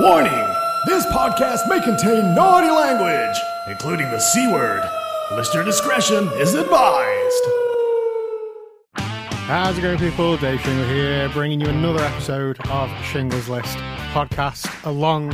Warning! 0.00 0.32
This 0.86 1.06
podcast 1.06 1.68
may 1.68 1.80
contain 1.80 2.34
naughty 2.34 2.68
language, 2.68 3.36
including 3.68 4.10
the 4.10 4.18
C 4.18 4.48
word. 4.48 4.82
Listener 5.30 5.62
discretion 5.62 6.26
is 6.36 6.54
advised. 6.54 7.44
How's 8.96 9.78
it 9.78 9.82
going, 9.82 10.00
people? 10.00 10.36
Dave 10.36 10.60
Shingle 10.62 10.84
here, 10.88 11.28
bringing 11.28 11.60
you 11.60 11.68
another 11.68 12.00
episode 12.02 12.58
of 12.70 12.90
Shingle's 13.04 13.48
List 13.48 13.78
podcast, 14.12 14.84
along 14.84 15.28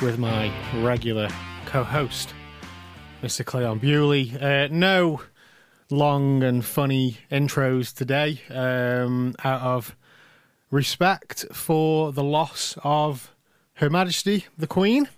with 0.00 0.18
my 0.18 0.50
regular 0.80 1.28
co-host, 1.66 2.32
Mr. 3.22 3.44
Cleon 3.44 3.78
Bewley. 3.78 4.32
Uh, 4.40 4.68
no 4.70 5.20
long 5.90 6.42
and 6.42 6.64
funny 6.64 7.18
intros 7.30 7.94
today, 7.94 8.40
um, 8.48 9.34
out 9.44 9.60
of 9.60 9.94
respect 10.70 11.44
for 11.52 12.10
the 12.10 12.24
loss 12.24 12.78
of 12.82 13.31
Her 13.82 13.90
Majesty 13.90 14.46
the 14.56 14.68
Queen, 14.68 15.08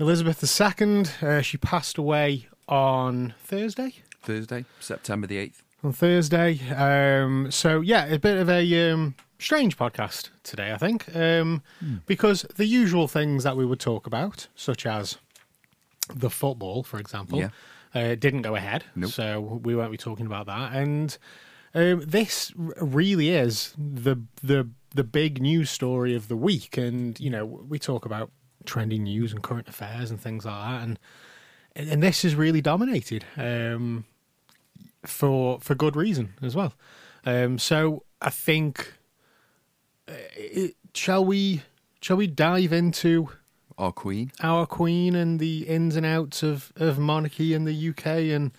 Elizabeth 0.00 0.42
II. 0.42 1.04
Uh, 1.22 1.40
she 1.42 1.56
passed 1.58 1.96
away 1.96 2.48
on 2.66 3.34
Thursday. 3.44 3.94
Thursday, 4.20 4.64
September 4.80 5.28
the 5.28 5.36
8th. 5.36 5.62
on 5.84 5.92
Thursday. 5.92 6.58
Um, 6.74 7.52
so 7.52 7.80
yeah, 7.80 8.06
a 8.06 8.18
bit 8.18 8.36
of 8.36 8.50
a 8.50 8.90
um, 8.90 9.14
strange 9.38 9.76
podcast 9.78 10.30
today, 10.42 10.72
I 10.72 10.76
think, 10.76 11.14
um, 11.14 11.62
because 12.08 12.42
the 12.56 12.66
usual 12.66 13.06
things 13.06 13.44
that 13.44 13.56
we 13.56 13.64
would 13.64 13.78
talk 13.78 14.08
about, 14.08 14.48
such 14.56 14.84
as 14.84 15.18
the 16.12 16.30
football, 16.30 16.82
for 16.82 16.98
example, 16.98 17.38
Yeah. 17.38 17.50
uh, 17.94 18.16
didn't 18.16 18.42
go 18.42 18.56
ahead. 18.56 18.86
Nope. 18.96 19.12
So 19.12 19.40
we 19.40 19.76
won't 19.76 19.92
be 19.92 19.96
talking 19.96 20.26
about 20.26 20.46
that. 20.46 20.72
And 20.72 21.16
um, 21.76 22.00
this 22.04 22.52
really 22.56 23.28
is 23.28 23.72
the 23.78 24.16
the 24.42 24.68
the 24.98 25.04
big 25.04 25.40
news 25.40 25.70
story 25.70 26.14
of 26.14 26.28
the 26.28 26.36
week. 26.36 26.76
And 26.76 27.18
you 27.18 27.30
know, 27.30 27.46
we 27.46 27.78
talk 27.78 28.04
about 28.04 28.30
trending 28.66 29.04
news 29.04 29.32
and 29.32 29.42
current 29.42 29.68
affairs 29.68 30.10
and 30.10 30.20
things 30.20 30.44
like 30.44 30.54
that, 30.68 30.82
and 30.82 30.98
and 31.74 32.02
this 32.02 32.22
has 32.22 32.34
really 32.34 32.60
dominated. 32.60 33.24
Um, 33.36 34.04
for 35.06 35.60
for 35.60 35.74
good 35.76 35.94
reason 35.96 36.34
as 36.42 36.54
well. 36.56 36.74
Um, 37.24 37.58
so 37.58 38.02
I 38.20 38.30
think, 38.30 38.94
uh, 40.08 40.12
it, 40.36 40.74
shall 40.94 41.24
we 41.24 41.62
shall 42.00 42.16
we 42.16 42.26
dive 42.26 42.72
into 42.72 43.28
Our 43.78 43.92
Queen. 43.92 44.32
our 44.40 44.66
queen 44.66 45.14
and 45.14 45.38
the 45.38 45.66
ins 45.68 45.94
and 45.96 46.04
outs 46.04 46.42
of, 46.42 46.72
of 46.76 46.98
monarchy 46.98 47.54
in 47.54 47.64
the 47.64 47.88
UK, 47.90 48.06
and 48.34 48.50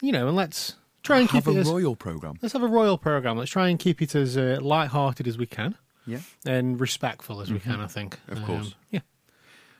you 0.00 0.12
know, 0.12 0.28
and 0.28 0.36
let's 0.36 0.76
try 1.02 1.18
and 1.20 1.28
Have 1.30 1.44
keep 1.44 1.54
a 1.54 1.56
it 1.56 1.60
as 1.62 1.68
royal 1.68 1.96
programme. 1.96 2.38
let's 2.42 2.52
have 2.52 2.62
a 2.62 2.68
royal 2.68 2.96
program. 2.96 3.36
Let's 3.36 3.50
try 3.50 3.68
and 3.68 3.78
keep 3.78 4.00
it 4.00 4.14
as 4.14 4.36
uh, 4.36 4.58
light-hearted 4.62 5.26
as 5.26 5.36
we 5.36 5.46
can 5.46 5.74
Yeah. 6.06 6.20
and 6.46 6.80
respectful 6.80 7.40
as 7.40 7.52
we 7.52 7.60
can. 7.60 7.80
I 7.80 7.86
think, 7.86 8.18
Mm-hmm. 8.28 8.40
Of 8.40 8.44
course. 8.46 8.66
Um, 8.66 8.72
yeah. 8.90 9.00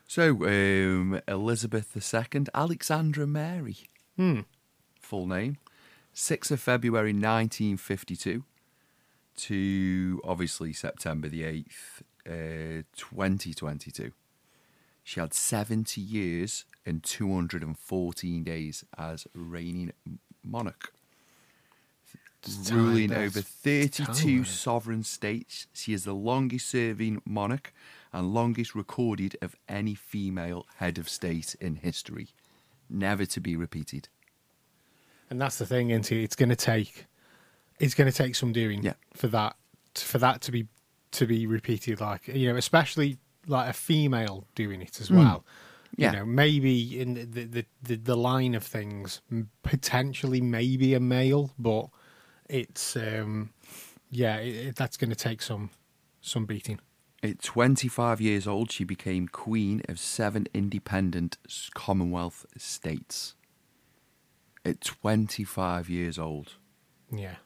So, 0.07 0.45
um, 0.47 1.21
Elizabeth 1.27 1.97
II, 1.97 2.45
Alexandra 2.55 3.27
Mary. 3.27 3.77
Hmm. 4.17 4.41
Full 5.01 5.27
name. 5.27 5.57
6th 6.15 6.51
of 6.51 6.61
February 6.61 7.13
1952 7.15 8.45
to 9.35 10.21
obviously 10.25 10.73
September 10.75 11.29
the 11.29 11.43
8th, 11.43 12.03
uh, 12.27 12.83
2022. 12.95 14.13
She 15.03 15.19
had 15.21 15.33
70 15.35 16.01
years 16.01 16.65
and 16.85 17.03
214 17.03 18.45
days 18.45 18.85
as 18.99 19.27
reigning 19.35 19.93
monarch. 20.45 20.93
Just 22.43 22.71
ruling 22.73 23.13
over 23.13 23.41
32 23.41 24.05
Time. 24.05 24.45
sovereign 24.45 25.05
states. 25.05 25.67
She 25.73 25.93
is 25.93 26.05
the 26.05 26.13
longest 26.15 26.69
serving 26.69 27.23
monarch 27.25 27.73
and 28.13 28.35
longest 28.35 28.75
recorded 28.75 29.37
of 29.41 29.57
any 29.69 29.95
female 29.95 30.67
head 30.77 30.99
of 30.99 31.09
state 31.09 31.55
in 31.61 31.77
history. 31.77 32.29
Never 32.91 33.25
to 33.27 33.41
be 33.41 33.57
repeated. 33.57 34.09
And 35.31 35.41
that's 35.41 35.57
the 35.59 35.67
thing, 35.67 35.91
isn't 35.91 36.11
it? 36.13 36.23
It's 36.23 36.37
going 36.37 36.49
to 36.51 36.57
take, 36.57 37.07
it's 37.79 37.95
going 37.95 38.11
to 38.11 38.17
take 38.17 38.35
some 38.35 38.53
doing 38.53 38.83
Yeah. 38.83 38.95
for 39.15 39.29
that, 39.29 39.57
for 39.95 40.19
that 40.19 40.41
to 40.43 40.53
be, 40.53 40.67
to 41.13 41.27
be 41.27 41.47
repeated. 41.47 42.01
Like 42.01 42.29
you 42.29 42.49
know, 42.51 42.57
especially 42.57 43.19
like 43.47 43.71
a 43.71 43.73
female 43.73 44.47
doing 44.55 44.83
it 44.83 45.01
as 45.01 45.11
well. 45.11 45.45
Hmm. 45.97 46.01
Yeah. 46.03 46.13
You 46.13 46.19
know, 46.19 46.25
maybe 46.27 47.01
in 47.01 47.15
the 47.15 47.45
the, 47.45 47.65
the 47.83 47.97
the 47.97 48.17
line 48.17 48.55
of 48.55 48.65
things, 48.65 49.21
potentially 49.63 50.41
maybe 50.41 50.95
a 50.95 51.01
male, 51.01 51.51
but 51.59 51.89
it's 52.53 52.97
um, 52.97 53.51
yeah, 54.11 54.37
it, 54.37 54.67
it, 54.67 54.77
that's 54.77 54.97
going 54.97 55.11
to 55.11 55.17
take 55.17 55.43
some 55.43 55.71
some 56.21 56.47
beating. 56.47 56.79
At 57.25 57.41
25 57.41 58.21
years 58.21 58.47
old, 58.49 58.73
she 58.73 58.83
became 58.85 59.29
queen 59.29 59.81
of 59.89 59.99
seven 60.01 60.47
independent 60.53 61.39
Commonwealth 61.75 62.45
states. 62.57 63.35
At 64.65 64.81
25 64.81 65.89
years 65.89 66.19
old. 66.19 66.55
Yeah. 67.15 67.37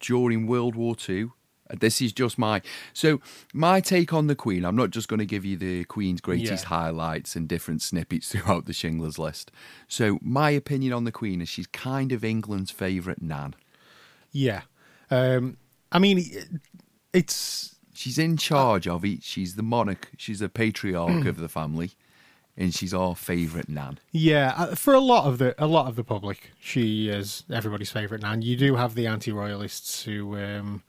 during 0.00 0.46
World 0.46 0.74
War 0.74 0.96
Two. 0.96 1.32
uh, 1.70 1.76
This 1.78 2.02
is 2.02 2.12
just 2.12 2.36
my 2.38 2.60
so 2.92 3.20
my 3.52 3.80
take 3.80 4.12
on 4.12 4.26
the 4.26 4.34
Queen. 4.34 4.64
I'm 4.64 4.74
not 4.76 4.90
just 4.90 5.08
going 5.08 5.20
to 5.20 5.26
give 5.26 5.44
you 5.44 5.56
the 5.56 5.84
Queen's 5.84 6.20
greatest 6.20 6.64
Yeah. 6.64 6.68
highlights 6.68 7.36
and 7.36 7.48
different 7.48 7.80
snippets 7.82 8.28
throughout 8.32 8.66
the 8.66 8.72
Shingler's 8.72 9.18
list. 9.18 9.50
So 9.88 10.18
my 10.20 10.50
opinion 10.50 10.92
on 10.92 11.04
the 11.04 11.12
Queen 11.12 11.40
is 11.40 11.48
she's 11.48 11.66
kind 11.68 12.12
of 12.12 12.24
England's 12.24 12.70
favourite 12.72 13.22
nan. 13.22 13.54
Yeah. 14.34 14.62
Um, 15.10 15.56
I 15.90 15.98
mean, 15.98 16.22
it's 17.14 17.74
She's 17.94 18.18
in 18.18 18.36
charge 18.36 18.88
of 18.88 19.04
it. 19.04 19.22
She's 19.22 19.54
the 19.54 19.62
monarch. 19.62 20.10
She's 20.18 20.40
the 20.40 20.48
patriarch 20.48 21.24
of 21.26 21.36
the 21.36 21.48
family, 21.48 21.92
and 22.56 22.74
she's 22.74 22.92
our 22.92 23.14
favourite 23.14 23.68
nan. 23.68 23.98
Yeah, 24.10 24.52
uh, 24.56 24.74
for 24.74 24.94
a 24.94 25.00
lot 25.00 25.26
of 25.26 25.38
the 25.38 25.54
a 25.56 25.66
lot 25.66 25.86
of 25.86 25.94
the 25.94 26.02
public, 26.02 26.50
she 26.60 27.08
is 27.08 27.44
everybody's 27.50 27.90
favourite 27.92 28.20
nan. 28.20 28.42
You 28.42 28.56
do 28.56 28.74
have 28.74 28.96
the 28.96 29.06
anti-royalists 29.06 30.02
who 30.02 30.36
um, 30.36 30.82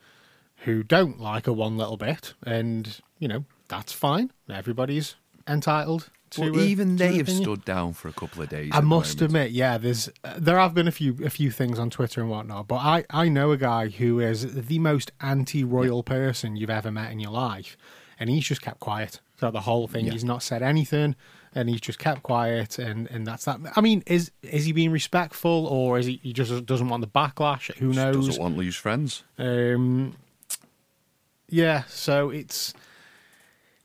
who 0.65 0.81
don't 0.81 1.21
like 1.21 1.45
her 1.45 1.53
one 1.53 1.77
little 1.77 1.95
bit, 1.95 2.33
and 2.43 2.99
you 3.19 3.27
know 3.27 3.45
that's 3.67 3.93
fine. 3.93 4.31
Everybody's 4.49 5.15
entitled 5.47 6.09
to. 6.35 6.59
A- 6.59 6.63
even 6.63 6.95
they 6.95 7.17
have 7.17 7.21
opinion. 7.27 7.43
stood 7.43 7.65
down 7.65 7.93
for 7.93 8.07
a 8.07 8.13
couple 8.13 8.41
of 8.41 8.49
days. 8.49 8.71
I 8.73 8.81
must 8.81 9.21
admit, 9.21 9.51
yeah, 9.51 9.77
there's 9.77 10.09
there 10.37 10.57
have 10.57 10.73
been 10.73 10.87
a 10.87 10.91
few 10.91 11.17
a 11.23 11.29
few 11.29 11.51
things 11.51 11.79
on 11.79 11.89
Twitter 11.89 12.21
and 12.21 12.29
whatnot, 12.29 12.67
but 12.67 12.77
I 12.77 13.05
I 13.09 13.29
know 13.29 13.51
a 13.51 13.57
guy 13.57 13.89
who 13.89 14.19
is 14.19 14.65
the 14.67 14.79
most 14.79 15.11
anti-royal 15.21 16.03
person 16.03 16.55
you've 16.55 16.69
ever 16.69 16.91
met 16.91 17.11
in 17.11 17.19
your 17.19 17.31
life, 17.31 17.77
and 18.19 18.29
he's 18.29 18.45
just 18.45 18.61
kept 18.61 18.79
quiet 18.79 19.19
throughout 19.37 19.53
the 19.53 19.61
whole 19.61 19.87
thing. 19.87 20.05
Yeah. 20.05 20.13
He's 20.13 20.23
not 20.23 20.43
said 20.43 20.61
anything, 20.61 21.15
and 21.53 21.69
he's 21.69 21.81
just 21.81 21.99
kept 21.99 22.23
quiet, 22.23 22.79
and 22.79 23.07
and 23.11 23.25
that's 23.25 23.45
that. 23.45 23.59
I 23.75 23.81
mean, 23.81 24.03
is 24.05 24.31
is 24.41 24.65
he 24.65 24.71
being 24.71 24.91
respectful, 24.91 25.67
or 25.67 25.99
is 25.99 26.05
he 26.05 26.19
he 26.21 26.33
just 26.33 26.65
doesn't 26.65 26.89
want 26.89 27.01
the 27.01 27.07
backlash? 27.07 27.73
Who 27.77 27.93
knows? 27.93 28.27
Doesn't 28.27 28.41
want 28.41 28.55
to 28.55 28.59
lose 28.59 28.75
friends. 28.75 29.23
Um, 29.37 30.15
yeah, 31.49 31.83
so 31.87 32.29
it's 32.29 32.73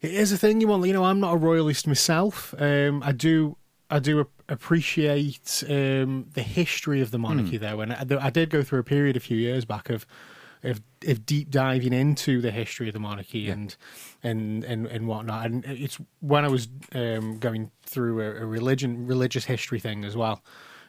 it 0.01 0.13
is 0.13 0.33
a 0.33 0.39
thing 0.39 0.61
you 0.61 0.69
want. 0.69 0.87
You 0.87 0.93
know, 0.93 1.05
I'm 1.05 1.21
not 1.21 1.35
a 1.35 1.37
royalist 1.37 1.87
myself. 1.87 2.55
Um, 2.59 3.03
I 3.03 3.13
do 3.13 3.57
I 3.91 3.99
do 3.99 4.27
appreciate 4.49 5.65
um, 5.69 6.27
the 6.35 6.43
history 6.43 7.01
of 7.01 7.11
the 7.11 7.19
monarchy, 7.19 7.57
though, 7.57 7.81
and 7.81 7.93
I, 7.93 8.27
I 8.27 8.31
did 8.31 8.51
go 8.51 8.63
through 8.63 8.81
a 8.81 8.85
period 8.85 9.17
a 9.17 9.21
few 9.21 9.37
years 9.37 9.65
back 9.65 9.91
of 9.91 10.07
of, 10.63 10.81
of 11.07 11.25
deep 11.25 11.51
diving 11.51 11.93
into 11.93 12.41
the 12.41 12.51
history 12.51 12.89
of 12.89 12.93
the 12.93 13.01
monarchy 13.01 13.49
and 13.49 13.77
and 14.23 14.65
and 14.65 14.87
and 14.87 15.07
whatnot. 15.07 15.47
And 15.47 15.65
it's 15.65 15.99
when 16.21 16.45
I 16.45 16.49
was 16.49 16.69
um, 16.95 17.39
going 17.39 17.71
through 17.83 18.21
a, 18.21 18.43
a 18.43 18.47
religion 18.47 19.07
religious 19.07 19.45
history 19.45 19.81
thing 19.81 20.05
as 20.05 20.17
well. 20.17 20.43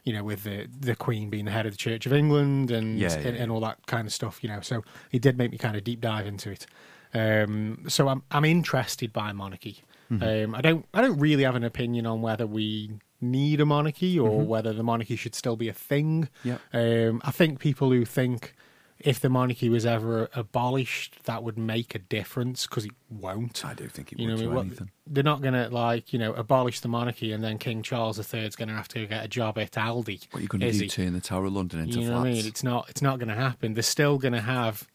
You 0.04 0.14
know, 0.14 0.24
with 0.24 0.44
the 0.44 0.68
the 0.80 0.96
Queen 0.96 1.30
being 1.30 1.46
the 1.46 1.52
head 1.52 1.66
of 1.66 1.74
the 1.74 1.78
Church 1.78 2.06
of 2.06 2.14
England 2.14 2.72
and 2.72 3.00
Yeah, 3.00 3.14
and, 3.14 3.38
and 3.38 3.52
all 3.52 3.60
that 3.62 3.86
kind 3.88 4.08
of 4.08 4.14
stuff. 4.14 4.44
You 4.44 4.50
know, 4.50 4.62
so 4.62 4.84
it 5.12 5.22
did 5.22 5.38
make 5.38 5.52
me 5.52 5.58
kind 5.58 5.76
of 5.76 5.84
deep 5.84 6.02
dive 6.02 6.28
into 6.28 6.52
it. 6.52 6.66
Um, 7.14 7.86
so 7.88 8.08
I'm 8.08 8.24
I'm 8.32 8.46
interested 8.46 9.12
by 9.14 9.32
monarchy. 9.34 9.82
Um, 10.10 10.56
I 10.56 10.60
don't 10.60 10.86
I 10.94 11.00
don't 11.00 11.18
really 11.20 11.44
have 11.44 11.56
an 11.56 11.64
opinion 11.64 12.06
on 12.06 12.22
whether 12.22 12.46
we 12.46 12.92
need 13.22 13.62
a 13.62 13.66
monarchy 13.66 14.20
or 14.20 14.42
whether 14.42 14.74
the 14.74 14.84
monarchy 14.84 15.16
should 15.16 15.34
still 15.36 15.56
be 15.56 15.70
a 15.70 15.74
thing. 15.74 16.28
Yeah. 16.44 16.58
Um, 16.74 17.22
I 17.24 17.32
think 17.32 17.60
people 17.60 17.92
who 17.92 18.04
think 18.04 18.54
if 19.00 19.20
the 19.22 19.30
monarchy 19.30 19.70
was 19.70 19.86
ever 19.86 20.30
abolished, 20.34 21.24
that 21.24 21.44
would 21.44 21.58
make 21.58 21.96
a 21.96 22.00
difference 22.00 22.68
because 22.68 22.84
it 22.86 22.92
won't. 23.10 23.64
I 23.66 23.74
do 23.74 23.88
think 23.88 24.12
it 24.12 24.20
You 24.20 24.28
know, 24.28 24.34
would 24.36 24.42
do 24.42 24.60
anything. 24.60 24.92
they're 25.08 25.24
not 25.24 25.42
going 25.42 25.54
to 25.54 25.70
like 25.70 26.12
you 26.12 26.20
know 26.20 26.34
abolish 26.34 26.82
the 26.82 26.90
monarchy 26.90 27.32
and 27.32 27.42
then 27.42 27.58
King 27.58 27.82
Charles 27.82 28.20
III 28.20 28.42
is 28.42 28.58
going 28.58 28.68
to 28.70 28.76
have 28.76 28.90
to 28.90 29.08
get 29.08 29.24
a 29.24 29.30
job 29.30 29.58
at 29.58 29.72
Aldi. 29.72 30.28
What 30.32 30.40
are 30.40 30.42
you 30.42 30.48
going 30.50 30.60
to 30.60 30.72
do? 30.72 30.88
Turn 30.88 31.14
the 31.14 31.22
Tower 31.22 31.46
of 31.46 31.54
London 31.54 31.80
into 31.80 32.00
You 32.02 32.06
know 32.08 32.12
flats? 32.12 32.20
what 32.26 32.28
I 32.28 32.34
mean? 32.34 32.46
It's 32.48 32.64
not. 32.64 32.90
It's 32.90 33.02
not 33.02 33.18
going 33.18 33.30
to 33.30 33.36
happen. 33.36 33.76
They're 33.76 33.82
still 33.84 34.18
going 34.18 34.34
to 34.34 34.42
have 34.42 34.90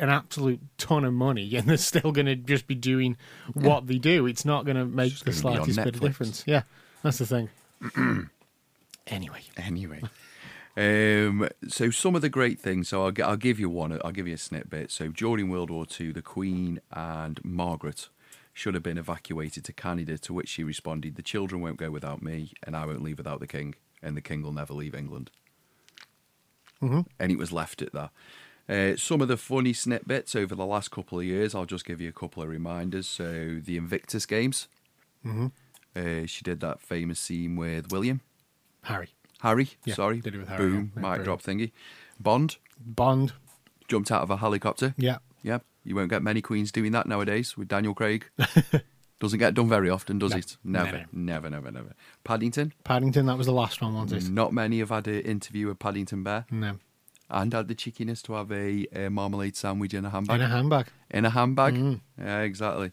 an 0.00 0.08
absolute 0.10 0.60
ton 0.78 1.04
of 1.04 1.12
money, 1.12 1.54
and 1.56 1.68
they're 1.68 1.76
still 1.76 2.10
going 2.10 2.26
to 2.26 2.36
just 2.36 2.66
be 2.66 2.74
doing 2.74 3.16
what 3.54 3.86
they 3.86 3.98
do. 3.98 4.26
It's 4.26 4.44
not 4.44 4.64
going 4.64 4.76
to 4.76 4.84
make 4.84 5.16
the 5.18 5.30
gonna 5.30 5.40
be 5.40 5.46
on 5.60 5.64
slightest 5.72 5.84
bit 5.84 5.94
of 5.94 6.00
difference. 6.00 6.44
Yeah, 6.46 6.62
that's 7.02 7.18
the 7.18 7.26
thing. 7.26 7.48
anyway, 9.06 9.40
Anyway, 9.56 10.02
um, 10.76 11.48
so 11.68 11.90
some 11.90 12.14
of 12.14 12.22
the 12.22 12.28
great 12.28 12.58
things. 12.60 12.88
So 12.88 13.06
I'll, 13.06 13.12
I'll 13.24 13.36
give 13.36 13.58
you 13.60 13.68
one. 13.68 13.98
I'll 14.04 14.12
give 14.12 14.26
you 14.28 14.34
a 14.34 14.38
snippet. 14.38 14.90
So 14.90 15.08
during 15.08 15.50
World 15.50 15.70
War 15.70 15.86
Two, 15.86 16.12
the 16.12 16.22
Queen 16.22 16.80
and 16.92 17.40
Margaret 17.44 18.08
should 18.52 18.74
have 18.74 18.82
been 18.82 18.98
evacuated 18.98 19.64
to 19.64 19.72
Canada, 19.72 20.18
to 20.18 20.34
which 20.34 20.48
she 20.48 20.62
responded, 20.64 21.16
The 21.16 21.22
children 21.22 21.60
won't 21.62 21.76
go 21.78 21.90
without 21.90 22.22
me, 22.22 22.52
and 22.62 22.76
I 22.76 22.84
won't 22.84 23.02
leave 23.02 23.18
without 23.18 23.40
the 23.40 23.46
king, 23.46 23.74
and 24.02 24.16
the 24.16 24.20
king 24.20 24.42
will 24.42 24.52
never 24.52 24.74
leave 24.74 24.94
England. 24.94 25.30
Mhm. 26.82 27.06
And 27.18 27.30
it 27.32 27.38
was 27.38 27.52
left 27.52 27.80
at 27.82 27.92
that. 27.92 28.10
Uh, 28.70 28.96
some 28.96 29.20
of 29.20 29.26
the 29.28 29.36
funny 29.36 29.72
snippets 29.72 30.36
over 30.36 30.54
the 30.54 30.64
last 30.64 30.90
couple 30.90 31.18
of 31.18 31.24
years, 31.24 31.54
I'll 31.54 31.66
just 31.66 31.84
give 31.84 32.00
you 32.00 32.08
a 32.08 32.12
couple 32.12 32.42
of 32.42 32.48
reminders. 32.48 33.08
So, 33.08 33.58
the 33.64 33.76
Invictus 33.76 34.26
Games, 34.26 34.68
Mhm. 35.26 35.50
uh, 35.96 36.26
she 36.26 36.42
did 36.44 36.60
that 36.60 36.80
famous 36.80 37.18
scene 37.18 37.56
with 37.56 37.90
William. 37.90 38.20
Harry. 38.84 39.08
Harry, 39.40 39.70
Yeah, 39.84 39.94
sorry. 39.94 40.20
did 40.20 40.34
it 40.34 40.38
with 40.38 40.48
Harry, 40.48 40.58
Boom, 40.70 40.92
yeah. 40.96 41.02
Yeah, 41.02 41.16
mic 41.16 41.24
drop 41.24 41.42
thingy. 41.42 41.72
Bond 42.20 42.58
Bond. 42.78 43.32
jumped 43.88 44.10
out 44.12 44.22
of 44.22 44.30
a 44.30 44.36
helicopter. 44.36 44.94
Yeah. 44.96 45.18
Yep. 45.42 45.64
You 45.82 45.96
won't 45.96 46.10
get 46.10 46.22
many 46.22 46.40
queens 46.42 46.70
doing 46.70 46.92
that 46.92 47.06
nowadays 47.06 47.56
with 47.56 47.66
Daniel 47.68 47.94
Craig. 47.94 48.28
Doesn't 49.18 49.38
get 49.38 49.54
done 49.54 49.68
very 49.68 49.90
often, 49.90 50.18
does 50.18 50.30
No. 50.32 50.36
it? 50.38 50.56
Never, 50.64 50.92
No, 50.92 50.98
no. 50.98 51.06
never, 51.12 51.50
never, 51.50 51.70
never. 51.70 51.94
Paddington. 52.24 52.72
Paddington, 52.84 53.26
that 53.26 53.36
was 53.36 53.46
the 53.46 53.52
last 53.52 53.82
one, 53.82 53.94
wasn't 53.94 54.22
it? 54.24 54.30
Not 54.30 54.52
many 54.54 54.78
have 54.78 54.88
had 54.90 55.08
an 55.08 55.20
interview 55.20 55.66
with 55.66 55.78
Paddington 55.78 56.22
Bear 56.22 56.46
No. 56.50 56.78
And 57.30 57.52
had 57.52 57.68
the 57.68 57.74
cheekiness 57.74 58.22
to 58.22 58.32
have 58.34 58.50
a, 58.52 58.86
a 58.94 59.08
marmalade 59.08 59.56
sandwich 59.56 59.94
in 59.94 60.04
a 60.04 60.10
handbag. 60.10 60.40
In 60.40 60.42
a 60.42 60.48
handbag. 60.48 60.86
In 61.10 61.24
a 61.24 61.30
handbag. 61.30 61.74
Mm. 61.74 62.00
Yeah, 62.18 62.40
exactly. 62.40 62.92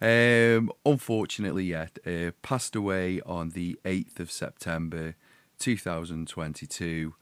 Um, 0.00 0.70
unfortunately, 0.84 1.64
yet 1.64 1.98
uh, 2.06 2.32
passed 2.42 2.76
away 2.76 3.20
on 3.24 3.50
the 3.50 3.78
eighth 3.84 4.20
of 4.20 4.30
September, 4.30 5.14
two 5.58 5.76
thousand 5.76 6.28
twenty-two. 6.28 7.14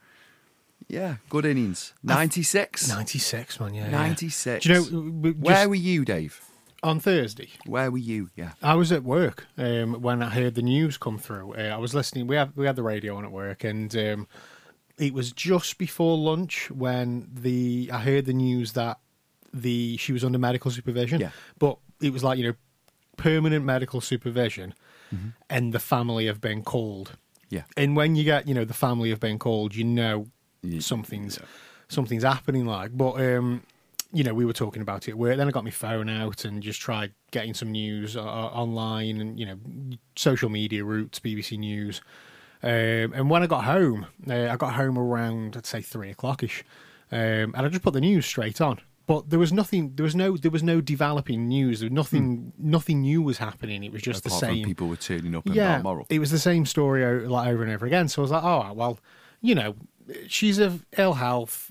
Yeah, 0.88 1.17
good 1.29 1.44
innings. 1.44 1.94
Ninety-six. 2.03 2.88
96, 2.88 3.58
man, 3.61 3.75
yeah. 3.75 3.85
yeah. 3.87 3.91
96. 3.91 4.64
Do 4.64 4.73
you 4.73 4.91
know, 4.91 5.11
we- 5.11 5.32
Where 5.32 5.69
were 5.69 5.75
you, 5.75 6.05
Dave? 6.05 6.41
on 6.82 7.00
Thursday, 7.00 7.49
Where 7.64 7.91
were 7.91 7.99
you? 7.99 8.31
Yeah. 8.37 8.53
I 8.62 8.75
was 8.75 8.93
at 8.93 9.03
work 9.03 9.47
um, 9.58 10.00
when 10.03 10.23
I 10.23 10.29
heard 10.29 10.55
the 10.55 10.62
news 10.62 10.97
come 10.99 11.19
through. 11.19 11.55
Uh, 11.55 11.62
I 11.75 11.79
was 11.79 11.94
listening. 11.94 12.29
We 12.29 12.37
had 12.37 12.55
we 12.55 12.67
had 12.67 12.76
the 12.76 12.82
radio 12.85 13.17
on 13.17 13.25
at 13.25 13.32
work, 13.32 13.64
and 13.64 13.94
um, 13.97 14.29
it 14.98 15.12
was 15.14 15.32
just 15.32 15.78
before 15.78 16.16
lunch 16.16 16.70
when 16.70 17.28
the 17.32 17.90
I 17.93 17.98
heard 17.98 18.25
the 18.26 18.32
news 18.32 18.72
that 18.72 18.98
the 19.52 19.96
she 19.98 20.12
was 20.12 20.25
under 20.25 20.38
medical 20.38 20.70
supervision. 20.70 21.20
Yeah. 21.20 21.31
but 21.58 21.78
it 22.00 22.12
was 22.12 22.22
like 22.25 22.38
you 22.38 22.46
know 22.48 22.54
permanent 23.16 23.64
medical 23.64 24.00
supervision, 24.00 24.75
Mm-hmm. 25.14 25.28
and 25.48 25.72
the 25.72 25.78
family 25.78 26.26
have 26.26 26.40
been 26.40 26.62
called. 26.64 27.16
Yeah. 27.48 27.62
And 27.76 27.94
when 27.94 28.16
you 28.16 28.25
get 28.25 28.48
you 28.48 28.54
know 28.54 28.64
the 28.64 28.75
family 28.75 29.10
have 29.10 29.20
been 29.20 29.38
called, 29.38 29.75
you 29.75 29.84
know 29.84 30.26
Ye- 30.62 30.81
something's 30.81 31.38
something's 31.88 32.25
happening. 32.25 32.66
Like, 32.66 32.90
but 32.96 33.12
um, 33.20 33.62
you 34.12 34.25
know, 34.25 34.34
we 34.34 34.44
were 34.44 34.52
talking 34.52 34.82
about 34.82 35.06
it 35.06 35.12
at 35.12 35.19
work. 35.19 35.37
Then 35.37 35.46
I 35.46 35.52
got 35.52 35.62
my 35.62 35.70
phone 35.70 36.08
out 36.08 36.44
and 36.44 36.60
just 36.62 36.81
tried 36.81 37.12
getting 37.31 37.54
some 37.54 37.70
news 37.70 38.16
uh, 38.16 38.20
online 38.22 39.20
and 39.20 39.38
you 39.38 39.46
know, 39.46 39.58
social 40.16 40.48
media 40.48 40.84
routes, 40.84 41.20
BBC 41.20 41.56
News. 41.58 42.00
Um, 42.62 43.12
and 43.12 43.31
when 43.31 43.43
I 43.43 43.47
got 43.47 43.64
home, 43.64 44.06
uh, 44.29 44.49
I 44.50 44.56
got 44.56 44.75
home 44.75 44.99
around 44.99 45.56
I'd 45.56 45.67
say 45.67 45.81
three 45.82 46.11
o'clock 46.11 46.43
ish, 46.43 46.64
um, 47.12 47.19
and 47.55 47.58
I 47.58 47.69
just 47.69 47.82
put 47.82 47.93
the 47.94 48.00
news 48.00 48.26
straight 48.26 48.61
on. 48.61 48.81
But 49.06 49.31
there 49.31 49.38
was 49.38 49.53
nothing. 49.53 49.93
There 49.94 50.03
was 50.03 50.17
no. 50.17 50.37
There 50.37 50.50
was 50.50 50.64
no 50.64 50.81
developing 50.81 51.47
news. 51.47 51.79
There 51.81 51.87
was 51.87 51.93
nothing. 51.93 52.53
Nothing 52.58 53.03
new 53.03 53.23
was 53.23 53.38
happening. 53.38 53.85
It 53.85 53.93
was 53.93 54.03
just 54.03 54.25
Hmm. 54.25 54.29
Apart 54.29 54.41
the 54.41 54.47
same. 54.49 54.64
people 54.64 54.88
were 54.88 54.97
turning 54.97 55.35
up 55.37 55.47
in 55.47 55.53
yeah, 55.53 55.76
Balmoral. 55.81 56.06
it 56.11 56.19
was 56.19 56.32
the 56.32 56.41
same 56.41 56.67
story 56.67 57.05
like 57.29 57.49
over 57.49 57.62
and 57.62 57.70
over 57.73 57.87
again. 57.87 58.08
So 58.08 58.20
I 58.20 58.25
was 58.25 58.31
like, 58.32 58.43
oh 58.43 58.73
well, 58.73 58.99
you 59.41 59.55
know, 59.55 59.76
she's 60.26 60.58
of 60.58 60.85
ill 60.99 61.14
health 61.14 61.70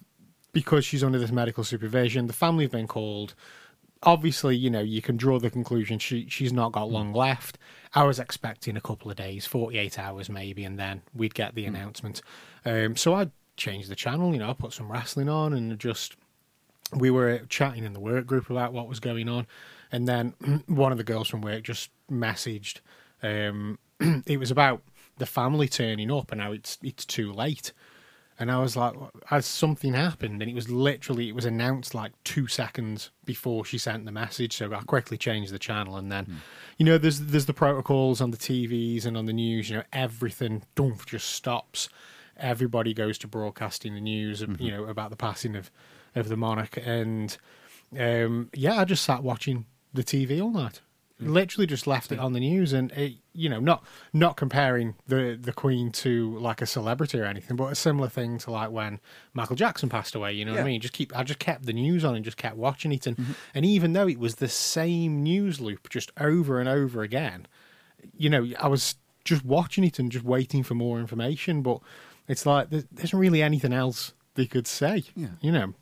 because 0.54 0.86
she's 0.86 1.04
under 1.04 1.20
this 1.20 1.32
medical 1.32 1.66
supervision. 1.66 2.28
The 2.28 2.34
family 2.34 2.64
have 2.64 2.72
been 2.72 2.88
called. 2.88 3.34
Obviously, 4.04 4.56
you 4.56 4.70
know, 4.70 4.82
you 4.82 5.02
can 5.02 5.18
draw 5.18 5.40
the 5.40 5.50
conclusion 5.50 5.98
she 6.00 6.28
she's 6.30 6.54
not 6.54 6.72
got 6.72 6.90
long 6.90 7.12
left. 7.12 7.58
I 7.96 8.04
was 8.04 8.20
expecting 8.20 8.76
a 8.76 8.82
couple 8.82 9.10
of 9.10 9.18
days, 9.18 9.46
forty 9.46 9.78
eight 9.78 9.98
hours 9.98 10.30
maybe, 10.30 10.64
and 10.66 10.78
then 10.78 11.02
we'd 11.14 11.34
get 11.34 11.56
the 11.56 11.66
announcement. 11.66 12.22
Um, 12.66 12.96
so 12.96 13.16
I 13.16 13.32
changed 13.58 13.90
the 13.90 13.96
channel. 13.96 14.34
You 14.34 14.40
know, 14.40 14.50
I 14.50 14.54
put 14.54 14.74
some 14.74 14.92
wrestling 14.92 15.30
on 15.30 15.54
and 15.54 15.80
just 15.80 16.16
we 16.94 17.10
were 17.10 17.40
chatting 17.50 17.84
in 17.84 17.94
the 17.94 18.00
work 18.00 18.28
group 18.28 18.50
about 18.50 18.74
what 18.74 18.88
was 18.88 19.00
going 19.00 19.30
on, 19.30 19.48
and 19.92 20.08
then 20.08 20.34
one 20.68 20.92
of 20.92 20.98
the 20.98 21.04
girls 21.04 21.28
from 21.28 21.42
work 21.42 21.64
just 21.64 21.90
messaged. 22.12 22.82
Um, 23.24 23.80
it 24.28 24.40
was 24.40 24.52
about 24.52 24.82
the 25.18 25.26
family 25.26 25.68
turning 25.68 26.12
up, 26.12 26.32
and 26.32 26.40
now 26.42 26.52
it's 26.52 26.78
it's 26.84 27.06
too 27.06 27.32
late. 27.32 27.72
And 28.38 28.52
I 28.52 28.60
was 28.60 28.76
like, 28.76 28.94
has 29.28 29.46
something 29.46 29.94
happened? 29.94 30.42
And 30.42 30.52
it 30.52 30.56
was 30.56 30.70
literally, 30.70 31.30
it 31.30 31.36
was 31.36 31.46
announced 31.46 31.96
like 31.96 32.12
two 32.26 32.48
seconds 32.48 33.12
before 33.24 33.64
she 33.64 33.78
sent 33.78 34.06
the 34.06 34.12
message. 34.12 34.58
So 34.58 34.74
I 34.74 34.82
quickly 34.82 35.18
changed 35.18 35.54
the 35.54 35.60
channel. 35.60 35.96
And 35.96 36.12
then, 36.12 36.42
you 36.78 36.86
know, 36.86 36.98
there's 36.98 37.22
there's 37.22 37.46
the 37.46 37.54
protocols 37.54 38.20
on 38.20 38.32
the 38.32 38.38
TVs 38.38 39.06
and 39.06 39.16
on 39.16 39.26
the 39.26 39.34
news. 39.34 39.70
You 39.70 39.78
know, 39.78 39.84
everything 39.94 40.64
just 41.06 41.30
stops. 41.30 41.88
Everybody 42.38 42.94
goes 42.94 43.18
to 43.20 43.28
broadcasting 43.28 43.96
the 43.96 44.02
news. 44.02 44.42
You 44.60 44.72
know 44.72 44.84
about 44.86 45.12
the 45.12 45.16
passing 45.16 45.56
of 45.56 45.72
of 46.14 46.28
the 46.28 46.36
monarch. 46.38 46.78
And 46.86 47.38
um, 47.98 48.50
yeah, 48.54 48.76
I 48.76 48.86
just 48.86 49.04
sat 49.06 49.24
watching 49.24 49.66
the 49.94 50.04
TV 50.04 50.42
all 50.42 50.52
night. 50.52 50.82
Literally 51.18 51.66
just 51.66 51.88
left 51.88 52.12
it 52.12 52.20
on 52.20 52.34
the 52.34 52.42
news, 52.42 52.74
and 52.74 52.92
it, 52.92 53.14
you 53.32 53.48
know, 53.48 53.62
not 53.62 53.86
not 54.12 54.36
comparing 54.36 54.96
the 55.08 55.38
the 55.40 55.54
Queen 55.54 55.90
to 55.94 56.38
like 56.40 56.62
a 56.62 56.66
celebrity 56.66 57.18
or 57.20 57.24
anything, 57.24 57.56
but 57.56 57.72
a 57.72 57.76
similar 57.76 58.10
thing 58.10 58.38
to 58.40 58.52
like 58.52 58.70
when 58.70 59.00
Michael 59.34 59.56
Jackson 59.56 59.88
passed 59.88 60.14
away. 60.14 60.34
You 60.34 60.44
know 60.44 60.52
what 60.52 60.60
I 60.60 60.66
mean? 60.66 60.82
Just 60.82 60.94
keep, 60.94 61.16
I 61.16 61.24
just 61.24 61.40
kept 61.40 61.66
the 61.66 61.72
news 61.72 62.04
on 62.04 62.16
and 62.16 62.26
just 62.26 62.36
kept 62.36 62.58
watching 62.58 62.92
it, 62.92 63.08
and 63.08 63.36
and 63.54 63.66
even 63.66 63.94
though 63.94 64.10
it 64.10 64.20
was 64.20 64.36
the 64.36 64.50
same 64.50 65.24
news 65.24 65.62
loop 65.62 65.90
just 65.90 66.12
over 66.20 66.60
and 66.60 66.68
over 66.68 67.02
again, 67.02 67.48
you 68.18 68.30
know, 68.30 68.50
I 68.60 68.68
was 68.68 68.96
just 69.24 69.46
watching 69.46 69.86
it 69.86 70.00
and 70.00 70.12
just 70.12 70.26
waiting 70.26 70.64
for 70.64 70.76
more 70.76 71.00
information, 71.00 71.62
but 71.62 71.80
it's 72.28 72.46
like 72.46 72.70
there 72.70 72.84
isn't 73.02 73.18
really 73.18 73.42
anything 73.42 73.72
else 73.74 74.14
they 74.36 74.46
could 74.48 74.68
say. 74.68 75.04
Yeah. 75.16 75.28
You 75.40 75.52
know. 75.52 75.74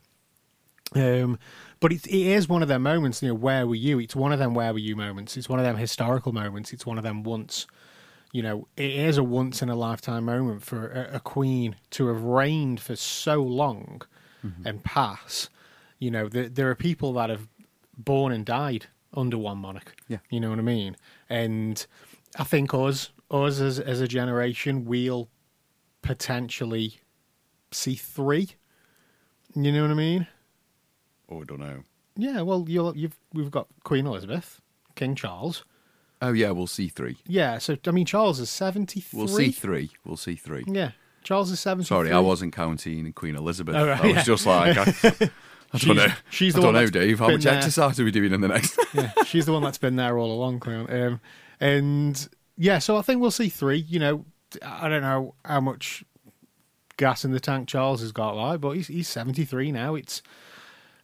Um, 0.96 1.40
but 1.84 1.92
it, 1.92 2.08
it 2.08 2.28
is 2.28 2.48
one 2.48 2.62
of 2.62 2.70
them 2.70 2.82
moments, 2.82 3.22
you 3.22 3.28
know, 3.28 3.34
where 3.34 3.68
were 3.68 3.76
you? 3.76 4.00
It's 4.00 4.16
one 4.16 4.32
of 4.32 4.40
them 4.40 4.54
where 4.54 4.72
were 4.72 4.80
you 4.80 4.96
moments. 4.96 5.36
It's 5.36 5.50
one 5.50 5.60
of 5.60 5.66
them 5.66 5.76
historical 5.76 6.32
moments. 6.32 6.72
It's 6.72 6.86
one 6.86 6.98
of 6.98 7.04
them 7.04 7.24
once, 7.24 7.68
you 8.32 8.42
know, 8.42 8.70
it 8.78 8.92
is 8.92 9.18
a 9.18 9.24
once 9.24 9.62
in 9.62 9.68
a 9.68 9.76
lifetime 9.76 10.24
moment 10.24 10.64
for 10.64 10.88
a, 10.88 11.18
a 11.18 11.20
queen 11.20 11.76
to 11.90 12.08
have 12.08 12.24
reigned 12.24 12.80
for 12.80 12.96
so 12.96 13.44
long 13.44 14.02
mm-hmm. 14.46 14.66
and 14.66 14.82
pass. 14.86 15.50
You 16.00 16.10
know, 16.10 16.30
there, 16.30 16.48
there 16.48 16.70
are 16.70 16.76
people 16.76 17.12
that 17.16 17.30
have 17.30 17.50
born 17.98 18.32
and 18.32 18.46
died 18.46 18.86
under 19.14 19.38
one 19.38 19.58
monarch. 19.58 19.94
Yeah. 20.08 20.20
You 20.30 20.40
know 20.40 20.52
what 20.52 20.60
I 20.60 20.62
mean? 20.62 20.96
And 21.30 21.86
I 22.40 22.46
think 22.46 22.74
us, 22.74 23.10
us 23.30 23.60
as, 23.60 23.78
as 23.78 24.00
a 24.00 24.08
generation, 24.08 24.86
we'll 24.86 25.28
potentially 26.02 27.02
see 27.72 27.96
three. 27.96 28.52
You 29.54 29.74
know 29.74 29.82
what 29.82 29.92
I 29.92 29.96
mean? 29.96 30.28
Oh, 31.34 31.42
I 31.42 31.44
don't 31.46 31.60
know. 31.60 31.84
Yeah, 32.16 32.42
well, 32.42 32.66
you'll, 32.68 32.96
you've 32.96 33.18
we've 33.34 33.50
got 33.50 33.68
Queen 33.84 34.06
Elizabeth, 34.06 34.62
King 34.96 35.16
Charles. 35.16 35.64
Oh 36.22 36.32
yeah, 36.32 36.52
we'll 36.52 36.68
see 36.68 36.88
three. 36.88 37.18
Yeah, 37.26 37.58
so 37.58 37.76
I 37.88 37.92
mean, 37.92 38.06
Charles 38.06 38.40
is 38.40 38.50
seventy 38.50 39.00
three. 39.02 39.18
We'll 39.18 39.28
see 39.28 39.52
three. 39.52 39.92
We'll 40.06 40.18
see 40.18 40.36
three. 40.36 40.64
Yeah, 40.68 40.92
Charles 41.24 41.50
is 41.52 41.60
seventy. 41.60 41.88
Sorry, 41.88 42.12
I 42.12 42.20
wasn't 42.20 42.54
counting 42.54 43.12
Queen 43.14 43.36
Elizabeth. 43.36 43.76
Oh, 43.76 43.88
right, 43.88 44.00
I 44.00 44.08
was 44.08 44.16
yeah. 44.16 44.24
just 44.24 44.46
like, 44.46 44.78
I, 44.78 45.32
I 45.74 45.78
don't 45.80 45.96
know. 45.96 46.08
she's 46.30 46.56
I 46.56 46.62
don't 46.62 46.74
know, 46.74 46.88
Dave. 46.88 47.20
How 47.20 47.30
much 47.30 47.44
there. 47.44 47.56
exercise 47.56 48.00
are 48.00 48.06
we 48.06 48.12
doing 48.12 48.32
in 48.32 48.42
the 48.42 48.48
next? 48.48 48.80
yeah, 48.94 49.12
she's 49.26 49.48
the 49.48 49.54
one 49.54 49.64
that's 49.64 49.80
been 49.80 49.96
there 49.96 50.18
all 50.18 50.32
along, 50.32 50.60
Cleon. 50.60 50.90
Um, 50.90 51.22
and 51.60 52.30
yeah, 52.58 52.78
so 52.78 52.96
I 52.96 53.02
think 53.02 53.20
we'll 53.22 53.32
see 53.32 53.50
three. 53.50 53.80
You 53.80 54.00
know, 54.00 54.26
I 54.62 54.88
don't 54.88 55.02
know 55.02 55.34
how 55.44 55.62
much 55.62 56.04
gas 56.98 57.26
in 57.26 57.32
the 57.32 57.40
tank 57.40 57.68
Charles 57.68 58.02
has 58.02 58.12
got 58.12 58.36
like, 58.36 58.62
but 58.62 58.72
he's 58.72 58.88
he's 58.88 59.08
seventy 59.10 59.46
three 59.46 59.72
now. 59.72 59.96
It's 59.96 60.22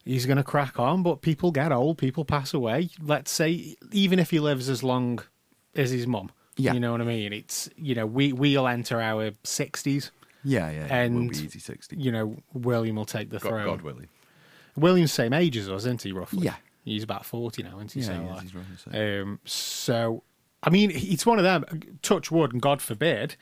he's 0.04 0.26
going 0.26 0.36
to 0.36 0.42
crack 0.44 0.78
on, 0.78 1.02
but 1.02 1.22
people 1.22 1.50
get 1.52 1.72
old, 1.72 1.98
people 1.98 2.24
pass 2.24 2.52
away. 2.54 2.88
Let's 3.02 3.30
say 3.30 3.76
even 3.92 4.18
if 4.18 4.30
he 4.30 4.40
lives 4.40 4.68
as 4.68 4.82
long 4.82 5.20
as 5.74 5.90
his 5.90 6.06
mum, 6.06 6.30
Yeah. 6.56 6.72
you 6.74 6.80
know 6.80 6.92
what 6.92 7.00
I 7.00 7.04
mean. 7.04 7.32
It's 7.32 7.68
you 7.76 7.94
know 7.94 8.06
we 8.06 8.32
we'll 8.32 8.66
enter 8.68 9.00
our 9.00 9.30
sixties. 9.44 10.10
yeah, 10.44 10.70
yeah. 10.70 10.84
it 10.84 11.10
will 11.10 11.18
And 11.20 11.30
be 11.30 11.38
easy 11.38 11.58
sixty. 11.58 11.96
You 11.96 12.12
know, 12.12 12.36
William 12.52 12.96
will 12.96 13.04
take 13.04 13.30
the 13.30 13.38
God, 13.38 13.48
throne. 13.48 13.66
God 13.66 13.82
willing. 13.82 14.08
William's 14.76 15.12
same 15.12 15.32
age 15.32 15.56
as 15.56 15.68
us, 15.68 15.82
isn't 15.82 16.02
he? 16.02 16.12
Roughly. 16.12 16.44
Yeah. 16.44 16.54
He's 16.84 17.02
about 17.02 17.26
forty 17.26 17.62
now, 17.62 17.76
isn't 17.76 17.92
he? 17.92 18.00
Yeah, 18.00 18.06
So, 18.06 18.12
yeah, 18.12 18.32
like- 18.34 18.42
he's 18.42 18.54
right, 18.54 18.64
so- 18.92 19.22
um, 19.22 19.38
so, 19.44 20.22
I 20.62 20.70
mean, 20.70 20.90
it's 20.94 21.26
one 21.26 21.38
of 21.38 21.44
them. 21.44 21.64
Touch 22.02 22.30
wood, 22.30 22.52
and 22.52 22.62
God 22.62 22.80
forbid, 22.80 23.36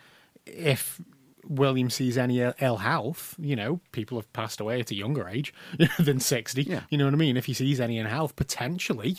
if 0.44 1.00
William 1.46 1.90
sees 1.90 2.18
any 2.18 2.40
ill- 2.40 2.76
health, 2.76 3.34
you 3.38 3.56
know, 3.56 3.80
people 3.92 4.18
have 4.18 4.32
passed 4.32 4.60
away 4.60 4.80
at 4.80 4.90
a 4.90 4.94
younger 4.94 5.28
age 5.28 5.52
than 5.98 6.20
sixty. 6.20 6.62
Yeah. 6.62 6.82
You 6.90 6.98
know 6.98 7.04
what 7.04 7.14
I 7.14 7.18
mean? 7.18 7.36
If 7.36 7.46
he 7.46 7.54
sees 7.54 7.80
any 7.80 7.98
ill 7.98 8.06
health, 8.06 8.36
potentially, 8.36 9.18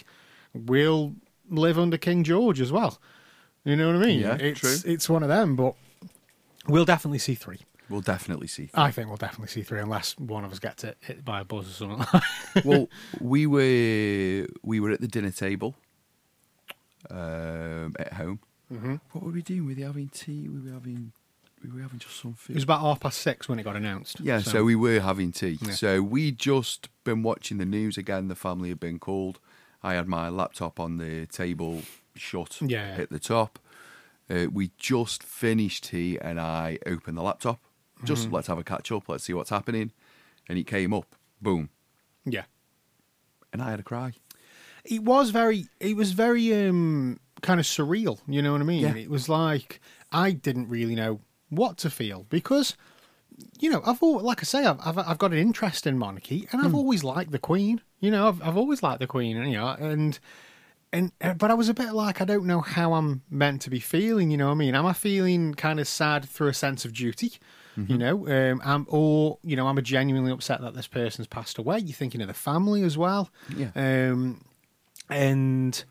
we'll 0.53 1.15
live 1.49 1.79
under 1.79 1.97
King 1.97 2.23
George 2.23 2.61
as 2.61 2.71
well. 2.71 2.99
You 3.65 3.75
know 3.75 3.88
what 3.88 4.01
I 4.03 4.05
mean? 4.05 4.19
Yeah, 4.21 4.35
it's 4.35 4.59
true. 4.59 4.75
it's 4.85 5.09
one 5.09 5.21
of 5.23 5.29
them, 5.29 5.55
but 5.55 5.75
we'll 6.67 6.85
definitely 6.85 7.19
see 7.19 7.35
three. 7.35 7.59
We'll 7.89 8.01
definitely 8.01 8.47
see. 8.47 8.69
I 8.75 8.91
think 8.91 9.07
we'll 9.07 9.17
definitely 9.17 9.47
see 9.47 9.63
three, 9.63 9.79
unless 9.79 10.15
one 10.19 10.45
of 10.45 10.51
us 10.51 10.59
gets 10.59 10.83
hit, 10.83 10.97
hit 11.01 11.25
by 11.25 11.41
a 11.41 11.43
buzz 11.43 11.67
or 11.67 11.73
something. 11.73 12.21
well, 12.63 12.88
we 13.19 13.47
were 13.47 14.47
we 14.61 14.79
were 14.79 14.91
at 14.91 15.01
the 15.01 15.07
dinner 15.07 15.31
table 15.31 15.75
um, 17.09 17.95
at 17.99 18.13
home. 18.13 18.39
Mm-hmm. 18.71 18.95
What 19.11 19.23
were 19.25 19.31
we 19.31 19.41
doing? 19.41 19.65
Were 19.65 19.73
we 19.73 19.81
having 19.81 20.09
tea? 20.09 20.47
Were 20.47 20.59
we 20.61 20.71
having? 20.71 21.11
We 21.63 21.70
were 21.72 21.82
having 21.82 22.00
just 22.00 22.20
some 22.22 22.34
food. 22.34 22.54
It 22.54 22.58
was 22.58 22.63
about 22.63 22.82
half 22.82 23.00
past 23.01 23.20
six 23.20 23.50
when 23.50 23.60
it 23.60 23.63
got 23.63 23.75
announced. 23.75 24.20
Yeah, 24.22 24.39
so, 24.39 24.63
we 24.63 24.75
were 24.75 25.00
having 25.01 25.32
tea. 25.32 25.58
Yeah. 25.62 25.72
So 25.74 26.01
we 26.01 26.32
just 26.32 26.88
been 27.04 27.22
watching 27.24 27.58
the 27.58 27.66
news 27.66 27.98
again. 27.98 28.28
The 28.30 28.36
family 28.36 28.70
had 28.70 28.80
been 28.80 28.98
called. 29.00 29.39
I 29.84 29.94
had 29.94 30.08
my 30.08 30.30
laptop 30.30 30.80
on 30.80 30.98
the 30.98 31.25
table, 31.28 31.82
shut, 32.16 32.62
Yeah. 32.62 32.96
hit 32.96 33.10
the 33.10 33.20
top. 33.20 33.60
Uh, 34.30 34.46
we 34.51 34.72
just 34.78 35.24
finished 35.24 35.86
tea, 35.86 36.18
and 36.22 36.39
I 36.39 36.78
opened 36.86 37.18
the 37.18 37.24
laptop. 37.24 37.60
Just 38.04 38.25
Mm-hmm. 38.25 38.36
let's 38.36 38.48
have 38.48 38.58
a 38.58 38.63
catch 38.63 38.92
up. 38.92 39.10
Let's 39.10 39.24
see 39.25 39.34
what's 39.34 39.50
happening. 39.50 39.92
And 40.48 40.58
it 40.58 40.66
came 40.68 40.94
up, 40.94 41.16
boom, 41.42 41.70
yeah. 42.25 42.44
and 43.54 43.62
I 43.62 43.70
had 43.72 43.80
a 43.80 43.84
cry. 43.84 44.13
it 44.86 45.04
was 45.04 45.30
very 45.32 45.66
it 45.80 45.96
was 45.96 46.12
very 46.13 46.54
um 46.54 47.20
kind 47.42 47.60
of 47.60 47.66
surreal 47.66 48.20
you 48.28 48.42
know 48.42 48.51
what 48.54 48.62
i 48.62 48.63
mean 48.63 48.82
Yeah. 48.82 48.96
it 48.96 49.10
was 49.10 49.28
like 49.30 49.80
i 50.12 50.32
didn't 50.32 50.68
really 50.70 50.96
know 50.96 51.20
what 51.50 51.77
to 51.77 51.89
feel 51.89 52.25
because 52.29 52.75
you 53.60 53.70
know 53.70 53.82
i've 53.86 54.01
always, 54.03 54.24
like 54.24 54.39
i 54.41 54.44
say 54.44 54.65
I've, 54.65 54.79
I've 54.86 54.98
i've 54.98 55.18
got 55.18 55.32
an 55.32 55.38
interest 55.38 55.88
in 55.88 55.98
monarchy 55.98 56.48
and 56.51 56.62
i've 56.62 56.75
always 56.75 57.03
liked 57.03 57.32
the 57.32 57.39
queen 57.39 57.82
you 58.00 58.12
know 58.12 58.27
i've, 58.27 58.41
I've 58.41 58.58
always 58.58 58.84
liked 58.84 59.00
the 59.00 59.08
queen 59.08 59.38
you 59.38 59.58
know 59.58 59.68
and 59.68 60.20
and 60.91 61.12
uh, 61.22 61.34
but 61.36 61.50
i 61.50 61.53
was 61.53 61.70
a 61.70 61.74
bit 61.74 61.94
like 61.94 62.20
i 62.22 62.25
don't 62.25 62.46
know 62.46 62.62
how 62.62 62.94
i'm 62.94 63.22
meant 63.29 63.62
to 63.62 63.70
be 63.70 63.79
feeling 63.79 64.29
you 64.32 64.38
know 64.38 64.48
what 64.48 64.53
i 64.53 64.56
mean? 64.56 64.75
Am 64.75 64.86
i 64.86 64.94
feeling 64.94 65.53
kind 65.53 65.79
of 65.79 65.88
sad 65.88 66.25
through 66.25 66.50
a 66.50 66.53
sense 66.53 66.84
of 66.86 66.94
duty 66.94 67.34
you 67.88 67.98
know? 67.98 68.27
Um 68.27 68.62
I'm 68.65 68.86
or 68.89 69.38
you 69.41 69.56
know 69.56 69.68
I'm 69.68 69.77
i 69.77 69.82
genuinely 69.82 70.34
upset 70.34 70.60
that 70.60 70.74
this 70.74 70.88
person's 70.88 71.27
passed 71.27 71.58
away? 71.58 71.79
You're 71.79 71.94
thinking 71.96 72.20
of 72.20 72.27
the 72.27 72.34
family 72.34 72.84
as 72.84 72.98
well. 72.98 73.29
Yeah. 73.56 73.70
um 73.75 74.41
and 75.10 75.82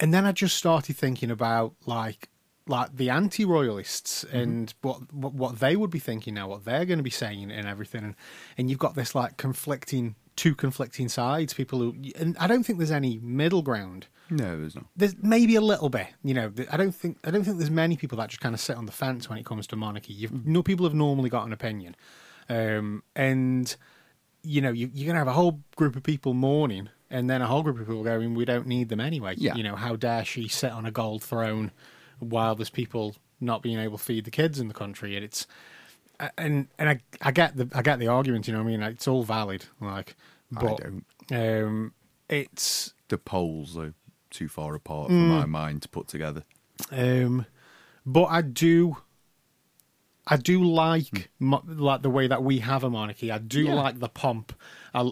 and 0.00 0.12
then 0.12 0.24
I 0.26 0.32
just 0.32 0.56
started 0.56 0.96
thinking 0.96 1.30
about 1.30 1.74
like 1.86 2.28
like 2.68 2.96
the 2.96 3.10
anti-royalists 3.10 4.24
and 4.24 4.72
what, 4.82 5.12
what 5.12 5.34
what 5.34 5.58
they 5.60 5.76
would 5.76 5.90
be 5.90 5.98
thinking 5.98 6.34
now, 6.34 6.48
what 6.48 6.64
they're 6.64 6.84
going 6.84 6.98
to 6.98 7.02
be 7.04 7.10
saying 7.10 7.50
and 7.50 7.66
everything, 7.66 8.04
and 8.04 8.14
and 8.56 8.70
you've 8.70 8.78
got 8.78 8.94
this 8.94 9.14
like 9.14 9.36
conflicting 9.36 10.14
two 10.36 10.54
conflicting 10.54 11.08
sides, 11.08 11.52
people 11.52 11.80
who 11.80 11.96
and 12.16 12.36
I 12.38 12.46
don't 12.46 12.62
think 12.62 12.78
there's 12.78 12.90
any 12.92 13.18
middle 13.22 13.62
ground. 13.62 14.06
No, 14.30 14.60
there's 14.60 14.74
not. 14.74 14.84
There's 14.94 15.16
maybe 15.20 15.56
a 15.56 15.60
little 15.60 15.88
bit, 15.88 16.08
you 16.22 16.34
know. 16.34 16.52
I 16.70 16.76
don't 16.76 16.94
think 16.94 17.18
I 17.24 17.30
don't 17.30 17.44
think 17.44 17.58
there's 17.58 17.70
many 17.70 17.96
people 17.96 18.18
that 18.18 18.28
just 18.28 18.40
kind 18.40 18.54
of 18.54 18.60
sit 18.60 18.76
on 18.76 18.86
the 18.86 18.92
fence 18.92 19.28
when 19.28 19.38
it 19.38 19.44
comes 19.44 19.66
to 19.68 19.76
monarchy. 19.76 20.12
You've, 20.12 20.46
No 20.46 20.62
people 20.62 20.86
have 20.86 20.94
normally 20.94 21.30
got 21.30 21.46
an 21.46 21.52
opinion, 21.52 21.96
um, 22.48 23.02
and 23.16 23.74
you 24.42 24.60
know 24.60 24.70
you, 24.70 24.90
you're 24.92 25.06
going 25.06 25.14
to 25.14 25.20
have 25.20 25.28
a 25.28 25.32
whole 25.32 25.60
group 25.76 25.96
of 25.96 26.02
people 26.02 26.34
mourning, 26.34 26.88
and 27.10 27.28
then 27.28 27.42
a 27.42 27.46
whole 27.46 27.62
group 27.62 27.80
of 27.80 27.86
people 27.86 28.04
going, 28.04 28.34
"We 28.34 28.44
don't 28.44 28.66
need 28.66 28.90
them 28.90 29.00
anyway." 29.00 29.34
Yeah. 29.38 29.54
You 29.56 29.62
know, 29.62 29.76
how 29.76 29.96
dare 29.96 30.24
she 30.24 30.46
sit 30.46 30.70
on 30.70 30.86
a 30.86 30.90
gold 30.90 31.22
throne 31.22 31.72
while 32.20 32.54
there's 32.54 32.70
people 32.70 33.16
not 33.40 33.62
being 33.62 33.78
able 33.78 33.98
to 33.98 34.04
feed 34.04 34.24
the 34.24 34.30
kids 34.30 34.58
in 34.60 34.68
the 34.68 34.74
country? 34.74 35.14
And 35.16 35.24
it's 35.24 35.46
and 36.36 36.68
and 36.78 36.88
I 36.88 37.00
I 37.22 37.30
get 37.30 37.56
the 37.56 37.68
I 37.74 37.82
get 37.82 37.98
the 37.98 38.08
argument. 38.08 38.46
You 38.48 38.54
know, 38.54 38.60
what 38.62 38.68
I 38.68 38.76
mean, 38.76 38.82
it's 38.82 39.06
all 39.08 39.22
valid. 39.22 39.66
Like, 39.80 40.16
I 40.56 40.60
but 40.60 40.80
don't. 40.80 41.04
um, 41.30 41.92
it's 42.28 42.94
The 43.08 43.18
poles 43.18 43.76
are 43.78 43.94
too 44.30 44.48
far 44.48 44.74
apart 44.74 45.08
for 45.08 45.14
Mm. 45.14 45.28
my 45.28 45.46
mind 45.46 45.82
to 45.82 45.88
put 45.88 46.08
together. 46.08 46.44
Um, 46.92 47.46
but 48.04 48.24
I 48.26 48.42
do, 48.42 48.96
I 50.26 50.36
do 50.36 50.62
like 50.62 51.30
mo- 51.38 51.62
like 51.66 52.02
the 52.02 52.10
way 52.10 52.26
that 52.26 52.42
we 52.42 52.58
have 52.58 52.84
a 52.84 52.90
monarchy. 52.90 53.30
I 53.32 53.38
do. 53.38 53.62
Yeah. 53.62 53.74
like 53.74 53.98
the 54.00 54.08
pomp. 54.08 54.52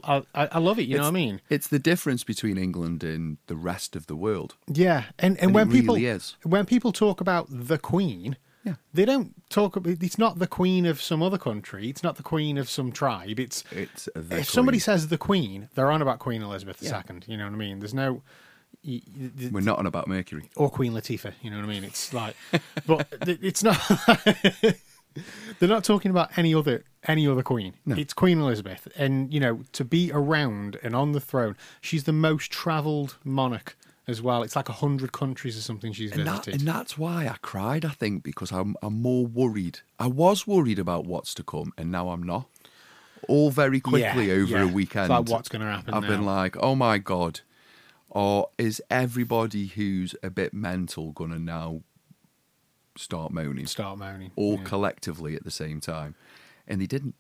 I, 0.05 0.23
I 0.35 0.47
I 0.53 0.59
love 0.59 0.79
it. 0.79 0.87
You 0.89 0.97
know 0.97 1.03
what 1.05 1.09
I 1.09 1.13
mean? 1.13 1.41
It's 1.49 1.69
the 1.69 1.79
difference 1.79 2.25
between 2.25 2.59
England 2.59 3.03
and 3.05 3.39
the 3.47 3.57
rest 3.57 3.97
of 3.97 4.07
the 4.07 4.17
world. 4.17 4.55
Yeah, 4.67 5.05
and 5.19 5.37
and, 5.37 5.47
And 5.47 5.55
when 5.55 5.71
people 5.71 5.95
really 5.95 6.07
is. 6.07 6.37
when 6.43 6.67
people 6.67 6.93
talk 6.93 7.21
about 7.21 7.47
the 7.51 7.79
Queen. 7.79 8.37
Yeah. 8.65 8.75
They 8.93 9.05
don't 9.05 9.33
talk 9.49 9.77
about. 9.77 10.03
It's 10.03 10.19
not 10.19 10.41
the 10.41 10.49
queen 10.49 10.87
of 10.87 11.01
some 11.01 11.23
other 11.23 11.39
country. 11.39 11.89
It's 11.89 12.03
not 12.03 12.17
the 12.17 12.25
queen 12.25 12.59
of 12.59 12.69
some 12.69 12.91
tribe. 12.91 13.39
It's 13.39 13.63
It's 13.71 14.09
if 14.17 14.51
somebody 14.51 14.81
says 14.81 15.07
the 15.07 15.17
queen, 15.19 15.69
they're 15.77 15.93
on 15.93 16.03
about 16.03 16.19
Queen 16.19 16.43
Elizabeth 16.43 16.79
Yeah. 16.83 17.01
II. 17.09 17.21
You 17.29 17.37
know 17.37 17.45
what 17.45 17.53
I 17.53 17.57
mean? 17.57 17.79
There's 17.79 17.95
no, 17.95 18.23
We're 18.85 19.61
not 19.61 19.79
on 19.79 19.87
about 19.87 20.09
Mercury. 20.09 20.51
or 20.57 20.69
Queen 20.69 20.93
Latifah. 20.95 21.35
You 21.43 21.51
know 21.51 21.59
what 21.59 21.65
I 21.67 21.69
mean? 21.69 21.85
It's 21.85 22.13
like, 22.13 22.35
but 22.87 23.07
it's 23.29 23.63
not. 23.63 23.79
they're 25.59 25.69
not 25.69 25.85
talking 25.85 26.11
about 26.11 26.37
any 26.39 26.55
other 26.55 26.85
any 27.09 27.27
other 27.27 27.43
queen. 27.43 27.75
It's 27.87 28.13
Queen 28.13 28.41
Elizabeth, 28.41 28.89
and 28.97 29.33
you 29.33 29.41
know 29.41 29.61
to 29.73 29.85
be 29.85 30.11
around 30.13 30.79
and 30.83 30.95
on 30.95 31.13
the 31.13 31.21
throne, 31.21 31.57
she's 31.81 32.05
the 32.05 32.13
most 32.13 32.51
travelled 32.51 33.17
monarch 33.25 33.77
as 34.09 34.23
well. 34.23 34.43
It's 34.43 34.55
like 34.57 34.69
a 34.69 34.73
hundred 34.75 35.13
countries 35.13 35.59
or 35.59 35.61
something 35.63 35.93
she's 35.93 36.13
And, 36.13 36.27
that, 36.27 36.45
visited. 36.45 36.61
and 36.61 36.69
that's 36.69 36.97
why 36.97 37.27
I 37.27 37.37
cried, 37.43 37.85
I 37.85 37.89
think, 37.91 38.23
because 38.23 38.53
I'm, 38.53 38.77
I'm 38.81 39.03
more 39.03 39.27
worried. 39.27 39.81
I 39.99 40.07
was 40.07 40.47
worried 40.47 40.79
about 40.79 41.07
what's 41.07 41.35
to 41.35 41.43
come, 41.43 41.73
and 41.77 41.91
now 41.91 42.11
I'm 42.11 42.23
not. 42.23 42.47
All 43.29 43.51
very 43.51 43.81
quickly 43.81 44.27
Yeah, 44.29 44.35
over 44.35 44.53
yeah. 44.59 44.63
a 44.63 44.67
It's 44.67 44.75
weekend. 44.75 45.09
like, 45.09 45.29
what's 45.29 45.49
gonna 45.49 45.69
happen 45.73 45.93
I've 45.95 46.07
been 46.07 46.25
like, 46.25 46.57
oh 46.61 46.77
my 46.77 46.99
God. 46.99 47.41
Or 48.09 48.51
is 48.59 48.81
everybody 48.91 49.67
who's 49.67 50.15
a 50.23 50.31
bit 50.31 50.55
mental 50.55 51.11
going 51.13 51.31
to 51.33 51.39
now 51.41 51.81
start 52.99 53.33
moaning? 53.33 53.67
Start 53.67 53.99
moaning. 53.99 54.33
All 54.37 54.57
yeah. 54.57 54.65
collectively 54.65 55.35
at 55.35 55.45
the 55.45 55.51
same 55.51 55.81
time. 55.81 56.15
And 56.67 56.81
they 56.81 56.87
didn't. 56.87 57.15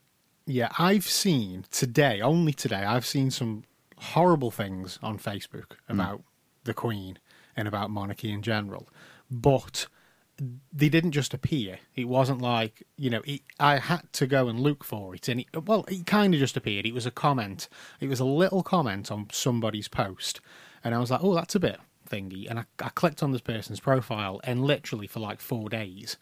Yeah, 0.47 0.71
I've 0.79 1.07
seen 1.07 1.65
today, 1.71 2.21
only 2.21 2.53
today, 2.53 2.85
I've 2.85 3.07
seen 3.07 3.31
some 3.31 3.65
horrible 3.99 4.51
things 4.51 4.99
on 5.03 5.19
Facebook 5.19 5.73
mm. 5.89 5.95
about 5.95 6.23
the 6.65 6.75
Queen 6.75 7.19
and 7.57 7.67
about 7.67 7.91
monarchy 7.91 8.31
in 8.31 8.43
general. 8.43 8.89
But 9.31 9.87
they 10.73 10.89
didn't 10.89 11.13
just 11.13 11.35
appear. 11.35 11.79
It 11.95 12.07
wasn't 12.07 12.43
like, 12.43 12.83
you 12.97 13.11
know, 13.11 13.23
it, 13.25 13.41
I 13.59 13.79
had 13.79 14.13
to 14.15 14.27
go 14.27 14.49
and 14.49 14.61
look 14.61 14.85
for 14.85 15.15
it. 15.15 15.29
And 15.29 15.41
it, 15.41 15.67
well, 15.67 15.85
it 15.89 16.07
kind 16.07 16.35
of 16.35 16.41
just 16.41 16.57
appeared. 16.57 16.87
It 16.87 16.95
was 16.95 17.07
a 17.07 17.11
comment. 17.11 17.69
It 18.01 18.09
was 18.09 18.21
a 18.21 18.25
little 18.25 18.63
comment 18.63 19.11
on 19.11 19.29
somebody's 19.33 19.89
post. 19.89 20.41
And 20.85 20.95
I 20.95 20.99
was 20.99 21.11
like, 21.11 21.25
oh, 21.25 21.35
that's 21.35 21.55
a 21.55 21.61
bit 21.61 21.81
thingy. 22.07 22.49
And 22.49 22.59
I, 22.61 22.65
I 22.81 22.89
clicked 22.91 23.23
on 23.23 23.33
this 23.33 23.41
person's 23.43 23.81
profile, 23.81 24.41
and 24.45 24.65
literally 24.65 25.07
for 25.07 25.21
like 25.21 25.41
four 25.41 25.69
days, 25.69 26.17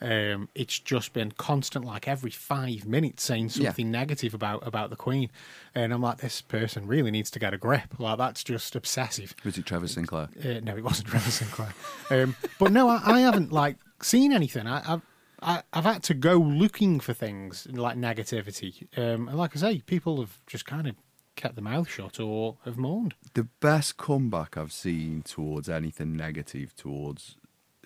um, 0.00 0.48
it's 0.54 0.78
just 0.78 1.12
been 1.14 1.30
constant, 1.32 1.84
like 1.84 2.06
every 2.06 2.30
five 2.30 2.84
minutes, 2.86 3.22
saying 3.22 3.44
Yeah. 3.54 3.68
something 3.68 3.90
negative 3.90 4.34
about 4.34 4.66
about 4.66 4.90
the 4.90 4.96
Queen, 4.96 5.30
and 5.74 5.92
I'm 5.92 6.02
like, 6.02 6.18
this 6.18 6.42
person 6.42 6.86
really 6.86 7.10
needs 7.10 7.30
to 7.30 7.38
get 7.38 7.54
a 7.54 7.58
grip. 7.58 7.98
Like 7.98 8.18
that's 8.18 8.44
just 8.44 8.76
obsessive. 8.76 9.34
Was 9.44 9.56
it 9.56 9.64
Trevor 9.66 9.88
Sinclair? 9.88 10.28
Uh, 10.44 10.60
no, 10.62 10.76
it 10.76 10.84
wasn't 10.84 11.08
Trevor 11.08 11.30
Sinclair. 11.30 11.72
Um, 12.10 12.36
but 12.58 12.72
no, 12.72 12.88
I, 12.90 13.00
I 13.04 13.20
haven't 13.20 13.52
like 13.52 13.76
seen 14.02 14.32
anything. 14.32 14.66
I, 14.66 14.82
I've 14.94 15.02
I, 15.42 15.62
I've 15.72 15.84
had 15.84 16.02
to 16.04 16.14
go 16.14 16.36
looking 16.36 16.98
for 17.00 17.12
things 17.12 17.66
like 17.70 17.96
negativity, 17.96 18.86
um, 18.98 19.28
and 19.28 19.38
like 19.38 19.56
I 19.56 19.60
say, 19.60 19.82
people 19.86 20.20
have 20.20 20.38
just 20.46 20.66
kind 20.66 20.86
of 20.88 20.96
kept 21.36 21.54
their 21.54 21.62
mouth 21.64 21.88
shut 21.88 22.18
or 22.18 22.56
have 22.64 22.76
mourned. 22.76 23.14
The 23.34 23.44
best 23.60 23.96
comeback 23.96 24.56
I've 24.56 24.72
seen 24.72 25.22
towards 25.22 25.68
anything 25.68 26.16
negative 26.16 26.74
towards 26.76 27.36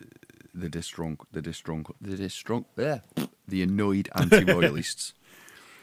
uh, 0.01 0.05
the 0.55 0.69
distrunk, 0.71 1.19
the 1.33 1.43
distrunk, 1.43 1.87
the 2.01 2.17
distrunk, 2.17 2.65
yeah, 2.77 3.01
the 3.47 3.63
annoyed 3.63 4.09
anti-royalists. 4.15 5.15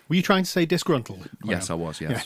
Were 0.09 0.15
you 0.15 0.21
trying 0.21 0.43
to 0.43 0.49
say 0.49 0.65
disgruntled? 0.65 1.29
yes, 1.43 1.69
I 1.69 1.73
was. 1.73 1.99
Yes, 2.01 2.11
Yeah. 2.11 2.21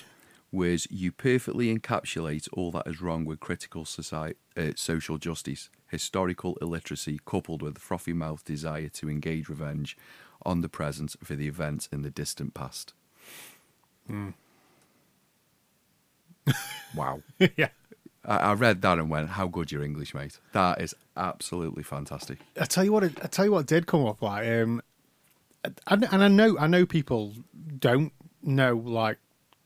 was 0.52 0.88
you 0.92 1.12
perfectly 1.12 1.76
encapsulate 1.76 2.48
all 2.54 2.72
that 2.72 2.86
is 2.86 3.02
wrong 3.02 3.26
with 3.26 3.40
critical 3.40 3.86
society, 3.86 4.38
uh, 4.56 4.72
social 4.76 5.18
justice, 5.18 5.70
historical 5.90 6.58
illiteracy, 6.62 7.20
coupled 7.26 7.62
with 7.64 7.78
frothy 7.80 8.14
mouth 8.14 8.46
desire 8.46 8.90
to 8.90 9.10
engage 9.10 9.50
revenge 9.50 9.98
on 10.46 10.62
the 10.62 10.70
present 10.70 11.16
for 11.24 11.36
the 11.36 11.48
events 11.48 11.88
in 11.92 12.02
the 12.04 12.10
distant 12.12 12.54
past. 12.54 12.94
Wow. 16.96 17.22
yeah. 17.58 17.70
I, 18.26 18.38
I 18.38 18.54
read 18.54 18.82
that 18.84 19.00
and 19.00 19.10
went, 19.10 19.30
"How 19.30 19.48
good 19.48 19.72
your 19.72 19.84
English, 19.84 20.14
mate! 20.14 20.40
That 20.54 20.80
is 20.82 20.94
absolutely 21.18 21.84
fantastic." 21.84 22.40
I 22.60 22.66
tell 22.66 22.84
you 22.84 22.92
what, 22.92 23.04
I 23.04 23.28
tell 23.28 23.46
you 23.46 23.52
what 23.52 23.66
did 23.66 23.88
come 23.88 24.06
up 24.06 24.22
like, 24.22 24.48
um, 24.48 24.82
and, 25.88 26.08
and 26.12 26.24
I 26.24 26.28
know, 26.28 26.58
I 26.60 26.68
know 26.68 26.86
people 26.86 27.34
don't 27.80 28.14
know 28.44 28.76
like 28.76 29.18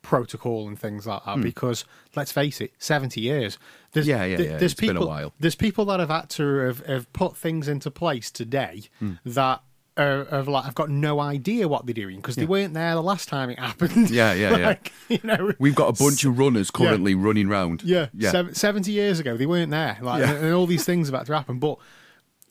protocol 0.01 0.67
and 0.67 0.79
things 0.79 1.05
like 1.07 1.25
that 1.25 1.41
because 1.41 1.83
let's 2.15 2.31
face 2.31 2.61
it, 2.61 2.71
seventy 2.79 3.21
years. 3.21 3.57
There's. 3.91 4.07
Yeah, 4.07 4.23
yeah, 4.23 4.37
yeah, 4.39 4.57
There's 4.57 4.71
it's 4.71 4.73
been 4.79 4.91
a 4.91 4.93
people, 4.93 5.07
while. 5.07 5.33
There's 5.39 5.55
people 5.55 5.83
that 5.85 5.99
have 5.99 6.09
had 6.09 6.29
to 6.31 6.57
have, 6.59 6.85
have 6.85 7.11
put 7.11 7.35
things 7.35 7.67
into 7.67 7.91
place 7.91 8.31
today 8.31 8.83
Hmm. 8.99 9.13
that. 9.25 9.61
Have 9.97 10.47
like 10.49 10.65
I've 10.65 10.75
got 10.75 10.89
no 10.89 11.19
idea 11.21 11.67
what 11.69 11.85
they're 11.85 11.93
doing 11.93 12.17
because 12.17 12.35
they 12.35 12.45
weren't 12.45 12.73
there 12.73 12.93
the 12.95 13.01
last 13.01 13.29
time 13.29 13.49
it 13.49 13.57
happened. 13.67 14.09
Yeah, 14.09 14.33
yeah, 14.33 14.57
yeah. 14.57 14.75
You 15.07 15.19
know, 15.23 15.53
We've 15.57 15.73
got 15.75 15.97
a 15.97 16.03
bunch 16.03 16.25
of 16.25 16.37
runners 16.37 16.69
currently 16.69 17.15
running 17.15 17.47
round. 17.47 17.81
yeah, 17.83 18.07
yeah. 18.13 18.31
sev- 18.31 18.57
70 18.57 18.91
years 18.91 19.19
ago, 19.19 19.37
they 19.37 19.45
weren't 19.45 19.71
there. 19.71 19.97
Like, 20.01 20.19
Yeah. 20.21 20.33
and 20.33 20.53
all 20.53 20.65
these 20.67 20.83
things 20.83 21.07
about 21.07 21.27
to 21.27 21.33
happen. 21.33 21.59
But 21.59 21.77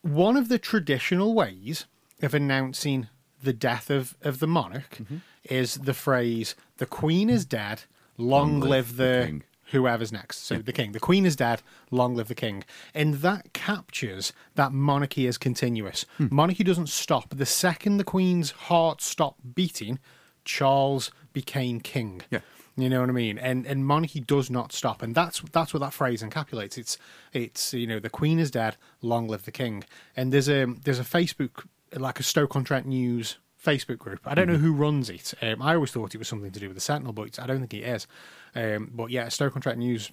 one 0.02 0.36
of 0.38 0.48
the 0.48 0.58
traditional 0.58 1.34
ways 1.34 1.84
of 2.22 2.32
announcing 2.34 3.08
the 3.42 3.52
death 3.52 3.90
of, 3.90 4.16
of 4.22 4.38
the 4.38 4.46
monarch 4.46 4.98
Mm-hmm. 5.02 5.16
is 5.50 5.74
the 5.74 5.92
phrase, 5.94 6.54
the 6.78 6.86
queen 6.86 7.28
is 7.28 7.44
dead, 7.44 7.82
long, 8.16 8.60
live, 8.60 8.96
the, 8.96 9.42
whoever's 9.70 10.12
next. 10.12 10.44
So 10.46 10.58
the 10.58 10.72
king, 10.72 10.92
the 10.92 11.00
queen 11.00 11.26
is 11.26 11.36
dead, 11.36 11.62
long 11.90 12.14
live 12.14 12.28
the 12.28 12.34
king. 12.34 12.64
And 12.94 13.14
that 13.14 13.52
captures 13.52 14.32
that 14.54 14.72
monarchy 14.72 15.26
is 15.26 15.38
continuous. 15.38 16.04
Hmm. 16.18 16.28
Monarchy 16.30 16.64
doesn't 16.64 16.88
stop. 16.88 17.34
The 17.34 17.46
second 17.46 17.96
the 17.96 18.04
queen's 18.04 18.52
heart 18.52 19.00
stopped 19.00 19.54
beating, 19.54 19.98
Charles 20.44 21.10
became 21.32 21.80
king. 21.80 22.22
Yeah. 22.30 22.40
You 22.76 22.88
know 22.88 23.00
what 23.00 23.08
I 23.08 23.12
mean? 23.12 23.38
And 23.38 23.66
and 23.66 23.86
monarchy 23.86 24.18
does 24.18 24.50
not 24.50 24.72
stop, 24.72 25.00
and 25.00 25.14
that's 25.14 25.40
that's 25.52 25.72
what 25.72 25.80
that 25.80 25.92
phrase 25.92 26.22
encapsulates. 26.24 26.76
It's 26.76 26.98
it's 27.32 27.72
you 27.72 27.86
know 27.86 28.00
the 28.00 28.10
queen 28.10 28.40
is 28.40 28.50
dead, 28.50 28.76
long 29.00 29.28
live 29.28 29.44
the 29.44 29.52
king. 29.52 29.84
And 30.16 30.32
there's 30.32 30.48
a 30.48 30.66
there's 30.82 30.98
a 30.98 31.04
Facebook 31.04 31.66
like 31.96 32.18
a 32.18 32.24
Stoke 32.24 32.56
on 32.56 32.64
Trent 32.64 32.86
News 32.86 33.36
Facebook 33.64 33.98
group. 33.98 34.20
I 34.24 34.34
don't 34.34 34.46
know 34.46 34.56
who 34.56 34.72
runs 34.72 35.10
it. 35.10 35.34
Um, 35.40 35.62
I 35.62 35.74
always 35.74 35.90
thought 35.90 36.14
it 36.14 36.18
was 36.18 36.28
something 36.28 36.52
to 36.52 36.60
do 36.60 36.68
with 36.68 36.76
the 36.76 36.80
Sentinel, 36.80 37.12
but 37.12 37.38
I 37.40 37.46
don't 37.46 37.60
think 37.60 37.74
it 37.74 37.84
is. 37.84 38.06
Um, 38.54 38.90
but 38.92 39.10
yeah, 39.10 39.28
Stoke 39.28 39.56
on 39.56 39.62
Trent 39.62 39.78
News 39.78 40.10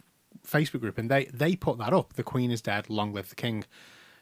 Facebook 0.47 0.79
group, 0.79 0.97
and 0.97 1.09
they 1.09 1.25
they 1.25 1.55
put 1.55 1.77
that 1.79 1.93
up. 1.93 2.13
The 2.13 2.23
queen 2.23 2.51
is 2.51 2.61
dead, 2.61 2.89
long 2.89 3.13
live 3.13 3.29
the 3.29 3.35
king. 3.35 3.65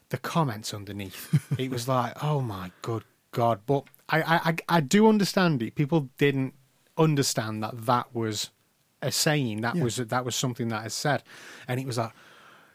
The 0.09 0.17
comments 0.17 0.73
underneath, 0.73 1.53
it 1.59 1.69
was 1.69 1.87
like, 1.87 2.21
oh 2.23 2.41
my 2.41 2.71
good 2.81 3.03
god. 3.31 3.61
But 3.65 3.85
I 4.09 4.21
I 4.21 4.35
I, 4.35 4.55
I 4.69 4.79
do 4.81 5.07
understand 5.07 5.61
it. 5.61 5.75
People 5.75 6.09
didn't 6.17 6.55
understand 6.97 7.63
that 7.63 7.85
that 7.85 8.13
was 8.13 8.49
a 9.01 9.11
saying. 9.11 9.61
That 9.61 9.75
was 9.75 9.97
that 9.97 10.25
was 10.25 10.35
something 10.35 10.69
that 10.69 10.85
is 10.85 10.93
said, 10.93 11.23
and 11.67 11.79
it 11.79 11.85
was 11.85 11.97
like. 11.97 12.11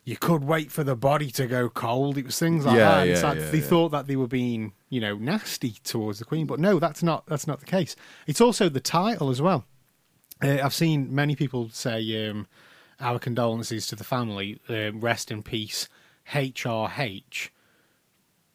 You 0.04 0.16
could 0.18 0.44
wait 0.44 0.70
for 0.70 0.84
the 0.84 0.94
body 0.96 1.30
to 1.30 1.46
go 1.46 1.70
cold. 1.70 2.18
It 2.18 2.26
was 2.26 2.38
things 2.38 2.66
like 2.66 2.76
Yeah, 2.76 3.04
that. 3.04 3.08
Yeah, 3.08 3.26
like 3.26 3.38
yeah, 3.38 3.50
they 3.50 3.61
thought 3.61 3.88
that 3.90 4.06
they 4.06 4.16
were 4.16 4.26
being, 4.26 4.75
you 4.90 5.00
know, 5.00 5.16
nasty 5.16 5.76
towards 5.82 6.18
the 6.18 6.26
Queen, 6.26 6.46
but 6.46 6.61
no, 6.61 6.78
that's 6.78 7.02
not 7.02 7.25
that's 7.26 7.46
not 7.46 7.61
the 7.61 7.66
case. 7.66 7.96
It's 8.26 8.40
also 8.40 8.68
the 8.68 8.80
title 8.80 9.30
as 9.30 9.40
well. 9.40 9.64
Uh, 10.42 10.58
I've 10.62 10.75
seen 10.75 11.14
many 11.14 11.34
people 11.34 11.70
say 11.70 12.28
um, 12.28 12.46
our 13.00 13.18
condolences 13.18 13.87
to 13.87 13.96
the 13.96 14.04
family. 14.04 14.61
Uh, 14.68 14.92
rest 14.92 15.30
in 15.30 15.42
peace, 15.42 15.88
HRH, 16.32 17.49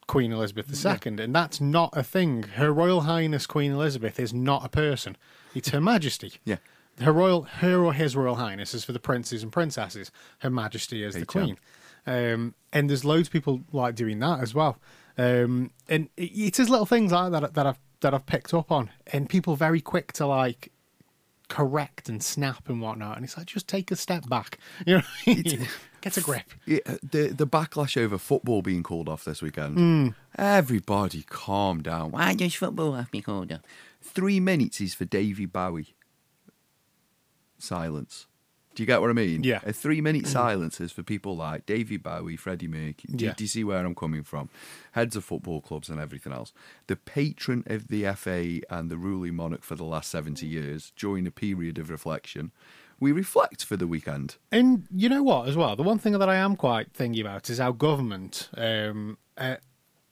Queen 0.08 0.32
Elizabeth 0.32 0.86
II, 0.86 1.24
and 1.24 1.36
that's 1.36 1.60
not 1.60 1.90
a 1.94 2.04
thing. 2.04 2.44
Her 2.44 2.72
Royal 2.72 3.02
Highness 3.02 3.48
Queen 3.48 3.72
Elizabeth 3.72 4.20
is 4.20 4.34
not 4.34 4.66
a 4.66 4.70
person; 4.70 5.18
it's 5.56 5.70
Her 5.70 5.82
Majesty. 5.82 6.34
Yeah. 6.46 6.58
Her 7.02 7.12
royal, 7.14 7.44
her 7.44 7.84
or 7.84 7.94
his 7.94 8.16
royal 8.16 8.36
highness 8.36 8.74
is 8.74 8.84
for 8.84 8.92
the 8.92 9.00
princes 9.00 9.44
and 9.44 9.52
princesses. 9.52 10.12
Her 10.40 10.50
Majesty 10.50 11.04
is 11.04 11.14
the 11.14 11.22
HM. 11.22 11.26
queen. 11.26 11.58
Um, 12.08 12.56
and 12.74 12.90
there's 12.90 13.06
loads 13.06 13.28
of 13.28 13.32
people 13.34 13.62
like 13.72 13.96
doing 13.96 14.20
that 14.20 14.42
as 14.42 14.54
well. 14.54 14.78
Um, 15.18 15.72
and 15.88 16.10
it, 16.18 16.32
it 16.32 16.60
is 16.60 16.70
little 16.70 16.86
things 16.86 17.12
like 17.12 17.32
that 17.32 17.54
that 17.54 17.68
I've 17.68 17.80
that 18.02 18.14
I've 18.14 18.26
picked 18.26 18.54
up 18.54 18.72
on, 18.72 18.90
and 19.08 19.28
people 19.30 19.56
very 19.56 19.82
quick 19.82 20.14
to 20.14 20.26
like 20.26 20.72
correct 21.50 22.08
and 22.08 22.24
snap 22.24 22.70
and 22.70 22.80
whatnot. 22.82 23.18
And 23.18 23.26
it's 23.26 23.38
like 23.38 23.48
just 23.48 23.68
take 23.68 23.92
a 23.92 23.96
step 23.96 24.30
back, 24.30 24.58
you 24.88 24.96
know, 24.98 25.66
get 26.02 26.18
a 26.18 26.22
grip. 26.22 26.46
Yeah, 26.66 26.80
the 27.04 27.28
the 27.28 27.46
backlash 27.48 28.02
over 28.02 28.18
football 28.18 28.62
being 28.62 28.84
called 28.84 29.10
off 29.10 29.26
this 29.26 29.42
weekend. 29.42 29.76
Hmm. 29.76 30.08
Everybody, 30.38 31.24
calm 31.24 31.82
down. 31.84 32.12
Why 32.12 32.34
does 32.34 32.56
football 32.56 32.94
have 32.94 33.08
to 33.08 33.12
be 33.12 33.22
called 33.22 33.52
off? 33.52 33.62
Three 34.02 34.40
minutes 34.40 34.80
is 34.80 34.94
for 34.94 35.06
Davy 35.06 35.46
Bowie. 35.46 35.96
Silence. 37.62 38.26
Do 38.76 38.84
you 38.84 38.88
get 38.88 39.02
what 39.02 39.10
I 39.10 39.14
mean? 39.14 39.44
Yeah. 39.44 39.60
A 39.66 39.74
three 39.74 40.00
minute 40.00 40.26
silence 40.28 40.80
is 40.80 40.92
for 40.92 41.04
people 41.04 41.36
like 41.36 41.66
Davy 41.66 41.98
Bowie, 41.98 42.38
Freddie 42.38 42.68
Mercury. 42.68 43.14
Do, 43.16 43.26
Yeah. 43.26 43.34
do 43.34 43.44
you 43.44 43.48
see 43.48 43.64
where 43.64 43.86
I'm 43.86 43.96
coming 43.96 44.24
from? 44.24 44.50
Heads 44.94 45.16
of 45.16 45.26
football 45.26 45.60
clubs 45.60 45.90
and 45.90 46.00
everything 46.00 46.32
else. 46.32 46.54
The 46.88 46.96
patron 46.96 47.64
of 47.66 47.88
the 47.88 48.06
FA 48.06 48.62
and 48.70 48.90
the 48.90 48.96
ruling 48.98 49.36
monarch 49.36 49.64
for 49.64 49.76
the 49.76 49.84
last 49.84 50.10
70 50.12 50.46
years, 50.46 50.94
during 50.96 51.26
a 51.28 51.32
period 51.32 51.78
of 51.78 51.90
reflection, 51.90 52.52
we 53.02 53.12
reflect 53.12 53.66
for 53.66 53.76
the 53.76 53.88
weekend. 53.88 54.36
And 54.52 54.86
you 54.94 55.10
know 55.10 55.24
what, 55.24 55.50
as 55.50 55.58
well, 55.58 55.76
the 55.76 55.84
one 55.84 55.98
thing 56.00 56.14
that 56.18 56.30
I 56.30 56.36
am 56.36 56.56
quite 56.56 56.94
thinking 56.94 57.22
about 57.22 57.50
is 57.50 57.60
our 57.60 57.74
government 57.74 58.50
um, 58.56 59.18
uh, 59.38 59.56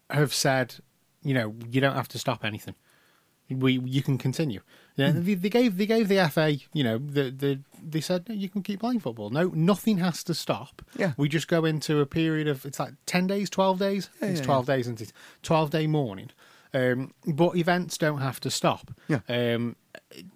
have 0.09 0.33
said, 0.33 0.75
you 1.23 1.33
know, 1.33 1.53
you 1.69 1.79
don't 1.79 1.95
have 1.95 2.07
to 2.09 2.19
stop 2.19 2.43
anything. 2.43 2.75
We 3.49 3.79
you 3.79 4.01
can 4.01 4.17
continue. 4.17 4.59
Yeah, 4.97 5.11
they, 5.11 5.35
they 5.35 5.49
gave 5.49 5.77
they 5.77 5.85
gave 5.85 6.07
the 6.07 6.27
FA, 6.29 6.57
you 6.73 6.83
know, 6.83 6.97
the 6.97 7.29
the 7.29 7.59
they 7.81 8.01
said 8.01 8.27
"No, 8.27 8.35
you 8.35 8.49
can 8.49 8.63
keep 8.63 8.79
playing 8.79 8.99
football. 8.99 9.29
No, 9.29 9.51
nothing 9.53 9.99
has 9.99 10.23
to 10.25 10.33
stop. 10.33 10.81
Yeah. 10.97 11.13
we 11.17 11.29
just 11.29 11.47
go 11.47 11.65
into 11.65 11.99
a 12.01 12.05
period 12.05 12.47
of 12.47 12.65
it's 12.65 12.79
like 12.79 12.93
ten 13.05 13.27
days, 13.27 13.49
twelve 13.49 13.77
days. 13.77 14.09
it's 14.21 14.39
yeah, 14.39 14.45
twelve 14.45 14.65
days, 14.65 14.81
isn't 14.87 15.01
it? 15.01 15.13
Twelve 15.43 15.69
day 15.69 15.85
mourning. 15.87 16.31
Um, 16.73 17.13
but 17.25 17.55
events 17.55 17.97
don't 17.97 18.19
have 18.21 18.39
to 18.41 18.49
stop. 18.49 18.91
Yeah. 19.07 19.19
Um, 19.29 19.75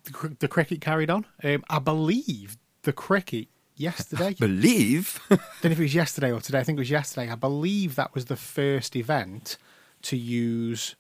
the, 0.04 0.12
cr- 0.12 0.28
the 0.40 0.48
cricket 0.48 0.80
carried 0.80 1.10
on. 1.10 1.26
Um, 1.44 1.64
I 1.70 1.80
believe 1.80 2.58
the 2.84 2.94
cricket 2.94 3.48
yesterday. 3.76 4.34
Believe. 4.40 5.20
don't 5.30 5.40
know 5.64 5.72
if 5.72 5.80
it 5.80 5.84
was 5.84 5.96
yesterday 5.96 6.32
or 6.32 6.40
today. 6.40 6.60
I 6.60 6.64
think 6.64 6.78
it 6.78 6.82
was 6.82 6.90
yesterday. 6.90 7.30
I 7.32 7.36
believe 7.36 7.96
that 7.96 8.14
was 8.14 8.26
the 8.26 8.36
first 8.36 8.96
event 8.96 9.58
to 10.04 10.18
use 10.18 10.96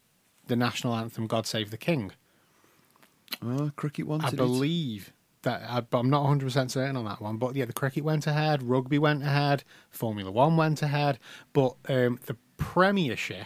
the 0.47 0.55
national 0.55 0.95
anthem 0.95 1.27
"God 1.27 1.45
Save 1.47 1.71
the 1.71 1.77
King." 1.77 2.11
Oh, 3.43 3.71
cricket 3.75 4.07
wanted 4.07 4.25
I 4.25 4.29
it. 4.29 4.35
believe 4.37 5.13
that, 5.43 5.63
I, 5.67 5.81
but 5.81 5.99
I'm 5.99 6.09
not 6.09 6.21
100 6.21 6.45
percent 6.45 6.71
certain 6.71 6.95
on 6.97 7.05
that 7.05 7.21
one. 7.21 7.37
But 7.37 7.55
yeah, 7.55 7.65
the 7.65 7.73
cricket 7.73 8.03
went 8.03 8.27
ahead, 8.27 8.61
rugby 8.63 8.99
went 8.99 9.23
ahead, 9.23 9.63
Formula 9.89 10.29
One 10.31 10.57
went 10.57 10.81
ahead, 10.81 11.19
but 11.53 11.75
um, 11.89 12.19
the 12.25 12.37
Premiership 12.57 13.45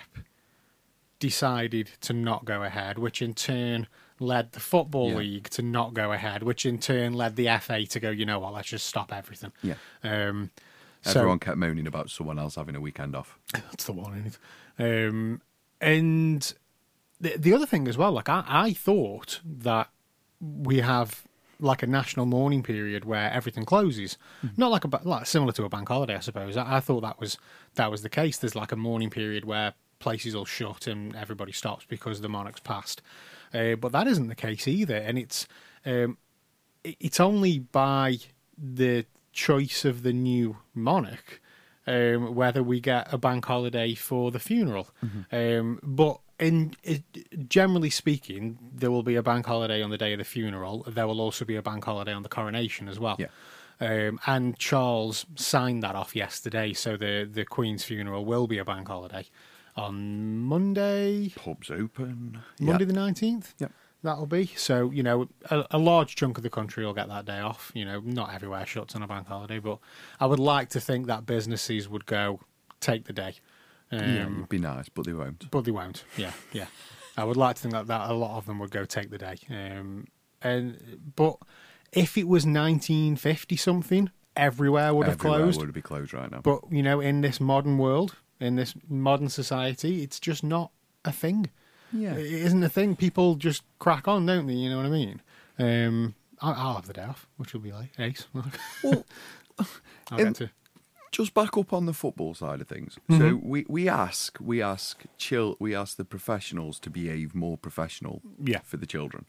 decided 1.20 1.90
to 2.02 2.14
not 2.14 2.46
go 2.46 2.64
ahead, 2.64 2.98
which 3.00 3.22
in 3.22 3.34
turn 3.34 3.88
led 4.20 4.52
the 4.52 4.60
Football 4.60 5.12
Yeah. 5.12 5.18
League 5.18 5.50
to 5.52 5.62
not 5.62 5.94
go 5.94 6.12
ahead, 6.12 6.44
which 6.44 6.66
in 6.66 6.78
turn 6.80 7.14
led 7.14 7.36
the 7.36 7.48
FA 7.60 7.86
to 7.86 8.00
go. 8.00 8.10
You 8.10 8.26
know 8.26 8.40
what? 8.40 8.54
Let's 8.54 8.68
just 8.70 8.86
stop 8.88 9.14
everything. 9.14 9.52
Yeah. 9.64 9.76
Um, 10.04 10.52
so- 11.02 11.20
Everyone 11.20 11.40
kept 11.40 11.58
moaning 11.58 11.88
about 11.88 12.10
someone 12.10 12.40
else 12.40 12.56
having 12.56 12.76
a 12.76 12.82
weekend 12.82 13.16
off. 13.16 13.38
That's 13.54 13.86
the 13.86 13.94
one. 13.94 14.32
Um, 14.78 15.42
and 15.80 16.54
the 17.20 17.36
the 17.38 17.54
other 17.54 17.66
thing 17.66 17.88
as 17.88 17.98
well, 17.98 18.12
like 18.12 18.30
I, 18.30 18.44
I 18.48 18.74
thought 18.74 19.40
that 19.44 19.90
we 20.42 20.80
have 20.80 21.24
like 21.60 21.82
a 21.82 21.88
national 21.88 22.26
mourning 22.26 22.62
period 22.64 23.06
where 23.06 23.32
everything 23.32 23.64
closes, 23.66 24.18
not 24.58 24.72
like 24.72 24.84
a 24.84 24.90
like 25.04 25.26
similar 25.26 25.54
to 25.54 25.64
a 25.64 25.70
bank 25.70 25.88
holiday, 25.88 26.16
I 26.16 26.20
suppose. 26.20 26.58
I, 26.58 26.78
I 26.78 26.80
thought 26.82 27.02
that 27.02 27.20
was 27.20 27.38
that 27.76 27.90
was 27.90 28.02
the 28.02 28.10
case. 28.10 28.38
There's 28.38 28.56
like 28.56 28.72
a 28.72 28.76
mourning 28.76 29.10
period 29.10 29.46
where 29.46 29.74
places 30.00 30.36
all 30.36 30.46
shut 30.46 30.88
and 30.88 31.16
everybody 31.16 31.52
stops 31.54 31.86
because 31.88 32.20
the 32.22 32.30
monarch's 32.30 32.60
passed. 32.60 33.02
Uh, 33.54 33.76
but 33.76 33.94
that 33.94 34.06
isn't 34.08 34.28
the 34.28 34.36
case 34.36 34.68
either, 34.68 34.98
and 34.98 35.18
it's 35.18 35.48
um, 35.86 36.18
it- 36.84 36.98
it's 37.00 37.20
only 37.22 37.60
by 37.60 38.18
the 38.58 39.06
choice 39.32 39.84
of 39.86 40.04
the 40.04 40.14
new 40.14 40.58
monarch 40.74 41.42
um, 41.88 42.34
whether 42.36 42.64
we 42.64 42.80
get 42.80 43.12
a 43.14 43.18
bank 43.18 43.46
holiday 43.46 43.94
for 43.96 44.32
the 44.32 44.40
funeral. 44.40 44.90
Um, 45.32 45.80
but 45.84 46.20
in 46.40 46.76
generally 47.48 47.90
speaking, 47.90 48.58
there 48.74 48.92
will 48.92 49.04
be 49.04 49.16
a 49.16 49.24
bank 49.24 49.46
holiday 49.46 49.82
on 49.82 49.90
the 49.90 49.98
day 49.98 50.14
of 50.14 50.20
the 50.20 50.26
funeral. 50.26 50.86
There 50.88 51.08
will 51.08 51.22
also 51.22 51.46
be 51.46 51.56
a 51.56 51.62
bank 51.62 51.86
holiday 51.86 52.14
on 52.14 52.24
the 52.24 52.30
coronation 52.30 52.88
as 52.88 53.00
well. 53.00 53.16
Yeah. 53.20 53.28
Um, 53.80 54.20
and 54.26 54.58
Charles 54.58 55.26
signed 55.36 55.84
that 55.84 55.96
off 55.96 56.16
yesterday, 56.16 56.74
so 56.74 56.96
the 56.98 57.30
the 57.30 57.44
Queen's 57.46 57.84
funeral 57.84 58.24
will 58.26 58.48
be 58.48 58.58
a 58.58 58.66
bank 58.66 58.88
holiday 58.88 59.26
on 59.76 60.40
Monday. 60.40 61.34
Pubs 61.36 61.70
open. 61.70 62.40
Monday 62.60 62.84
Yeah. 62.84 62.88
the 62.88 62.94
nineteenth. 62.94 63.54
Yep. 63.60 63.72
That'll 64.04 64.28
be 64.28 64.46
so. 64.56 64.92
You 64.92 65.04
know, 65.04 65.28
a, 65.50 65.66
a 65.72 65.78
large 65.78 66.16
chunk 66.16 66.38
of 66.38 66.44
the 66.44 66.50
country 66.50 66.86
will 66.86 66.94
get 66.94 67.10
that 67.10 67.26
day 67.26 67.40
off. 67.40 67.72
You 67.74 67.86
know, 67.86 68.02
not 68.06 68.34
everywhere 68.34 68.66
shuts 68.66 68.96
on 68.96 69.02
a 69.02 69.08
bank 69.08 69.28
holiday, 69.28 69.60
but 69.60 69.80
I 70.20 70.26
would 70.26 70.40
like 70.40 70.70
to 70.70 70.80
think 70.80 71.08
that 71.08 71.26
businesses 71.26 71.90
would 71.90 72.06
go 72.06 72.40
take 72.80 73.06
the 73.06 73.14
day. 73.14 73.36
Um, 73.92 74.00
yeah, 74.00 74.22
it'd 74.24 74.50
be 74.50 74.58
nice, 74.60 74.90
but 74.90 75.06
they 75.06 75.14
won't. 75.14 75.50
but 75.52 75.66
they 75.66 75.72
won't. 75.72 76.04
Yeah, 76.18 76.32
yeah. 76.52 76.66
I 77.18 77.24
would 77.24 77.38
like 77.38 77.56
to 77.58 77.62
think 77.62 77.74
that, 77.74 77.88
that 77.88 78.10
a 78.10 78.14
lot 78.14 78.38
of 78.38 78.46
them 78.46 78.60
would 78.60 78.72
go 78.72 78.84
take 78.86 79.10
the 79.10 79.18
day. 79.18 79.36
Um, 79.50 80.08
and 80.42 81.12
but 81.16 81.38
if 81.94 82.18
it 82.18 82.28
was 82.28 82.46
1950 82.46 83.56
something, 83.56 84.10
everywhere 84.36 84.94
would 84.94 85.08
have 85.08 85.18
closed. 85.18 85.34
Everywhere 85.34 85.46
closed. 85.54 85.62
would 85.62 85.74
be 85.74 85.82
closed 85.82 86.14
right 86.14 86.30
now. 86.32 86.42
But 86.42 86.62
you 86.72 86.84
know, 86.84 87.00
in 87.00 87.22
this 87.22 87.40
modern 87.40 87.78
world, 87.78 88.16
in 88.40 88.56
this 88.58 88.74
modern 88.90 89.30
society, 89.30 90.04
it's 90.04 90.20
just 90.20 90.44
not 90.44 90.72
a 91.06 91.12
thing. 91.12 91.50
Yeah. 91.94 92.16
it 92.16 92.26
isn't 92.26 92.64
a 92.64 92.70
thing. 92.70 92.96
People 92.98 93.36
just 93.36 93.64
crack 93.80 94.08
on, 94.08 94.26
don't 94.26 94.48
they? 94.48 94.54
You 94.54 94.70
know 94.70 94.78
what 94.78 94.88
I 94.88 94.90
mean? 94.90 95.22
Um, 95.58 96.16
I- 96.42 96.52
I'll 96.52 96.74
have 96.76 96.88
the 96.88 96.94
day 96.94 97.04
off, 97.04 97.28
which 97.38 97.54
will 97.54 97.62
be 97.62 97.72
like 97.72 97.92
ace. 97.98 98.26
well, 98.84 99.06
I'll 100.12 100.18
get 100.18 100.36
to. 100.36 100.50
Just 101.16 101.34
back 101.34 101.58
up 101.58 101.72
on 101.74 101.86
the 101.86 101.94
football 101.94 102.34
side 102.34 102.62
of 102.62 102.68
things. 102.68 102.98
Mm-hmm. 103.10 103.20
So 103.22 103.40
we, 103.44 103.66
we 103.68 103.88
ask 103.90 104.38
we 104.42 104.62
ask 104.62 105.04
chill 105.18 105.56
we 105.60 105.74
ask 105.76 105.98
the 105.98 106.06
professionals 106.06 106.80
to 106.82 106.90
behave 106.90 107.34
more 107.34 107.58
professional 107.58 108.22
Yeah. 108.44 108.60
for 108.64 108.78
the 108.78 108.86
children. 108.86 109.26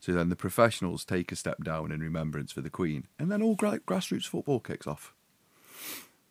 So 0.00 0.12
then 0.12 0.28
the 0.30 0.36
professionals 0.36 1.04
take 1.04 1.30
a 1.30 1.36
step 1.36 1.62
down 1.62 1.92
in 1.92 2.00
remembrance 2.00 2.52
for 2.52 2.62
the 2.62 2.70
Queen, 2.70 3.06
and 3.18 3.30
then 3.30 3.42
all 3.42 3.54
gra- 3.54 3.80
grassroots 3.80 4.26
football 4.26 4.58
kicks 4.58 4.86
off. 4.86 5.12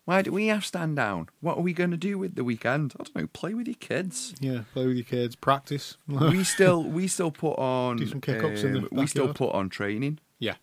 Why 0.06 0.22
do 0.22 0.32
we 0.32 0.46
have 0.48 0.64
stand 0.64 0.96
down? 0.96 1.28
What 1.40 1.56
are 1.56 1.60
we 1.60 1.72
going 1.72 1.92
to 1.92 1.96
do 1.96 2.18
with 2.18 2.34
the 2.34 2.42
weekend? 2.42 2.94
I 2.98 3.04
don't 3.04 3.14
know. 3.16 3.26
Play 3.28 3.54
with 3.54 3.68
your 3.68 3.76
kids. 3.76 4.34
Yeah, 4.40 4.62
play 4.72 4.86
with 4.86 4.96
your 4.96 5.04
kids, 5.04 5.36
practice. 5.36 5.96
we 6.08 6.42
still 6.56 6.82
we 6.82 7.06
still 7.06 7.30
put 7.30 7.58
on 7.58 7.96
Do 7.98 8.06
some 8.06 8.20
kick-ups 8.20 8.64
in 8.64 8.72
the 8.74 8.88
we 8.90 9.06
still 9.06 9.32
put 9.32 9.52
on 9.54 9.68
training. 9.68 10.18
yeah, 10.40 10.56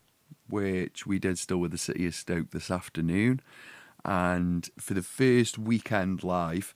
which 0.48 1.06
we 1.06 1.18
did 1.18 1.38
still 1.38 1.58
with 1.58 1.70
the 1.70 1.78
City 1.78 2.06
of 2.06 2.14
Stoke 2.14 2.50
this 2.50 2.70
afternoon. 2.70 3.40
And 4.08 4.68
for 4.78 4.94
the 4.94 5.02
first 5.02 5.58
weekend 5.58 6.24
live, 6.24 6.74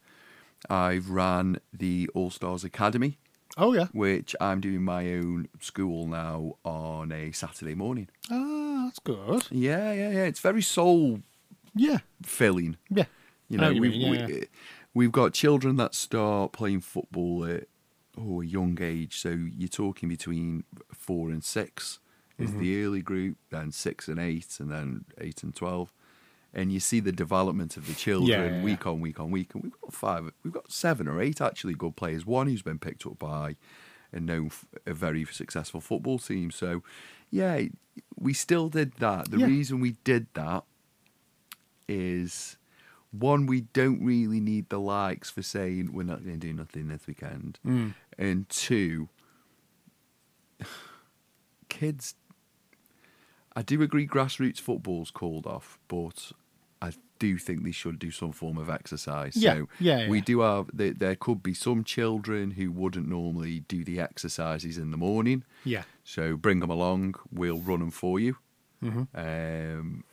I've 0.69 1.09
ran 1.09 1.61
the 1.73 2.11
All 2.15 2.31
Stars 2.31 2.63
Academy, 2.63 3.19
Oh 3.57 3.73
yeah. 3.73 3.87
which 3.93 4.37
I'm 4.39 4.61
doing 4.61 4.83
my 4.83 5.15
own 5.15 5.49
school 5.59 6.07
now 6.07 6.57
on 6.63 7.11
a 7.11 7.33
Saturday 7.33 7.75
morning. 7.75 8.09
Ah, 8.31 8.83
that's 8.85 8.99
good. 8.99 9.47
Yeah, 9.51 9.93
yeah, 9.95 10.11
yeah. 10.11 10.25
It's 10.25 10.41
very 10.41 10.61
soul 10.61 11.21
Yeah. 11.75 11.99
filling. 12.23 12.77
Yeah. 12.91 13.07
You 13.49 13.57
know 13.57 13.69
know, 13.69 13.71
you 13.71 13.81
we've, 13.81 13.91
mean, 13.93 14.01
yeah, 14.01 14.27
we, 14.27 14.35
yeah. 14.35 14.45
we've 14.93 15.13
got 15.13 15.33
children 15.33 15.77
that 15.77 15.95
start 15.95 16.53
playing 16.53 16.83
football 16.83 17.47
at 17.47 17.65
oh, 18.19 18.43
a 18.43 18.45
young 18.45 18.77
age. 18.81 19.19
So 19.21 19.31
you're 19.31 19.69
talking 19.69 20.11
between 20.11 20.65
four 20.93 21.31
and 21.31 21.43
six 21.43 21.99
is 22.39 22.51
Mm-hmm. 22.51 22.61
the 22.61 22.85
early 22.85 23.03
group, 23.03 23.37
then 23.51 23.73
six 23.73 24.07
and 24.09 24.19
eight, 24.19 24.59
and 24.61 24.71
then 24.71 25.05
eight 25.19 25.43
and 25.43 25.55
twelve. 25.55 25.93
And 26.55 26.71
you 26.73 26.81
see 26.81 27.01
the 27.01 27.13
development 27.13 27.77
of 27.79 27.87
the 27.87 27.95
children 27.95 28.29
Yeah, 28.29 28.57
yeah, 28.59 28.63
week 28.63 28.87
on 28.87 29.01
week 29.01 29.19
on 29.19 29.31
week. 29.31 29.55
And 29.55 29.63
we've 29.65 29.81
got 29.81 29.93
five, 29.93 30.31
we've 30.45 30.53
got 30.53 30.71
seven 30.71 31.09
or 31.09 31.21
eight 31.23 31.41
actually 31.41 31.75
good 31.75 31.97
players. 31.97 32.27
One 32.27 32.47
who's 32.47 32.61
been 32.63 32.79
picked 32.79 33.07
up 33.07 33.19
by 33.19 33.57
a 34.13 34.21
known, 34.21 34.51
a 34.87 34.93
very 34.93 35.25
successful 35.25 35.81
football 35.81 36.19
team. 36.19 36.51
So, 36.51 36.83
yeah, 37.31 37.63
we 38.19 38.35
still 38.35 38.69
did 38.69 38.93
that. 38.99 39.31
The 39.31 39.39
Yeah. 39.39 39.47
reason 39.47 39.81
we 39.81 39.93
did 40.05 40.27
that 40.35 40.65
is 41.89 42.59
one, 43.11 43.47
we 43.47 43.63
don't 43.73 44.05
really 44.05 44.41
need 44.41 44.69
the 44.69 44.79
likes 44.81 45.31
for 45.31 45.41
saying 45.43 45.93
we're 45.93 46.03
not 46.03 46.23
going 46.25 46.39
to 46.39 46.47
do 46.47 46.53
nothing 46.53 46.89
this 46.89 47.07
weekend, 47.07 47.59
Mm. 47.65 47.95
and 48.19 48.49
two, 48.51 49.09
kids. 51.69 52.15
I 53.55 53.63
do 53.63 53.83
agree 53.83 54.07
grassroots 54.07 54.61
football's 54.61 55.11
called 55.11 55.47
off, 55.47 55.79
but 55.89 56.33
do 57.27 57.39
think 57.39 57.59
they 57.65 57.71
should 57.83 57.99
do 58.07 58.11
some 58.11 58.33
form 58.33 58.57
of 58.59 58.69
exercise. 58.69 59.35
Yeah, 59.37 59.55
so 59.55 59.69
yeah, 59.89 60.09
we 60.09 60.19
yeah. 60.19 60.25
do 60.31 60.41
have 60.41 60.65
there, 60.81 60.93
there 61.05 61.17
could 61.17 61.41
be 61.43 61.55
some 61.55 61.85
children 61.85 62.45
who 62.59 62.67
wouldn't 62.81 63.09
normally 63.09 63.61
do 63.75 63.85
the 63.85 64.01
exercises 64.09 64.77
in 64.79 64.91
the 64.91 64.97
morning. 64.97 65.45
Yeah. 65.65 65.85
So 66.05 66.37
bring 66.37 66.61
them 66.61 66.71
along. 66.71 67.15
We'll 67.31 67.59
run 67.71 67.81
them 67.81 67.91
for 67.91 68.19
you. 68.21 68.37
Mhm. 68.83 69.07
Um, 69.15 70.05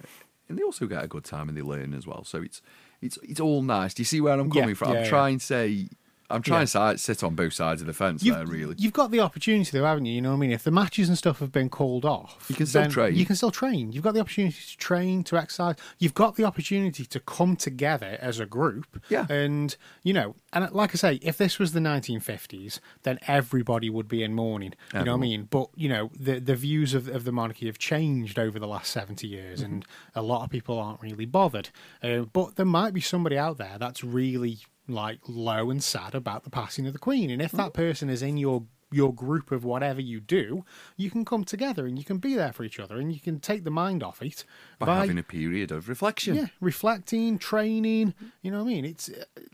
and 0.47 0.57
they 0.57 0.63
also 0.63 0.85
get 0.87 1.03
a 1.03 1.07
good 1.07 1.23
time 1.23 1.49
and 1.49 1.57
they 1.57 1.61
learn 1.73 1.93
as 1.93 2.05
well. 2.05 2.23
So 2.23 2.37
it's 2.47 2.61
it's 3.01 3.17
it's 3.23 3.39
all 3.39 3.61
nice. 3.63 3.93
Do 3.95 4.01
you 4.01 4.05
see 4.13 4.21
where 4.21 4.33
I'm 4.39 4.51
Yeah, 4.53 4.61
coming 4.61 4.75
from? 4.75 4.89
yeah, 4.89 4.97
I'm 4.99 5.03
yeah. 5.03 5.09
trying 5.09 5.39
to 5.39 5.45
say 5.45 5.87
I'm 6.29 6.41
trying 6.41 6.67
Yeah. 6.73 6.91
to 6.93 6.97
sit 6.97 7.23
on 7.23 7.35
both 7.35 7.53
sides 7.53 7.81
of 7.81 7.87
the 7.87 7.93
fence 7.93 8.23
You've, 8.23 8.35
there. 8.35 8.45
Really, 8.45 8.75
you've 8.77 8.93
got 8.93 9.11
the 9.11 9.19
opportunity 9.19 9.77
though, 9.77 9.85
haven't 9.85 10.05
you? 10.05 10.13
You 10.13 10.21
know 10.21 10.29
what 10.29 10.35
I 10.35 10.39
mean? 10.39 10.51
If 10.51 10.63
the 10.63 10.71
matches 10.71 11.07
and 11.09 11.17
stuff 11.17 11.39
have 11.39 11.51
been 11.51 11.69
called 11.69 12.05
off, 12.05 12.45
You 12.49 12.55
can 12.55 12.65
still 12.67 12.89
train. 12.89 13.15
You 13.15 13.25
can 13.25 13.35
still 13.35 13.51
train. 13.51 13.91
You've 13.91 14.03
got 14.03 14.13
the 14.13 14.19
opportunity 14.19 14.57
to 14.59 14.77
train, 14.77 15.23
to 15.25 15.37
exercise. 15.37 15.75
You've 15.97 16.13
got 16.13 16.35
the 16.35 16.43
opportunity 16.43 17.05
to 17.05 17.19
come 17.19 17.55
together 17.55 18.17
as 18.21 18.39
a 18.39 18.45
group. 18.45 19.01
Yeah. 19.09 19.25
And, 19.29 19.75
you 20.03 20.13
know, 20.13 20.35
and 20.53 20.71
like 20.71 20.91
I 20.91 20.97
say, 20.97 21.19
if 21.21 21.37
this 21.37 21.57
was 21.59 21.73
the 21.73 21.79
1950s, 21.79 22.79
then 23.03 23.19
everybody 23.27 23.89
would 23.89 24.07
be 24.07 24.23
in 24.23 24.33
mourning. 24.33 24.73
You 24.93 25.03
know 25.03 25.11
what 25.13 25.17
I 25.17 25.21
mean? 25.21 25.47
But, 25.49 25.69
you 25.75 25.89
know, 25.89 26.11
the, 26.17 26.39
the 26.39 26.55
views 26.55 26.93
of, 26.93 27.07
of 27.07 27.23
the 27.23 27.31
monarchy 27.31 27.65
have 27.67 27.77
changed 27.77 28.37
over 28.39 28.59
the 28.59 28.67
last 28.67 28.91
70 28.91 29.27
years, 29.27 29.61
and 29.61 29.85
a 30.15 30.21
lot 30.21 30.43
of 30.43 30.49
people 30.49 30.79
aren't 30.79 31.01
really 31.01 31.25
bothered. 31.25 31.69
Uh, 32.03 32.19
but 32.21 32.55
there 32.55 32.65
might 32.65 32.93
be 32.93 33.01
somebody 33.01 33.37
out 33.37 33.57
there 33.57 33.77
that's 33.79 34.03
really 34.03 34.59
like 34.89 35.19
low 35.27 35.69
and 35.69 35.83
sad 35.83 36.15
about 36.15 36.43
the 36.43 36.49
passing 36.49 36.85
of 36.87 36.93
the 36.93 36.99
queen 36.99 37.29
and 37.29 37.41
if 37.41 37.51
that 37.51 37.73
person 37.73 38.09
is 38.09 38.21
in 38.21 38.37
your 38.37 38.63
your 38.91 39.13
group 39.13 39.51
of 39.51 39.63
whatever 39.63 40.01
you 40.01 40.19
do 40.19 40.65
you 40.97 41.11
can 41.11 41.23
come 41.23 41.43
together 41.43 41.85
and 41.85 41.99
you 41.99 42.03
can 42.03 42.17
be 42.17 42.33
there 42.33 42.51
for 42.51 42.63
each 42.63 42.79
other 42.79 42.97
and 42.97 43.13
you 43.13 43.19
can 43.19 43.39
take 43.39 43.63
the 43.63 43.69
mind 43.69 44.01
off 44.01 44.19
it 44.23 44.43
by, 44.79 44.95
having 45.01 45.19
a 45.19 45.23
period 45.23 45.71
of 45.71 45.87
reflection. 45.87 46.33
yeah 46.35 46.47
reflecting 46.59 47.37
training 47.37 48.15
you 48.41 48.49
know 48.49 48.63
what 48.63 48.71
i 48.71 48.73
mean 48.73 48.85
it's 48.85 49.07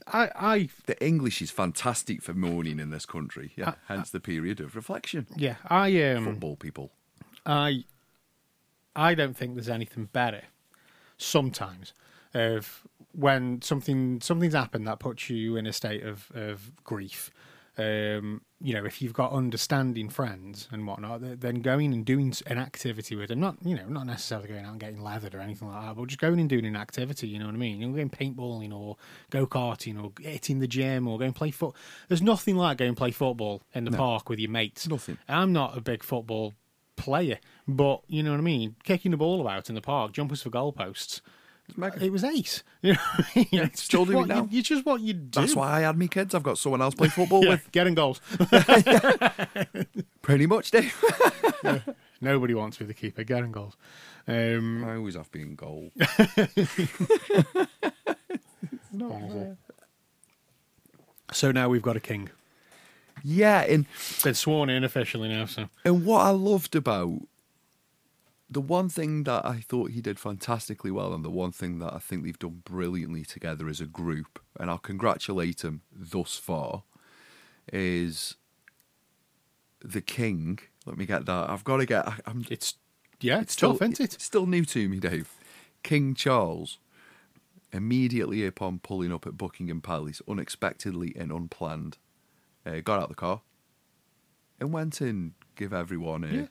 i 0.06 0.30
i 0.34 0.68
The 0.86 0.98
English 1.04 1.42
is 1.42 1.50
fantastic 1.50 2.22
for 2.22 2.32
mourning 2.32 2.80
in 2.80 2.88
this 2.88 3.04
country. 3.04 3.52
Uh, 3.58 3.60
Yeah, 3.60 3.74
hence 3.88 4.08
the 4.10 4.20
period 4.20 4.58
of 4.58 4.74
reflection. 4.74 5.26
yeah 5.36 5.56
i 5.68 6.00
um 6.12 6.24
Football 6.24 6.56
people. 6.56 6.92
I 7.44 7.84
I 8.94 9.14
don't 9.14 9.36
think 9.36 9.54
there's 9.54 9.68
anything 9.68 10.06
better 10.06 10.44
sometimes 11.18 11.92
of 12.34 12.86
when 13.16 13.62
something 13.62 14.20
something's 14.20 14.54
happened 14.54 14.86
that 14.86 14.98
puts 14.98 15.30
you 15.30 15.56
in 15.56 15.66
a 15.66 15.72
state 15.72 16.04
of, 16.04 16.30
of 16.34 16.70
grief. 16.84 17.30
Um, 17.78 18.40
you 18.58 18.72
know, 18.72 18.86
if 18.86 19.02
you've 19.02 19.12
got 19.12 19.32
understanding 19.32 20.08
friends 20.08 20.66
and 20.70 20.86
whatnot, 20.86 21.40
then 21.40 21.56
going 21.56 21.92
and 21.92 22.06
doing 22.06 22.32
an 22.46 22.56
activity 22.58 23.16
with 23.16 23.28
them, 23.28 23.40
not 23.40 23.56
you 23.62 23.76
know, 23.76 23.86
not 23.86 24.06
necessarily 24.06 24.48
going 24.48 24.64
out 24.64 24.72
and 24.72 24.80
getting 24.80 25.02
leathered 25.02 25.34
or 25.34 25.40
anything 25.40 25.68
like 25.68 25.82
that, 25.82 25.96
but 25.96 26.08
just 26.08 26.20
going 26.20 26.40
and 26.40 26.48
doing 26.48 26.64
an 26.64 26.76
activity. 26.76 27.28
You 27.28 27.38
know 27.38 27.46
what 27.46 27.54
I 27.54 27.58
mean? 27.58 27.80
You're 27.80 27.92
going 27.92 28.10
paintballing 28.10 28.74
or 28.74 28.96
go 29.30 29.46
karting 29.46 30.02
or 30.02 30.12
hitting 30.22 30.58
the 30.58 30.68
gym 30.68 31.06
or 31.06 31.18
going 31.18 31.34
play 31.34 31.50
foot. 31.50 31.74
There's 32.08 32.22
nothing 32.22 32.56
like 32.56 32.78
going 32.78 32.94
play 32.94 33.10
football 33.10 33.62
in 33.74 33.84
the 33.84 33.90
park 33.92 34.28
with 34.28 34.38
your 34.38 34.50
mates. 34.50 34.88
Nothing. 34.88 35.18
I'm 35.28 35.52
not 35.52 35.76
a 35.76 35.80
big 35.80 36.02
football 36.02 36.54
player, 36.96 37.38
but 37.68 38.02
you 38.08 38.22
know 38.22 38.30
what 38.30 38.40
I 38.40 38.42
mean. 38.42 38.76
Kicking 38.84 39.10
the 39.10 39.18
ball 39.18 39.40
about 39.40 39.68
in 39.68 39.74
the 39.74 39.82
park, 39.82 40.12
jumpers 40.12 40.42
for 40.42 40.50
goalposts. 40.50 41.20
It 42.00 42.12
was 42.12 42.24
ace. 42.24 42.62
You 42.82 42.92
know 42.92 42.98
what 43.16 43.26
I 43.26 43.38
mean? 43.38 43.46
Yeah, 43.50 43.62
it's 43.64 43.82
still 43.82 44.04
just 44.04 44.10
do 44.12 44.16
it 44.16 44.20
what 44.20 44.28
now. 44.28 44.48
You, 44.50 44.58
it's 44.60 44.68
just 44.68 44.86
what 44.86 45.00
you 45.00 45.12
do. 45.14 45.40
That's 45.40 45.56
why 45.56 45.72
I 45.72 45.80
had 45.80 45.98
me 45.98 46.06
kids. 46.08 46.34
I've 46.34 46.42
got 46.44 46.56
someone 46.58 46.80
else 46.82 46.94
play 46.94 47.08
football 47.10 47.42
Yeah, 47.42 47.50
with. 47.50 47.72
getting 47.72 47.94
goals. 47.94 48.20
Pretty 50.22 50.46
much, 50.46 50.70
Dave. 50.70 50.94
Nobody 52.20 52.54
wants 52.54 52.76
to 52.78 52.84
be 52.84 52.88
the 52.88 52.94
keeper. 52.94 53.24
Getting 53.24 53.50
goals. 53.52 53.76
Um, 54.28 54.84
I 54.84 54.96
always 54.96 55.14
have 55.16 55.26
to 55.26 55.30
be 55.32 55.42
in 55.42 55.54
goal. 55.56 55.90
so 61.32 61.50
now 61.52 61.68
we've 61.68 61.82
got 61.82 61.96
a 61.96 62.00
king. 62.00 62.30
yeah, 63.22 63.60
and 63.62 63.86
Been 64.22 64.34
sworn 64.34 64.70
in 64.70 64.84
officially 64.84 65.28
now. 65.28 65.46
So 65.46 65.68
And 65.84 66.04
what 66.06 66.20
I 66.20 66.30
loved 66.30 66.76
about 66.76 67.20
the 68.48 68.60
one 68.60 68.88
thing 68.88 69.24
that 69.24 69.44
I 69.44 69.60
thought 69.60 69.90
he 69.90 70.00
did 70.00 70.18
fantastically 70.20 70.90
well, 70.90 71.12
and 71.12 71.24
the 71.24 71.30
one 71.30 71.52
thing 71.52 71.78
that 71.80 71.92
I 71.92 71.98
think 71.98 72.24
they've 72.24 72.38
done 72.38 72.62
brilliantly 72.64 73.24
together 73.24 73.68
as 73.68 73.80
a 73.80 73.86
group, 73.86 74.38
and 74.58 74.70
I'll 74.70 74.78
congratulate 74.78 75.62
him 75.64 75.82
thus 75.92 76.36
far, 76.36 76.84
is 77.72 78.36
the 79.80 80.00
king. 80.00 80.58
Let 80.84 80.96
me 80.96 81.06
get 81.06 81.26
that. 81.26 81.50
I've 81.50 81.64
got 81.64 81.78
to 81.78 81.86
get. 81.86 82.06
I- 82.06 82.20
I'm, 82.26 82.44
it's 82.50 82.74
yeah, 83.20 83.40
it's 83.40 83.54
still, 83.54 83.72
tough, 83.72 83.82
isn't 83.82 84.00
it? 84.00 84.14
It's 84.14 84.24
still 84.24 84.46
new 84.46 84.64
to 84.66 84.88
me, 84.88 85.00
Dave. 85.00 85.28
King 85.82 86.14
Charles, 86.14 86.78
immediately 87.72 88.44
upon 88.46 88.78
pulling 88.80 89.12
up 89.12 89.26
at 89.26 89.36
Buckingham 89.38 89.80
Palace, 89.80 90.20
unexpectedly 90.28 91.14
and 91.16 91.32
unplanned, 91.32 91.98
uh, 92.64 92.80
got 92.80 92.98
out 92.98 93.04
of 93.04 93.08
the 93.10 93.14
car 93.14 93.40
and 94.60 94.72
went 94.72 95.00
and 95.00 95.32
give 95.56 95.72
everyone 95.72 96.24
a, 96.24 96.28
Yeah. 96.28 96.46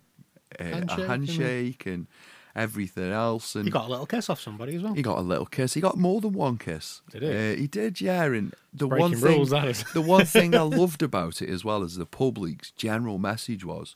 A, 0.59 0.63
Handshake 0.63 0.97
a 0.97 1.01
and- 1.01 1.09
handshake 1.11 1.85
and 1.85 2.07
everything 2.55 3.11
else. 3.11 3.55
And 3.55 3.65
he 3.65 3.71
got 3.71 3.87
a 3.87 3.89
little 3.91 4.05
kiss 4.05 4.29
off 4.29 4.39
somebody 4.39 4.75
as 4.75 4.81
well. 4.83 4.93
he 4.93 5.01
got 5.01 5.17
a 5.17 5.21
little 5.21 5.45
kiss. 5.45 5.73
He 5.73 5.81
got 5.81 5.97
more 5.97 6.21
than 6.21 6.31
one 6.33 6.57
kiss. 6.57 7.01
Did 7.11 7.23
he? 7.23 7.29
Uh, 7.29 7.55
he 7.57 7.67
did, 7.67 7.99
yeah. 8.01 8.23
And 8.23 8.53
the 8.73 8.87
Breaking 8.87 9.01
one 9.11 9.15
thing, 9.15 9.37
rules, 9.37 9.49
that 9.49 9.67
is. 9.67 9.83
the 9.93 10.01
one 10.01 10.25
thing 10.25 10.55
I 10.55 10.61
loved 10.81 11.03
about 11.03 11.41
it 11.41 11.49
as 11.49 11.65
well 11.65 11.83
as 11.83 11.95
the 11.97 12.05
public's 12.05 12.71
general 12.71 13.17
message 13.17 13.65
was, 13.65 13.95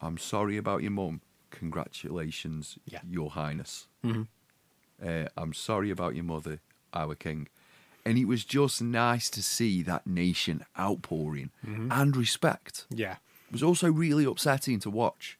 "I'm 0.00 0.18
sorry 0.18 0.56
about 0.56 0.82
your 0.82 0.90
mum. 0.92 1.20
Congratulations, 1.50 2.78
Yeah. 2.86 3.00
Your 3.08 3.30
Highness. 3.30 3.86
Mhm. 4.04 4.26
Uh, 5.04 5.28
I'm 5.36 5.54
sorry 5.54 5.90
about 5.90 6.14
your 6.14 6.24
mother, 6.24 6.60
our 6.92 7.14
king." 7.14 7.48
And 8.04 8.16
it 8.18 8.24
was 8.24 8.44
just 8.44 8.80
nice 8.82 9.28
to 9.30 9.42
see 9.42 9.82
that 9.82 10.06
nation 10.06 10.64
outpouring 10.78 11.50
Mm-hmm. 11.66 11.92
and 11.92 12.16
respect. 12.16 12.86
Yeah, 12.90 13.16
It 13.48 13.52
was 13.52 13.62
also 13.62 13.92
really 13.92 14.24
upsetting 14.24 14.80
to 14.80 14.90
watch 14.90 15.38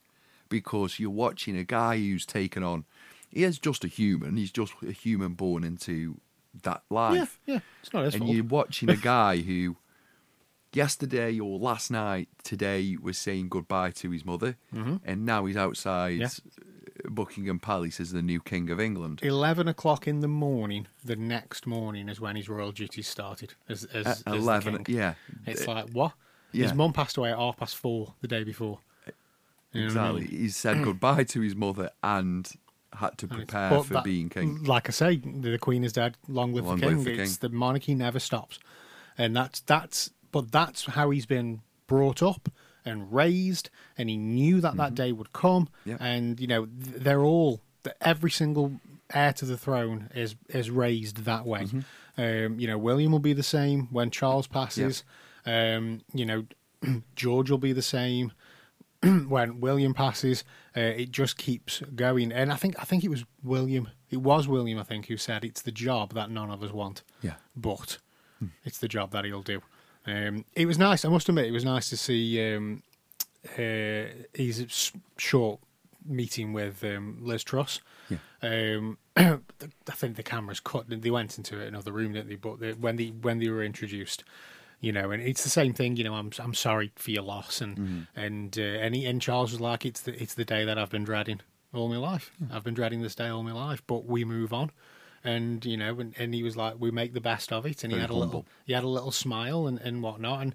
because 0.51 0.99
you're 1.01 1.09
watching 1.09 1.57
a 1.57 1.65
guy 1.65 1.97
who's 1.97 2.27
taken 2.27 2.63
on. 2.63 2.85
He 3.31 3.45
is 3.45 3.59
just 3.59 3.83
a 3.85 3.89
human. 3.89 4.37
He's 4.37 4.53
just 4.53 4.75
a 4.87 4.93
human 4.93 5.33
born 5.35 5.65
into 5.65 6.21
that 6.63 6.83
life. 6.91 7.39
yeah. 7.47 7.61
It's 7.83 7.93
not 7.95 8.05
his 8.05 8.15
and 8.15 8.25
fault. 8.25 8.35
you're 8.35 8.45
watching 8.45 8.91
a 8.91 8.97
guy 9.15 9.39
who, 9.39 9.77
yesterday 10.73 11.39
or 11.39 11.59
last 11.59 11.91
night, 11.91 12.29
today 12.43 12.97
was 13.01 13.19
saying 13.19 13.49
goodbye 13.49 13.91
to 13.93 14.11
his 14.11 14.25
mother, 14.25 14.57
and 14.73 15.25
now 15.25 15.47
he's 15.47 15.57
outside 15.57 16.21
Mm-hmm. 16.21 16.23
Yeah. 16.23 16.57
Buckingham 17.09 17.59
Palace 17.59 17.99
as 17.99 18.13
the 18.13 18.21
new 18.21 18.41
king 18.43 18.69
of 18.69 18.79
England. 18.79 19.21
11 19.23 19.69
o'clock 19.69 20.07
in 20.07 20.21
the 20.21 20.29
morning, 20.29 20.87
the 21.03 21.17
next 21.17 21.67
morning 21.67 22.11
is 22.11 22.21
when 22.21 22.37
his 22.37 22.47
royal 22.47 22.73
duties 22.73 23.09
started. 23.09 23.55
As, 23.71 23.85
as, 23.85 24.07
as 24.07 24.23
Eleven, 24.27 24.85
yeah, 24.87 25.15
It's 25.47 25.67
like, 25.67 25.89
what? 25.93 26.13
yeah. 26.53 26.65
His 26.65 26.75
mum 26.75 26.93
passed 26.93 27.17
away 27.17 27.31
at 27.33 27.39
half 27.39 27.57
past 27.57 27.77
four 27.77 28.13
the 28.21 28.29
day 28.29 28.45
before. 28.45 28.81
You 29.73 29.83
know 29.83 29.87
what 29.89 29.97
I 29.97 30.09
exactly. 30.11 30.21
mean? 30.23 30.41
He 30.43 30.49
said 30.49 30.85
goodbye 30.85 31.25
to 31.25 31.41
his 31.41 31.55
mother 31.55 31.91
and 32.03 32.51
had 32.93 33.17
to 33.19 33.29
prepare 33.29 33.83
for 33.83 33.95
that- 33.95 34.05
being 34.05 34.29
king. 34.29 34.65
Like 34.65 34.89
I 34.89 34.93
say, 34.93 35.17
the 35.17 35.59
Queen 35.59 35.85
is 35.85 35.93
dead. 35.93 36.17
Long 36.29 36.53
live 36.53 36.67
Long 36.67 36.81
the 36.81 36.87
live 36.87 36.97
king. 36.97 37.05
the 37.17 37.23
It's 37.23 37.37
king. 37.37 37.51
the 37.51 37.57
monarchy 37.57 37.95
never 37.95 38.19
stops, 38.19 38.59
and 39.17 39.35
that's 39.37 39.61
that's. 39.61 40.11
But 40.33 40.53
that's 40.53 40.85
how 40.87 41.11
he's 41.11 41.27
been 41.27 41.61
brought 41.89 42.23
up, 42.23 42.49
and 42.85 43.13
raised, 43.13 43.69
and 43.99 44.09
he 44.09 44.17
knew 44.17 44.61
that 44.61 44.77
that 44.77 44.95
day 44.95 45.11
would 45.13 45.33
come. 45.33 45.69
Yeah. 45.85 45.97
And 46.01 46.39
you 46.41 46.47
know, 46.47 46.69
they're 46.71 47.23
all 47.25 47.61
every 48.01 48.31
single 48.31 48.81
heir 49.13 49.33
to 49.33 49.45
the 49.45 49.57
throne 49.57 50.09
is 50.15 50.37
is 50.51 50.71
raised 50.71 51.25
that 51.25 51.47
way. 51.47 51.67
Um, 52.17 52.61
you 52.61 52.67
know, 52.69 52.79
William 52.79 53.11
will 53.13 53.19
be 53.19 53.33
the 53.33 53.43
same 53.43 53.89
when 53.91 54.11
Charles 54.11 54.47
passes. 54.47 55.03
Um, 55.47 56.03
you 56.13 56.27
know, 56.27 56.45
George 57.17 57.51
will 57.51 57.59
be 57.59 57.73
the 57.73 57.83
same 57.83 58.33
when 59.29 59.61
William 59.61 59.95
passes. 59.95 60.45
Uh, 60.77 60.81
it 60.81 61.11
just 61.11 61.37
keeps 61.37 61.81
going, 61.95 62.33
and 62.33 62.53
I 62.53 62.57
think 62.57 62.75
I 62.79 62.85
think 62.85 63.03
it 63.05 63.09
was 63.09 63.25
William. 63.43 63.89
It 64.11 64.19
was 64.19 64.47
William, 64.49 64.79
I 64.79 64.83
think, 64.85 65.07
who 65.07 65.17
said 65.17 65.45
it's 65.45 65.63
the 65.63 65.73
job 65.73 66.15
that 66.15 66.31
none 66.31 66.51
of 66.51 66.63
us 66.63 66.73
want 66.73 67.03
Yeah. 67.23 67.35
but 67.57 67.99
it's 68.65 68.79
the 68.79 68.89
job 68.89 69.11
that 69.13 69.25
he'll 69.25 69.43
do. 69.43 69.63
Um, 70.07 70.45
it 70.55 70.67
was 70.67 70.79
nice. 70.79 71.05
I 71.05 71.09
must 71.09 71.29
admit, 71.29 71.47
it 71.47 71.51
was 71.53 71.65
nice 71.65 71.89
to 71.91 71.97
see 71.97 72.55
um, 72.55 72.83
uh, 73.59 74.05
his 74.35 74.93
short 75.17 75.61
meeting 76.07 76.53
with 76.53 76.83
um, 76.85 77.19
Liz 77.21 77.45
Truss. 77.45 77.81
Yeah. 78.09 78.19
Um, 78.43 78.99
I 79.17 79.39
think 79.93 80.17
the 80.17 80.23
cameras 80.23 80.61
cut. 80.61 80.87
They 80.89 81.11
went 81.11 81.37
into 81.39 81.61
another 81.61 81.93
room, 81.93 82.13
didn't 82.15 82.29
they? 82.29 82.37
But 82.37 82.61
they, 82.61 82.73
when 82.73 82.97
they 82.97 83.09
when 83.09 83.39
they 83.39 83.49
were 83.51 83.63
introduced, 83.63 84.25
you 84.81 84.93
know, 84.93 85.11
and 85.11 85.23
it's 85.23 85.43
the 85.45 85.51
same 85.51 85.73
thing. 85.73 85.97
You 85.97 86.05
know, 86.05 86.15
I'm 86.15 86.31
I'm 86.39 86.55
sorry 86.55 86.93
for 86.97 87.11
your 87.11 87.23
loss, 87.23 87.61
and 87.61 88.07
and 88.17 88.59
uh, 88.59 88.63
and, 88.63 88.95
he, 88.95 89.07
and 89.07 89.21
Charles 89.21 89.53
was 89.53 89.61
like, 89.61 89.85
it's 89.87 90.01
the 90.01 90.21
it's 90.23 90.35
the 90.35 90.45
day 90.45 90.65
that 90.65 90.79
I've 90.79 90.91
been 90.91 91.05
dreading 91.05 91.41
all 91.73 91.89
my 91.89 91.97
life. 91.99 92.33
I've 92.53 92.65
been 92.65 92.75
dreading 92.75 93.03
this 93.03 93.15
day 93.15 93.29
all 93.29 93.43
my 93.43 93.53
life, 93.53 93.83
but 93.87 94.07
we 94.07 94.25
move 94.25 94.53
on. 94.53 94.71
And 95.23 95.65
you 95.67 95.77
know, 95.77 96.01
and, 96.01 96.15
and 96.19 96.33
he 96.35 96.43
was 96.43 96.57
like, 96.57 96.77
"We 96.79 96.91
make 96.91 97.13
the 97.13 97.21
best 97.21 97.53
of 97.53 97.67
it." 97.67 97.85
And 97.85 97.93
he 97.93 97.99
Very 97.99 98.01
had 98.03 98.11
a 98.11 98.15
little, 98.15 98.47
he 98.65 98.73
had 98.73 98.85
a 98.85 98.89
little 98.89 99.11
smile 99.11 99.67
and, 99.67 99.79
and 99.81 100.03
whatnot. 100.03 100.41
And 100.41 100.55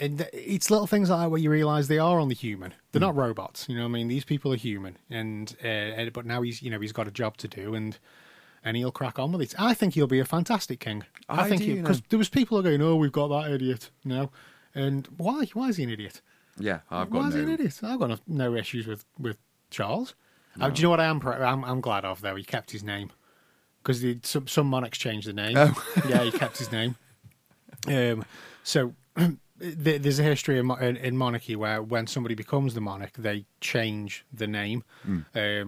and 0.00 0.28
it's 0.32 0.70
little 0.70 0.86
things 0.86 1.10
like 1.10 1.20
that 1.20 1.30
where 1.30 1.40
you 1.40 1.50
realise 1.50 1.88
they 1.88 1.98
are 1.98 2.18
only 2.18 2.34
human. 2.34 2.72
They're 2.92 3.00
not 3.00 3.16
robots. 3.16 3.68
You 3.68 3.74
know, 3.76 3.82
what 3.82 3.88
I 3.88 3.92
mean, 3.92 4.08
these 4.08 4.24
people 4.24 4.50
are 4.52 4.56
human. 4.56 4.96
And 5.10 5.54
uh, 5.62 5.66
and- 5.66 6.12
but 6.14 6.24
now 6.24 6.40
he's 6.40 6.62
you 6.62 6.70
know 6.70 6.80
he's 6.80 6.92
got 6.92 7.06
a 7.06 7.10
job 7.10 7.36
to 7.38 7.48
do, 7.48 7.74
and 7.74 7.98
and 8.64 8.76
he'll 8.76 8.92
crack 8.92 9.18
on 9.18 9.32
with 9.32 9.42
it. 9.42 9.54
I 9.58 9.74
think 9.74 9.94
he'll 9.94 10.06
be 10.06 10.20
a 10.20 10.24
fantastic 10.24 10.80
king. 10.80 11.04
I, 11.28 11.42
I 11.42 11.48
think 11.48 11.62
because 11.62 12.02
there 12.08 12.18
was 12.18 12.28
people 12.28 12.58
are 12.58 12.62
going, 12.62 12.82
"Oh, 12.82 12.96
we've 12.96 13.12
got 13.12 13.28
that 13.28 13.50
idiot," 13.50 13.90
now," 14.04 14.30
and 14.74 15.06
why? 15.16 15.46
Why 15.54 15.68
is 15.68 15.76
he 15.76 15.84
an 15.84 15.90
idiot? 15.90 16.20
Yeah, 16.58 16.80
I've 16.90 17.10
why 17.10 17.20
got 17.20 17.28
is 17.28 17.34
he 17.34 17.40
an 17.40 17.46
no. 17.46 17.54
idiot? 17.54 17.80
I've 17.82 17.98
got 17.98 18.10
no, 18.10 18.18
no 18.26 18.54
issues 18.54 18.86
with 18.86 19.04
with 19.18 19.38
Charles. 19.70 20.14
Uh, 20.60 20.70
do 20.70 20.80
you 20.80 20.86
know 20.86 20.90
what 20.90 21.00
I 21.00 21.04
am? 21.04 21.20
I'm, 21.24 21.64
I'm 21.64 21.80
glad 21.80 22.04
of 22.04 22.20
though. 22.20 22.34
He 22.34 22.42
kept 22.42 22.72
his 22.72 22.82
name 22.82 23.10
because 23.82 24.04
some 24.22 24.46
some 24.48 24.66
monarchs 24.66 24.98
changed 24.98 25.28
the 25.28 25.32
name. 25.32 25.56
Oh. 25.56 25.84
yeah, 26.08 26.22
he 26.22 26.30
kept 26.30 26.58
his 26.58 26.72
name. 26.72 26.96
Um, 27.86 28.24
so 28.64 28.92
there's 29.58 30.18
a 30.18 30.22
history 30.22 30.58
in, 30.58 30.70
in, 30.80 30.96
in 30.96 31.16
monarchy 31.16 31.56
where 31.56 31.82
when 31.82 32.06
somebody 32.06 32.34
becomes 32.34 32.74
the 32.74 32.80
monarch, 32.80 33.12
they 33.18 33.44
change 33.60 34.24
the 34.32 34.46
name 34.46 34.84
um, 35.06 35.24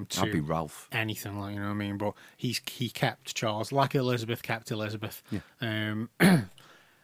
to 0.08 0.20
That'd 0.20 0.32
be 0.32 0.40
Ralph. 0.40 0.88
anything 0.92 1.38
like 1.40 1.54
you 1.54 1.60
know 1.60 1.66
what 1.66 1.72
I 1.72 1.74
mean. 1.74 1.98
But 1.98 2.14
he's 2.36 2.60
he 2.66 2.90
kept 2.90 3.34
Charles 3.34 3.72
like 3.72 3.94
Elizabeth 3.94 4.42
kept 4.42 4.70
Elizabeth. 4.70 5.22
Um, 5.60 6.10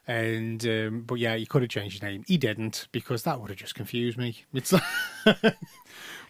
and 0.06 0.64
um, 0.66 1.02
but 1.06 1.16
yeah, 1.16 1.34
he 1.36 1.46
could 1.46 1.62
have 1.62 1.70
changed 1.70 1.94
his 1.94 2.02
name. 2.02 2.24
He 2.26 2.36
didn't 2.36 2.88
because 2.92 3.24
that 3.24 3.40
would 3.40 3.50
have 3.50 3.58
just 3.58 3.74
confused 3.74 4.16
me. 4.16 4.44
It's 4.54 4.72
like 4.72 4.82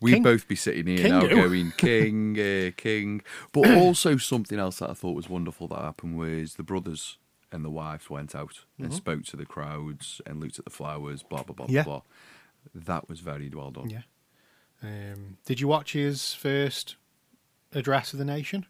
We'd 0.01 0.23
both 0.23 0.49
be 0.49 0.57
sitting 0.57 0.87
here 0.87 1.09
now 1.09 1.21
going 1.27 1.73
King, 1.77 2.39
uh, 2.39 2.71
King. 2.77 3.23
But 3.53 3.71
also 3.77 4.17
something 4.17 4.59
else 4.59 4.79
that 4.79 4.91
I 4.91 4.95
thought 4.95 5.17
was 5.17 5.29
wonderful 5.29 5.69
that 5.69 5.81
happened 5.81 6.17
was 6.17 6.55
the 6.55 6.63
brothers 6.63 7.19
and 7.53 7.65
the 7.65 7.71
wives 7.71 8.11
went 8.11 8.35
out 8.35 8.65
and 8.79 8.89
Mm-hmm. 8.89 8.97
spoke 8.97 9.25
to 9.27 9.37
the 9.37 9.47
crowds 9.47 10.21
and 10.27 10.41
looked 10.41 10.59
at 10.59 10.65
the 10.65 10.71
flowers, 10.71 11.23
blah 11.23 11.43
blah 11.43 11.55
blah 11.55 11.67
Yeah. 11.69 11.85
blah. 11.85 12.03
That 12.75 13.09
was 13.09 13.21
very 13.21 13.49
well 13.51 13.71
done. 13.71 13.91
yeah. 13.91 14.03
Um, 14.83 15.39
did 15.47 15.61
you 15.61 15.69
watch 15.69 15.93
his 15.95 16.35
first 16.35 16.97
address 17.73 18.13
of 18.13 18.19
the 18.19 18.25
nation? 18.25 18.67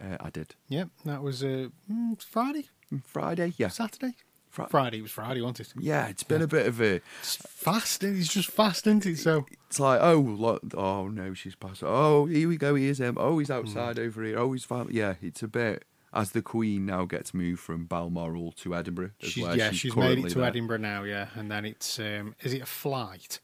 Uh, 0.00 0.16
I 0.20 0.30
did. 0.30 0.54
Yep, 0.68 0.88
that 1.04 1.22
was 1.22 1.42
uh, 1.44 1.68
mm, 1.90 2.22
Friday, 2.22 2.68
Friday, 3.04 3.52
yeah, 3.58 3.68
Saturday. 3.68 4.14
Fri- 4.48 4.66
Friday 4.70 4.98
it 4.98 5.02
was 5.02 5.12
Friday, 5.12 5.42
wasn't 5.42 5.60
it? 5.60 5.68
yeah. 5.78 6.06
It's 6.08 6.24
been 6.24 6.42
a 6.42 6.46
bit 6.48 6.66
of 6.66 6.80
a. 6.80 7.00
It's 7.20 7.36
fast. 7.36 8.02
He's 8.02 8.28
just 8.32 8.50
fast, 8.50 8.86
isn't 8.86 9.04
he? 9.04 9.14
So 9.14 9.46
It's 9.68 9.78
like 9.78 10.00
oh, 10.02 10.18
lo- 10.18 10.58
oh 10.74 11.06
no, 11.08 11.34
she's 11.34 11.54
passed. 11.54 11.84
Oh, 11.84 12.24
here 12.26 12.48
we 12.48 12.56
go. 12.56 12.74
Here's 12.74 12.98
him. 12.98 13.16
Oh, 13.20 13.38
he's 13.38 13.50
outside 13.50 13.96
Mm. 13.96 14.06
over 14.06 14.22
here. 14.24 14.38
Oh, 14.38 14.52
he's 14.52 14.64
fine. 14.64 14.88
Yeah, 14.90 15.14
it's 15.22 15.42
a 15.42 15.48
bit. 15.48 15.84
As 16.12 16.32
the 16.32 16.42
Queen 16.42 16.86
now 16.86 17.04
gets 17.04 17.32
moved 17.32 17.60
from 17.60 17.84
Balmoral 17.86 18.50
to 18.52 18.74
Edinburgh, 18.74 19.12
she's 19.20 19.56
yeah, 19.56 19.70
she's, 19.70 19.94
made 19.94 20.18
it 20.18 20.30
to 20.30 20.38
there. 20.38 20.48
Edinburgh 20.48 20.78
now. 20.78 21.04
Yeah, 21.04 21.28
and 21.34 21.50
then 21.50 21.64
it's 21.64 22.00
um, 22.00 22.34
is 22.40 22.52
it 22.52 22.62
a 22.62 22.66
flight 22.66 23.38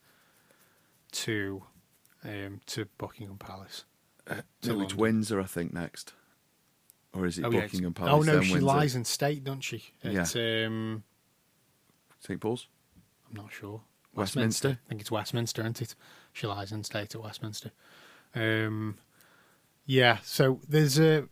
to 1.12 1.62
um, 2.24 2.60
to 2.66 2.86
Buckingham 2.98 3.38
Palace? 3.38 3.84
to 4.26 4.44
No, 4.64 4.80
it's 4.80 4.94
Windsor, 4.94 5.40
I 5.40 5.44
think, 5.44 5.72
next. 5.72 6.12
Or 7.12 7.24
is 7.24 7.38
it 7.38 7.44
Oh, 7.44 7.50
yeah, 7.50 7.62
Buckingham 7.62 7.94
Palace? 7.94 8.12
Oh 8.12 8.22
no, 8.22 8.40
she 8.42 8.54
Windsor? 8.54 8.66
lies 8.66 8.96
in 8.96 9.04
state, 9.04 9.44
doesn't 9.44 9.60
she? 9.60 9.84
It's, 10.02 10.34
um, 10.34 11.04
St 12.20 12.40
Paul's. 12.40 12.66
I'm 13.28 13.42
not 13.42 13.52
sure. 13.52 13.82
Westminster? 14.14 14.80
I 14.84 14.88
think 14.88 15.00
it's 15.00 15.10
Westminster, 15.10 15.62
isn't 15.62 15.82
it? 15.82 15.94
She 16.32 16.46
lies 16.46 16.72
in 16.72 16.82
state 16.84 17.14
at 17.14 17.22
Westminster. 17.22 17.70
Um, 18.34 18.96
yeah. 19.84 20.18
So 20.22 20.60
there's 20.68 20.98
a. 20.98 21.28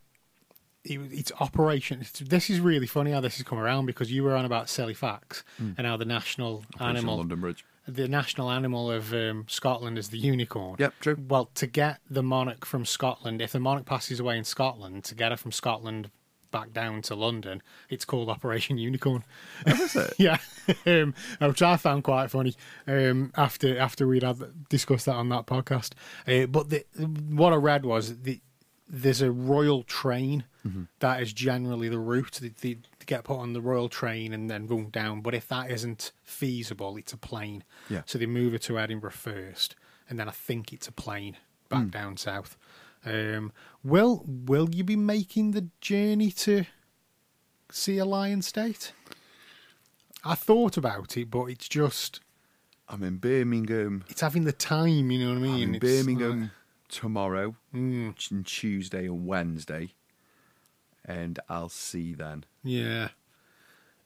It, 0.85 0.99
it's 1.11 1.31
operation. 1.39 2.01
It's, 2.01 2.19
this 2.19 2.49
is 2.49 2.59
really 2.59 2.87
funny 2.87 3.11
how 3.11 3.19
this 3.21 3.37
has 3.37 3.43
come 3.43 3.57
around 3.57 3.87
because 3.87 4.11
you 4.11 4.23
were 4.23 4.35
on 4.35 4.45
about 4.45 4.69
silly 4.69 4.93
facts 4.93 5.43
and 5.57 5.85
how 5.87 5.97
the 5.97 6.05
national 6.05 6.63
Operation 6.75 6.97
animal, 6.97 7.17
London 7.17 7.41
Bridge. 7.41 7.65
the 7.87 8.07
national 8.07 8.51
animal 8.51 8.91
of 8.91 9.13
um, 9.13 9.45
Scotland 9.47 9.97
is 9.97 10.09
the 10.09 10.17
unicorn. 10.19 10.75
Yep, 10.79 10.93
true. 11.01 11.17
Well, 11.27 11.49
to 11.55 11.67
get 11.67 11.99
the 12.09 12.23
monarch 12.23 12.65
from 12.65 12.85
Scotland, 12.85 13.41
if 13.41 13.51
the 13.51 13.59
monarch 13.59 13.85
passes 13.85 14.19
away 14.19 14.37
in 14.37 14.43
Scotland, 14.43 15.03
to 15.05 15.15
get 15.15 15.31
her 15.31 15.37
from 15.37 15.51
Scotland 15.51 16.11
back 16.51 16.71
down 16.71 17.01
to 17.01 17.15
London, 17.15 17.61
it's 17.89 18.05
called 18.05 18.29
Operation 18.29 18.77
Unicorn. 18.77 19.23
Is 19.65 19.95
it? 19.95 20.13
yeah, 20.17 20.37
um, 20.85 21.13
which 21.41 21.61
I 21.61 21.75
found 21.77 22.03
quite 22.05 22.31
funny 22.31 22.55
um, 22.87 23.33
after 23.35 23.77
after 23.77 24.07
we'd 24.07 24.23
had 24.23 24.69
discussed 24.69 25.07
that 25.07 25.15
on 25.15 25.27
that 25.29 25.47
podcast. 25.47 25.93
Uh, 26.27 26.45
but 26.45 26.69
the, 26.69 26.85
what 27.29 27.51
I 27.51 27.57
read 27.57 27.83
was 27.85 28.21
the, 28.21 28.39
there's 28.87 29.21
a 29.21 29.31
royal 29.31 29.83
train 29.83 30.45
mm-hmm. 30.65 30.83
that 30.99 31.21
is 31.21 31.33
generally 31.33 31.89
the 31.89 31.99
route. 31.99 32.39
They, 32.41 32.49
they 32.49 32.77
get 33.05 33.23
put 33.23 33.37
on 33.37 33.53
the 33.53 33.61
royal 33.61 33.89
train 33.89 34.33
and 34.33 34.49
then 34.49 34.67
boom 34.67 34.89
down. 34.89 35.21
But 35.21 35.33
if 35.33 35.47
that 35.47 35.71
isn't 35.71 36.11
feasible, 36.23 36.97
it's 36.97 37.13
a 37.13 37.17
plane. 37.17 37.63
Yeah. 37.89 38.01
So 38.05 38.17
they 38.17 38.25
move 38.25 38.53
it 38.53 38.61
to 38.63 38.79
Edinburgh 38.79 39.11
first, 39.11 39.75
and 40.09 40.19
then 40.19 40.27
I 40.27 40.31
think 40.31 40.71
it's 40.71 40.87
a 40.87 40.91
plane 40.91 41.37
back 41.69 41.85
mm. 41.85 41.91
down 41.91 42.17
south. 42.17 42.57
Um, 43.05 43.51
will 43.83 44.23
Will 44.27 44.69
you 44.73 44.83
be 44.83 44.95
making 44.95 45.51
the 45.51 45.67
journey 45.81 46.31
to 46.31 46.65
see 47.71 47.97
a 47.97 48.05
lion 48.05 48.41
state? 48.41 48.93
I 50.23 50.33
thought 50.33 50.75
about 50.75 51.15
it, 51.17 51.29
but 51.29 51.45
it's 51.45 51.69
just 51.69 52.19
I'm 52.89 53.03
in 53.03 53.17
Birmingham. 53.17 54.03
it's 54.09 54.21
having 54.21 54.43
the 54.43 54.51
time. 54.51 55.11
You 55.11 55.19
know 55.25 55.29
what 55.33 55.37
I 55.37 55.41
mean? 55.41 55.55
I'm 55.55 55.69
in 55.69 55.75
It's 55.75 55.85
Birmingham 55.85 56.41
like- 56.41 56.49
tomorrow, 56.89 57.55
Mm. 57.73 58.31
and 58.31 58.45
Tuesday 58.45 59.05
and 59.05 59.25
Wednesday, 59.25 59.93
and 61.03 61.39
I'll 61.49 61.69
see 61.69 62.13
then. 62.13 62.45
yeah, 62.63 63.09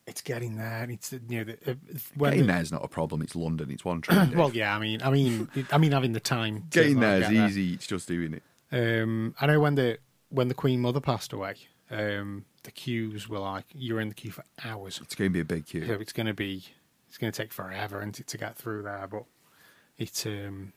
it's 0.07 0.21
getting 0.21 0.57
there. 0.57 0.87
It's 0.89 1.11
you 1.13 1.19
know 1.29 1.43
the, 1.43 1.71
uh, 1.71 1.75
when 2.15 2.31
Getting 2.31 2.47
the- 2.47 2.53
there's 2.53 2.71
not 2.71 2.83
a 2.83 2.87
problem. 2.87 3.21
It's 3.21 3.35
London. 3.35 3.69
It's 3.71 3.85
one 3.85 4.01
train. 4.01 4.31
Well, 4.35 4.51
yeah. 4.53 4.75
I 4.75 4.79
mean, 4.79 5.01
I 5.03 5.09
mean, 5.11 5.47
I 5.71 5.77
mean, 5.77 5.91
having 5.91 6.13
the 6.13 6.19
time. 6.19 6.65
Getting 6.69 6.99
there 6.99 7.21
is 7.21 7.31
easy. 7.31 7.73
It's 7.73 7.87
just 7.87 8.07
doing 8.07 8.33
it. 8.33 8.43
Um, 8.71 9.35
I 9.39 9.45
know 9.47 9.59
when 9.59 9.75
the 9.75 9.99
when 10.29 10.47
the 10.47 10.53
Queen 10.53 10.79
Mother 10.81 10.99
passed 10.99 11.31
away, 11.33 11.55
um, 11.91 12.45
the 12.63 12.71
queues 12.71 13.27
were 13.29 13.39
like 13.39 13.65
you're 13.73 13.99
in 13.99 14.09
the 14.09 14.15
queue 14.15 14.31
for 14.31 14.43
hours. 14.63 14.99
It's 15.03 15.15
going 15.15 15.29
to 15.29 15.33
be 15.33 15.39
a 15.39 15.45
big 15.45 15.65
queue. 15.67 15.85
So 15.87 15.93
it's 15.93 16.13
going 16.13 16.27
to 16.27 16.33
be 16.33 16.65
it's 17.07 17.17
going 17.17 17.31
to 17.31 17.37
take 17.41 17.51
forever 17.53 17.99
and 17.99 18.13
to 18.13 18.37
get 18.37 18.55
through 18.57 18.83
there. 18.83 19.07
But 19.09 19.23
it's 19.97 20.25
um, 20.25 20.73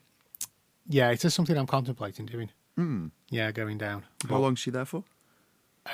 yeah, 0.89 1.11
it 1.11 1.15
is 1.15 1.23
just 1.23 1.37
something 1.37 1.57
I'm 1.57 1.67
contemplating 1.67 2.27
doing. 2.27 2.51
Hmm. 2.77 3.09
Yeah, 3.31 3.53
going 3.53 3.79
down. 3.79 4.05
How 4.29 4.39
long's 4.39 4.59
she 4.61 4.71
there 4.71 4.85
for? 4.85 5.05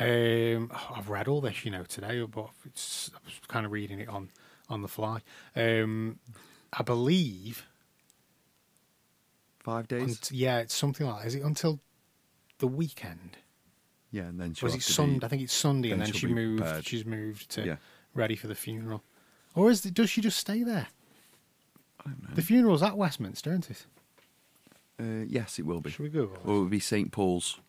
Um, 0.01 0.71
I've 0.95 1.09
read 1.09 1.29
all 1.29 1.41
this, 1.41 1.65
you 1.65 1.71
know, 1.71 1.83
today, 1.85 2.23
but 2.25 2.51
it's 2.67 3.11
I 3.15 3.19
was 3.25 3.41
kind 3.49 3.65
of 3.67 3.73
reading 3.73 3.99
it 4.01 4.09
on 4.09 4.31
on 4.69 4.83
the 4.83 4.89
fly. 4.89 5.21
Um, 5.57 6.19
I 6.73 6.83
believe, 6.83 7.65
Five 9.61 9.89
days. 9.89 10.03
unt- 10.03 10.31
yeah, 10.33 10.59
it's 10.59 10.75
something 10.75 11.07
like. 11.07 11.27
Is 11.27 11.35
it 11.35 11.43
until 11.43 11.81
the 12.59 12.67
weekend? 12.69 13.39
yeah, 14.11 14.23
and 14.23 14.41
then 14.41 14.55
she'll 14.55 14.67
Was 14.69 14.75
it 14.77 14.83
Sunday? 14.83 15.25
I 15.25 15.29
think 15.29 15.43
it's 15.43 15.53
Sunday, 15.55 15.91
and 15.91 16.01
then 16.01 16.07
then 16.07 16.13
she'll 16.15 16.29
she 16.31 16.35
moved. 16.35 16.63
prepared. 16.63 16.87
She's 16.87 17.05
moved 17.05 17.51
to 17.51 17.65
Yeah. 17.67 17.77
ready 18.15 18.37
for 18.37 18.47
the 18.47 18.55
funeral, 18.55 19.03
or 19.55 19.71
is 19.71 19.85
it, 19.85 19.95
does 19.95 20.11
she 20.11 20.21
just 20.21 20.39
stay 20.39 20.63
there? 20.63 20.87
I 22.01 22.11
don't 22.11 22.23
know. 22.29 22.35
The 22.35 22.43
funeral's 22.43 22.83
at 22.83 22.97
Westminster, 22.97 23.51
isn't 23.51 23.71
it? 23.71 23.87
Uh, 25.01 25.25
yes, 25.29 25.59
it 25.59 25.67
will 25.67 25.81
be. 25.81 25.91
Should 25.91 26.01
we 26.03 26.09
Google? 26.09 26.39
Or 26.45 26.57
it 26.57 26.61
would 26.61 26.71
be 26.71 26.81
St 26.81 27.13
Paul's. 27.13 27.61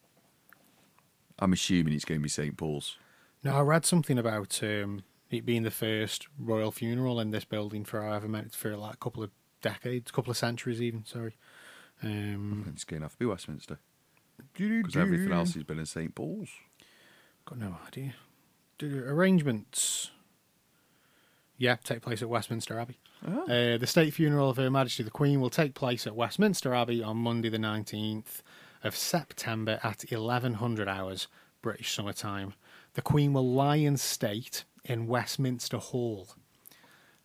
I'm 1.38 1.54
assuming 1.54 1.94
it's 1.94 2.06
going 2.06 2.20
to 2.20 2.24
be 2.24 2.30
St 2.30 2.58
Paul's. 2.58 2.98
No, 3.44 3.56
I 3.56 3.62
read 3.62 3.86
something 3.86 4.18
about 4.18 4.60
um, 4.64 5.04
it 5.30 5.46
being 5.46 5.64
the 5.64 5.72
first 5.72 6.28
royal 6.38 6.72
funeral 6.72 7.20
in 7.20 7.32
this 7.32 7.46
building 7.46 7.86
for 7.86 8.02
however 8.02 8.28
many 8.28 8.50
for 8.50 8.76
like 8.76 8.96
a 8.96 8.98
couple 8.98 9.24
of 9.24 9.30
decades, 9.62 10.10
a 10.10 10.14
couple 10.14 10.32
of 10.32 10.38
centuries 10.38 10.82
even. 10.82 11.06
Sorry. 11.06 11.36
Um, 12.04 12.66
It's 12.74 12.84
going 12.84 13.02
to 13.02 13.06
have 13.06 13.14
to 13.14 13.20
be 13.20 13.26
Westminster 13.26 13.80
because 14.54 14.96
everything 14.96 15.32
else 15.32 15.54
has 15.54 15.64
been 15.64 15.80
in 15.80 15.86
St 15.86 16.14
Paul's. 16.16 16.50
Got 17.46 17.60
no 17.60 17.78
idea. 17.88 18.14
Arrangements. 18.82 20.12
Yeah, 21.60 21.76
take 21.84 22.02
place 22.02 22.22
at 22.22 22.30
Westminster 22.30 22.80
Abbey. 22.80 22.98
Oh. 23.28 23.44
Uh, 23.44 23.78
the 23.78 23.86
state 23.86 24.14
funeral 24.14 24.50
of 24.50 24.56
Her 24.56 24.70
Majesty 24.70 25.04
the 25.04 25.12
Queen 25.12 25.42
will 25.42 25.50
take 25.50 25.74
place 25.76 26.08
at 26.08 26.16
Westminster 26.16 26.74
Abbey 26.74 27.04
on 27.04 27.18
Monday, 27.18 27.50
the 27.50 27.58
19th 27.58 28.42
of 28.82 28.96
September 28.96 29.78
at 29.84 30.06
1100 30.10 30.88
hours 30.88 31.28
British 31.62 31.94
summer 31.94 32.14
time. 32.14 32.54
The 32.94 33.02
Queen 33.02 33.34
will 33.34 33.48
lie 33.48 33.76
in 33.76 33.98
state 33.98 34.64
in 34.86 35.06
Westminster 35.06 35.78
Hall 35.78 36.30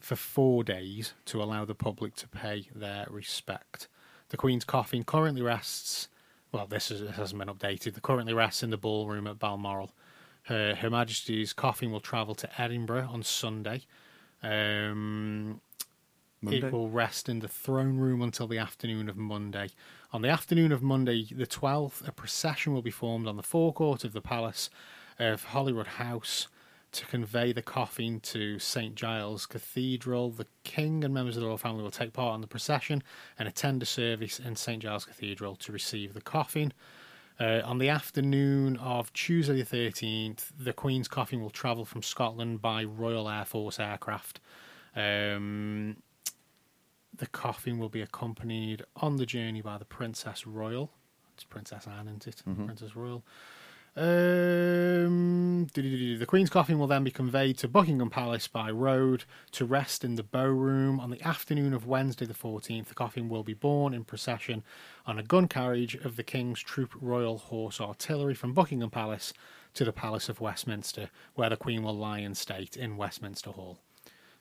for 0.01 0.16
four 0.16 0.64
days 0.64 1.14
to 1.27 1.40
allow 1.40 1.64
the 1.64 1.77
public 1.77 2.16
to 2.16 2.29
pay 2.29 2.66
their 2.75 3.07
respect. 3.09 3.87
The 4.31 4.37
Queen's 4.37 4.64
coffin 4.64 5.05
currently 5.05 5.42
rests. 5.42 6.09
Well, 6.51 6.66
this, 6.66 6.90
is, 6.90 7.03
this 7.03 7.14
hasn't 7.14 7.38
been 7.38 7.55
updated. 7.55 7.94
The 7.94 8.01
currently 8.01 8.35
rests 8.35 8.64
in 8.64 8.70
the 8.70 8.77
ballroom 8.77 9.29
at 9.29 9.38
Balmoral. 9.38 9.92
Her, 10.42 10.75
Her 10.75 10.90
Majesty's 10.90 11.53
coffin 11.53 11.92
will 11.92 12.01
travel 12.01 12.35
to 12.35 12.61
Edinburgh 12.61 13.09
on 13.12 13.23
Sunday. 13.23 13.83
Um, 14.44 15.61
Monday. 16.42 16.66
it 16.66 16.72
will 16.72 16.90
rest 16.90 17.28
in 17.28 17.40
the 17.40 17.48
throne 17.48 17.96
room 17.96 18.20
until 18.20 18.46
the 18.46 18.59
afternoon 18.59 19.09
of 19.09 19.16
Monday. 19.16 19.70
On 20.12 20.22
the 20.22 20.28
afternoon 20.28 20.72
of 20.72 20.83
Monday, 20.83 21.26
the 21.30 21.46
12th, 21.46 22.07
a 22.07 22.12
procession 22.12 22.74
will 22.74 22.83
be 22.83 22.90
formed 22.90 23.26
on 23.26 23.37
the 23.37 23.42
forecourt 23.42 24.04
of 24.04 24.12
the 24.12 24.20
palace 24.20 24.68
of 25.18 25.44
Holyrood 25.44 25.87
House 25.87 26.48
to 26.92 27.07
convey 27.07 27.52
the 27.52 27.62
coffin 27.62 28.20
to 28.20 28.59
St 28.59 28.94
Giles 28.94 29.46
Cathedral. 29.46 30.30
The 30.30 30.46
King 30.62 31.02
and 31.02 31.12
members 31.12 31.37
of 31.37 31.40
the 31.40 31.48
royal 31.48 31.59
family 31.59 31.83
will 31.83 31.90
take 31.90 32.12
part 32.12 32.37
in 32.37 32.40
the 32.40 32.46
procession 32.46 33.02
and 33.38 33.48
attend 33.48 33.83
a 33.83 33.87
service 33.87 34.38
in 34.38 34.54
St 34.54 34.83
Giles 34.83 35.04
Cathedral 35.04 35.57
to 35.57 35.72
receive 35.72 36.14
the 36.14 36.20
coffin. 36.20 36.72
Uh, 37.38 37.61
on 37.64 37.79
the 37.79 37.88
afternoon 37.88 38.77
of 38.77 39.12
Tuesday 39.12 39.61
the 39.62 39.77
13th, 39.77 40.51
the 40.59 40.73
Queen's 40.73 41.09
coffin 41.09 41.40
will 41.40 41.51
travel 41.51 41.85
from 41.85 42.03
Scotland 42.03 42.62
by 42.62 42.85
Royal 42.85 43.29
Air 43.29 43.44
Force 43.44 43.81
aircraft. 43.81 44.38
Um, 44.94 45.97
the 47.16 47.27
coffin 47.27 47.79
will 47.79 47.88
be 47.88 48.01
accompanied 48.01 48.85
on 48.97 49.16
the 49.16 49.27
journey 49.27 49.61
by 49.62 49.79
the 49.79 49.85
Princess 49.85 50.47
Royal. 50.47 50.92
It's 51.35 51.44
Princess 51.44 51.87
Anne, 51.88 52.07
isn't 52.07 52.27
it? 52.29 52.42
Princess 52.66 52.94
Royal. 52.94 53.25
Um, 53.96 55.68
the 55.72 56.24
Queen's 56.26 56.50
coffin 56.50 56.80
will 56.80 56.88
then 56.88 57.04
be 57.04 57.12
conveyed 57.12 57.59
to 57.59 57.68
Buckingham 57.68 58.11
Palace 58.11 58.48
by 58.48 58.68
road 58.70 59.24
to 59.52 59.64
rest 59.64 60.02
in 60.02 60.16
the 60.16 60.24
Bow 60.24 60.46
Room. 60.46 60.98
On 60.98 61.11
the 61.11 61.22
afternoon 61.22 61.72
of 61.72 61.87
Wednesday, 61.87 62.26
the 62.26 62.35
14th, 62.35 62.87
the 62.87 62.94
coffin 62.94 63.28
will 63.28 63.44
be 63.44 63.54
borne 63.54 63.94
in 63.94 64.02
procession 64.02 64.64
on 65.07 65.18
a 65.18 65.22
gun 65.22 65.46
carriage 65.46 65.94
of 65.94 66.16
the 66.16 66.24
King's 66.24 66.61
Troop 66.61 66.90
Royal 67.00 67.38
Horse 67.38 67.80
Artillery 67.80 68.35
from 68.35 68.52
Buckingham 68.52 68.90
Palace 68.90 69.33
to 69.74 69.85
the 69.85 69.92
Palace 69.92 70.28
of 70.28 70.40
Westminster, 70.40 71.11
where 71.35 71.50
the 71.50 71.57
Queen 71.57 71.85
will 71.85 71.96
lie 71.96 72.18
in 72.18 72.35
state 72.35 72.76
in 72.76 72.96
Westminster 72.96 73.50
Hall. 73.50 73.78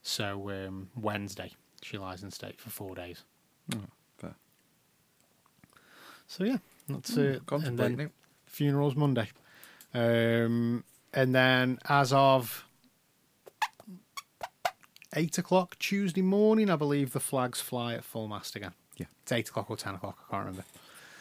So, 0.02 0.50
um, 0.50 0.90
Wednesday, 0.96 1.52
she 1.84 2.00
lies 2.00 2.24
in 2.24 2.32
state 2.32 2.60
for 2.60 2.72
four 2.72 2.96
days. 2.96 3.24
Fair. 4.18 4.36
So, 6.28 6.44
yeah, 6.44 6.58
that's 6.90 7.16
it. 7.18 7.44
And 7.52 7.78
then 7.78 8.12
funerals 8.48 8.96
Monday. 8.96 9.30
Um, 9.94 10.84
and 11.14 11.36
then 11.36 11.80
as 11.88 12.12
of 12.14 12.66
eight 15.16 15.38
o'clock 15.38 15.78
Tuesday 15.80 16.22
morning, 16.22 16.70
I 16.70 16.76
believe 16.76 17.14
the 17.14 17.20
flags 17.20 17.62
fly 17.62 17.94
at 17.94 18.04
full 18.04 18.28
mast 18.28 18.56
again. 18.56 18.74
Yeah. 18.98 19.06
It's 19.22 19.32
eight 19.32 19.50
o'clock 19.50 19.70
or 19.70 19.78
ten 19.78 19.96
o'clock. 19.96 20.18
I 20.28 20.32
can't 20.32 20.46
remember. 20.46 20.66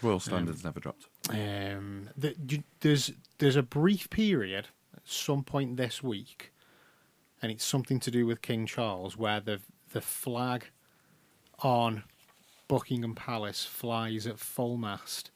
Royal 0.03 0.21
standards 0.21 0.65
never 0.65 0.81
dropped. 0.81 1.07
Um, 1.31 2.09
the, 2.17 2.35
you, 2.49 2.65
there's 2.81 3.13
there's 3.39 3.57
a 3.57 3.63
brief 3.63 4.11
period 4.11 4.69
at 4.97 5.03
some 5.05 5.45
point 5.45 5.77
this 5.77 6.03
week, 6.03 6.53
and 7.41 7.53
it's 7.53 7.65
something 7.65 8.01
to 8.01 8.11
do 8.11 8.27
with 8.27 8.43
King 8.43 8.67
Charles, 8.67 9.17
where 9.17 9.41
the 9.41 9.61
the 9.93 10.01
flag 10.01 10.71
on 11.61 12.05
Buckingham 12.69 13.15
Palace 13.15 13.65
flies 13.65 14.27
at 14.27 14.39
full 14.39 14.77
mast 14.77 15.31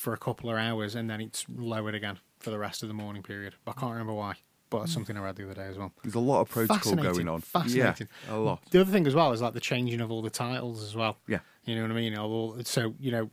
for 0.00 0.12
a 0.12 0.18
couple 0.18 0.50
of 0.50 0.56
hours, 0.56 0.94
and 0.94 1.08
then 1.08 1.20
it's 1.20 1.44
lowered 1.54 1.94
again 1.94 2.18
for 2.38 2.50
the 2.50 2.58
rest 2.58 2.82
of 2.82 2.88
the 2.88 2.94
mourning 2.94 3.22
period. 3.22 3.54
I 3.66 3.72
can't 3.72 3.92
remember 3.92 4.14
why. 4.14 4.34
But 4.70 4.82
it's 4.82 4.92
something 4.92 5.16
I 5.16 5.20
read 5.20 5.34
the 5.34 5.44
other 5.44 5.54
day 5.54 5.66
as 5.66 5.76
well. 5.76 5.92
There's 6.04 6.14
a 6.14 6.20
lot 6.20 6.42
of 6.42 6.48
protocol 6.48 6.94
going 6.94 7.28
on. 7.28 7.40
Fascinating. 7.40 8.08
Yeah, 8.28 8.36
a 8.36 8.38
lot. 8.38 8.62
The 8.70 8.80
other 8.80 8.92
thing 8.92 9.04
as 9.04 9.16
well 9.16 9.32
is 9.32 9.42
like 9.42 9.52
the 9.52 9.60
changing 9.60 10.00
of 10.00 10.12
all 10.12 10.22
the 10.22 10.30
titles 10.30 10.84
as 10.84 10.94
well. 10.94 11.18
Yeah. 11.26 11.40
You 11.64 11.74
know 11.74 11.82
what 11.82 11.90
I 11.90 11.94
mean? 11.94 12.16
All, 12.16 12.56
so, 12.62 12.94
you 13.00 13.10
know, 13.10 13.30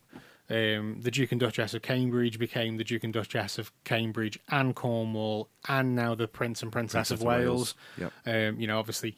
um, 0.50 1.00
the 1.02 1.12
Duke 1.12 1.32
and 1.32 1.40
Duchess 1.40 1.76
of 1.76 1.84
Cambridge 1.84 2.40
became 2.40 2.78
the 2.78 2.84
Duke 2.84 3.04
and 3.04 3.14
Duchess 3.14 3.60
of 3.60 3.72
Cambridge 3.84 4.40
and 4.50 4.74
Cornwall, 4.76 5.50
and 5.68 5.96
now 5.96 6.16
the 6.16 6.28
Prince 6.28 6.64
and 6.64 6.72
Princess, 6.72 7.12
of 7.12 7.22
Wales. 7.22 7.76
Yep. 8.00 8.14
Um, 8.26 8.60
you 8.60 8.66
know, 8.66 8.80
obviously, 8.80 9.18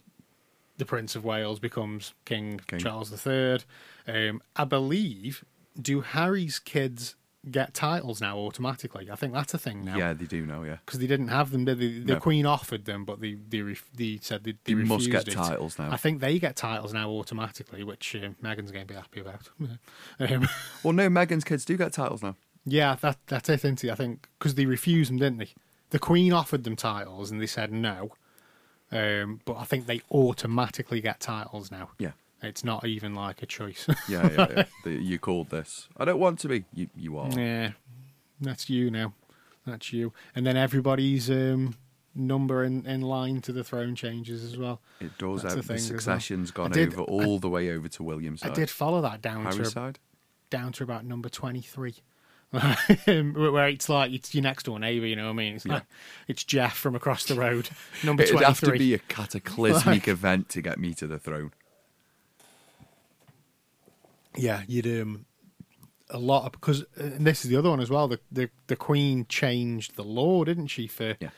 the 0.78 0.86
Prince 0.86 1.16
of 1.16 1.24
Wales 1.24 1.60
becomes 1.60 2.14
King, 2.26 2.60
King. 2.68 2.80
Charles 2.80 3.26
III. 3.26 3.60
Um, 4.08 4.42
I 4.58 4.66
believe, 4.66 5.46
do 5.80 6.02
Harry's 6.02 6.60
kids 6.60 7.16
get 7.50 7.74
titles 7.74 8.20
now 8.22 8.38
automatically? 8.38 9.10
I 9.12 9.16
think 9.16 9.34
that's 9.34 9.54
a 9.54 9.58
thing 9.58 9.86
now. 9.86 9.98
Yeah, 9.98 10.14
they 10.14 10.26
do 10.26 10.46
know. 10.46 10.64
Yeah, 10.64 10.78
Because 10.86 11.00
they 11.00 11.08
didn't 11.08 11.30
have 11.30 11.52
them, 11.52 11.66
did 11.66 11.80
they? 11.80 12.00
The 12.00 12.14
No. 12.16 12.20
Queen 12.20 12.46
offered 12.46 12.86
them, 12.86 13.06
but 13.06 13.22
they 13.22 13.36
they, 13.36 13.62
ref- 13.62 13.90
they 13.94 14.20
said 14.22 14.44
they, 14.44 14.54
they 14.66 14.74
They 14.74 14.84
must 14.84 15.10
get 15.10 15.28
it. 15.28 15.32
titles 15.34 15.78
now. 15.80 15.92
I 15.92 15.98
think 15.98 16.20
they 16.22 16.38
get 16.40 16.56
titles 16.56 16.94
now 16.94 17.10
automatically, 17.10 17.84
which 17.84 18.16
uh, 18.16 18.30
Meghan's 18.44 18.72
going 18.72 18.86
to 18.88 18.94
be 18.94 18.96
happy 18.98 19.20
about. 19.22 19.50
um, 20.20 20.48
Well, 20.84 20.94
no, 20.94 21.10
Megan's 21.10 21.44
kids 21.44 21.64
do 21.66 21.78
get 21.78 21.94
titles 21.94 22.22
now. 22.24 22.36
yeah, 22.66 22.96
that 23.02 23.18
that's 23.28 23.50
it, 23.50 23.60
isn't 23.66 23.84
it? 23.84 23.92
I 23.92 23.96
think 23.96 24.28
because 24.38 24.56
they 24.56 24.66
refused 24.66 25.10
them, 25.12 25.18
didn't 25.18 25.38
they? 25.40 25.50
The 25.92 26.00
Queen 26.00 26.34
offered 26.34 26.66
them 26.66 26.76
titles, 26.76 27.32
and 27.32 27.42
they 27.42 27.48
said 27.48 27.72
no. 27.72 28.12
Um, 28.92 29.40
but 29.46 29.56
I 29.58 29.64
think 29.66 29.86
they 29.86 30.02
automatically 30.12 31.00
get 31.00 31.20
titles 31.20 31.72
now. 31.72 31.92
Yeah. 32.00 32.12
It's 32.42 32.64
not 32.64 32.86
even 32.86 33.14
like 33.16 33.42
a 33.42 33.46
choice. 33.46 33.86
Yeah, 34.08 34.30
yeah, 34.32 34.48
yeah. 34.56 34.64
The- 34.86 34.92
you 35.04 35.20
called 35.20 35.50
this. 35.50 35.90
I 35.98 36.06
don't 36.06 36.20
want 36.20 36.40
to 36.40 36.48
be. 36.48 36.64
You, 36.74 36.88
you 36.96 37.18
are. 37.18 37.30
yeah, 37.32 37.72
that's 38.40 38.70
you 38.70 38.90
now. 38.90 39.14
That's 39.66 39.92
you. 39.94 40.14
And 40.36 40.48
then 40.48 40.56
everybody's 40.58 41.30
um, 41.30 41.76
number 42.16 42.64
in, 42.64 42.86
in 42.86 43.02
line 43.02 43.42
to 43.42 43.52
the 43.52 43.64
throne 43.64 43.94
changes 43.96 44.44
as 44.44 44.58
well. 44.58 44.80
It 45.02 45.18
does. 45.18 45.42
That's 45.44 45.56
Out. 45.56 45.62
the 45.64 45.68
The 45.68 45.74
as 45.74 45.90
well. 45.92 46.00
succession's 46.00 46.52
gone 46.52 46.72
did- 46.72 46.94
over 46.94 47.02
all 47.04 47.40
the 47.40 47.50
way 47.50 47.72
over 47.72 47.88
to 47.90 48.04
William's 48.04 48.40
side. 48.42 48.52
I 48.52 48.54
did 48.54 48.70
follow 48.70 49.02
that 49.02 49.22
down 49.22 49.44
Harry's 49.44 49.58
to 49.58 49.66
side. 49.66 50.00
down 50.50 50.72
to 50.74 50.84
about 50.84 51.04
number 51.06 51.28
twenty 51.30 51.62
three. 51.62 51.96
where 53.06 53.68
it's 53.68 53.90
like 53.90 54.12
it's 54.12 54.34
your 54.34 54.42
next 54.42 54.64
door 54.64 54.80
neighbour, 54.80 55.06
you 55.06 55.16
know 55.16 55.26
what 55.26 55.30
I 55.32 55.34
mean? 55.34 55.56
It's 55.56 55.66
Yeah. 55.68 55.74
like 55.74 55.84
it's 56.28 56.44
Jeff 56.44 56.76
from 56.76 56.96
across 56.96 57.26
the 57.26 57.36
road, 57.36 57.70
number 58.04 58.26
twenty 58.26 58.38
three. 58.38 58.46
It'd 58.46 58.48
have 58.48 58.60
to 58.62 58.72
be 58.80 58.94
a 58.96 59.00
cataclysmic 59.00 60.08
event 60.08 60.50
to 60.50 60.62
get 60.62 60.80
me 60.80 60.94
to 60.96 61.06
the 61.06 61.20
throne. 61.20 61.52
Yeah, 64.38 64.64
you'd 64.68 64.88
um 65.02 65.26
a 66.12 66.18
lot 66.20 66.46
of 66.46 66.52
because 66.54 66.82
uh, 67.00 67.04
and 67.04 67.26
this 67.28 67.44
is 67.44 67.50
the 67.52 67.58
other 67.58 67.70
one 67.70 67.80
as 67.80 67.90
well. 67.90 68.08
The 68.08 68.20
the 68.32 68.50
the 68.68 68.76
Queen 68.76 69.26
changed 69.30 69.96
the 69.96 70.04
law, 70.04 70.44
didn't 70.44 70.68
she? 70.68 70.88
For 70.88 71.16
Yeah. 71.20 71.30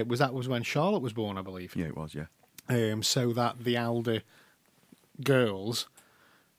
uh, 0.00 0.04
was 0.04 0.18
that 0.20 0.32
was 0.34 0.48
when 0.48 0.62
Charlotte 0.62 1.02
was 1.02 1.12
born, 1.12 1.36
I 1.38 1.42
believe. 1.42 1.74
Yeah, 1.76 1.86
it 1.86 1.96
was. 1.96 2.14
Yeah. 2.14 2.26
Um, 2.68 3.02
so 3.02 3.32
that 3.32 3.64
the 3.64 3.76
elder 3.76 4.22
girls 5.22 5.88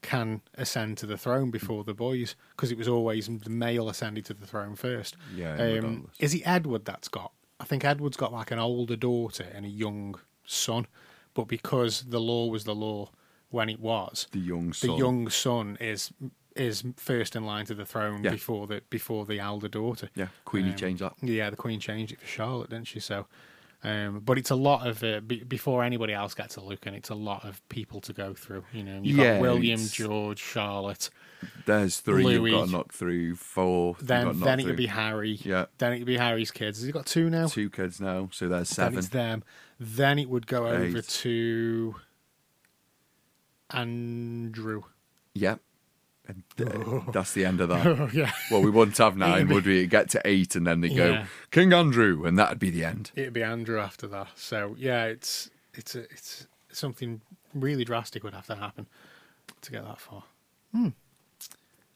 can 0.01 0.41
ascend 0.55 0.97
to 0.99 1.05
the 1.07 1.17
throne 1.17 1.49
before 1.49 1.83
the 1.83 1.93
boys, 1.93 2.35
because 2.51 2.71
it 2.71 2.77
was 2.77 2.87
always 2.87 3.27
the 3.27 3.49
male 3.49 3.89
ascending 3.89 4.23
to 4.25 4.33
the 4.35 4.45
throne 4.45 4.75
first. 4.75 5.17
Yeah, 5.35 5.55
Um, 5.55 6.09
is 6.19 6.35
it 6.35 6.43
Edward 6.45 6.85
that's 6.85 7.07
got? 7.07 7.31
I 7.59 7.63
think 7.63 7.83
Edward's 7.83 8.17
got 8.17 8.31
like 8.31 8.51
an 8.51 8.59
older 8.59 8.95
daughter 8.95 9.47
and 9.53 9.65
a 9.65 9.69
young 9.69 10.19
son, 10.45 10.85
but 11.33 11.47
because 11.47 12.03
the 12.03 12.19
law 12.19 12.47
was 12.47 12.65
the 12.65 12.75
law 12.75 13.09
when 13.55 13.69
it 13.69 13.79
was, 13.79 14.27
The 14.31 14.39
young 14.39 14.67
the 14.69 14.73
son. 14.75 14.97
young 14.97 15.29
son 15.29 15.77
is 15.79 16.11
is 16.55 16.83
first 16.95 17.35
in 17.35 17.45
line 17.45 17.65
to 17.65 17.73
the 17.75 17.85
throne 17.85 18.23
Yeah. 18.23 18.31
before 18.31 18.65
the 18.67 18.81
before 18.89 19.25
the 19.25 19.39
elder 19.39 19.67
daughter. 19.67 20.09
Yeah, 20.15 20.27
Queenie 20.45 20.69
Um, 20.71 20.75
changed 20.75 21.01
that. 21.01 21.13
Yeah, 21.21 21.49
the 21.49 21.55
Queen 21.57 21.79
changed 21.79 22.13
it 22.13 22.19
for 22.21 22.27
Charlotte, 22.27 22.69
didn't 22.69 22.87
she? 22.87 22.99
So, 23.01 23.27
um, 23.83 24.21
but 24.23 24.37
it's 24.37 24.51
a 24.51 24.55
lot 24.55 24.87
of 24.87 25.03
uh, 25.03 25.19
be 25.19 25.43
before 25.43 25.83
anybody 25.83 26.13
else 26.13 26.33
gets 26.33 26.55
a 26.55 26.61
look, 26.61 26.85
and 26.85 26.95
it's 26.95 27.09
a 27.09 27.15
lot 27.15 27.43
of 27.43 27.61
people 27.69 27.99
to 28.01 28.13
go 28.13 28.33
through. 28.33 28.63
You 28.71 28.83
know, 28.83 28.99
you've 29.03 29.17
Yeah, 29.17 29.33
got 29.33 29.41
William, 29.41 29.73
it's- 29.81 29.91
George, 29.91 30.39
Charlotte. 30.39 31.09
There's 31.65 31.99
3 31.99 32.23
Louis. 32.23 32.51
you've 32.51 32.59
got 32.59 32.65
to 32.67 32.71
knock 32.71 32.93
through. 32.93 33.35
Four. 33.35 33.95
you've 33.99 34.07
got 34.07 34.23
Then 34.23 34.39
then 34.39 34.59
it 34.59 34.63
through. 34.63 34.71
could 34.71 34.77
be 34.77 34.85
Harry. 34.87 35.37
Yeah. 35.43 35.65
Then 35.77 35.91
it 35.93 35.97
could 35.99 36.07
be 36.07 36.17
Harry's 36.17 36.51
kids. 36.51 36.77
Has 36.79 36.85
he 36.85 36.91
got 36.93 37.05
two 37.05 37.29
now? 37.29 37.47
two 37.47 37.69
kids 37.69 37.99
now, 37.99 38.29
so 38.31 38.47
there's 38.47 38.69
seven. 38.69 38.93
Then 38.93 38.99
it's 38.99 39.09
them. 39.09 39.43
Then 39.77 40.19
it 40.19 40.29
would 40.29 40.47
go 40.47 40.67
over 40.67 41.01
to 41.01 41.95
Andrew. 43.71 44.83
Yep. 45.33 45.59
And 46.27 46.43
uh, 46.59 47.11
that's 47.11 47.33
the 47.33 47.45
end 47.45 47.61
of 47.61 47.69
that. 47.69 47.85
Oh 47.85 48.09
yeah. 48.13 48.31
Well, 48.49 48.61
we 48.63 48.71
wouldn't 48.71 48.97
have 48.97 49.15
nine, 49.15 49.47
would 49.53 49.65
we? 49.65 49.79
It'd 49.79 49.91
get 49.91 50.09
to 50.11 50.21
eight, 50.25 50.55
and 50.55 50.65
then 50.65 50.81
they 50.81 50.89
go 50.89 51.09
Yeah. 51.11 51.25
King 51.51 51.71
Andrew, 51.71 52.25
and 52.25 52.37
that'd 52.39 52.57
be 52.57 52.71
the 52.71 52.83
end. 52.83 53.11
It'd 53.15 53.33
be 53.33 53.43
Andrew 53.43 53.79
after 53.79 54.07
that. 54.07 54.29
So 54.35 54.75
yeah, 54.77 55.05
it's 55.05 55.51
it's 55.75 55.93
a, 55.93 55.99
it's 56.03 56.47
something 56.71 57.21
really 57.53 57.85
drastic 57.85 58.23
would 58.23 58.33
have 58.33 58.47
to 58.47 58.55
happen. 58.55 58.87
to 59.61 59.71
get 59.71 59.83
that 59.85 59.99
far. 59.99 60.23
Hmm. 60.71 60.89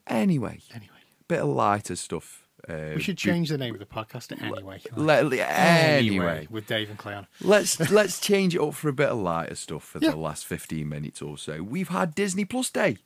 Anyway, 0.05 0.59
Anyway, 0.73 0.89
bit 1.27 1.39
of 1.39 1.49
lighter 1.49 1.95
stuff. 1.95 2.47
Uh, 2.67 2.91
we 2.95 3.01
should 3.01 3.17
change 3.17 3.49
the 3.49 3.57
name 3.57 3.73
of 3.73 3.79
the 3.79 3.85
podcast 3.85 4.31
Anyway. 4.41 4.81
Let, 4.95 5.31
anyway, 5.33 6.47
with 6.49 6.67
Dave 6.67 6.89
and 6.89 6.97
Cleon. 6.97 7.25
let's 7.41 7.79
let's 7.91 8.19
change 8.19 8.55
it 8.55 8.61
up 8.61 8.73
for 8.73 8.89
a 8.89 8.93
bit 8.93 9.09
of 9.09 9.17
lighter 9.17 9.55
stuff 9.55 9.83
for 9.83 9.99
Yeah. 9.99 10.11
the 10.11 10.17
last 10.17 10.45
fifteen 10.45 10.89
minutes 10.89 11.21
or 11.21 11.37
so. 11.37 11.63
We've 11.63 11.89
had 11.89 12.13
Disney 12.15 12.45
Plus 12.45 12.69
Day. 12.69 12.97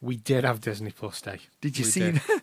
We 0.00 0.16
did 0.16 0.44
have 0.44 0.60
Disney 0.60 0.90
Plus 0.90 1.20
Day. 1.20 1.40
Did 1.60 1.78
you 1.78 1.84
We 1.84 1.90
see? 1.90 2.00
did. 2.00 2.14
that? 2.16 2.42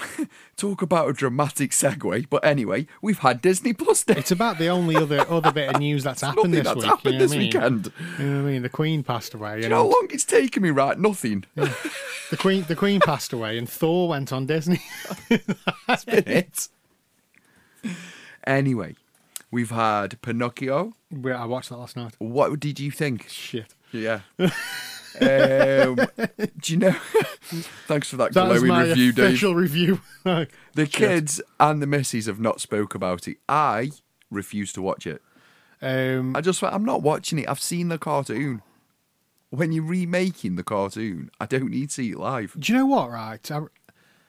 Talk 0.56 0.80
about 0.82 1.08
a 1.08 1.12
dramatic 1.12 1.70
segue. 1.72 2.26
But 2.30 2.44
anyway, 2.44 2.86
we've 3.02 3.18
had 3.18 3.40
Disney 3.42 3.72
Plus 3.72 4.04
Day. 4.04 4.14
It's 4.16 4.30
about 4.30 4.58
the 4.58 4.68
only 4.68 4.96
other 4.96 5.20
other 5.30 5.52
bit 5.52 5.68
of 5.74 5.80
news 5.80 6.04
that's 6.04 6.20
happened 6.22 6.54
this 6.54 6.64
that's 6.64 6.76
week. 6.76 6.84
happened 6.86 7.12
you 7.14 7.18
know 7.18 7.26
this 7.26 7.30
what 7.30 7.36
I 7.36 7.38
mean? 7.40 7.46
weekend. 7.48 7.92
You 8.18 8.24
know 8.26 8.42
what 8.42 8.48
I 8.48 8.52
mean? 8.52 8.62
The 8.62 8.68
Queen 8.68 9.02
passed 9.02 9.34
away. 9.34 9.54
Do 9.54 9.58
you 9.58 9.64
and 9.64 9.70
know 9.70 9.76
how 9.78 9.84
long 9.90 10.08
it's 10.10 10.24
taken 10.24 10.62
me? 10.62 10.70
Right, 10.70 10.98
nothing. 10.98 11.44
the 11.54 12.36
Queen 12.38 12.64
the 12.68 12.76
Queen 12.76 13.00
passed 13.00 13.32
away, 13.32 13.58
and 13.58 13.68
Thor 13.68 14.08
went 14.08 14.32
on 14.32 14.46
Disney. 14.46 14.80
That's 15.86 16.04
been 16.04 16.24
it. 16.26 16.68
Anyway, 18.46 18.96
we've 19.50 19.70
had 19.70 20.20
Pinocchio. 20.22 20.92
We- 21.10 21.32
I 21.32 21.44
watched 21.44 21.68
that 21.70 21.76
last 21.76 21.96
night. 21.96 22.14
What 22.18 22.58
did 22.60 22.80
you 22.80 22.90
think? 22.90 23.28
Shit. 23.28 23.74
Yeah. 23.92 24.20
Um, 25.20 25.96
do 26.60 26.72
you 26.72 26.78
know? 26.78 26.90
Thanks 27.86 28.08
for 28.08 28.16
that 28.16 28.32
That 28.32 28.46
glowing 28.46 28.66
my 28.66 28.84
review, 28.84 29.12
Dave. 29.12 29.26
official 29.26 29.54
review. 29.54 30.00
The 30.74 30.86
Shit. 30.86 30.92
kids 30.92 31.40
and 31.60 31.82
the 31.82 31.86
missus 31.86 32.26
have 32.26 32.40
not 32.40 32.60
spoke 32.60 32.94
about 32.94 33.28
it. 33.28 33.36
I 33.48 33.90
refuse 34.30 34.72
to 34.74 34.80
watch 34.82 35.06
it. 35.06 35.20
Um, 35.82 36.34
I 36.36 36.40
just 36.40 36.62
I'm 36.62 36.84
not 36.84 37.02
watching 37.02 37.38
it. 37.40 37.48
I've 37.48 37.60
seen 37.60 37.88
the 37.88 37.98
cartoon. 37.98 38.62
When 39.50 39.70
you're 39.72 39.84
remaking 39.84 40.56
the 40.56 40.62
cartoon, 40.62 41.30
I 41.38 41.44
don't 41.46 41.68
need 41.70 41.88
to 41.90 41.94
see 41.94 42.10
it 42.12 42.18
live. 42.18 42.56
do 42.58 42.72
you 42.72 42.78
know 42.78 42.86
what? 42.86 43.10
Right, 43.10 43.50
I, 43.50 43.60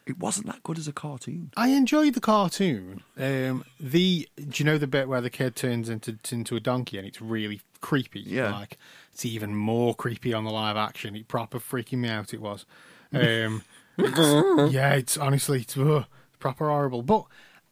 It 0.05 0.19
wasn't 0.19 0.47
that 0.47 0.63
good 0.63 0.77
as 0.77 0.87
a 0.87 0.91
cartoon. 0.93 1.51
I 1.55 1.69
enjoyed 1.69 2.13
the 2.13 2.19
cartoon. 2.19 3.03
Um, 3.17 3.63
the 3.79 4.27
do 4.35 4.51
you 4.55 4.65
know 4.65 4.77
the 4.77 4.87
bit 4.87 5.07
where 5.07 5.21
the 5.21 5.29
kid 5.29 5.55
turns 5.55 5.87
into 5.89 6.17
into 6.31 6.55
a 6.55 6.59
donkey 6.59 6.97
and 6.97 7.07
it's 7.07 7.21
really 7.21 7.61
creepy? 7.79 8.21
Yeah. 8.21 8.51
like 8.51 8.77
it's 9.13 9.25
even 9.25 9.55
more 9.55 9.95
creepy 9.95 10.33
on 10.33 10.43
the 10.43 10.51
live 10.51 10.75
action. 10.77 11.15
It 11.15 11.27
proper 11.27 11.59
freaking 11.59 11.99
me 11.99 12.09
out. 12.09 12.33
It 12.33 12.41
was. 12.41 12.65
Um, 13.13 13.63
it's- 13.97 14.71
yeah, 14.73 14.93
it's 14.95 15.17
honestly 15.17 15.61
it's 15.61 15.77
ugh, 15.77 16.05
proper 16.39 16.67
horrible. 16.67 17.01
But 17.03 17.25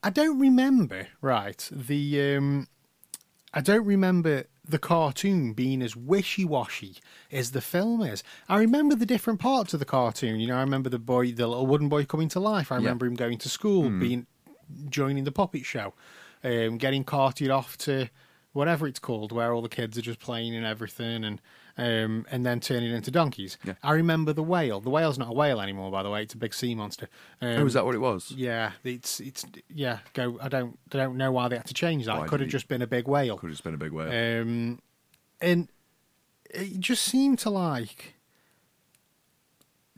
I 0.03 0.09
don't 0.09 0.39
remember 0.39 1.07
right 1.21 1.67
the. 1.71 2.35
Um, 2.37 2.67
I 3.53 3.61
don't 3.61 3.85
remember 3.85 4.45
the 4.67 4.79
cartoon 4.79 5.53
being 5.53 5.81
as 5.81 5.95
wishy 5.95 6.45
washy 6.45 6.97
as 7.31 7.51
the 7.51 7.61
film 7.61 8.01
is. 8.01 8.23
I 8.47 8.59
remember 8.59 8.95
the 8.95 9.05
different 9.05 9.39
parts 9.39 9.73
of 9.73 9.79
the 9.79 9.85
cartoon. 9.85 10.39
You 10.39 10.47
know, 10.47 10.57
I 10.57 10.61
remember 10.61 10.89
the 10.89 10.99
boy, 10.99 11.31
the 11.31 11.47
little 11.47 11.67
wooden 11.67 11.89
boy 11.89 12.05
coming 12.05 12.29
to 12.29 12.39
life. 12.39 12.71
I 12.71 12.75
remember 12.75 13.05
him 13.05 13.15
going 13.15 13.37
to 13.39 13.49
school, 13.49 13.89
being 13.99 14.27
joining 14.89 15.25
the 15.25 15.31
puppet 15.31 15.65
show, 15.65 15.93
um, 16.43 16.77
getting 16.77 17.03
carted 17.03 17.49
off 17.49 17.77
to 17.79 18.09
whatever 18.53 18.87
it's 18.87 18.99
called, 18.99 19.31
where 19.31 19.53
all 19.53 19.61
the 19.61 19.69
kids 19.69 19.97
are 19.97 20.01
just 20.01 20.19
playing 20.19 20.55
and 20.55 20.65
everything, 20.65 21.23
and 21.25 21.41
um, 21.81 22.27
and 22.29 22.45
then 22.45 22.59
turning 22.59 22.91
into 22.91 23.09
donkeys. 23.09 23.57
Yeah. 23.63 23.73
I 23.81 23.93
remember 23.93 24.33
the 24.33 24.43
whale. 24.43 24.79
The 24.79 24.91
whale's 24.91 25.17
not 25.17 25.29
a 25.29 25.33
whale 25.33 25.59
anymore, 25.59 25.89
by 25.91 26.03
the 26.03 26.11
way. 26.11 26.21
It's 26.21 26.35
a 26.35 26.37
big 26.37 26.53
sea 26.53 26.75
monster. 26.75 27.09
Um, 27.41 27.49
oh, 27.49 27.65
is 27.65 27.73
that 27.73 27.85
what 27.85 27.95
it 27.95 27.99
was? 27.99 28.31
yeah, 28.31 28.73
it's 28.83 29.19
it's 29.19 29.45
yeah. 29.67 29.99
Go. 30.13 30.37
I 30.39 30.47
don't 30.47 30.77
I 30.93 30.97
don't 30.97 31.17
know 31.17 31.31
why 31.31 31.47
they 31.47 31.57
had 31.57 31.65
to 31.67 31.73
change 31.73 32.05
that. 32.05 32.17
Why 32.17 32.25
it 32.25 32.27
could 32.27 32.39
have 32.39 32.49
just 32.49 32.67
been 32.67 32.83
a 32.83 32.87
big 32.87 33.07
whale. 33.07 33.35
Could 33.37 33.47
have 33.47 33.53
just 33.53 33.63
been 33.63 33.73
a 33.73 33.77
big 33.77 33.91
whale. 33.91 34.09
Um, 34.41 34.79
and 35.41 35.69
it 36.51 36.79
just 36.79 37.03
seemed 37.03 37.39
to 37.39 37.49
like 37.49 38.15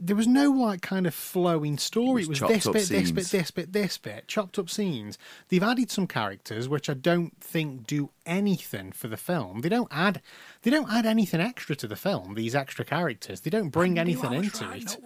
there 0.05 0.15
was 0.15 0.27
no 0.27 0.49
like 0.51 0.81
kind 0.81 1.07
of 1.07 1.13
flowing 1.13 1.77
story. 1.77 2.21
It 2.21 2.25
It 2.25 2.29
was 2.29 2.41
was, 2.41 2.49
this 2.49 2.63
chopped 2.63 2.67
up 2.67 2.73
bit, 2.73 2.89
this 2.89 3.11
bit, 3.11 3.25
scenes. 3.25 3.31
this 3.31 3.51
bit, 3.51 3.73
this 3.73 3.97
bit, 3.97 4.27
chopped 4.27 4.59
up 4.59 4.69
scenes. 4.69 5.17
They've 5.49 5.63
added 5.63 5.89
some 5.89 6.07
characters 6.07 6.67
which 6.67 6.89
I 6.89 6.93
don't 6.93 7.39
think 7.39 7.87
do 7.87 8.09
anything 8.25 8.91
for 8.91 9.07
the 9.07 9.17
film. 9.17 9.61
They 9.61 9.69
don't 9.69 9.87
add, 9.91 10.21
they 10.63 10.71
don't 10.71 10.91
add 10.91 11.05
anything 11.05 11.41
extra 11.41 11.75
to 11.77 11.87
the 11.87 11.95
film. 11.95 12.35
These 12.35 12.55
extra 12.55 12.83
characters, 12.85 13.41
they 13.41 13.49
don't 13.49 13.69
bring 13.69 13.97
anything 13.97 14.33
into 14.33 14.69
it. 14.71 14.97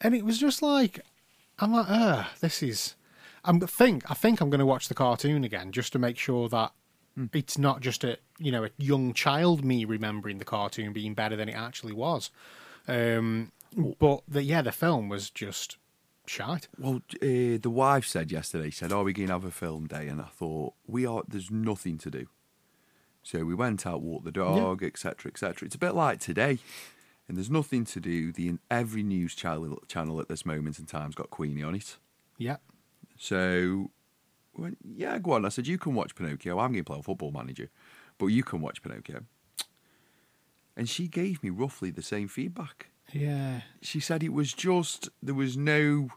And 0.00 0.14
it 0.14 0.24
was 0.24 0.38
just 0.38 0.62
like, 0.62 1.00
I'm 1.58 1.72
like, 1.72 1.86
uh, 1.88 2.24
this 2.40 2.62
is. 2.62 2.94
I'm 3.44 3.58
think 3.60 4.08
I 4.10 4.14
think 4.14 4.40
I'm 4.40 4.50
going 4.50 4.60
to 4.60 4.66
watch 4.66 4.88
the 4.88 4.94
cartoon 4.94 5.42
again 5.42 5.72
just 5.72 5.92
to 5.94 5.98
make 5.98 6.16
sure 6.16 6.48
that 6.48 6.72
Hmm. 7.14 7.26
it's 7.34 7.58
not 7.58 7.80
just 7.82 8.04
a 8.04 8.16
you 8.38 8.50
know 8.50 8.64
a 8.64 8.70
young 8.78 9.12
child 9.12 9.62
me 9.64 9.84
remembering 9.84 10.38
the 10.38 10.46
cartoon 10.46 10.94
being 10.94 11.12
better 11.12 11.36
than 11.36 11.46
it 11.48 11.54
actually 11.54 11.92
was. 11.92 12.30
Um, 12.88 13.52
but 13.76 14.22
the, 14.28 14.42
yeah, 14.42 14.62
the 14.62 14.72
film 14.72 15.08
was 15.08 15.30
just 15.30 15.78
shite. 16.26 16.68
Well, 16.78 17.02
uh, 17.14 17.58
the 17.60 17.70
wife 17.70 18.06
said 18.06 18.30
yesterday, 18.30 18.70
said, 18.70 18.92
"Oh, 18.92 19.04
we're 19.04 19.12
going 19.12 19.28
to 19.28 19.34
have 19.34 19.44
a 19.44 19.50
film 19.50 19.86
day," 19.86 20.08
and 20.08 20.20
I 20.20 20.26
thought, 20.26 20.74
"We 20.86 21.06
are. 21.06 21.22
There's 21.26 21.50
nothing 21.50 21.98
to 21.98 22.10
do." 22.10 22.26
So 23.22 23.44
we 23.44 23.54
went 23.54 23.86
out, 23.86 24.02
walked 24.02 24.24
the 24.24 24.32
dog, 24.32 24.82
etc., 24.82 25.30
etc. 25.30 25.66
It's 25.66 25.76
a 25.76 25.78
bit 25.78 25.94
like 25.94 26.18
today, 26.18 26.58
and 27.28 27.36
there's 27.36 27.50
nothing 27.50 27.84
to 27.86 28.00
do. 28.00 28.32
The 28.32 28.54
every 28.70 29.02
news 29.02 29.34
channel 29.34 29.80
channel 29.88 30.20
at 30.20 30.28
this 30.28 30.44
moment 30.44 30.78
in 30.78 30.86
time's 30.86 31.14
got 31.14 31.30
Queenie 31.30 31.62
on 31.62 31.74
it. 31.74 31.96
Yeah, 32.38 32.56
So, 33.16 33.90
we 34.54 34.62
went, 34.64 34.78
yeah, 34.84 35.18
go 35.18 35.32
on. 35.32 35.44
I 35.44 35.48
said, 35.50 35.68
you 35.68 35.78
can 35.78 35.94
watch 35.94 36.16
Pinocchio. 36.16 36.58
I'm 36.58 36.72
going 36.72 36.82
to 36.82 36.90
play 36.90 36.98
a 36.98 37.02
football 37.02 37.30
manager, 37.30 37.68
but 38.18 38.26
you 38.26 38.42
can 38.42 38.60
watch 38.60 38.82
Pinocchio. 38.82 39.22
And 40.76 40.88
she 40.88 41.06
gave 41.06 41.40
me 41.42 41.50
roughly 41.50 41.90
the 41.90 42.02
same 42.02 42.26
feedback. 42.26 42.88
Yeah, 43.12 43.60
She 43.80 44.00
said 44.00 44.22
it 44.22 44.32
was 44.32 44.52
just 44.52 45.08
there 45.22 45.34
was 45.34 45.56
no, 45.56 46.08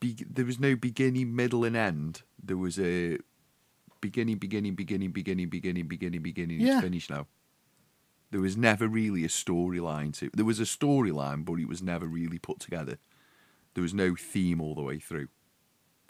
be, 0.00 0.16
there 0.28 0.44
was 0.44 0.58
no 0.60 0.76
beginning, 0.76 1.34
middle, 1.34 1.64
and 1.64 1.76
end. 1.76 2.22
There 2.42 2.56
was 2.56 2.78
a 2.78 3.18
beginning, 4.00 4.36
beginning, 4.38 4.74
beginning, 4.74 5.10
beginning, 5.10 5.48
beginning, 5.48 5.86
beginning, 5.88 6.22
beginning. 6.22 6.60
Yeah. 6.60 6.74
It's 6.78 6.82
finished 6.84 7.10
now. 7.10 7.26
There 8.30 8.40
was 8.40 8.56
never 8.56 8.86
really 8.88 9.24
a 9.24 9.28
storyline 9.28 10.12
to. 10.18 10.30
There 10.34 10.44
was 10.44 10.60
a 10.60 10.64
storyline, 10.64 11.44
but 11.44 11.54
it 11.54 11.66
was 11.68 11.82
never 11.82 12.06
really 12.06 12.38
put 12.38 12.60
together. 12.60 12.98
There 13.74 13.82
was 13.82 13.94
no 13.94 14.14
theme 14.14 14.60
all 14.60 14.74
the 14.74 14.82
way 14.82 14.98
through, 14.98 15.28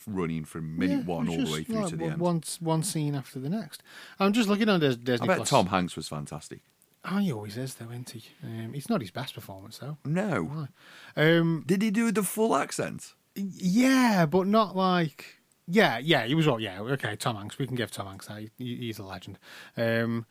running 0.06 0.44
from 0.44 0.78
minute 0.78 1.00
Yeah, 1.00 1.04
one 1.04 1.28
all 1.28 1.36
the 1.44 1.52
way 1.52 1.62
through 1.64 1.76
like 1.82 1.90
to 1.90 1.96
the 1.96 2.02
one- 2.04 2.12
end. 2.12 2.20
One 2.20 2.42
one 2.60 2.82
scene 2.82 3.14
after 3.14 3.38
the 3.38 3.48
next. 3.48 3.82
I'm 4.18 4.32
just 4.32 4.48
looking 4.48 4.68
on 4.68 4.80
Dis- 4.80 5.20
I 5.20 5.26
bet 5.26 5.36
Plus. 5.38 5.50
Tom 5.50 5.66
Hanks 5.66 5.94
was 5.96 6.08
fantastic. 6.08 6.60
Oh, 7.04 7.18
he 7.18 7.32
always 7.32 7.56
is, 7.56 7.74
though, 7.74 7.90
isn't 7.90 8.10
he? 8.10 8.24
Um, 8.42 8.72
it's 8.74 8.88
not 8.90 9.00
his 9.00 9.10
best 9.10 9.34
performance, 9.34 9.78
though. 9.78 9.98
No, 10.04 10.68
Um, 11.16 11.64
did 11.66 11.80
he 11.82 11.90
do 11.90 12.10
the 12.10 12.22
full 12.22 12.54
accent? 12.56 13.14
Yeah, 13.34 14.26
but 14.26 14.46
not 14.46 14.76
like. 14.76 15.36
Yeah, 15.66 15.98
yeah, 15.98 16.24
he 16.24 16.34
was 16.34 16.48
all. 16.48 16.60
Yeah, 16.60 16.80
okay, 16.80 17.14
Tom 17.16 17.36
Hanks. 17.36 17.58
We 17.58 17.66
can 17.66 17.76
give 17.76 17.90
Tom 17.90 18.06
Hanks 18.06 18.26
that. 18.26 18.38
He, 18.58 18.76
he's 18.76 18.98
a 18.98 19.04
legend. 19.04 19.38
Um, 19.76 20.26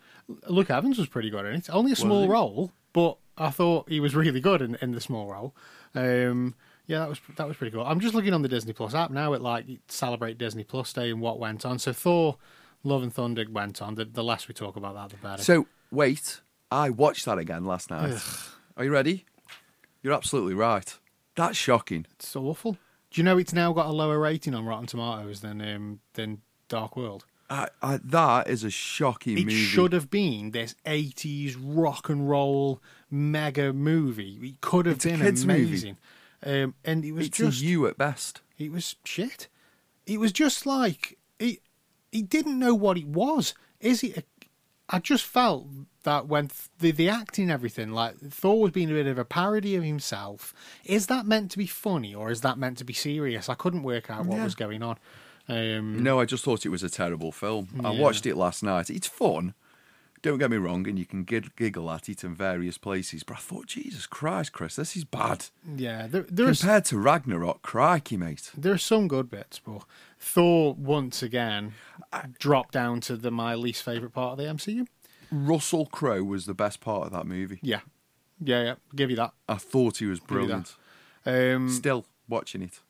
Luke 0.47 0.69
Evans 0.69 0.97
was 0.97 1.07
pretty 1.07 1.29
good 1.29 1.45
in 1.45 1.55
it. 1.55 1.69
Only 1.71 1.91
a 1.91 1.95
small 1.95 2.27
role, 2.27 2.71
but 2.91 3.17
I 3.37 3.51
thought 3.51 3.87
he 3.87 3.99
was 3.99 4.15
really 4.15 4.41
good 4.41 4.61
in, 4.61 4.75
in 4.81 4.91
the 4.91 5.01
small 5.01 5.29
role. 5.31 5.55
Um, 5.95 6.55
yeah, 6.87 6.99
that 6.99 7.09
was 7.09 7.21
that 7.37 7.47
was 7.47 7.55
pretty 7.55 7.71
cool. 7.75 7.85
I'm 7.85 7.99
just 7.99 8.15
looking 8.15 8.33
on 8.33 8.41
the 8.41 8.47
Disney 8.47 8.73
Plus 8.73 8.93
app 8.95 9.11
now. 9.11 9.33
At 9.33 9.41
like 9.41 9.65
celebrate 9.87 10.37
Disney 10.37 10.63
Plus 10.63 10.91
Day 10.91 11.11
and 11.11 11.21
what 11.21 11.39
went 11.39 11.65
on. 11.65 11.77
So 11.79 11.93
Thor, 11.93 12.37
Love 12.83 13.03
and 13.03 13.13
Thunder 13.13 13.45
went 13.49 13.81
on. 13.81 13.95
The, 13.95 14.05
the 14.05 14.23
less 14.23 14.47
we 14.47 14.53
talk 14.53 14.75
about 14.75 14.95
that, 14.95 15.09
the 15.11 15.17
better. 15.17 15.43
So 15.43 15.67
wait, 15.91 16.41
I 16.71 16.89
watched 16.89 17.25
that 17.25 17.37
again 17.37 17.65
last 17.65 17.89
night. 17.89 18.21
Are 18.75 18.83
you 18.83 18.91
ready? 18.91 19.25
You're 20.01 20.13
absolutely 20.13 20.53
right. 20.53 20.97
That's 21.35 21.57
shocking. 21.57 22.05
it's 22.13 22.27
so 22.27 22.45
awful. 22.45 22.73
Do 23.11 23.21
you 23.21 23.23
know 23.23 23.37
it's 23.37 23.53
now 23.53 23.71
got 23.73 23.85
a 23.87 23.91
lower 23.91 24.19
rating 24.19 24.53
on 24.53 24.65
Rotten 24.65 24.85
Tomatoes 24.87 25.39
than 25.41 25.61
um, 25.61 25.99
than 26.13 26.41
Dark 26.67 26.97
World? 26.97 27.25
I, 27.49 27.69
I, 27.81 27.99
that 28.03 28.49
is 28.49 28.65
a 28.65 28.69
shocking 28.69 29.35
movie. 29.35 29.41
It 29.43 29.45
movie. 29.45 29.57
should 29.57 29.93
have 29.93 30.09
been 30.09 30.51
this 30.51 30.75
80s 30.85 31.55
rock 31.57 32.09
and 32.09 32.29
roll 32.29 32.81
mega 33.09 33.71
movie. 33.71 34.37
It 34.41 34.59
could 34.59 34.85
have 34.85 34.97
It's 34.97 35.05
a 35.05 35.09
been 35.09 35.21
amazing. 35.21 35.97
Um, 36.45 36.75
and 36.83 37.05
it 37.05 37.13
was 37.13 37.27
It's 37.27 37.37
just 37.37 37.61
you 37.61 37.87
at 37.87 37.97
best. 37.97 38.41
it 38.57 38.69
was 38.71 38.97
shit. 39.05 39.47
It 40.05 40.19
was 40.19 40.33
just 40.33 40.65
like 40.65 41.17
he 41.39 41.61
he 42.11 42.21
didn't 42.21 42.59
know 42.59 42.75
what 42.75 42.97
it 42.97 43.07
was. 43.07 43.53
Is 43.79 44.03
it? 44.03 44.17
A, 44.17 44.23
I 44.89 44.99
just 44.99 45.25
felt 45.25 45.67
that 46.03 46.27
when 46.27 46.47
th- 46.47 46.69
the 46.79 46.91
the 46.91 47.09
acting 47.09 47.43
and 47.45 47.51
everything, 47.51 47.91
like 47.91 48.17
Thor 48.19 48.61
was 48.61 48.71
being 48.71 48.89
a 48.89 48.93
bit 48.93 49.07
of 49.07 49.17
a 49.17 49.25
parody 49.25 49.75
of 49.75 49.83
himself. 49.83 50.53
Is 50.85 51.07
that 51.07 51.25
meant 51.25 51.51
to 51.51 51.57
be 51.57 51.67
funny 51.67 52.15
or 52.15 52.31
is 52.31 52.41
that 52.41 52.57
meant 52.57 52.77
to 52.77 52.85
be 52.85 52.93
serious? 52.93 53.49
I 53.49 53.55
couldn't 53.55 53.83
work 53.83 54.09
out 54.09 54.25
what 54.25 54.37
Yeah. 54.37 54.43
was 54.45 54.55
going 54.55 54.81
on. 54.83 54.97
Um, 55.49 56.01
No, 56.03 56.19
I 56.19 56.25
just 56.25 56.43
thought 56.43 56.65
it 56.65 56.69
was 56.69 56.83
a 56.83 56.89
terrible 56.89 57.31
film. 57.31 57.69
I 57.83 57.91
watched 57.91 58.25
it 58.25 58.35
last 58.35 58.63
night. 58.63 58.89
It's 58.89 59.07
fun. 59.07 59.53
Don't 60.27 60.39
get 60.39 60.51
me 60.51 60.57
wrong, 60.57 60.85
and 60.89 60.99
you 60.99 61.05
can 61.05 61.23
gig- 61.23 61.55
giggle 61.55 61.89
at 61.89 62.09
it 62.09 62.21
in 62.21 62.35
various 62.35 62.77
places. 62.77 63.23
But 63.23 63.37
I 63.37 63.39
thought, 63.39 63.67
Jesus 63.67 64.05
Christ, 64.05 64.51
Chris, 64.51 64.75
this 64.75 64.97
is 64.97 65.05
bad. 65.05 65.45
yeah, 65.77 66.05
there, 66.07 66.25
there's 66.29 66.59
Compared 66.59 66.83
to 66.85 66.97
Ragnarok, 66.97 67.61
crikey, 67.61 68.17
mate. 68.17 68.51
There 68.57 68.73
are 68.73 68.77
some 68.77 69.07
good 69.07 69.29
bits, 69.29 69.59
but 69.59 69.83
Thor 70.19 70.73
once 70.73 71.23
again 71.23 71.75
I, 72.11 72.25
dropped 72.39 72.73
down 72.73 72.99
to 73.01 73.15
the 73.15 73.31
my 73.31 73.55
least 73.55 73.83
favorite 73.83 74.11
part 74.11 74.33
of 74.33 74.37
the 74.37 74.51
MCU. 74.53 74.85
Russell 75.31 75.85
Crowe 75.85 76.23
was 76.23 76.45
the 76.45 76.53
best 76.53 76.81
part 76.81 77.05
of 77.05 77.13
that 77.13 77.25
movie. 77.25 77.59
Yeah, 77.61 77.79
Yeah, 78.43 78.63
yeah. 78.63 78.75
Give 78.95 79.09
you 79.09 79.15
that. 79.15 79.31
I 79.47 79.55
thought 79.55 79.97
he 79.97 80.07
was 80.07 80.19
brilliant. 80.19 80.75
Um, 81.25 81.69
Still 81.69 82.05
watching 82.27 82.61
it. 82.61 82.81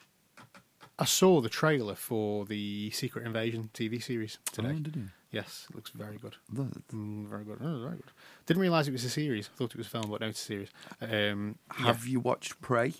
I 0.97 1.05
saw 1.05 1.41
the 1.41 1.49
trailer 1.49 1.93
for 1.93 2.45
the 2.45 2.89
Secret 2.89 3.27
Invasion 3.27 3.69
TV 3.75 4.01
series 4.01 4.39
today. 4.51 4.73
Oh, 4.75 4.79
did 4.79 4.95
you? 4.95 5.09
Yes, 5.41 5.67
it 5.69 5.75
looks 5.75 5.91
very 5.91 6.17
good. 6.17 6.35
Mm, 6.53 7.27
very 7.27 7.43
good. 7.43 7.59
Oh, 7.61 7.79
very 7.81 7.97
good. 7.97 8.11
Didn't 8.47 8.61
realise 8.61 8.88
it 8.88 8.91
was 8.91 9.03
a 9.03 9.09
series. 9.09 9.49
I 9.53 9.57
thought 9.57 9.71
it 9.71 9.77
was 9.77 9.88
a 9.88 9.89
film, 9.89 10.09
but 10.09 10.21
no, 10.21 10.27
it's 10.27 10.41
a 10.41 10.45
series. 10.45 10.69
Um, 11.01 11.57
Have 11.69 12.07
you 12.07 12.19
watched 12.19 12.59
Prey? 12.61 12.93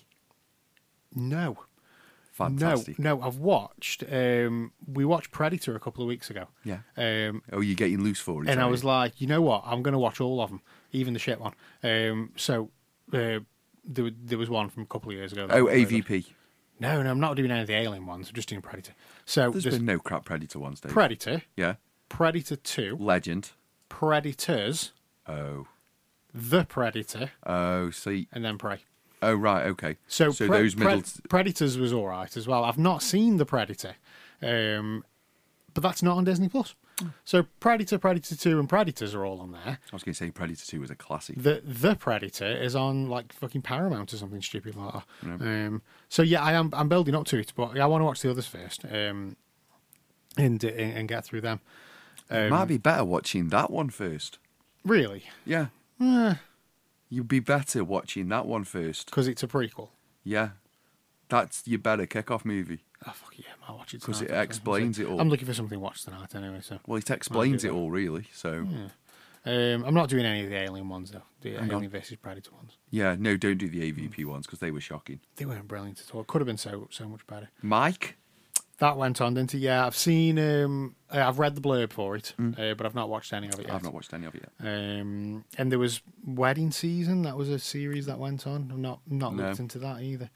no, 1.14 1.58
Fantastic. 2.32 2.98
no, 3.00 3.16
no. 3.16 3.22
I've 3.26 3.38
watched. 3.38 4.04
Um, 4.10 4.72
we 4.86 5.04
watched 5.04 5.30
Predator 5.32 5.74
a 5.74 5.80
couple 5.80 6.04
of 6.04 6.08
weeks 6.08 6.30
ago. 6.30 6.44
Yeah. 6.64 6.78
Um, 6.96 7.42
Oh, 7.52 7.60
you're 7.60 7.74
getting 7.74 8.02
loose 8.04 8.20
for 8.20 8.44
it. 8.44 8.48
and 8.48 8.60
I 8.60 8.66
was 8.66 8.84
like, 8.84 9.20
you 9.20 9.26
know 9.26 9.42
what? 9.42 9.62
I'm 9.66 9.82
going 9.82 9.92
to 9.94 9.98
watch 9.98 10.20
all 10.20 10.40
of 10.40 10.50
them, 10.50 10.60
even 10.92 11.14
the 11.14 11.18
shit 11.18 11.40
one. 11.40 11.54
Um, 11.82 12.30
so 12.36 12.70
uh, 13.12 13.40
there, 13.84 14.10
there 14.24 14.38
was 14.38 14.48
one 14.48 14.68
from 14.70 14.84
a 14.84 14.86
couple 14.86 15.10
of 15.10 15.16
years 15.16 15.32
ago. 15.32 15.48
oh, 15.50 15.64
was 15.64 15.72
very 15.72 15.84
good. 15.84 16.04
AVP. 16.06 16.26
No, 16.80 17.02
no, 17.02 17.10
I'm 17.10 17.18
not 17.18 17.34
doing 17.34 17.50
any 17.50 17.62
of 17.62 17.66
the 17.66 17.74
Alien 17.74 18.06
ones. 18.06 18.28
I'm 18.28 18.34
just 18.34 18.48
doing 18.48 18.62
Predator. 18.62 18.92
So 19.24 19.50
There's 19.50 19.64
there's 19.64 19.76
been 19.78 19.86
no 19.86 19.98
crap 19.98 20.24
Predator 20.24 20.60
ones, 20.60 20.80
Dave. 20.80 20.92
Predator, 20.92 21.42
yeah. 21.56 21.74
Predator 22.08 22.56
Two, 22.56 22.96
Legend. 22.98 23.50
Predators, 23.88 24.92
Oh. 25.26 25.66
The 26.34 26.64
Predator, 26.64 27.30
Oh, 27.44 27.90
see. 27.90 28.28
and 28.32 28.44
then 28.44 28.58
Prey. 28.58 28.80
Oh, 29.20 29.34
right. 29.34 29.66
Okay. 29.66 29.96
So, 30.06 30.30
so 30.30 30.46
Pre- 30.46 30.58
those 30.58 30.74
Pre- 30.74 30.84
middle. 30.86 31.02
Predators 31.28 31.76
was 31.78 31.92
all 31.92 32.06
right 32.06 32.34
as 32.36 32.46
well. 32.46 32.64
I've 32.64 32.78
not 32.78 33.02
seen 33.02 33.36
the 33.38 33.44
Predator, 33.46 33.96
um, 34.42 35.04
but 35.74 35.82
that's 35.82 36.02
not 36.02 36.16
on 36.16 36.24
Disney 36.24 36.48
Plus. 36.48 36.74
So 37.24 37.44
Predator, 37.60 37.96
Predator 37.98 38.34
Two, 38.36 38.58
and 38.58 38.68
Predators 38.68 39.14
are 39.14 39.24
all 39.24 39.40
on 39.40 39.52
there. 39.52 39.78
I 39.80 39.92
was 39.92 40.02
going 40.02 40.12
to 40.12 40.18
say 40.18 40.30
Predator 40.30 40.64
2 40.66 40.80
was 40.80 40.90
a 40.90 40.96
classic. 40.96 41.36
The 41.40 41.62
The 41.64 41.94
Predator 41.94 42.46
is 42.60 42.74
on 42.74 43.08
like 43.08 43.32
fucking 43.32 43.62
Paramount 43.62 44.12
or 44.12 44.16
something 44.16 44.42
stupid 44.42 44.74
like 44.74 44.94
that. 44.94 45.04
Um, 45.40 45.82
so 46.08 46.22
yeah, 46.22 46.42
I 46.42 46.52
am 46.54 46.70
I'm 46.72 46.88
building 46.88 47.14
up 47.14 47.24
to 47.26 47.38
it, 47.38 47.52
but 47.56 47.78
I 47.78 47.86
want 47.86 48.00
to 48.00 48.04
watch 48.04 48.20
the 48.22 48.30
others 48.30 48.46
first, 48.48 48.84
um, 48.84 49.36
and, 50.36 50.62
and 50.64 50.64
and 50.64 51.08
get 51.08 51.24
through 51.24 51.40
them. 51.42 51.60
Um, 52.30 52.50
Might 52.50 52.66
be 52.66 52.76
better 52.78 53.04
watching 53.04 53.48
that 53.48 53.70
one 53.70 53.90
first. 53.90 54.38
really 54.84 55.24
Yeah. 55.44 55.66
You'd 57.10 57.28
be 57.28 57.40
better 57.40 57.82
watching 57.84 58.28
that 58.28 58.46
one 58.46 58.64
first. 58.64 59.06
because 59.06 59.28
it's 59.28 59.42
a 59.42 59.46
prequel. 59.48 59.88
Yeah. 60.24 60.50
That's 61.30 61.62
your 61.66 61.78
better 61.78 62.06
kick-off 62.06 62.44
movie. 62.44 62.84
Oh 63.06 63.12
fuck 63.12 63.38
yeah, 63.38 63.46
I'll 63.66 63.76
watch 63.76 63.94
it 63.94 64.02
'Cause 64.02 64.20
it 64.22 64.30
actually. 64.30 64.42
explains 64.44 64.98
it 64.98 65.06
all. 65.06 65.20
I'm 65.20 65.28
looking 65.28 65.46
for 65.46 65.54
something 65.54 65.76
to 65.76 65.80
watch 65.80 66.02
tonight 66.04 66.34
anyway. 66.34 66.60
So 66.62 66.80
Well, 66.86 66.98
it 66.98 67.10
explains 67.10 67.64
it 67.64 67.70
all, 67.70 67.90
really. 67.90 68.26
So, 68.32 68.66
um, 69.46 69.84
I'm 69.84 69.94
not 69.94 70.08
doing 70.08 70.24
any 70.26 70.44
of 70.44 70.50
the 70.50 70.56
Alien 70.56 70.88
ones 70.88 71.10
though. 71.12 71.22
The 71.42 71.52
Hang 71.52 71.70
on. 71.70 71.76
Alien 71.76 71.90
versus 71.90 72.16
Predator 72.16 72.50
ones. 72.52 72.76
yeah, 72.90 73.14
no, 73.18 73.36
don't 73.36 73.56
do 73.58 73.68
the 73.68 73.82
AVP 73.82 74.24
ones 74.24 74.46
because 74.46 74.58
they 74.58 74.70
were 74.70 74.80
shocking. 74.80 75.20
They 75.36 75.44
weren't 75.46 75.68
brilliant 75.68 76.00
at 76.00 76.14
all. 76.14 76.24
Could 76.24 76.40
have 76.40 76.46
been 76.46 76.56
so 76.58 76.88
so 76.90 77.08
much 77.08 77.26
better. 77.26 77.48
Mike? 77.62 78.16
That 78.78 78.96
went 78.96 79.20
on, 79.20 79.34
didn't 79.34 79.54
it? 79.54 79.58
Yeah, 79.58 79.84
I've 79.86 79.96
seen. 79.96 80.38
Um, 80.38 80.94
uh, 81.12 81.18
I've 81.26 81.38
read 81.40 81.56
the 81.56 81.60
blurb 81.60 81.92
for 81.92 82.14
it, 82.14 82.34
uh, 82.38 82.74
but 82.74 82.86
I've 82.86 82.94
not 82.94 83.08
watched 83.08 83.32
any 83.32 83.48
of 83.48 83.54
it 83.54 83.62
yet. 83.62 83.70
Mm. 83.70 83.74
I've 83.74 83.82
not 83.82 83.92
watched 83.94 84.14
any 84.14 84.26
of 84.26 84.34
it 84.36 84.42
yet. 84.60 84.68
Um, 85.00 85.44
and 85.56 85.72
there 85.72 85.80
was 85.80 86.00
Wedding 86.24 86.70
Season. 86.70 87.22
That 87.22 87.36
was 87.36 87.48
a 87.48 87.58
series 87.58 88.06
that 88.06 88.18
went 88.20 88.46
on. 88.46 88.70
I'm 88.72 88.80
not 88.80 89.00
not 89.08 89.34
No. 89.34 89.44
looked 89.48 89.58
into 89.60 89.78
that 89.80 90.00
either. 90.02 90.30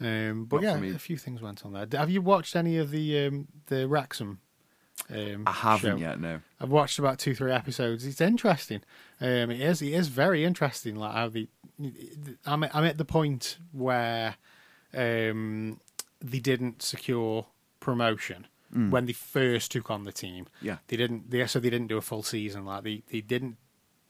Um, 0.00 0.44
but 0.44 0.62
Not 0.62 0.80
yeah, 0.84 0.94
a 0.94 0.98
few 0.98 1.16
things 1.16 1.42
went 1.42 1.66
on 1.66 1.72
there. 1.72 1.88
Have 1.98 2.08
you 2.08 2.22
watched 2.22 2.54
any 2.54 2.78
of 2.78 2.92
the 2.92 3.26
um, 3.26 3.48
the 3.66 3.88
Wrexham? 3.88 4.38
Um, 5.10 5.42
I 5.46 5.52
haven't 5.52 5.98
show? 5.98 6.00
yet, 6.00 6.20
no. 6.20 6.40
I've 6.60 6.70
watched 6.70 7.00
about 7.00 7.18
two 7.18 7.34
three 7.34 7.50
episodes. 7.50 8.04
It's 8.06 8.20
interesting. 8.20 8.82
Um, 9.20 9.50
it 9.50 9.60
is 9.60 9.82
it 9.82 9.92
is 9.92 10.06
very 10.06 10.44
interesting. 10.44 10.94
Like 10.94 11.14
how 11.14 11.28
the 11.30 11.48
I'm 12.46 12.62
at- 12.62 12.76
I'm 12.76 12.84
at 12.84 12.96
the 12.98 13.04
point 13.04 13.58
where 13.72 14.36
um, 14.94 15.80
they 16.20 16.38
didn't 16.38 16.82
secure 16.82 17.46
promotion 17.88 18.46
when 18.90 19.06
they 19.06 19.14
first 19.14 19.72
took 19.72 19.90
on 19.90 20.04
the 20.04 20.12
team. 20.12 20.46
Yeah. 20.60 20.78
they 20.88 20.96
didn't. 20.96 21.30
They 21.30 21.46
so 21.46 21.58
they 21.58 21.70
didn't 21.70 21.86
do 21.88 21.96
a 21.96 22.02
full 22.02 22.22
season. 22.22 22.64
Like 22.66 22.84
they 22.84 23.02
they 23.10 23.22
didn't 23.22 23.56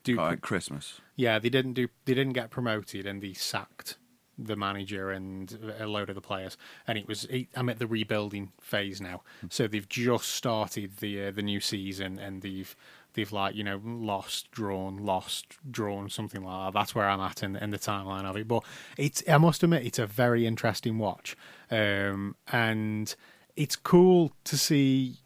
do. 0.02 0.16
Right, 0.16 0.40
Christmas. 0.40 1.00
Yeah, 1.16 1.38
they 1.38 1.48
didn't 1.48 1.74
do. 1.74 1.88
They 2.04 2.14
didn't 2.14 2.32
get 2.32 2.50
promoted, 2.50 3.06
and 3.06 3.22
they 3.22 3.34
sacked 3.34 3.98
the 4.40 4.56
manager 4.56 5.10
and 5.10 5.74
a 5.80 5.86
load 5.86 6.08
of 6.08 6.14
the 6.14 6.20
players. 6.20 6.56
And 6.86 6.98
it 6.98 7.06
was. 7.06 7.26
I'm 7.54 7.68
at 7.68 7.78
the 7.78 7.86
rebuilding 7.86 8.52
phase 8.60 9.00
now, 9.00 9.22
so 9.48 9.66
they've 9.68 9.88
just 9.88 10.28
started 10.28 10.96
the 10.98 11.26
uh, 11.26 11.30
the 11.30 11.42
new 11.42 11.60
season, 11.60 12.18
and 12.18 12.42
they've 12.42 12.74
they've 13.14 13.32
like 13.32 13.54
you 13.54 13.64
know 13.64 13.80
lost, 13.84 14.50
drawn, 14.50 14.96
lost, 14.96 15.56
drawn, 15.70 16.08
something 16.10 16.42
like 16.42 16.66
that. 16.66 16.78
That's 16.78 16.94
where 16.94 17.08
I'm 17.08 17.20
at 17.20 17.42
in, 17.42 17.56
in 17.56 17.70
the 17.70 17.78
timeline 17.78 18.24
of 18.24 18.36
it. 18.36 18.48
But 18.48 18.64
it's. 18.96 19.22
I 19.28 19.38
must 19.38 19.62
admit, 19.62 19.86
it's 19.86 19.98
a 19.98 20.06
very 20.06 20.46
interesting 20.46 20.98
watch, 20.98 21.36
um, 21.70 22.34
and 22.50 23.14
it's 23.58 23.76
cool 23.76 24.32
to 24.44 24.56
see 24.56 25.16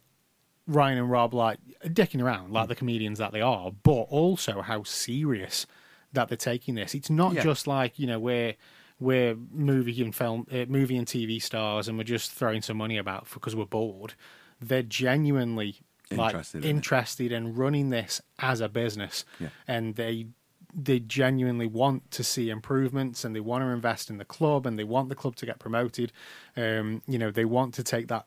Ryan 0.67 0.97
and 0.97 1.09
Rob 1.11 1.33
like 1.33 1.59
dicking 1.85 2.21
around 2.21 2.51
like 2.51 2.67
the 2.67 2.75
comedians 2.75 3.19
that 3.19 3.31
they 3.31 3.41
are, 3.41 3.71
but 3.83 4.03
also 4.09 4.61
how 4.61 4.83
serious 4.83 5.65
that 6.13 6.29
they're 6.29 6.37
taking 6.37 6.75
this. 6.75 6.93
It's 6.95 7.09
not 7.09 7.33
Yeah. 7.33 7.43
just 7.43 7.67
like 7.67 7.99
you 7.99 8.07
know 8.07 8.19
we're 8.19 8.55
we're 8.99 9.35
movie 9.51 10.01
and 10.01 10.15
film, 10.15 10.47
uh, 10.51 10.65
movie 10.69 10.95
and 10.95 11.05
TV 11.07 11.41
stars, 11.41 11.87
and 11.87 11.97
we're 11.97 12.03
just 12.05 12.31
throwing 12.31 12.61
some 12.61 12.77
money 12.77 12.97
about 12.97 13.27
because 13.33 13.55
we're 13.55 13.65
bored. 13.65 14.13
They're 14.61 14.83
genuinely 14.83 15.75
like 16.11 16.31
Interested 16.33 16.63
in 16.63 16.69
interested 16.77 17.31
in 17.31 17.55
running 17.55 17.89
this 17.89 18.21
as 18.39 18.61
a 18.61 18.69
business, 18.69 19.25
Yeah. 19.39 19.49
and 19.67 19.95
they 19.95 20.27
they 20.75 20.99
genuinely 20.99 21.67
want 21.67 22.09
to 22.11 22.23
see 22.23 22.49
improvements 22.49 23.23
and 23.23 23.35
they 23.35 23.39
want 23.39 23.63
to 23.63 23.67
invest 23.67 24.09
in 24.09 24.17
the 24.17 24.25
club 24.25 24.65
and 24.65 24.77
they 24.77 24.83
want 24.83 25.09
the 25.09 25.15
club 25.15 25.35
to 25.37 25.45
get 25.45 25.59
promoted. 25.59 26.11
Um, 26.57 27.01
you 27.07 27.19
know, 27.19 27.31
they 27.31 27.45
want 27.45 27.73
to 27.75 27.83
take 27.83 28.07
that 28.07 28.25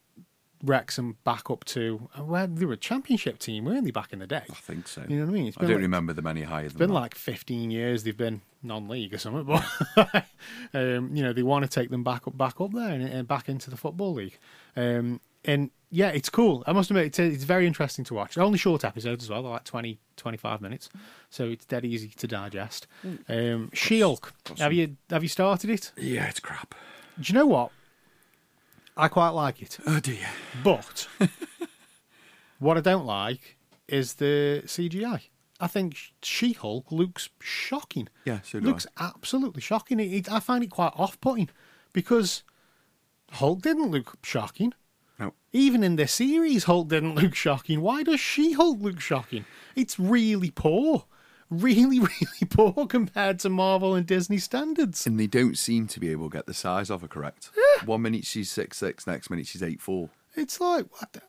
Wrexham 0.65 1.17
back 1.25 1.51
up 1.51 1.65
to 1.67 2.09
where 2.15 2.25
well, 2.25 2.47
they 2.47 2.65
were 2.65 2.73
a 2.75 2.79
championship 2.79 3.39
team, 3.39 3.65
weren't 3.65 3.85
they, 3.85 3.91
back 3.91 4.13
in 4.13 4.21
the 4.21 4.27
day? 4.27 4.45
I 4.51 4.55
think 4.55 4.89
so. 4.89 5.05
You 5.07 5.17
know 5.17 5.27
what 5.27 5.31
I 5.31 5.35
mean? 5.35 5.53
I 5.57 5.61
don't 5.63 5.71
like- 5.73 5.81
remember 5.81 6.13
them 6.13 6.27
any 6.27 6.43
higher 6.43 6.63
than 6.63 6.67
It's 6.67 6.77
been 6.77 6.89
that. 6.89 6.95
like 6.95 7.15
15 7.15 7.71
years 7.71 8.05
they've 8.05 8.17
been 8.17 8.41
non-league 8.63 9.13
or 9.15 9.19
something, 9.19 9.45
but 9.45 10.25
um, 10.75 11.15
you 11.15 11.23
know 11.23 11.33
they 11.33 11.43
want 11.43 11.65
to 11.65 11.69
take 11.69 11.91
them 11.91 12.03
back 12.03 12.27
up, 12.27 12.37
back 12.37 12.61
up 12.61 12.73
there 12.73 12.91
and, 12.91 13.03
and 13.03 13.29
back 13.29 13.49
into 13.49 13.71
the 13.71 13.77
football 13.77 14.15
league. 14.15 14.39
Um, 14.77 15.21
and 15.45 15.71
yeah, 15.97 16.09
it's 16.09 16.29
cool. 16.29 16.63
I 16.67 16.73
must 16.73 16.91
admit, 16.91 17.07
it's, 17.07 17.19
it's 17.19 17.45
very 17.45 17.67
interesting 17.67 18.05
to 18.05 18.15
watch. 18.15 18.37
Only 18.37 18.59
short 18.59 18.85
episodes 18.85 19.25
as 19.25 19.31
well, 19.31 19.43
they're 19.43 19.53
like 19.53 19.65
20, 19.65 19.99
25 20.17 20.61
minutes, 20.61 20.91
so 21.31 21.49
it's 21.49 21.65
dead 21.65 21.87
easy 21.87 22.09
to 22.09 22.27
digest. 22.27 22.87
Um, 23.31 23.71
She-Hulk, 23.73 24.33
have 24.59 24.75
you 24.75 24.97
have 25.09 25.23
you 25.23 25.29
started 25.31 25.71
it? 25.71 25.93
yeah, 25.97 26.27
it's 26.27 26.39
crap. 26.41 26.75
Do 27.19 27.33
you 27.33 27.39
know 27.39 27.47
what? 27.47 27.71
I 28.95 29.09
quite 29.09 29.31
like 29.31 29.63
it, 29.63 29.79
Oh 29.87 30.01
dear. 30.01 30.29
but 30.63 31.09
what 32.59 32.77
I 32.77 32.81
don't 32.81 33.07
like 33.07 33.57
is 33.89 34.15
the 34.15 34.63
CGI. 34.67 35.23
I 35.59 35.67
think 35.67 35.97
She 36.23 36.53
Hulk 36.53 36.93
looks 36.93 37.31
shocking. 37.41 38.09
Yeah, 38.27 38.41
so 38.43 38.61
do 38.61 38.67
looks 38.67 38.87
absolutely 39.01 39.63
shocking. 39.63 39.99
It, 40.01 40.13
it, 40.13 40.31
I 40.33 40.41
find 40.41 40.63
it 40.63 40.71
quite 40.71 40.93
off-putting 40.97 41.49
because 41.95 42.43
Hulk 43.33 43.63
didn't 43.63 43.91
look 43.91 44.19
shocking. 44.23 44.75
No. 45.19 45.33
Even 45.53 45.83
in 45.83 45.97
the 45.97 46.07
series, 46.07 46.65
Hulk 46.65 46.89
didn't 46.89 47.15
look 47.15 47.35
shocking. 47.35 47.81
Why 47.81 48.03
does 48.03 48.21
She 48.21 48.53
Hulk 48.53 48.79
look 48.81 49.01
shocking? 49.01 49.45
It's 49.75 49.99
really 49.99 50.51
poor. 50.51 51.05
Really, 51.49 52.01
really 52.01 52.47
poor 52.51 52.87
compared 52.87 53.39
to 53.41 53.49
Marvel 53.49 53.95
and 53.95 54.07
Disney 54.07 54.39
standards. 54.39 55.07
And 55.07 55.19
they 55.19 55.27
don't 55.27 55.57
seem 55.57 55.87
to 55.89 56.01
be 56.01 56.11
able 56.11 56.29
to 56.29 56.37
get 56.37 56.47
the 56.47 56.55
size 56.55 56.91
of 56.91 57.03
her 57.03 57.09
correct. 57.09 57.51
One 57.85 58.03
minute 58.03 58.25
she's 58.25 58.51
six 58.51 58.79
six, 58.79 59.07
next 59.07 59.31
minute 59.31 59.47
she's 59.47 59.63
eight 59.63 59.81
four. 59.81 60.11
It's 60.35 60.61
like, 60.61 60.87
what 61.01 61.13
the- 61.13 61.23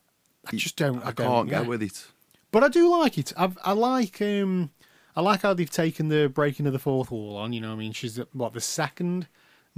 I 0.46 0.56
just 0.56 0.76
don't. 0.76 1.02
I, 1.04 1.08
I 1.08 1.12
don't, 1.12 1.26
can't 1.26 1.48
yeah. 1.48 1.58
get 1.60 1.68
with 1.68 1.82
it. 1.82 2.06
But 2.50 2.64
I 2.64 2.68
do 2.68 2.90
like 2.90 3.18
it. 3.18 3.32
I've, 3.36 3.58
I 3.62 3.72
like 3.72 4.20
um, 4.22 4.70
I 5.14 5.20
like 5.20 5.42
how 5.42 5.52
they've 5.52 5.70
taken 5.70 6.08
the 6.08 6.28
breaking 6.28 6.66
of 6.66 6.72
the 6.72 6.78
fourth 6.78 7.10
wall 7.10 7.36
on. 7.36 7.52
You 7.52 7.60
know, 7.60 7.68
what 7.68 7.74
I 7.74 7.78
mean, 7.78 7.92
she's 7.92 8.18
what 8.32 8.52
the 8.54 8.60
second 8.60 9.28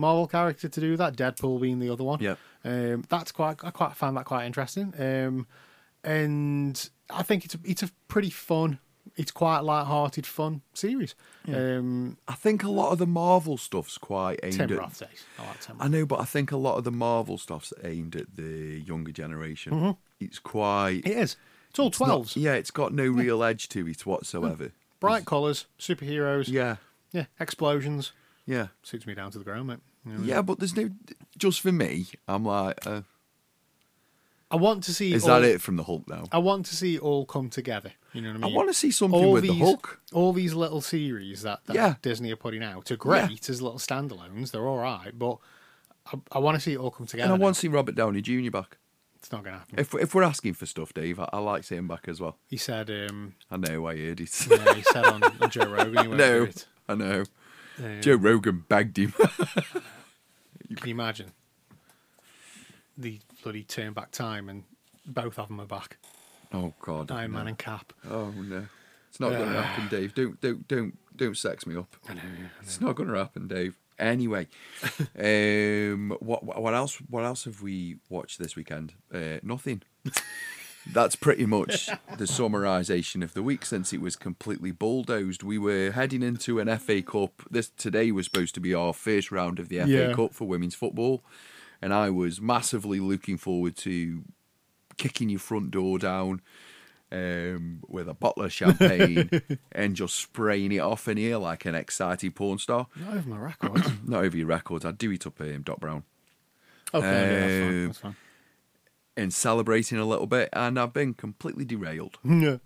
Marvel 0.00 0.26
character 0.26 0.68
to 0.68 0.80
do 0.80 0.96
that. 0.96 1.16
Deadpool 1.16 1.60
being 1.60 1.78
the 1.78 1.90
other 1.90 2.04
one. 2.04 2.18
Yeah. 2.20 2.34
Um, 2.64 3.04
that's 3.08 3.30
quite. 3.32 3.62
I 3.62 3.70
quite 3.70 3.94
found 3.94 4.16
that 4.16 4.24
quite 4.24 4.46
interesting. 4.46 4.92
Um, 4.98 5.46
and 6.04 6.90
I 7.10 7.22
think 7.22 7.44
it's 7.44 7.54
a, 7.54 7.58
it's 7.64 7.82
a 7.82 7.90
pretty 8.08 8.30
fun. 8.30 8.78
It's 9.16 9.30
quite 9.32 9.60
light-hearted, 9.60 10.24
fun 10.26 10.62
series. 10.72 11.14
Um, 11.48 12.16
I 12.28 12.34
think 12.34 12.62
a 12.62 12.70
lot 12.70 12.92
of 12.92 12.98
the 12.98 13.06
Marvel 13.06 13.56
stuff's 13.58 13.98
quite 13.98 14.38
aimed 14.42 14.54
Tim 14.54 14.72
at. 14.72 14.78
Roth 14.78 15.00
days. 15.00 15.24
I 15.38 15.46
like 15.46 15.60
Tim. 15.60 15.76
I 15.80 15.88
know, 15.88 16.06
but 16.06 16.20
I 16.20 16.24
think 16.24 16.52
a 16.52 16.56
lot 16.56 16.76
of 16.76 16.84
the 16.84 16.92
Marvel 16.92 17.36
stuff's 17.36 17.72
aimed 17.82 18.14
at 18.14 18.36
the 18.36 18.80
younger 18.86 19.10
generation. 19.12 19.96
It's 20.20 20.38
quite. 20.38 21.02
It 21.04 21.16
is. 21.16 21.36
It's 21.70 21.78
all 21.78 21.90
twelves. 21.90 22.36
yeah, 22.36 22.54
it's 22.54 22.70
got 22.70 22.92
no 22.92 23.06
real 23.08 23.42
edge 23.44 23.68
to 23.70 23.86
it 23.88 24.06
whatsoever. 24.06 24.72
Bright 25.00 25.24
colours, 25.24 25.66
superheroes. 25.78 26.48
Yeah, 26.48 26.76
Yeah. 27.12 27.24
Explosions. 27.38 28.12
yeah, 28.46 28.68
Suits 28.82 29.06
me 29.06 29.14
down 29.14 29.30
to 29.32 29.38
the 29.38 29.44
ground, 29.44 29.68
mate. 29.68 29.78
Know, 30.04 30.22
yeah. 30.22 30.42
But 30.42 30.58
there's 30.58 30.76
no. 30.76 30.90
Just 31.36 31.60
for 31.60 31.72
me, 31.72 32.06
I'm 32.26 32.44
like, 32.44 32.86
uh, 32.86 33.02
I 34.50 34.56
want 34.56 34.82
to 34.84 34.94
see. 34.94 35.12
Is 35.12 35.24
all, 35.28 35.40
that 35.40 35.48
it 35.48 35.60
from 35.60 35.76
the 35.76 35.84
Hulk 35.84 36.08
now? 36.08 36.24
I 36.32 36.38
want 36.38 36.66
to 36.66 36.76
see 36.76 36.96
it 36.96 37.02
all 37.02 37.24
come 37.24 37.50
together. 37.50 37.92
You 38.12 38.22
know 38.22 38.30
what 38.30 38.36
I 38.36 38.46
mean? 38.46 38.52
I 38.52 38.56
want 38.56 38.68
to 38.68 38.74
see 38.74 38.90
something 38.90 39.24
all 39.24 39.32
with 39.32 39.42
these, 39.44 39.52
the 39.52 39.58
Hulk. 39.64 40.00
All 40.12 40.32
these 40.32 40.54
little 40.54 40.80
series 40.80 41.42
that, 41.42 41.60
that 41.66 41.74
Yeah. 41.74 41.94
Disney 42.02 42.32
are 42.32 42.36
putting 42.36 42.62
out 42.62 42.90
are 42.90 42.96
great 42.96 43.48
as 43.48 43.62
little 43.62 43.78
standalones. 43.78 44.50
They're 44.50 44.66
all 44.66 44.78
right, 44.78 45.16
but 45.16 45.38
I, 46.12 46.18
I 46.32 46.38
want 46.40 46.56
to 46.56 46.60
see 46.60 46.72
it 46.72 46.78
all 46.78 46.90
come 46.90 47.06
together. 47.06 47.24
And 47.24 47.32
I 47.34 47.36
now. 47.36 47.42
want 47.44 47.54
to 47.54 47.60
see 47.60 47.68
Robert 47.68 47.94
Downey 47.94 48.20
Jr. 48.20 48.50
back. 48.50 48.78
It's 49.16 49.30
not 49.30 49.44
going 49.44 49.52
to 49.54 49.58
happen. 49.60 49.78
If 49.78 49.94
if 49.94 50.14
we're 50.14 50.22
asking 50.22 50.54
for 50.54 50.66
stuff, 50.66 50.94
Dave, 50.94 51.20
I, 51.20 51.28
I 51.32 51.38
like 51.38 51.62
seeing 51.62 51.80
him 51.80 51.88
back 51.88 52.08
as 52.08 52.20
well. 52.20 52.38
He 52.48 52.56
said, 52.56 52.90
um, 52.90 53.34
I 53.50 53.58
know 53.58 53.86
I 53.86 53.96
heard 53.96 54.20
it. 54.20 54.46
yeah, 54.50 54.74
he 54.74 54.82
said 54.82 55.04
on, 55.04 55.22
on 55.22 55.50
Joe 55.50 55.66
Rogan, 55.70 55.90
he 56.02 56.08
won't 56.08 56.18
no. 56.18 56.48
I 56.88 56.94
know. 56.94 57.24
Joe 58.00 58.16
Rogan 58.16 58.64
begged 58.68 58.98
him. 58.98 59.14
you 60.68 60.76
Can 60.76 60.88
you 60.88 60.94
imagine? 60.94 61.32
The 62.98 63.20
bloody 63.42 63.64
turn 63.64 63.92
back 63.92 64.10
time 64.10 64.48
and 64.48 64.64
both 65.06 65.38
of 65.38 65.48
them 65.48 65.60
are 65.60 65.66
back. 65.66 65.96
oh 66.52 66.72
God. 66.80 67.10
Iron 67.10 67.32
no. 67.32 67.38
Man 67.38 67.48
and 67.48 67.58
Cap. 67.58 67.92
Oh 68.08 68.30
no, 68.30 68.66
it's 69.08 69.20
not 69.20 69.30
going 69.30 69.52
to 69.52 69.62
happen, 69.62 69.88
Dave. 69.88 70.14
Don't 70.14 70.40
don't 70.40 70.68
don't 70.68 70.98
don't 71.16 71.36
sex 71.36 71.66
me 71.66 71.76
up. 71.76 71.96
I 72.08 72.14
know. 72.14 72.20
yeah. 72.24 72.46
It's 72.62 72.80
not 72.80 72.94
going 72.96 73.08
to 73.08 73.16
happen, 73.16 73.48
Dave. 73.48 73.76
Anyway, 73.98 74.48
um, 75.18 76.16
what 76.20 76.44
what 76.44 76.74
else? 76.74 76.96
What 77.08 77.24
else 77.24 77.44
have 77.44 77.62
we 77.62 77.96
watched 78.08 78.38
this 78.38 78.56
weekend? 78.56 78.94
Uh, 79.12 79.38
nothing. 79.42 79.82
That's 80.92 81.16
pretty 81.16 81.46
much 81.46 81.86
the 82.18 82.24
summarisation 82.26 83.22
of 83.22 83.34
the 83.34 83.42
week 83.42 83.64
since 83.64 83.92
it 83.92 84.00
was 84.00 84.16
completely 84.16 84.70
bulldozed. 84.70 85.42
We 85.42 85.58
were 85.58 85.92
heading 85.92 86.22
into 86.22 86.58
an 86.58 86.76
FA 86.78 87.02
Cup. 87.02 87.42
This 87.50 87.68
today 87.70 88.10
was 88.12 88.26
supposed 88.26 88.54
to 88.54 88.60
be 88.60 88.74
our 88.74 88.92
first 88.92 89.30
round 89.30 89.58
of 89.58 89.68
the 89.68 89.78
FA 89.80 89.88
Yeah. 89.88 90.12
Cup 90.12 90.34
for 90.34 90.46
women's 90.46 90.74
football, 90.74 91.22
and 91.80 91.92
I 91.94 92.10
was 92.10 92.40
massively 92.40 93.00
looking 93.00 93.36
forward 93.36 93.76
to 93.78 94.22
kicking 94.96 95.28
your 95.30 95.40
front 95.40 95.70
door 95.70 95.98
down 95.98 96.42
um, 97.12 97.80
with 97.88 98.08
a 98.08 98.14
bottle 98.14 98.44
of 98.44 98.52
champagne 98.52 99.30
and 99.72 99.96
just 99.96 100.14
spraying 100.16 100.72
it 100.72 100.78
off 100.80 101.08
in 101.08 101.16
here 101.16 101.38
like 101.38 101.64
an 101.64 101.74
excited 101.74 102.34
porn 102.34 102.58
star. 102.58 102.86
Not 102.96 103.14
over 103.16 103.28
my 103.28 103.38
record. 103.38 103.82
Not 104.06 104.24
over 104.24 104.36
your 104.36 104.46
records. 104.46 104.84
I'd 104.84 104.98
do 104.98 105.10
it 105.10 105.26
up 105.26 105.40
um, 105.40 105.62
Doc 105.62 105.80
Brown 105.80 106.04
Okay, 106.92 107.06
yeah, 107.06 107.40
that's 107.40 107.48
fine. 107.48 107.68
Um, 107.68 107.86
That's 107.86 107.98
fine. 107.98 108.16
And 109.16 109.32
celebrating 109.32 109.98
a 109.98 110.04
little 110.04 110.26
bit, 110.26 110.48
and 110.52 110.78
I've 110.78 110.92
been 110.92 111.14
completely 111.14 111.64
derailed. 111.64 112.18
Yeah. 112.24 112.56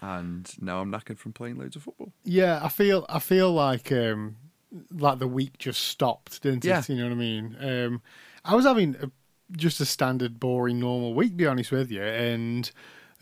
And 0.00 0.52
now 0.60 0.80
I'm 0.80 0.92
knackered 0.92 1.18
from 1.18 1.32
playing 1.32 1.56
loads 1.56 1.74
of 1.74 1.82
football. 1.82 2.12
Yeah, 2.22 2.60
I 2.62 2.68
feel 2.68 3.06
I 3.08 3.18
feel 3.18 3.50
like 3.52 3.90
um 3.90 4.36
like 4.92 5.18
the 5.18 5.26
week 5.26 5.56
just 5.58 5.84
stopped, 5.84 6.42
didn't 6.42 6.64
Yeah. 6.64 6.80
it? 6.80 6.88
You 6.90 6.96
know 6.96 7.04
what 7.04 7.12
I 7.12 7.16
mean? 7.16 7.56
Um 7.60 8.02
I 8.44 8.54
was 8.54 8.66
having 8.66 8.94
a, 9.00 9.10
just 9.56 9.80
a 9.80 9.86
standard 9.86 10.38
boring 10.38 10.78
normal 10.80 11.14
week, 11.14 11.30
to 11.30 11.36
be 11.36 11.46
honest 11.46 11.72
with 11.72 11.90
you, 11.90 12.02
and 12.02 12.70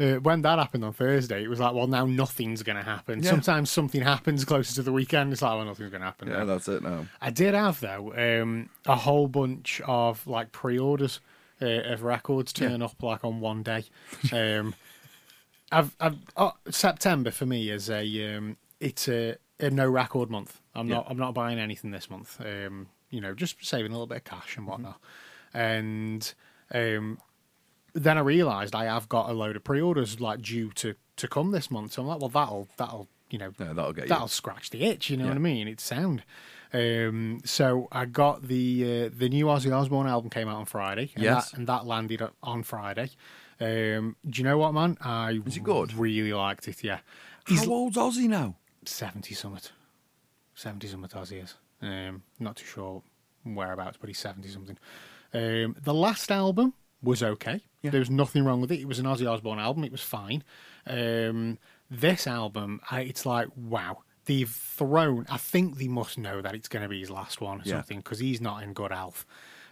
uh, 0.01 0.15
when 0.17 0.43
that 0.43 0.59
happened 0.59 0.85
on 0.85 0.93
Thursday, 0.93 1.45
it 1.45 1.49
was 1.49 1.61
like, 1.61 1.73
well, 1.73 1.87
now 1.87 2.05
nothing's 2.05 2.65
going 2.65 2.77
to 2.77 2.83
happen. 2.83 3.23
Yeah. 3.23 3.31
Sometimes 3.31 3.71
something 3.71 4.03
happens 4.03 4.45
closer 4.45 4.75
to 4.75 4.83
the 4.83 4.91
weekend. 4.93 5.33
It's 5.33 5.41
like, 5.41 5.53
well, 5.55 5.65
nothing's 5.65 5.91
going 5.91 6.01
to 6.01 6.07
happen. 6.07 6.27
Yeah, 6.27 6.39
now. 6.39 6.45
that's 6.47 6.67
it 6.67 6.83
now. 6.83 7.07
I 7.21 7.31
did 7.31 7.55
have 7.55 7.79
though 7.79 8.13
um, 8.43 8.69
a 8.87 8.97
whole 8.97 9.29
bunch 9.29 9.81
of 9.87 10.27
like 10.27 10.51
pre-orders 10.51 11.21
uh, 11.63 11.93
of 11.93 12.03
records 12.03 12.53
turn 12.53 12.83
up 12.83 13.03
like 13.03 13.25
on 13.25 13.41
one 13.41 13.63
day. 13.63 13.85
Um, 14.33 14.75
I've, 15.73 15.97
I've 15.99 16.19
oh, 16.37 16.53
September 16.71 17.31
for 17.31 17.47
me 17.47 17.71
is 17.71 17.91
a 17.91 18.37
um, 18.37 18.57
it's 18.81 19.09
a, 19.09 19.37
a 19.59 19.71
no 19.71 19.89
record 19.89 20.31
month. 20.31 20.61
I'm 20.75 20.89
not 20.89 21.07
I'm 21.09 21.19
not 21.19 21.35
buying 21.35 21.59
anything 21.59 21.91
this 21.91 22.11
month. 22.11 22.41
Um, 22.41 22.89
you 23.11 23.21
know, 23.21 23.35
just 23.35 23.65
saving 23.65 23.91
a 23.91 23.95
little 23.95 24.07
bit 24.07 24.19
of 24.19 24.25
cash 24.25 24.57
and 24.57 24.67
whatnot. 24.67 25.01
Mm-hmm. 25.55 25.59
And 25.59 26.35
um, 26.73 27.19
then 27.93 28.19
I 28.19 28.21
realised 28.21 28.75
I 28.75 28.85
have 28.85 29.09
got 29.09 29.31
a 29.31 29.33
load 29.33 29.57
of 29.57 29.65
pre-orders 29.65 30.21
like 30.21 30.43
due 30.43 30.71
to 30.73 30.95
to 31.17 31.29
come 31.29 31.53
this 31.53 31.71
month. 31.71 31.93
So 31.93 32.03
I'm 32.03 32.09
like, 32.09 32.21
well, 32.21 32.29
that'll 32.29 32.69
that'll 32.77 33.09
you 33.31 33.39
know 33.39 33.53
Yeah, 33.59 33.73
that'll 33.73 33.93
get 33.93 34.09
that'll 34.09 34.29
scratch 34.29 34.71
the 34.71 34.85
itch. 34.85 35.11
You 35.11 35.17
know 35.17 35.27
what 35.27 35.37
I 35.37 35.41
mean? 35.41 35.69
It's 35.69 35.85
sound. 35.85 36.25
Um, 36.75 37.41
so 37.45 37.89
I 37.93 38.05
got 38.05 38.43
the 38.49 39.07
uh, 39.07 39.11
the 39.17 39.29
new 39.29 39.47
Ozzy 39.47 39.75
Osbourne 39.75 40.07
album 40.09 40.29
came 40.29 40.49
out 40.49 40.57
on 40.57 40.67
Friday. 40.67 41.11
And 41.15 41.23
Yes. 41.25 41.51
that, 41.53 41.59
and 41.59 41.67
that 41.69 41.87
landed 41.87 42.21
on 42.43 42.63
Friday. 42.65 43.11
Um, 43.61 44.17
do 44.29 44.39
you 44.39 44.45
know 44.45 44.59
what, 44.59 44.75
man? 44.75 44.99
I 45.01 45.41
Is 45.47 45.57
it 45.57 45.63
good? 45.63 45.95
Really 45.95 46.33
liked 46.33 46.67
it. 46.67 46.83
Yeah, 46.83 46.99
How 47.47 47.67
old's 47.67 47.97
Ozzy 47.97 48.29
now? 48.29 48.57
seventy 48.85 49.35
something. 49.35 49.71
Seventy 50.55 50.89
something 50.89 51.11
Ozzy 51.21 51.43
is. 51.43 51.55
Um, 51.81 52.23
not 52.41 52.57
too 52.57 52.67
sure 52.67 53.03
whereabouts, 53.45 53.97
but 54.01 54.09
he's 54.09 54.19
seventy 54.19 54.49
something. 54.49 54.77
Um, 55.33 55.77
the 55.83 55.95
last 55.95 56.31
album 56.33 56.75
was 57.03 57.23
okay. 57.23 57.61
Yeah. 57.83 57.91
There 57.91 58.01
was 58.01 58.11
nothing 58.11 58.45
wrong 58.45 58.61
with 58.61 58.73
it. 58.73 58.81
It 58.81 58.89
was 58.89 58.99
an 58.99 59.05
Ozzy 59.07 59.31
Osbourne 59.31 59.59
album. 59.59 59.85
It 59.85 59.93
was 59.93 60.01
fine. 60.01 60.43
Um, 60.87 61.59
this 61.91 62.27
album, 62.27 62.81
I, 62.91 63.03
it's 63.03 63.25
like 63.27 63.49
wow. 63.57 63.99
They've 64.27 64.51
thrown. 64.51 65.27
I 65.29 65.37
think 65.37 65.77
they 65.79 65.89
must 65.89 66.19
know 66.19 66.41
that 66.43 66.55
it's 66.55 66.69
going 66.69 66.83
to 66.83 66.89
be 66.89 67.01
his 67.01 67.11
last 67.11 67.41
one 67.41 67.59
or 67.61 67.63
Yeah. 67.65 67.75
something 67.77 67.99
because 67.99 68.19
he's 68.19 68.41
not 68.41 68.63
in 68.63 68.73
good 68.73 68.91
health. 68.93 69.25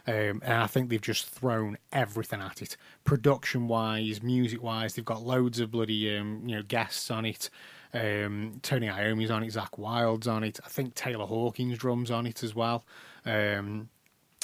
Um, 0.05 0.41
and 0.43 0.53
I 0.61 0.67
think 0.67 0.89
they've 0.89 0.99
just 1.01 1.29
thrown 1.29 1.77
everything 1.93 2.41
at 2.41 2.61
it, 2.61 2.75
production 3.05 3.69
wise, 3.69 4.21
music 4.21 4.61
wise. 4.61 4.95
They've 4.95 5.05
got 5.05 5.23
loads 5.23 5.61
of 5.61 5.71
bloody 5.71 6.17
um, 6.17 6.43
you 6.45 6.55
know 6.57 6.61
guests 6.63 7.09
on 7.09 7.25
it. 7.25 7.49
Um, 7.93 8.59
Tony 8.63 8.89
Iommi's 8.89 9.31
on 9.31 9.43
it, 9.43 9.53
Zakk 9.53 9.77
Wylde's 9.77 10.27
on 10.27 10.43
it. 10.43 10.59
I 10.65 10.67
think 10.67 10.95
Taylor 10.95 11.25
Hawkins 11.25 11.77
drums 11.77 12.11
on 12.11 12.27
it 12.27 12.43
as 12.43 12.53
well. 12.53 12.83
Um, 13.25 13.87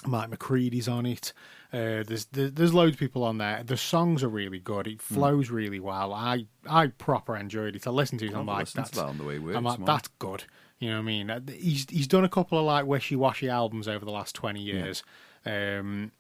Mike 0.05 0.29
McCready's 0.29 0.87
on 0.87 1.05
it. 1.05 1.33
Uh, 1.71 2.01
there's 2.03 2.25
there's 2.31 2.73
loads 2.73 2.93
of 2.93 2.99
people 2.99 3.23
on 3.23 3.37
there. 3.37 3.61
The 3.63 3.77
songs 3.77 4.23
are 4.23 4.29
really 4.29 4.59
good. 4.59 4.87
It 4.87 5.01
flows 5.01 5.51
really 5.51 5.79
well. 5.79 6.13
I 6.13 6.47
I 6.67 6.87
proper 6.87 7.35
enjoyed 7.35 7.75
it. 7.75 7.85
I 7.85 7.91
listened 7.91 8.19
to 8.21 8.25
it. 8.25 8.33
I'm 8.35 8.47
like, 8.47 8.59
listen 8.61 8.83
to 8.83 8.89
that's 8.89 8.97
that 8.97 9.05
on 9.05 9.17
the 9.19 9.23
way 9.23 9.35
I'm 9.55 9.63
like, 9.63 9.85
that's 9.85 10.07
good. 10.19 10.45
You 10.79 10.89
know 10.89 10.95
what 10.95 11.01
I 11.01 11.05
mean? 11.05 11.29
Uh, 11.29 11.41
He's 11.47 11.85
he's 11.89 12.07
done 12.07 12.23
a 12.23 12.29
couple 12.29 12.57
of 12.57 12.65
like 12.65 12.85
wishy 12.85 13.15
washy 13.15 13.49
albums 13.49 13.87
over 13.87 14.03
the 14.03 14.11
last 14.11 14.33
twenty 14.33 14.61
years, 14.61 15.03
um, 15.45 16.11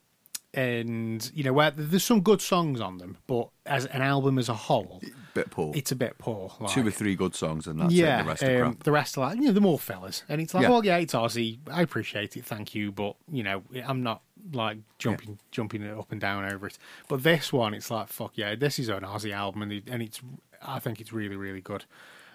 and 0.53 1.31
you 1.33 1.43
know 1.43 1.53
where 1.53 1.71
there's 1.71 2.03
some 2.03 2.21
good 2.21 2.41
songs 2.41 2.81
on 2.81 2.97
them, 2.97 3.17
but 3.25 3.49
as 3.65 3.85
an 3.87 4.01
album 4.01 4.37
as 4.37 4.49
a 4.49 4.53
whole, 4.53 5.01
Bit 5.33 5.49
poor. 5.51 5.71
it's 5.75 5.91
a 5.91 5.95
bit 5.95 6.17
poor. 6.17 6.51
Like, 6.59 6.73
Two 6.73 6.85
or 6.85 6.91
three 6.91 7.15
good 7.15 7.35
songs, 7.35 7.67
and 7.67 7.79
that's 7.79 7.93
yeah, 7.93 8.19
it. 8.19 8.23
The 8.23 8.29
rest 8.29 8.43
um, 8.43 8.49
crap. 8.59 8.83
the 8.83 8.91
rest 8.91 9.17
are 9.17 9.21
like 9.21 9.37
you 9.37 9.45
know, 9.45 9.51
they're 9.51 9.61
more 9.61 9.79
fillers, 9.79 10.23
and 10.27 10.41
it's 10.41 10.53
like, 10.53 10.63
Yeah. 10.63 10.69
well, 10.69 10.83
yeah, 10.85 10.97
it's 10.97 11.13
Ozzy. 11.13 11.59
I 11.71 11.81
appreciate 11.81 12.35
it, 12.35 12.45
thank 12.45 12.75
you, 12.75 12.91
but 12.91 13.15
you 13.31 13.43
know, 13.43 13.63
I'm 13.85 14.03
not 14.03 14.23
like 14.53 14.77
jumping 14.97 15.39
jumping 15.51 15.83
it 15.83 15.97
up 15.97 16.11
and 16.11 16.21
down 16.21 16.45
over 16.51 16.67
it. 16.67 16.77
But 17.07 17.23
this 17.23 17.51
one, 17.53 17.73
it's 17.73 17.91
like, 17.91 18.07
fuck 18.07 18.31
yeah, 18.35 18.55
this 18.55 18.79
is 18.79 18.89
an 18.89 19.01
Ozzy 19.01 19.33
album, 19.33 19.63
and 19.63 19.71
it, 19.71 19.83
and 19.87 20.01
it's 20.01 20.21
I 20.61 20.79
think 20.79 20.99
it's 20.99 21.13
really 21.13 21.35
really 21.35 21.61
good. 21.61 21.85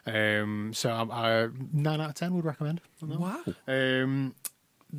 Um, 0.07 0.73
so 0.75 0.91
I, 0.91 1.45
I 1.45 1.49
nine 1.73 2.01
out 2.01 2.11
of 2.11 2.15
ten 2.15 2.35
would 2.35 2.45
recommend. 2.45 2.81
on 3.03 3.09
that 3.09 3.21
one. 3.21 3.45
Wow. 3.47 4.03
Um, 4.03 4.35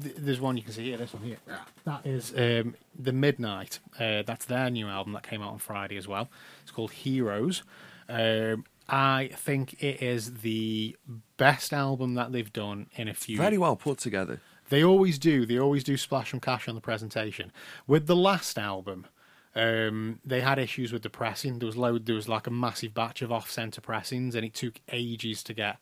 th- 0.01 0.15
there's 0.17 0.41
one 0.41 0.57
you 0.57 0.63
can 0.63 0.73
see 0.73 0.85
here. 0.85 0.97
This 0.97 1.13
one 1.13 1.23
here. 1.23 1.37
That 1.83 2.05
is 2.05 2.33
um, 2.35 2.75
the 2.97 3.11
Midnight. 3.13 3.79
Uh, 3.99 4.23
that's 4.25 4.45
their 4.45 4.69
new 4.69 4.87
album 4.87 5.13
that 5.13 5.23
came 5.23 5.41
out 5.41 5.51
on 5.51 5.59
Friday 5.59 5.97
as 5.97 6.07
well. 6.07 6.29
It's 6.63 6.71
called 6.71 6.91
Heroes. 6.91 7.63
Um, 8.09 8.65
I 8.87 9.29
think 9.33 9.81
it 9.81 10.01
is 10.01 10.35
the 10.41 10.95
best 11.37 11.73
album 11.73 12.13
that 12.15 12.31
they've 12.31 12.51
done 12.53 12.87
in 12.95 13.07
a 13.07 13.13
few. 13.13 13.37
Very 13.37 13.57
well 13.57 13.75
put 13.75 13.97
together. 13.97 14.41
They 14.69 14.83
always 14.83 15.19
do. 15.19 15.45
They 15.45 15.59
always 15.59 15.83
do 15.83 15.97
splash 15.97 16.31
some 16.31 16.39
cash 16.39 16.67
on 16.67 16.75
the 16.75 16.81
presentation. 16.81 17.51
With 17.87 18.07
the 18.07 18.15
last 18.15 18.57
album, 18.57 19.07
um, 19.55 20.19
they 20.25 20.41
had 20.41 20.59
issues 20.59 20.91
with 20.91 21.03
the 21.03 21.09
pressing. 21.09 21.59
There 21.59 21.67
was 21.67 21.77
load. 21.77 22.05
There 22.05 22.15
was 22.15 22.27
like 22.27 22.47
a 22.47 22.51
massive 22.51 22.93
batch 22.93 23.21
of 23.21 23.31
off-center 23.31 23.81
pressings, 23.81 24.35
and 24.35 24.45
it 24.45 24.53
took 24.53 24.81
ages 24.91 25.43
to 25.43 25.53
get 25.53 25.77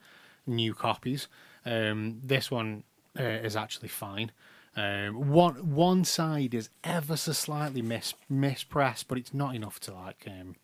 new 0.46 0.74
copies. 0.74 1.28
Um, 1.64 2.20
this 2.22 2.50
one 2.50 2.84
uh, 3.18 3.22
is 3.22 3.56
actually 3.56 3.88
fine. 3.88 4.32
Um, 4.76 5.30
one 5.30 5.74
one 5.74 6.04
side 6.04 6.52
is 6.52 6.68
ever 6.82 7.16
so 7.16 7.32
slightly 7.32 7.80
mis 7.80 8.14
mispressed, 8.28 9.08
but 9.08 9.18
it's 9.18 9.32
not 9.32 9.54
enough 9.54 9.78
to 9.80 9.94
like 9.94 10.26
um, 10.26 10.56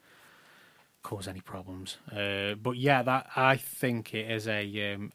cause 1.02 1.28
any 1.28 1.40
problems. 1.40 1.96
Uh, 2.10 2.54
but 2.54 2.76
yeah, 2.76 3.02
that 3.02 3.28
I 3.36 3.56
think 3.56 4.12
it 4.12 4.30
is 4.30 4.48
a 4.48 4.94
um, 4.94 5.12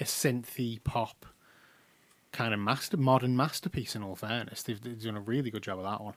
a 0.00 0.04
synthy 0.04 0.82
pop 0.82 1.26
kind 2.32 2.54
of 2.54 2.60
master 2.60 2.96
modern 2.96 3.36
masterpiece. 3.36 3.94
In 3.96 4.02
all 4.02 4.16
fairness, 4.16 4.62
they've, 4.62 4.80
they've 4.80 5.02
done 5.02 5.16
a 5.16 5.20
really 5.20 5.50
good 5.50 5.62
job 5.62 5.78
of 5.78 5.84
that 5.84 6.00
one. 6.02 6.14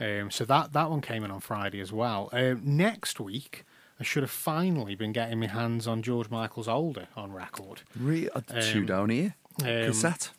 Um, 0.00 0.30
so 0.30 0.44
that 0.46 0.72
that 0.72 0.90
one 0.90 1.00
came 1.00 1.24
in 1.24 1.30
on 1.30 1.40
Friday 1.40 1.80
as 1.80 1.92
well. 1.92 2.28
Um, 2.32 2.62
next 2.64 3.20
week, 3.20 3.64
I 4.00 4.02
should 4.04 4.22
have 4.22 4.30
finally 4.30 4.94
been 4.94 5.12
getting 5.12 5.38
my 5.38 5.46
hands 5.46 5.86
on 5.86 6.02
George 6.02 6.30
Michael's 6.30 6.68
"Older" 6.68 7.08
on 7.16 7.32
record. 7.32 7.82
Re- 7.98 8.28
uh, 8.34 8.40
two 8.60 8.80
Um, 8.80 8.86
down 8.86 9.10
here. 9.10 9.34
um, 9.60 9.66
Cassette. 9.66 10.30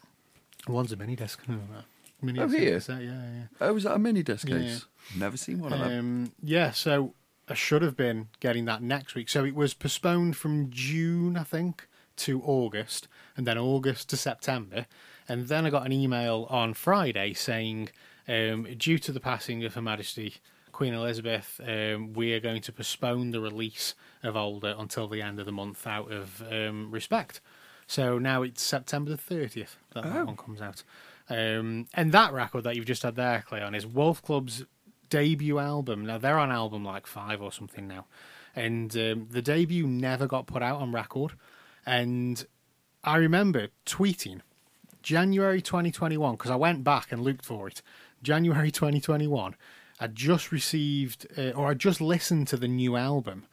One's 0.68 0.92
a 0.92 0.96
mini 0.96 1.16
disc. 1.16 1.40
Mini 2.22 2.40
Oh, 2.40 2.48
here? 2.48 2.76
cassette, 2.76 3.02
yeah, 3.04 3.12
yeah. 3.12 3.44
Oh, 3.60 3.74
was 3.74 3.84
that 3.84 3.96
a 3.96 4.00
mini 4.00 4.24
disc 4.24 4.48
Yeah, 4.48 4.60
case? 4.60 4.86
Never 5.16 5.36
seen 5.36 5.60
one 5.60 5.74
of 5.74 5.80
them. 5.80 6.00
Um, 6.00 6.32
yeah, 6.42 6.72
so 6.72 7.14
I 7.50 7.54
should 7.54 7.82
have 7.82 7.98
been 7.98 8.30
getting 8.40 8.64
that 8.66 8.82
next 8.82 9.14
week. 9.14 9.28
So 9.28 9.44
it 9.44 9.56
was 9.56 9.74
postponed 9.74 10.38
from 10.38 10.70
June, 10.72 11.36
I 11.36 11.44
think, 11.44 11.88
to 12.18 12.42
August, 12.44 13.08
and 13.38 13.46
then 13.48 13.58
August 13.58 14.10
to 14.10 14.18
September. 14.18 14.86
And 15.28 15.48
then 15.48 15.66
I 15.66 15.70
got 15.70 15.86
an 15.86 15.92
email 15.92 16.48
on 16.50 16.74
Friday 16.74 17.34
saying 17.34 17.90
Um, 18.28 18.64
due 18.78 19.00
to 19.00 19.12
the 19.12 19.20
passing 19.20 19.66
of 19.66 19.74
Her 19.74 19.82
Majesty 19.82 20.36
Queen 20.72 20.94
Elizabeth, 20.94 21.60
um, 21.68 22.14
we 22.14 22.34
are 22.34 22.40
going 22.40 22.62
to 22.62 22.72
postpone 22.72 23.32
the 23.32 23.42
release 23.42 23.96
of 24.24 24.38
Older 24.38 24.74
until 24.80 25.10
the 25.10 25.22
end 25.22 25.40
of 25.42 25.46
the 25.46 25.52
month 25.52 25.86
out 25.86 26.10
of 26.10 26.42
um, 26.50 26.90
respect. 26.90 27.42
So 27.86 28.18
now 28.18 28.42
it's 28.42 28.62
September 28.64 29.12
the 29.12 29.18
30th 29.18 29.76
that 29.94 30.04
that 30.06 30.16
Oh. 30.16 30.26
one 30.26 30.38
comes 30.38 30.62
out. 30.62 30.84
Um, 31.30 31.88
and 31.94 32.12
that 32.14 32.32
record 32.32 32.64
that 32.64 32.76
you've 32.78 32.86
just 32.86 33.04
had 33.04 33.16
there, 33.16 33.44
Cleon, 33.46 33.76
is 33.76 33.86
Wolf 33.86 34.22
Club's 34.24 34.64
debut 35.10 35.60
album. 35.60 36.06
Now, 36.06 36.18
they're 36.18 36.40
on 36.40 36.50
album 36.52 36.84
like 36.86 37.06
five 37.08 37.42
or 37.42 37.52
something 37.52 37.88
now. 37.88 38.06
And 38.56 38.96
um, 38.96 39.28
the 39.30 39.42
debut 39.42 39.86
never 39.86 40.28
got 40.28 40.48
put 40.48 40.64
out 40.64 40.80
on 40.82 40.92
record. 40.94 41.34
And 41.86 42.46
I 43.04 43.18
remember 43.18 43.68
tweeting 43.86 44.42
January 45.02 45.62
2021, 45.62 46.36
because 46.36 46.52
I 46.52 46.56
went 46.56 46.84
back 46.84 47.12
and 47.12 47.22
looked 47.22 47.46
for 47.46 47.68
it. 47.68 47.82
January 48.22 48.72
2021, 48.72 49.56
I 50.00 50.08
just 50.08 50.52
received, 50.52 51.28
uh, 51.38 51.50
or 51.52 51.68
I 51.68 51.74
just 51.74 52.00
listened 52.00 52.48
to 52.50 52.58
the 52.58 52.70
new 52.70 52.96
album, 52.96 53.46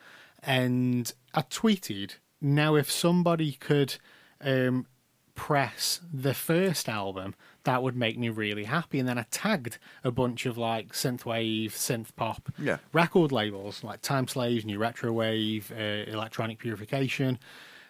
and 0.42 1.12
I 1.34 1.42
tweeted, 1.42 2.12
now 2.40 2.76
if 2.76 2.90
somebody 2.90 3.52
could 3.52 3.96
um, 4.40 4.86
press 5.34 6.00
the 6.12 6.32
first 6.34 6.88
album, 6.88 7.34
that 7.64 7.82
would 7.82 7.96
make 7.96 8.16
me 8.18 8.28
really 8.30 8.64
happy. 8.64 8.98
And 9.00 9.08
then 9.08 9.18
I 9.18 9.26
tagged 9.30 9.78
a 10.04 10.10
bunch 10.10 10.46
of 10.46 10.56
like 10.56 10.92
synthwave, 10.92 11.72
synth 11.72 12.14
pop 12.16 12.48
Yeah. 12.58 12.78
record 12.92 13.32
labels 13.32 13.84
like 13.84 14.00
Time 14.00 14.28
Slaves, 14.28 14.64
New 14.64 14.78
Retro 14.78 15.12
Wave, 15.12 15.70
uh, 15.76 15.82
Electronic 16.10 16.58
Purification. 16.58 17.38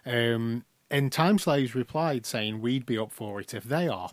Um, 0.07 0.65
and 0.91 1.13
Time 1.13 1.39
Slaves 1.39 1.75
replied 1.75 2.27
saying 2.27 2.61
we'd 2.61 2.87
be 2.87 2.99
up 2.99 3.13
for 3.13 3.41
it 3.41 3.55
if 3.55 3.65
they 3.65 3.87
are. 3.89 4.11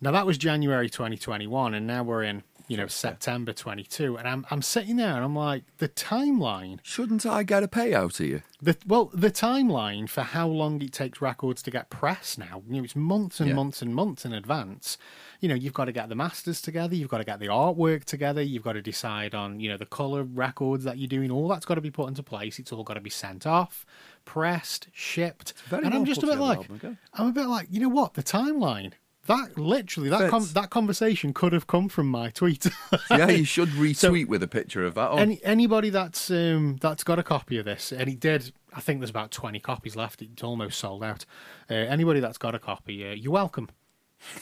Now 0.00 0.12
that 0.12 0.26
was 0.26 0.38
January 0.38 0.88
2021, 0.88 1.74
and 1.74 1.86
now 1.86 2.02
we're 2.02 2.22
in 2.22 2.42
you 2.68 2.76
know 2.76 2.86
September 2.86 3.52
22, 3.52 4.16
and 4.16 4.26
I'm 4.26 4.46
I'm 4.50 4.62
sitting 4.62 4.96
there 4.96 5.14
and 5.16 5.24
I'm 5.24 5.34
like 5.36 5.64
the 5.78 5.88
timeline 5.88 6.78
Shouldn't 6.82 7.26
I 7.26 7.42
get 7.42 7.62
a 7.64 7.68
payout 7.68 8.16
here? 8.18 8.44
the 8.62 8.76
well, 8.86 9.10
the 9.12 9.30
timeline 9.30 10.08
for 10.08 10.22
how 10.22 10.46
long 10.48 10.80
it 10.80 10.92
takes 10.92 11.20
records 11.20 11.62
to 11.62 11.70
get 11.70 11.90
pressed 11.90 12.38
now, 12.38 12.62
you 12.68 12.76
know, 12.78 12.84
it's 12.84 12.96
months 12.96 13.40
and 13.40 13.50
Yeah. 13.50 13.54
months 13.56 13.82
and 13.82 13.94
months 13.94 14.24
in 14.24 14.32
advance. 14.32 14.96
You 15.40 15.48
know, 15.48 15.54
you've 15.54 15.72
got 15.74 15.86
to 15.86 15.92
get 15.92 16.08
the 16.10 16.14
masters 16.14 16.60
together, 16.62 16.94
you've 16.94 17.08
got 17.08 17.18
to 17.18 17.24
get 17.24 17.40
the 17.40 17.46
artwork 17.46 18.04
together, 18.04 18.40
you've 18.42 18.62
got 18.62 18.74
to 18.74 18.82
decide 18.82 19.34
on, 19.34 19.60
you 19.60 19.68
know, 19.68 19.76
the 19.78 19.86
color 19.86 20.22
records 20.22 20.84
that 20.84 20.96
you're 20.98 21.08
doing. 21.08 21.30
All 21.30 21.48
that's 21.48 21.64
got 21.66 21.74
to 21.76 21.80
be 21.80 21.90
put 21.90 22.08
into 22.08 22.22
place. 22.22 22.58
It's 22.58 22.72
all 22.72 22.84
got 22.84 22.94
to 22.94 23.00
be 23.00 23.10
sent 23.10 23.46
off, 23.46 23.84
pressed, 24.24 24.88
shipped. 24.92 25.54
very 25.68 25.84
and 25.84 25.94
I'm 25.94 26.04
just 26.04 26.22
a 26.22 26.26
bit 26.26 26.38
like, 26.38 26.58
album, 26.58 26.80
okay. 26.82 26.96
I'm 27.14 27.28
a 27.28 27.32
bit 27.32 27.46
like, 27.46 27.68
you 27.70 27.80
know 27.80 27.88
what, 27.88 28.14
the 28.14 28.22
timeline. 28.22 28.92
That 29.26 29.58
literally, 29.58 30.08
that 30.08 30.30
com- 30.30 30.48
that 30.54 30.70
conversation 30.70 31.34
could 31.34 31.52
have 31.52 31.66
come 31.66 31.88
from 31.88 32.08
my 32.08 32.30
tweet. 32.30 32.66
Yeah, 33.10 33.28
you 33.28 33.44
should 33.44 33.68
retweet 33.68 34.26
with 34.26 34.42
a 34.42 34.48
picture 34.48 34.84
of 34.84 34.94
that 34.94 35.10
on. 35.10 35.18
Any 35.18 35.44
anybody 35.44 35.90
that's 35.90 36.30
um, 36.30 36.78
that's 36.80 37.04
got 37.04 37.18
a 37.18 37.22
copy 37.22 37.58
of 37.58 37.64
this, 37.64 37.92
and 37.92 38.08
he 38.08 38.16
did. 38.16 38.52
I 38.72 38.80
think 38.80 39.00
there's 39.00 39.10
about 39.10 39.30
twenty 39.30 39.60
copies 39.60 39.94
left. 39.94 40.22
It's 40.22 40.42
almost 40.42 40.78
sold 40.78 41.04
out. 41.04 41.26
Uh, 41.70 41.74
anybody 41.74 42.20
that's 42.20 42.38
got 42.38 42.54
a 42.54 42.58
copy, 42.58 43.06
uh, 43.06 43.12
you're 43.12 43.32
welcome. 43.32 43.68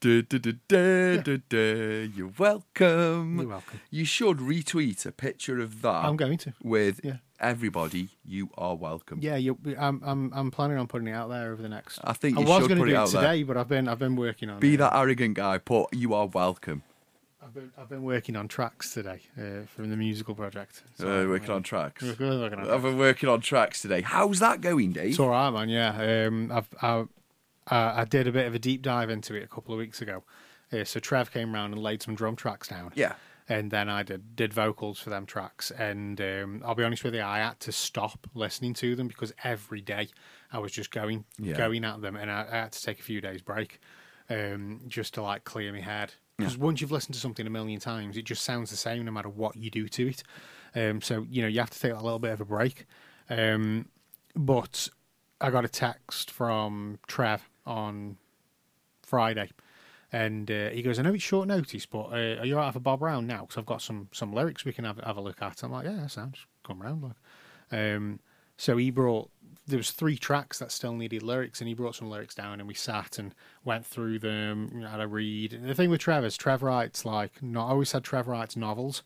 Du- 0.00 0.22
du- 0.22 0.38
du- 0.38 0.52
du- 0.68 1.20
du- 1.22 1.38
du. 1.48 2.12
You're 2.14 2.30
welcome. 2.38 3.38
You're 3.38 3.48
welcome. 3.48 3.80
You 3.90 4.04
should 4.04 4.36
retweet 4.38 5.04
a 5.04 5.10
picture 5.10 5.60
of 5.60 5.82
that. 5.82 6.04
I'm 6.04 6.16
going 6.16 6.38
to. 6.38 6.52
With 6.62 7.00
Yeah. 7.02 7.16
everybody, 7.40 8.10
you 8.24 8.50
are 8.56 8.76
welcome. 8.76 9.18
Yeah, 9.20 9.34
you, 9.36 9.58
I'm 9.76 10.00
I'm 10.04 10.32
I'm 10.32 10.50
planning 10.52 10.78
on 10.78 10.86
putting 10.86 11.08
it 11.08 11.12
out 11.14 11.30
there 11.30 11.50
over 11.50 11.60
the 11.60 11.68
next. 11.68 11.98
I 12.04 12.12
think 12.12 12.38
I 12.38 12.42
you 12.42 12.46
was 12.46 12.60
should 12.62 12.68
gonna 12.68 12.80
put 12.80 12.86
do 12.86 12.90
it 12.92 12.94
it 12.94 12.96
out 12.96 13.10
there. 13.10 13.22
today, 13.22 13.42
but 13.42 13.56
I've 13.56 13.68
been 13.68 13.88
I've 13.88 13.98
been 13.98 14.14
working 14.14 14.48
on. 14.50 14.58
It. 14.58 14.60
Be 14.60 14.74
uh, 14.76 14.78
that 14.88 14.94
arrogant 14.96 15.34
guy, 15.34 15.58
but 15.58 15.88
you 15.92 16.14
are 16.14 16.26
welcome. 16.28 16.84
I've 17.42 17.52
been 17.54 17.72
I've 17.76 17.88
been 17.88 18.04
working 18.04 18.36
on 18.36 18.46
tracks 18.46 18.94
today 18.94 19.22
uh, 19.36 19.66
from 19.74 19.90
the 19.90 19.96
musical 19.96 20.36
project. 20.36 20.84
So, 20.96 21.08
Uh, 21.08 21.26
working 21.26 21.50
on 21.50 21.64
tracks. 21.64 22.04
We're 22.04 22.38
working 22.38 22.60
on 22.60 22.70
I've 22.70 22.82
been 22.82 22.98
working 22.98 23.28
on 23.28 23.40
tracks 23.40 23.82
today. 23.82 24.02
How's 24.02 24.38
that 24.38 24.60
going, 24.60 24.92
Dave? 24.92 25.10
It's 25.10 25.18
all 25.18 25.30
right, 25.30 25.50
man. 25.50 25.68
Yeah, 25.68 26.26
um, 26.28 26.52
I've, 26.52 26.68
I, 26.82 27.04
I 27.70 28.02
I 28.02 28.04
did 28.04 28.26
a 28.26 28.32
bit 28.32 28.46
of 28.46 28.54
a 28.54 28.58
deep 28.58 28.82
dive 28.82 29.10
into 29.10 29.34
it 29.34 29.42
a 29.44 29.48
couple 29.48 29.72
of 29.74 29.78
weeks 29.78 30.00
ago. 30.02 30.24
Uh, 30.72 30.84
so 30.84 31.00
Trev 31.00 31.30
came 31.32 31.54
round 31.54 31.72
and 31.74 31.82
laid 31.82 32.02
some 32.02 32.14
drum 32.14 32.36
tracks 32.36 32.68
down. 32.68 32.92
Yeah. 32.94 33.14
and 33.48 33.70
then 33.70 33.88
I 33.88 34.02
did 34.02 34.36
did 34.36 34.52
vocals 34.52 34.98
for 35.00 35.08
them 35.10 35.24
tracks. 35.26 35.70
And 35.70 36.20
um, 36.20 36.62
I'll 36.64 36.74
be 36.74 36.84
honest 36.84 37.04
with 37.04 37.14
you, 37.14 37.22
I 37.22 37.38
had 37.38 37.58
to 37.60 37.72
stop 37.72 38.26
listening 38.34 38.74
to 38.74 38.94
them 38.94 39.08
because 39.08 39.32
every 39.44 39.80
day 39.80 40.08
I 40.52 40.58
was 40.58 40.72
just 40.72 40.90
going 40.90 41.24
Yeah. 41.38 41.56
going 41.56 41.84
at 41.84 42.00
them, 42.02 42.16
and 42.16 42.30
I, 42.30 42.46
I 42.50 42.56
had 42.56 42.72
to 42.72 42.82
take 42.82 43.00
a 43.00 43.02
few 43.02 43.20
days 43.22 43.40
break 43.42 43.80
um, 44.28 44.80
just 44.86 45.14
to 45.14 45.22
like 45.22 45.44
clear 45.44 45.72
my 45.72 45.80
head. 45.80 46.12
Because 46.36 46.56
once 46.56 46.80
you've 46.80 46.92
listened 46.92 47.14
to 47.14 47.20
something 47.20 47.46
a 47.48 47.50
million 47.50 47.80
times, 47.80 48.16
it 48.16 48.22
just 48.24 48.44
sounds 48.44 48.70
the 48.70 48.76
same 48.76 49.04
no 49.04 49.10
matter 49.10 49.28
what 49.28 49.56
you 49.56 49.70
do 49.70 49.88
to 49.88 50.08
it. 50.08 50.22
Um, 50.76 51.00
so 51.00 51.26
you 51.28 51.42
know 51.42 51.48
you 51.48 51.58
have 51.58 51.70
to 51.70 51.80
take 51.80 51.92
a 51.92 51.96
little 51.96 52.20
bit 52.20 52.30
of 52.32 52.40
a 52.40 52.44
break. 52.44 52.86
Um, 53.30 53.88
but 54.36 54.88
I 55.40 55.50
got 55.50 55.64
a 55.64 55.68
text 55.68 56.30
from 56.30 56.98
Trev 57.08 57.48
on 57.68 58.16
Friday, 59.02 59.50
and 60.12 60.50
uh, 60.50 60.70
he 60.70 60.82
goes, 60.82 60.98
"I 60.98 61.02
know 61.02 61.14
it's 61.14 61.22
short 61.22 61.46
notice, 61.48 61.86
but 61.86 62.06
uh, 62.06 62.40
are 62.40 62.44
you 62.46 62.56
right 62.56 62.72
for 62.72 62.80
Bob 62.80 63.00
Brown 63.00 63.26
now? 63.26 63.42
Because 63.42 63.56
I've 63.58 63.66
got 63.66 63.82
some 63.82 64.08
some 64.12 64.32
lyrics 64.32 64.64
we 64.64 64.72
can 64.72 64.84
have 64.84 64.98
have 64.98 65.16
a 65.16 65.20
look 65.20 65.40
at." 65.42 65.62
I'm 65.62 65.72
like, 65.72 65.84
"Yeah, 65.84 65.96
that 65.96 66.10
sounds 66.10 66.46
come 66.64 66.80
round." 66.82 67.02
Like, 67.02 67.16
um, 67.70 68.20
so 68.56 68.76
he 68.76 68.90
brought 68.90 69.30
there 69.66 69.76
was 69.76 69.90
three 69.90 70.16
tracks 70.16 70.58
that 70.58 70.72
still 70.72 70.94
needed 70.94 71.22
lyrics, 71.22 71.60
and 71.60 71.68
he 71.68 71.74
brought 71.74 71.94
some 71.94 72.08
lyrics 72.08 72.34
down, 72.34 72.58
and 72.58 72.66
we 72.66 72.74
sat 72.74 73.18
and 73.18 73.34
went 73.64 73.84
through 73.84 74.18
them, 74.18 74.70
you 74.74 74.80
know, 74.80 74.88
had 74.88 75.00
a 75.00 75.06
read. 75.06 75.52
And 75.52 75.68
the 75.68 75.74
thing 75.74 75.90
with 75.90 76.00
Trev 76.00 76.24
is 76.24 76.38
Trev 76.38 76.62
writes 76.62 77.04
like, 77.04 77.42
no, 77.42 77.60
I 77.60 77.70
always 77.70 77.90
said 77.90 78.02
Trev 78.02 78.26
writes 78.28 78.56
novels, 78.56 79.02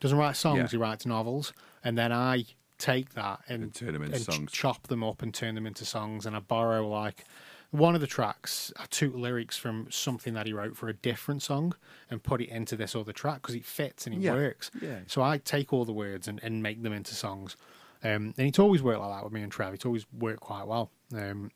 doesn't 0.00 0.16
write 0.16 0.36
songs, 0.36 0.56
Yeah. 0.58 0.66
he 0.68 0.76
writes 0.78 1.04
novels, 1.04 1.52
and 1.84 1.98
then 1.98 2.10
I 2.10 2.46
take 2.78 3.12
that 3.14 3.40
and, 3.48 3.64
And 3.64 3.74
turn 3.74 3.94
'em 3.94 4.02
into 4.04 4.32
and 4.32 4.48
chop 4.50 4.86
them 4.86 5.04
up 5.04 5.20
and 5.20 5.34
turn 5.34 5.54
them 5.54 5.66
into 5.66 5.84
songs, 5.84 6.24
and 6.24 6.34
I 6.34 6.40
borrow 6.40 6.88
like 6.88 7.24
one 7.70 7.94
of 7.94 8.00
the 8.00 8.06
tracks. 8.06 8.72
I 8.78 8.86
took 8.86 9.14
lyrics 9.14 9.56
from 9.56 9.88
something 9.90 10.34
that 10.34 10.46
he 10.46 10.52
wrote 10.52 10.76
for 10.76 10.88
a 10.88 10.92
different 10.94 11.42
song 11.42 11.74
and 12.10 12.22
put 12.22 12.40
it 12.40 12.48
into 12.48 12.76
this 12.76 12.94
other 12.96 13.12
track 13.12 13.42
because 13.42 13.54
it 13.54 13.64
fits 13.64 14.06
and 14.06 14.14
it 14.16 14.20
Yeah. 14.22 14.32
works. 14.32 14.70
Yeah. 14.80 15.00
So 15.06 15.22
I 15.22 15.38
take 15.38 15.72
all 15.72 15.84
the 15.84 15.92
words 15.92 16.28
and, 16.28 16.40
and 16.42 16.62
make 16.62 16.82
them 16.82 16.92
into 16.92 17.14
songs. 17.14 17.56
Um, 18.02 18.32
and 18.38 18.46
it's 18.46 18.58
always 18.58 18.82
worked 18.82 19.00
like 19.00 19.10
that 19.10 19.24
with 19.24 19.32
me 19.32 19.42
and 19.42 19.52
Trev. 19.52 19.74
It's 19.74 19.84
always 19.84 20.06
worked 20.12 20.40
quite 20.40 20.66
well. 20.66 20.90
Um, 21.14 21.50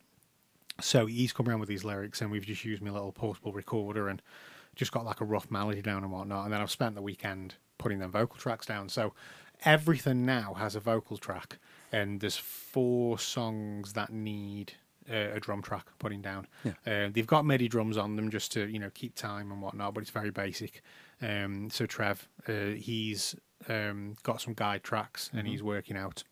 so 0.81 1.07
he's 1.07 1.33
come 1.33 1.49
around 1.49 1.61
with 1.61 1.69
these 1.69 1.85
lyrics, 1.85 2.21
and 2.21 2.31
we've 2.31 2.45
just 2.47 2.65
used 2.65 2.83
my 2.83 2.91
little 2.91 3.13
portable 3.13 3.53
recorder 3.53 4.09
and 4.09 4.21
just 4.75 4.91
got 4.91 5.05
like 5.05 5.21
a 5.21 5.25
rough 5.25 5.51
melody 5.51 5.83
down 5.83 6.03
and 6.03 6.11
whatnot. 6.13 6.45
And 6.45 6.53
then 6.53 6.61
I've 6.61 6.71
spent 6.71 6.95
the 6.95 7.03
weekend 7.03 7.55
putting 7.79 7.99
them 8.01 8.11
vocal 8.11 8.37
tracks 8.39 8.67
down. 8.67 8.89
So 8.89 9.13
everything 9.65 10.27
now 10.27 10.55
has 10.55 10.75
a 10.75 10.81
vocal 10.81 11.17
track, 11.17 11.59
and 11.93 12.21
there's 12.21 12.37
four 12.37 13.19
songs 13.19 13.93
that 13.93 14.11
need 14.13 14.73
uh, 15.13 15.35
a 15.35 15.41
drum 15.41 15.61
track 15.63 15.87
putting 15.99 16.23
down. 16.23 16.47
Yeah. 16.65 16.73
Uh, 16.87 17.11
they've 17.13 17.27
got 17.27 17.45
MIDI 17.45 17.69
drums 17.69 17.97
on 17.97 18.17
them 18.17 18.31
just 18.31 18.53
to 18.53 18.67
you 18.69 18.79
know 18.79 18.91
keep 18.95 19.15
time 19.15 19.53
and 19.53 19.61
whatnot, 19.61 19.95
but 19.95 20.01
it's 20.03 20.11
very 20.11 20.31
basic. 20.31 20.83
Um, 21.21 21.69
so 21.71 21.87
Trev, 21.87 22.29
uh, 22.49 22.75
he's 22.77 23.35
um, 23.69 24.17
got 24.23 24.41
some 24.41 24.55
guide 24.55 24.83
tracks, 24.83 25.31
and 25.33 25.47
he's 25.47 25.63
working 25.63 25.97
out 25.97 26.25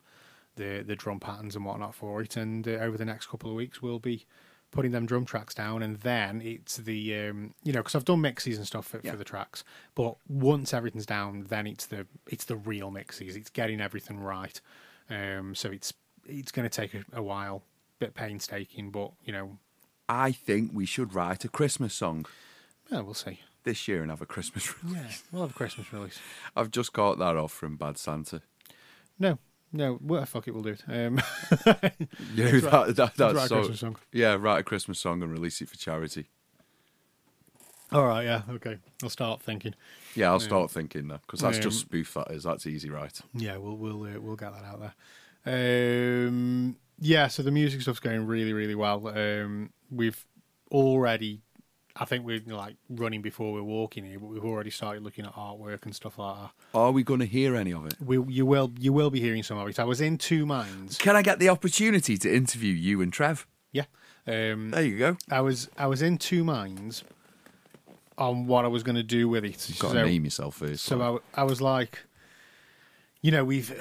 the 0.56 0.82
the 0.86 0.96
drum 0.96 1.20
patterns 1.20 1.54
and 1.56 1.64
whatnot 1.64 1.94
for 1.94 2.22
it. 2.22 2.36
And 2.36 2.66
uh, 2.66 2.72
over 2.72 2.96
the 2.96 3.04
next 3.04 3.26
couple 3.28 3.50
of 3.50 3.56
weeks, 3.56 3.80
we'll 3.82 3.98
be 4.00 4.26
putting 4.72 4.92
them 4.92 5.04
drum 5.04 5.24
tracks 5.24 5.52
down, 5.54 5.82
and 5.82 5.96
then 5.98 6.40
it's 6.40 6.76
the 6.76 7.16
um, 7.28 7.54
you 7.64 7.72
know 7.72 7.80
because 7.80 7.94
I've 7.96 8.04
done 8.04 8.20
mixes 8.20 8.56
and 8.56 8.66
stuff 8.66 8.86
for, 8.86 9.00
Yeah. 9.02 9.10
for 9.12 9.16
the 9.16 9.24
tracks, 9.24 9.64
but 9.94 10.16
once 10.28 10.72
everything's 10.72 11.06
down, 11.06 11.46
then 11.48 11.66
it's 11.66 11.86
the 11.86 12.06
it's 12.28 12.44
the 12.44 12.56
real 12.56 12.90
mixes. 12.90 13.36
It's 13.36 13.50
getting 13.50 13.80
everything 13.80 14.18
right. 14.20 14.60
Um, 15.08 15.54
so 15.54 15.70
it's 15.70 15.92
it's 16.26 16.52
going 16.52 16.68
to 16.68 16.74
take 16.74 16.94
a, 16.94 17.04
a 17.14 17.22
while, 17.22 17.62
bit 18.00 18.14
painstaking, 18.14 18.90
but 18.90 19.12
you 19.24 19.32
know, 19.32 19.58
I 20.08 20.32
think 20.32 20.72
we 20.74 20.86
should 20.86 21.14
write 21.14 21.44
a 21.44 21.48
Christmas 21.48 21.94
song 21.94 22.26
yeah, 22.90 23.00
we'll 23.02 23.14
see. 23.14 23.38
this 23.62 23.86
year 23.86 24.02
and 24.02 24.10
have 24.10 24.20
a 24.22 24.26
Christmas 24.26 24.74
release. 24.82 24.96
Yeah, 24.98 25.10
we'll 25.30 25.42
have 25.42 25.52
a 25.52 25.54
Christmas 25.54 25.92
release. 25.92 26.18
I've 26.56 26.72
just 26.72 26.92
got 26.92 27.18
that 27.18 27.36
off 27.36 27.52
from 27.52 27.76
Bad 27.76 27.96
Santa. 27.98 28.42
No, 29.18 29.38
no, 29.72 29.98
well, 30.02 30.24
fuck 30.26 30.48
it, 30.48 30.52
we'll 30.54 30.64
do 30.64 30.70
it. 30.70 30.82
Um, 30.88 31.20
You 32.34 32.44
know, 32.44 32.50
Let's 32.50 32.64
write- 32.64 32.96
that, 32.96 33.16
that, 33.16 33.34
that's 33.34 33.48
so, 33.48 33.56
Christmas 33.58 33.80
song. 33.80 33.96
Yeah, 34.12 34.36
write 34.40 34.60
a 34.60 34.64
Christmas 34.64 34.98
song 34.98 35.22
and 35.22 35.30
release 35.30 35.60
it 35.60 35.68
for 35.68 35.76
charity. 35.76 36.26
all 37.92 38.06
right, 38.06 38.24
yeah, 38.24 38.42
okay. 38.50 38.78
I'll 39.02 39.10
start 39.10 39.42
thinking. 39.42 39.74
Yeah, 40.16 40.30
I'll 40.30 40.40
start 40.40 40.70
thinking 40.70 41.06
that 41.08 41.20
because 41.22 41.40
that's 41.40 41.58
Um, 41.58 41.62
just 41.62 41.80
spoof. 41.80 42.14
That 42.14 42.30
is. 42.32 42.42
That's 42.44 42.66
easy, 42.66 42.88
right? 42.90 43.16
Yeah, 43.34 43.58
we'll 43.58 43.76
we'll 43.76 44.02
uh, 44.04 44.18
we'll 44.20 44.36
get 44.36 44.52
that 44.52 44.64
out 44.64 44.80
there. 45.44 46.26
Um, 46.28 46.76
yeah, 47.00 47.28
so 47.28 47.42
the 47.42 47.50
music 47.50 47.80
stuff's 47.82 48.00
going 48.00 48.26
really 48.26 48.52
really 48.52 48.74
well. 48.74 49.08
Um, 49.08 49.70
we've 49.90 50.24
already, 50.70 51.40
I 51.96 52.04
think 52.04 52.24
we're 52.24 52.40
like 52.46 52.76
running 52.88 53.22
before 53.22 53.52
we're 53.52 53.62
walking 53.62 54.04
here, 54.04 54.18
but 54.20 54.26
we've 54.28 54.44
already 54.44 54.70
started 54.70 55.02
looking 55.02 55.24
at 55.26 55.32
artwork 55.34 55.84
and 55.84 55.94
stuff 55.94 56.18
like 56.18 56.36
that. 56.36 56.50
Are 56.74 56.92
we 56.92 57.02
going 57.02 57.20
to 57.20 57.26
hear 57.26 57.56
any 57.56 57.72
of 57.72 57.86
it? 57.86 57.94
We 58.04 58.22
you 58.32 58.46
will 58.46 58.72
you 58.78 58.92
will 58.92 59.10
be 59.10 59.20
hearing 59.20 59.42
some 59.42 59.58
of 59.58 59.68
it. 59.68 59.78
I 59.78 59.84
was 59.84 60.00
in 60.00 60.18
two 60.18 60.46
minds. 60.46 60.98
Can 60.98 61.16
I 61.16 61.22
get 61.22 61.38
the 61.38 61.48
opportunity 61.48 62.16
to 62.18 62.32
interview 62.34 62.72
you 62.72 63.00
and 63.02 63.12
Trev? 63.12 63.46
Yeah, 63.72 63.84
Um, 64.26 64.70
There 64.70 64.82
you 64.84 64.98
go. 64.98 65.16
I 65.30 65.40
was 65.40 65.68
I 65.78 65.86
was 65.86 66.02
in 66.02 66.18
two 66.18 66.44
minds 66.44 67.04
on 68.18 68.46
what 68.46 68.64
I 68.66 68.68
was 68.68 68.82
going 68.82 68.96
to 68.96 69.02
do 69.02 69.28
with 69.28 69.44
it. 69.44 69.68
You've 69.68 69.78
got 69.78 69.92
So- 69.92 69.94
to 69.94 70.04
name 70.04 70.24
yourself 70.24 70.56
first. 70.56 70.84
so 70.84 71.20
I, 71.34 71.40
I 71.40 71.44
was 71.44 71.60
like, 71.62 72.00
you 73.22 73.30
know, 73.30 73.44
we've. 73.44 73.72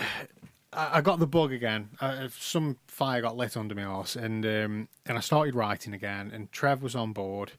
I, 0.72 1.02
got 1.02 1.20
the 1.20 1.28
bug 1.28 1.52
again. 1.52 1.90
Uh, 2.00 2.28
some 2.38 2.78
fire 2.88 3.22
got 3.22 3.36
lit 3.36 3.58
under 3.58 3.74
my 3.74 3.84
arse, 3.84 4.16
and 4.16 4.46
um, 4.46 4.88
and 5.06 5.18
I 5.18 5.22
started 5.22 5.56
writing 5.56 5.94
again. 5.94 6.32
And 6.34 6.52
Trev 6.52 6.84
was 6.84 6.96
on 6.96 7.12
board, 7.12 7.54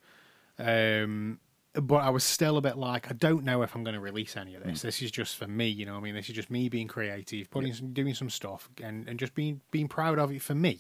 um, 0.59 1.41
but 1.75 1.97
I 1.97 2.11
was 2.11 2.23
still 2.23 2.57
a 2.57 2.61
bit 2.61 2.77
like, 2.77 3.11
I 3.11 3.15
don't 3.15 3.45
know 3.45 3.63
if 3.63 3.75
I'm 3.75 3.83
going 3.83 3.95
to 3.95 4.01
release 4.01 4.37
any 4.37 4.55
of 4.55 4.63
this. 4.63 4.83
This 4.83 5.03
is 5.03 5.11
just 5.11 5.37
for 5.37 5.49
me, 5.49 5.67
you 5.69 5.87
know. 5.87 5.95
what 5.95 6.01
I 6.01 6.03
mean, 6.03 6.15
this 6.15 6.29
is 6.29 6.35
just 6.37 6.51
me 6.51 6.69
being 6.69 6.87
creative, 6.87 7.51
putting 7.51 7.75
some, 7.75 7.93
doing 7.93 8.15
some 8.15 8.31
stuff, 8.31 8.69
and 8.83 9.09
and 9.09 9.19
just 9.19 9.35
being 9.35 9.61
being 9.71 9.89
proud 9.89 10.19
of 10.19 10.31
it 10.31 10.43
for 10.43 10.55
me, 10.55 10.79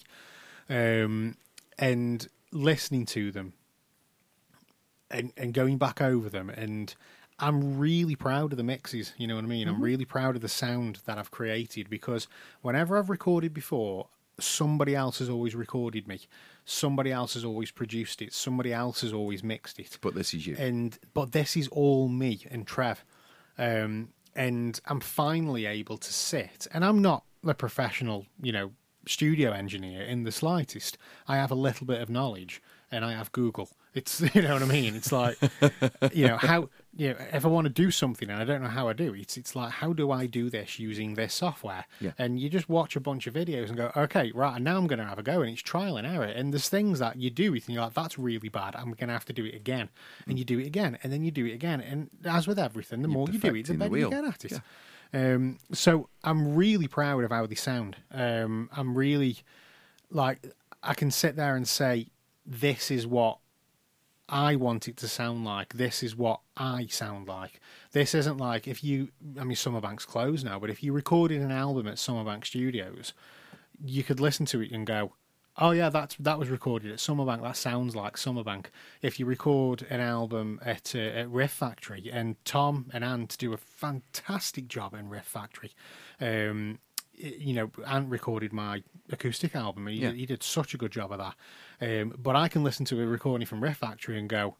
um, 0.68 1.36
and 1.78 2.28
listening 2.52 3.06
to 3.06 3.32
them 3.32 3.54
and, 5.10 5.32
and 5.36 5.52
going 5.52 5.78
back 5.78 6.00
over 6.00 6.28
them 6.28 6.50
and 6.50 6.94
I'm 7.40 7.78
really 7.78 8.16
proud 8.16 8.52
of 8.52 8.56
the 8.56 8.62
mixes, 8.62 9.12
you 9.16 9.26
know 9.26 9.36
what 9.36 9.44
I 9.44 9.48
mean? 9.48 9.68
I'm 9.68 9.82
really 9.82 10.04
proud 10.04 10.36
of 10.36 10.42
the 10.42 10.48
sound 10.48 11.00
that 11.06 11.18
I've 11.18 11.30
created 11.30 11.88
because 11.88 12.28
whenever 12.62 12.98
I've 12.98 13.10
recorded 13.10 13.54
before, 13.54 14.08
somebody 14.38 14.94
else 14.94 15.18
has 15.18 15.28
always 15.28 15.54
recorded 15.54 16.06
me. 16.08 16.20
Somebody 16.64 17.12
else 17.12 17.34
has 17.34 17.44
always 17.44 17.70
produced 17.70 18.22
it. 18.22 18.32
Somebody 18.32 18.72
else 18.72 19.00
has 19.02 19.12
always 19.12 19.42
mixed 19.42 19.78
it. 19.78 19.98
but 20.00 20.14
this 20.14 20.34
is 20.34 20.46
you. 20.46 20.56
And 20.58 20.98
but 21.14 21.32
this 21.32 21.56
is 21.56 21.68
all 21.68 22.08
me 22.08 22.46
and 22.50 22.66
Trev. 22.66 23.04
Um 23.58 24.10
and 24.34 24.80
I'm 24.86 25.00
finally 25.00 25.66
able 25.66 25.98
to 25.98 26.12
sit 26.12 26.66
and 26.72 26.84
I'm 26.84 27.02
not 27.02 27.24
a 27.44 27.54
professional, 27.54 28.26
you 28.40 28.52
know, 28.52 28.72
studio 29.06 29.50
engineer 29.52 30.02
in 30.02 30.24
the 30.24 30.32
slightest. 30.32 30.98
I 31.26 31.36
have 31.36 31.50
a 31.50 31.56
little 31.56 31.86
bit 31.86 32.00
of 32.00 32.08
knowledge 32.08 32.62
and 32.90 33.04
I 33.04 33.12
have 33.12 33.32
Google. 33.32 33.70
It's 33.94 34.20
you 34.34 34.42
know 34.42 34.54
what 34.54 34.62
I 34.62 34.66
mean. 34.66 34.94
It's 34.94 35.12
like 35.12 35.36
you 36.12 36.28
know 36.28 36.36
how 36.36 36.68
you 36.96 37.10
know 37.10 37.16
if 37.32 37.44
I 37.44 37.48
want 37.48 37.66
to 37.66 37.72
do 37.72 37.90
something 37.90 38.28
and 38.28 38.40
I 38.40 38.44
don't 38.44 38.62
know 38.62 38.68
how 38.68 38.88
I 38.88 38.92
do 38.92 39.14
it, 39.14 39.20
it's 39.20 39.36
it's 39.36 39.54
like 39.54 39.70
how 39.72 39.92
do 39.92 40.10
I 40.10 40.26
do 40.26 40.50
this 40.50 40.78
using 40.78 41.14
this 41.14 41.34
software? 41.34 41.86
Yeah. 42.00 42.12
And 42.18 42.40
you 42.40 42.48
just 42.48 42.68
watch 42.68 42.96
a 42.96 43.00
bunch 43.00 43.26
of 43.26 43.34
videos 43.34 43.68
and 43.68 43.76
go, 43.76 43.92
okay, 43.96 44.32
right, 44.34 44.56
and 44.56 44.64
now 44.64 44.76
I'm 44.76 44.86
going 44.86 44.98
to 44.98 45.04
have 45.04 45.18
a 45.18 45.22
go, 45.22 45.40
and 45.40 45.50
it's 45.50 45.62
trial 45.62 45.96
and 45.96 46.06
error. 46.06 46.24
And 46.24 46.52
there's 46.52 46.68
things 46.68 46.98
that 46.98 47.16
you 47.16 47.30
do 47.30 47.54
it, 47.54 47.66
and 47.66 47.74
you're 47.74 47.84
like, 47.84 47.94
that's 47.94 48.18
really 48.18 48.48
bad. 48.48 48.74
I'm 48.76 48.92
going 48.92 49.08
to 49.08 49.14
have 49.14 49.24
to 49.26 49.32
do 49.32 49.44
it 49.44 49.54
again, 49.54 49.88
and 50.26 50.38
you 50.38 50.44
do 50.44 50.58
it 50.58 50.66
again, 50.66 50.98
and 51.02 51.12
then 51.12 51.22
you 51.24 51.30
do 51.30 51.46
it 51.46 51.52
again, 51.52 51.80
and 51.80 52.10
as 52.24 52.46
with 52.46 52.58
everything, 52.58 53.02
the 53.02 53.08
more 53.08 53.26
you 53.30 53.38
do 53.38 53.54
it, 53.54 53.66
the 53.66 53.74
perfecting 53.74 53.78
the 53.78 53.84
better 53.84 53.98
you 53.98 54.08
wheel. 54.08 54.22
get 54.22 54.24
at 54.24 54.44
it. 54.44 54.60
Um, 55.12 55.58
so 55.72 56.08
I'm 56.22 56.54
really 56.54 56.86
proud 56.86 57.24
of 57.24 57.30
how 57.30 57.46
they 57.46 57.56
sound. 57.56 57.96
Um, 58.12 58.68
I'm 58.72 58.96
really 58.96 59.38
like 60.10 60.40
I 60.82 60.94
can 60.94 61.10
sit 61.10 61.36
there 61.36 61.56
and 61.56 61.66
say 61.66 62.08
this 62.46 62.90
is 62.90 63.06
what 63.06 63.38
I 64.30 64.54
want 64.56 64.86
it 64.88 64.96
to 64.98 65.08
sound 65.08 65.44
like. 65.44 65.74
This 65.74 66.02
is 66.02 66.14
what 66.16 66.40
I 66.56 66.86
sound 66.86 67.26
like. 67.28 67.60
This 67.92 68.14
isn't 68.14 68.38
like 68.38 68.68
if 68.68 68.82
you. 68.84 69.08
I 69.38 69.44
mean, 69.44 69.56
Summerbank's 69.56 70.06
closed 70.06 70.44
now, 70.44 70.58
but 70.58 70.70
if 70.70 70.82
you 70.82 70.92
recorded 70.92 71.40
an 71.42 71.50
album 71.50 71.86
at 71.88 71.96
Summerbank 71.96 72.46
Studios, 72.46 73.12
you 73.84 74.02
could 74.02 74.20
listen 74.20 74.46
to 74.46 74.60
it 74.62 74.70
and 74.70 74.86
go, 74.86 75.12
"Oh 75.58 75.72
yeah, 75.72 75.88
that's 75.90 76.14
that 76.20 76.38
was 76.38 76.48
recorded 76.48 76.92
at 76.92 76.98
Summerbank. 76.98 77.42
That 77.42 77.56
sounds 77.56 77.96
like 77.96 78.16
Summerbank." 78.16 78.66
If 79.02 79.18
you 79.18 79.26
record 79.26 79.84
an 79.90 80.00
album 80.00 80.60
at 80.64 80.94
uh, 80.94 80.98
at 80.98 81.28
Riff 81.28 81.50
Factory, 81.50 82.08
and 82.12 82.36
Tom 82.44 82.86
and 82.92 83.02
Ant 83.02 83.36
do 83.38 83.52
a 83.52 83.56
fantastic 83.56 84.68
job 84.68 84.94
in 84.94 85.08
Riff 85.08 85.24
Factory, 85.26 85.72
um, 86.20 86.78
you 87.14 87.52
know, 87.52 87.70
Ant 87.86 88.08
recorded 88.08 88.52
my 88.52 88.82
acoustic 89.10 89.54
album. 89.54 89.86
He, 89.88 89.96
Yeah. 89.96 90.12
he 90.12 90.24
did 90.24 90.42
such 90.42 90.72
a 90.72 90.78
good 90.78 90.92
job 90.92 91.12
of 91.12 91.18
that. 91.18 91.34
Um, 91.80 92.14
but 92.18 92.36
I 92.36 92.48
can 92.48 92.62
listen 92.62 92.84
to 92.86 93.00
a 93.02 93.06
recording 93.06 93.46
from 93.46 93.62
Riff 93.62 93.78
Factory 93.78 94.18
and 94.18 94.28
go, 94.28 94.56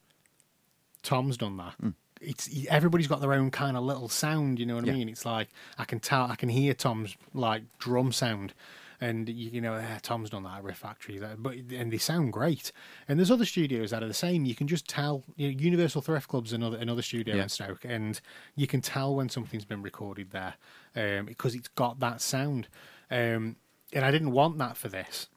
Tom's 1.02 1.36
done 1.36 1.56
that. 1.58 1.74
Hmm. 1.80 1.88
It's 2.20 2.50
everybody's 2.68 3.06
got 3.06 3.20
their 3.22 3.32
own 3.32 3.50
kind 3.50 3.76
of 3.76 3.82
little 3.84 4.08
sound, 4.08 4.58
you 4.58 4.66
know 4.66 4.74
what 4.76 4.84
Yeah. 4.84 4.92
I 4.92 4.96
mean? 4.96 5.08
It's 5.08 5.24
like 5.24 5.48
I 5.78 5.84
can 5.84 6.00
tell, 6.00 6.24
I 6.24 6.34
can 6.36 6.50
hear 6.50 6.74
Tom's 6.74 7.16
like 7.32 7.62
drum 7.78 8.12
sound, 8.12 8.52
and 9.00 9.26
you, 9.26 9.50
you 9.52 9.60
know, 9.62 9.72
eh, 9.72 9.98
Tom's 10.02 10.28
done 10.28 10.42
that 10.42 10.58
at 10.58 10.64
Riff 10.64 10.76
Factory, 10.76 11.16
that, 11.18 11.42
but 11.42 11.54
and 11.54 11.90
they 11.90 11.96
sound 11.96 12.34
great. 12.34 12.72
And 13.08 13.18
there's 13.18 13.30
other 13.30 13.46
studios 13.46 13.90
that 13.92 14.02
are 14.02 14.06
the 14.08 14.12
same. 14.12 14.44
You 14.44 14.54
can 14.54 14.68
just 14.68 14.86
tell. 14.86 15.24
You 15.36 15.50
know, 15.50 15.58
Universal 15.58 16.02
Thrift 16.02 16.28
Club's 16.28 16.52
another 16.52 16.76
another 16.76 17.00
studio 17.00 17.36
Yeah. 17.36 17.44
in 17.44 17.48
Stoke, 17.48 17.86
and 17.86 18.20
you 18.54 18.66
can 18.66 18.82
tell 18.82 19.14
when 19.16 19.30
something's 19.30 19.64
been 19.64 19.80
recorded 19.80 20.30
there 20.32 20.54
um, 20.96 21.24
because 21.24 21.54
it's 21.54 21.68
got 21.68 22.00
that 22.00 22.20
sound. 22.20 22.68
Um, 23.10 23.56
and 23.94 24.04
I 24.04 24.10
didn't 24.10 24.32
want 24.32 24.58
that 24.58 24.76
for 24.76 24.88
this. 24.90 25.28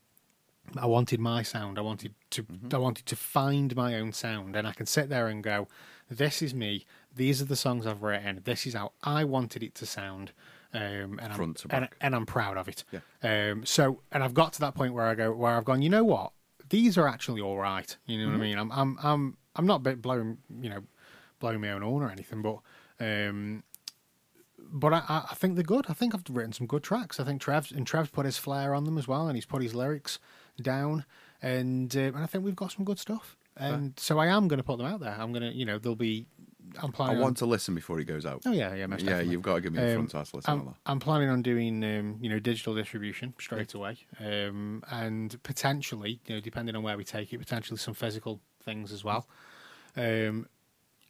I 0.78 0.86
wanted 0.86 1.20
my 1.20 1.44
sound. 1.44 1.78
I 1.78 1.82
wanted 1.82 2.14
to. 2.32 2.46
I 2.74 2.78
wanted 2.78 3.06
to 3.08 3.16
find 3.16 3.76
my 3.76 3.96
own 3.96 4.12
sound, 4.14 4.56
and 4.56 4.68
I 4.68 4.72
can 4.74 4.86
sit 4.86 5.10
there 5.10 5.28
and 5.28 5.44
go, 5.44 5.68
"This 6.10 6.42
is 6.42 6.54
me. 6.54 6.86
These 7.16 7.42
are 7.42 7.46
the 7.46 7.56
songs 7.56 7.86
I've 7.86 8.02
written. 8.02 8.42
This 8.44 8.66
is 8.66 8.74
how 8.74 8.94
I 9.04 9.24
wanted 9.24 9.62
it 9.64 9.76
to 9.76 9.86
sound." 9.86 10.32
Um, 10.76 11.20
and 11.22 11.32
I'm, 11.32 11.38
and, 11.76 11.90
and 12.02 12.16
I'm 12.16 12.26
proud 12.26 12.58
of 12.58 12.68
it. 12.68 12.84
Yeah. 12.92 13.52
Um, 13.52 13.64
so, 13.66 14.02
and 14.12 14.24
I've 14.24 14.34
got 14.34 14.54
to 14.54 14.60
that 14.62 14.74
point 14.74 14.96
where 14.96 15.06
I 15.06 15.14
go, 15.14 15.32
where 15.32 15.56
I've 15.56 15.66
gone. 15.66 15.84
You 15.84 15.90
know 15.90 16.04
what? 16.04 16.32
These 16.70 16.98
are 16.98 17.08
actually 17.08 17.42
all 17.42 17.60
right. 17.60 17.96
You 18.08 18.18
know 18.18 18.30
what 18.32 18.36
I 18.36 18.38
mean? 18.40 18.58
I'm, 18.58 18.72
I'm, 18.72 18.98
I'm, 19.04 19.38
I'm 19.56 19.68
not 19.68 19.84
bit 19.84 20.02
blowing, 20.02 20.40
you 20.60 20.72
know, 20.72 20.82
blowing 21.40 21.62
my 21.62 21.70
own 21.70 21.84
horn 21.84 22.02
or 22.02 22.10
anything, 22.10 22.42
but, 22.42 22.58
um, 23.00 23.62
but 24.58 24.94
I, 24.94 25.04
I- 25.08 25.28
I 25.32 25.36
think 25.36 25.54
they're 25.54 25.64
good. 25.64 25.86
I 25.90 25.94
think 25.94 26.16
I've 26.16 26.24
written 26.32 26.54
some 26.54 26.66
good 26.66 26.82
tracks. 26.82 27.20
I 27.20 27.24
think 27.24 27.40
Trev's 27.42 27.72
and 27.72 27.86
Trev's 27.86 28.10
put 28.10 28.26
his 28.26 28.40
flair 28.40 28.74
on 28.74 28.86
them 28.86 28.98
as 28.98 29.08
well, 29.08 29.28
and 29.28 29.36
he's 29.38 29.46
put 29.46 29.62
his 29.62 29.76
lyrics 29.76 30.18
down, 30.62 31.06
and 31.42 31.96
uh, 31.96 32.00
and 32.00 32.18
I 32.18 32.26
think 32.26 32.44
we've 32.44 32.56
got 32.56 32.72
some 32.72 32.86
good 32.86 33.00
stuff. 33.00 33.38
And 33.56 33.94
so 33.98 34.18
I 34.18 34.28
am 34.28 34.48
going 34.48 34.58
to 34.58 34.64
put 34.64 34.78
them 34.78 34.88
out 34.88 35.00
there. 35.00 35.16
I'm 35.18 35.32
going 35.32 35.44
to, 35.44 35.56
you 35.56 35.66
know, 35.66 35.78
there'll 35.78 35.96
be. 35.96 36.26
I'm 36.82 36.92
planning. 36.92 37.18
I 37.18 37.22
want 37.22 37.38
to 37.38 37.46
listen 37.46 37.76
before 37.76 38.00
he 38.00 38.06
goes 38.06 38.26
out. 38.26 38.46
on, 38.46 38.52
oh 38.52 38.56
yeah, 38.56 38.74
yeah, 38.74 38.88
yeah, 38.98 39.20
you've 39.20 39.44
got 39.44 39.56
to 39.56 39.62
give 39.62 39.74
me 39.74 39.80
the 39.80 39.90
Um, 39.90 40.08
front 40.08 40.30
to 40.30 40.38
listen 40.38 40.52
I'm, 40.52 40.60
on. 40.62 40.76
I'm 40.88 41.00
planning 41.00 41.30
on 41.30 41.44
doing, 41.44 41.84
um, 41.84 42.18
you 42.20 42.30
know, 42.30 42.40
digital 42.40 42.74
distribution 42.74 43.36
straight 43.40 43.76
away, 43.76 43.98
um, 44.20 44.84
and 44.90 45.42
potentially, 45.44 46.20
you 46.26 46.36
know, 46.36 46.42
depending 46.42 46.76
on 46.76 46.82
where 46.82 46.98
we 46.98 47.04
take 47.04 47.32
it, 47.32 47.38
potentially 47.38 47.78
some 47.78 47.94
physical 47.94 48.40
things 48.64 48.92
as 48.92 49.04
well. 49.04 49.28
Um, 49.96 50.48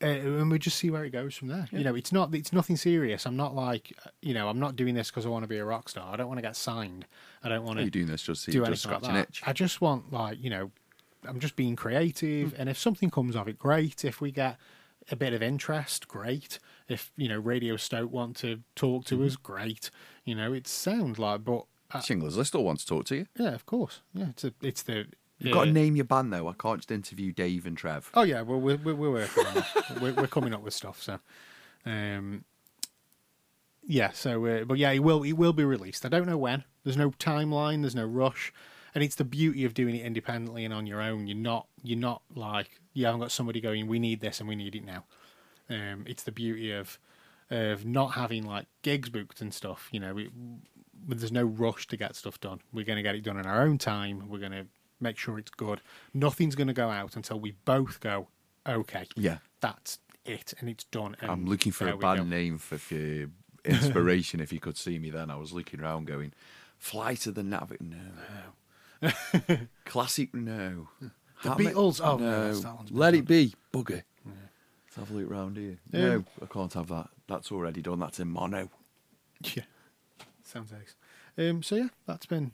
uh, 0.03 0.07
and 0.07 0.51
we 0.51 0.59
just 0.59 0.77
see 0.77 0.89
where 0.89 1.05
it 1.05 1.11
goes 1.11 1.35
from 1.35 1.47
there. 1.47 1.67
You 1.71 1.83
know, 1.83 1.95
it's 1.95 2.11
not, 2.11 2.35
it's 2.35 2.51
nothing 2.51 2.75
serious. 2.75 3.25
I'm 3.25 3.37
not 3.37 3.55
like, 3.55 3.93
uh, 4.05 4.09
you 4.21 4.33
know, 4.33 4.49
I'm 4.49 4.59
not 4.59 4.75
doing 4.75 4.93
this 4.95 5.09
because 5.09 5.25
I 5.25 5.29
want 5.29 5.43
to 5.43 5.47
be 5.47 5.57
a 5.57 5.65
rock 5.65 5.89
star. 5.89 6.13
I 6.13 6.17
don't 6.17 6.27
want 6.27 6.37
to 6.39 6.41
get 6.41 6.55
signed. 6.55 7.05
I 7.43 7.49
don't 7.49 7.63
want 7.63 7.79
Are 7.79 7.81
to 7.81 7.85
you 7.85 7.91
doing 7.91 8.07
this 8.07 8.23
just 8.23 8.43
so 8.43 8.51
do 8.51 8.59
just 8.65 8.85
like 8.85 8.97
scratch 8.97 9.09
an 9.09 9.15
itch? 9.15 9.41
I 9.45 9.53
just 9.53 9.81
want 9.81 10.11
like 10.11 10.43
you 10.43 10.49
know, 10.49 10.71
I'm 11.25 11.39
just 11.39 11.55
being 11.55 11.75
creative, 11.75 12.53
and 12.57 12.69
if 12.69 12.77
something 12.77 13.09
comes 13.09 13.35
of 13.35 13.47
it, 13.47 13.57
great. 13.57 14.03
If 14.03 14.19
we 14.19 14.31
get 14.31 14.57
a 15.11 15.15
bit 15.15 15.33
of 15.33 15.41
interest, 15.41 16.07
great. 16.07 16.59
If 16.87 17.11
you 17.15 17.29
know 17.29 17.39
Radio 17.39 17.77
Stoke 17.77 18.11
want 18.11 18.35
to 18.37 18.59
talk 18.75 19.05
to 19.05 19.23
us, 19.23 19.35
great. 19.35 19.89
You 20.25 20.35
know, 20.35 20.53
it 20.53 20.67
sounds 20.67 21.19
like, 21.19 21.43
but 21.43 21.65
uh, 21.91 21.99
Shinglers 21.99 22.35
List 22.35 22.49
still 22.49 22.63
want 22.63 22.79
to 22.79 22.85
talk 22.85 23.05
to 23.05 23.15
you. 23.15 23.25
yeah, 23.37 23.53
of 23.53 23.65
course, 23.65 24.01
yeah. 24.13 24.29
It's 24.29 24.43
a, 24.43 24.53
it's 24.61 24.83
the 24.83 25.05
You've 25.43 25.53
got 25.53 25.65
to 25.65 25.71
name 25.71 25.95
your 25.95 26.05
band 26.05 26.31
though. 26.31 26.47
I 26.47 26.53
can't 26.53 26.79
just 26.79 26.91
interview 26.91 27.31
Dave 27.31 27.65
and 27.65 27.77
Trev. 27.77 28.09
Oh 28.13 28.23
yeah, 28.23 28.41
well 28.41 28.59
we're 28.59 28.77
we're, 28.77 28.95
we're 28.95 29.11
working 29.11 29.45
on 29.45 29.53
that. 29.55 29.97
we're, 30.01 30.13
we're 30.13 30.27
coming 30.27 30.53
up 30.53 30.61
with 30.61 30.73
stuff. 30.73 31.01
So, 31.01 31.19
um, 31.85 32.45
yeah. 33.85 34.11
So, 34.11 34.45
uh, 34.45 34.63
but 34.63 34.77
yeah, 34.77 34.91
it 34.91 34.99
will 34.99 35.23
it 35.23 35.33
will 35.33 35.53
be 35.53 35.65
released. 35.65 36.05
I 36.05 36.09
don't 36.09 36.27
know 36.27 36.37
when. 36.37 36.63
There's 36.83 36.97
no 36.97 37.11
timeline. 37.11 37.81
There's 37.81 37.95
no 37.95 38.05
rush, 38.05 38.53
and 38.95 39.03
it's 39.03 39.15
the 39.15 39.25
beauty 39.25 39.65
of 39.65 39.73
doing 39.73 39.95
it 39.95 40.05
independently 40.05 40.65
and 40.65 40.73
on 40.73 40.87
your 40.87 41.01
own. 41.01 41.27
You're 41.27 41.37
not 41.37 41.67
you're 41.83 41.99
not 41.99 42.21
like 42.33 42.81
you 42.93 43.05
haven't 43.05 43.21
got 43.21 43.31
somebody 43.31 43.59
going. 43.61 43.87
We 43.87 43.99
need 43.99 44.21
this 44.21 44.39
and 44.39 44.47
we 44.47 44.55
need 44.55 44.75
it 44.75 44.85
now. 44.85 45.05
Um, 45.69 46.05
it's 46.07 46.23
the 46.23 46.31
beauty 46.31 46.71
of 46.71 46.99
of 47.49 47.85
not 47.85 48.13
having 48.13 48.45
like 48.45 48.67
gigs 48.81 49.09
booked 49.09 49.41
and 49.41 49.53
stuff. 49.53 49.89
You 49.91 49.99
know, 49.99 50.17
it, 50.17 50.29
there's 51.07 51.31
no 51.31 51.43
rush 51.43 51.87
to 51.87 51.97
get 51.97 52.15
stuff 52.15 52.39
done. 52.39 52.61
We're 52.71 52.85
going 52.85 52.97
to 52.97 53.03
get 53.03 53.15
it 53.15 53.23
done 53.23 53.37
in 53.37 53.45
our 53.45 53.61
own 53.61 53.77
time. 53.77 54.29
We're 54.29 54.39
going 54.39 54.51
to 54.53 54.65
make 55.03 55.17
sure 55.17 55.37
it's 55.37 55.51
good. 55.51 55.81
Nothing's 56.13 56.55
going 56.55 56.67
to 56.67 56.73
go 56.73 56.89
out 56.89 57.15
until 57.15 57.39
we 57.39 57.51
both 57.65 57.99
go, 57.99 58.27
okay, 58.67 59.05
Yeah. 59.15 59.37
that's 59.61 59.99
it, 60.25 60.53
and 60.59 60.69
it's 60.69 60.85
done. 60.85 61.15
And 61.21 61.29
I'm 61.29 61.45
looking 61.45 61.71
for 61.71 61.87
a 61.87 61.97
bad 61.97 62.17
go. 62.17 62.23
name 62.23 62.57
for, 62.57 62.77
for 62.77 63.27
inspiration. 63.65 64.39
if 64.39 64.51
you 64.51 64.59
could 64.59 64.77
see 64.77 64.97
me 64.99 65.09
then, 65.11 65.29
I 65.29 65.35
was 65.35 65.51
looking 65.53 65.79
around 65.81 66.07
going, 66.07 66.33
"Fly 66.79 67.15
to 67.15 67.31
the 67.31 67.41
Navi." 67.43 67.79
No. 67.81 67.97
no. 69.01 69.57
Classic. 69.85 70.33
No. 70.33 70.87
The? 71.43 71.49
Beatles? 71.49 71.99
Oh, 72.03 72.17
no, 72.17 72.25
no. 72.25 72.31
that's- 72.41 72.61
that 72.61 72.75
one's 72.75 72.89
been 72.89 72.99
Let 72.99 73.13
it 73.15 73.25
be. 73.27 73.53
Bugger. 73.73 74.03
Let's 74.95 75.09
have 75.09 75.11
a 75.11 75.13
look 75.21 75.29
round 75.29 75.57
here. 75.57 75.77
no, 75.91 76.23
I 76.41 76.45
can't 76.45 76.71
have 76.73 76.87
that. 76.89 77.09
That's 77.27 77.51
already 77.51 77.81
done. 77.81 77.99
That's 77.99 78.19
in 78.19 78.29
mono. 78.29 78.69
Yeah, 79.55 79.63
sounds 80.43 80.71
nice. 80.71 80.95
Um, 81.37 81.63
so 81.63 81.75
yeah, 81.75 81.87
that's 82.05 82.25
been 82.27 82.51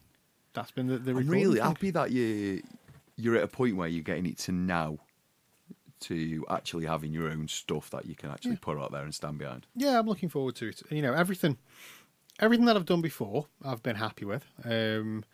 that's 0.60 0.72
been 0.72 0.88
the, 0.88 0.98
the 0.98 1.12
I'm 1.12 1.18
recording 1.18 1.44
really 1.44 1.60
thing. 1.60 1.68
happy 1.68 1.92
that 1.92 2.12
you 2.12 2.62
you're 3.16 3.36
at 3.36 3.44
a 3.44 3.48
point 3.48 3.76
where 3.76 3.88
you're 3.88 4.04
getting 4.04 4.26
it 4.26 4.38
to 4.40 4.52
now 4.52 4.98
to 6.02 6.46
actually 6.50 6.86
having 6.86 7.12
your 7.12 7.30
own 7.30 7.48
stuff 7.48 7.90
that 7.90 8.06
you 8.06 8.16
can 8.16 8.32
actually 8.32 8.56
put 8.56 8.78
out 8.78 8.92
there 8.92 9.04
and 9.04 9.14
stand 9.14 9.38
behind. 9.38 9.68
yeah, 9.76 10.00
I'm 10.00 10.08
looking 10.08 10.30
forward 10.30 10.56
to 10.56 10.70
it. 10.70 10.82
You 10.90 11.02
know, 11.02 11.14
everything, 11.14 11.58
everything 12.40 12.66
that 12.68 12.78
I've 12.78 12.86
done 12.86 13.02
before, 13.02 13.48
I've 13.66 13.84
been 13.84 13.98
happy 13.98 14.24
with. 14.24 14.46
Um, 14.64 15.26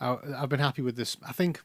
I, 0.00 0.16
I've 0.36 0.48
been 0.48 0.60
happy 0.60 0.82
with 0.82 0.96
this. 0.96 1.16
I 1.26 1.32
think 1.32 1.62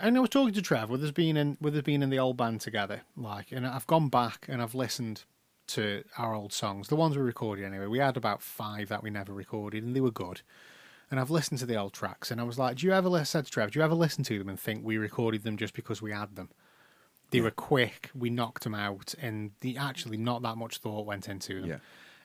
and 0.00 0.16
I 0.16 0.20
was 0.20 0.30
talking 0.30 0.54
to 0.54 0.62
Trev 0.62 0.90
with 0.90 1.02
us 1.02 1.10
being 1.10 1.36
in 1.36 1.56
with 1.60 1.76
us 1.76 1.82
being 1.82 2.02
in 2.02 2.10
the 2.10 2.18
old 2.18 2.36
band 2.36 2.60
together, 2.60 3.02
like, 3.16 3.52
and 3.52 3.66
I've 3.66 3.86
gone 3.86 4.08
back 4.08 4.46
and 4.48 4.62
I've 4.62 4.74
listened 4.74 5.24
to 5.68 6.02
our 6.18 6.34
old 6.34 6.52
songs, 6.52 6.88
the 6.88 6.96
ones 6.96 7.16
we 7.16 7.22
recorded 7.22 7.64
anyway. 7.64 7.86
We 7.86 7.98
had 7.98 8.16
about 8.16 8.42
five 8.42 8.88
that 8.88 9.02
we 9.02 9.10
never 9.10 9.32
recorded, 9.32 9.84
and 9.84 9.94
they 9.94 10.00
were 10.00 10.10
good. 10.10 10.42
And 11.10 11.18
I've 11.18 11.30
listened 11.30 11.58
to 11.60 11.66
the 11.66 11.76
old 11.76 11.92
tracks, 11.92 12.30
and 12.30 12.40
I 12.40 12.44
was 12.44 12.58
like, 12.58 12.76
"Do 12.76 12.86
you 12.86 12.92
ever 12.92 13.08
listen?" 13.08 13.26
Said 13.26 13.46
to 13.46 13.50
Trev, 13.50 13.72
"Do 13.72 13.78
you 13.80 13.84
ever 13.84 13.94
listen 13.94 14.22
to 14.24 14.38
them 14.38 14.48
and 14.48 14.58
think 14.58 14.84
we 14.84 14.96
recorded 14.96 15.42
them 15.42 15.56
just 15.56 15.74
because 15.74 16.00
we 16.00 16.12
had 16.12 16.36
them? 16.36 16.50
They 17.30 17.40
were 17.40 17.50
quick, 17.52 18.10
we 18.14 18.28
knocked 18.28 18.64
them 18.64 18.74
out, 18.74 19.14
and 19.20 19.52
the 19.60 19.76
actually 19.76 20.16
not 20.16 20.42
that 20.42 20.56
much 20.56 20.78
thought 20.78 21.06
went 21.06 21.28
into 21.28 21.60
them." 21.60 21.70
Yeah. 21.70 21.78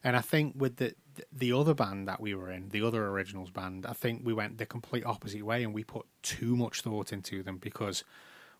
And 0.03 0.15
I 0.15 0.21
think 0.21 0.53
with 0.55 0.77
the 0.77 0.93
the 1.31 1.51
other 1.51 1.73
band 1.73 2.07
that 2.07 2.21
we 2.21 2.35
were 2.35 2.51
in, 2.51 2.69
the 2.69 2.83
other 2.83 3.07
originals 3.07 3.49
band, 3.49 3.87
I 3.87 3.93
think 3.93 4.21
we 4.23 4.33
went 4.33 4.59
the 4.59 4.65
complete 4.67 5.03
opposite 5.03 5.43
way, 5.43 5.63
and 5.63 5.73
we 5.73 5.83
put 5.83 6.05
too 6.21 6.55
much 6.55 6.81
thought 6.81 7.11
into 7.11 7.41
them 7.41 7.57
because 7.57 8.03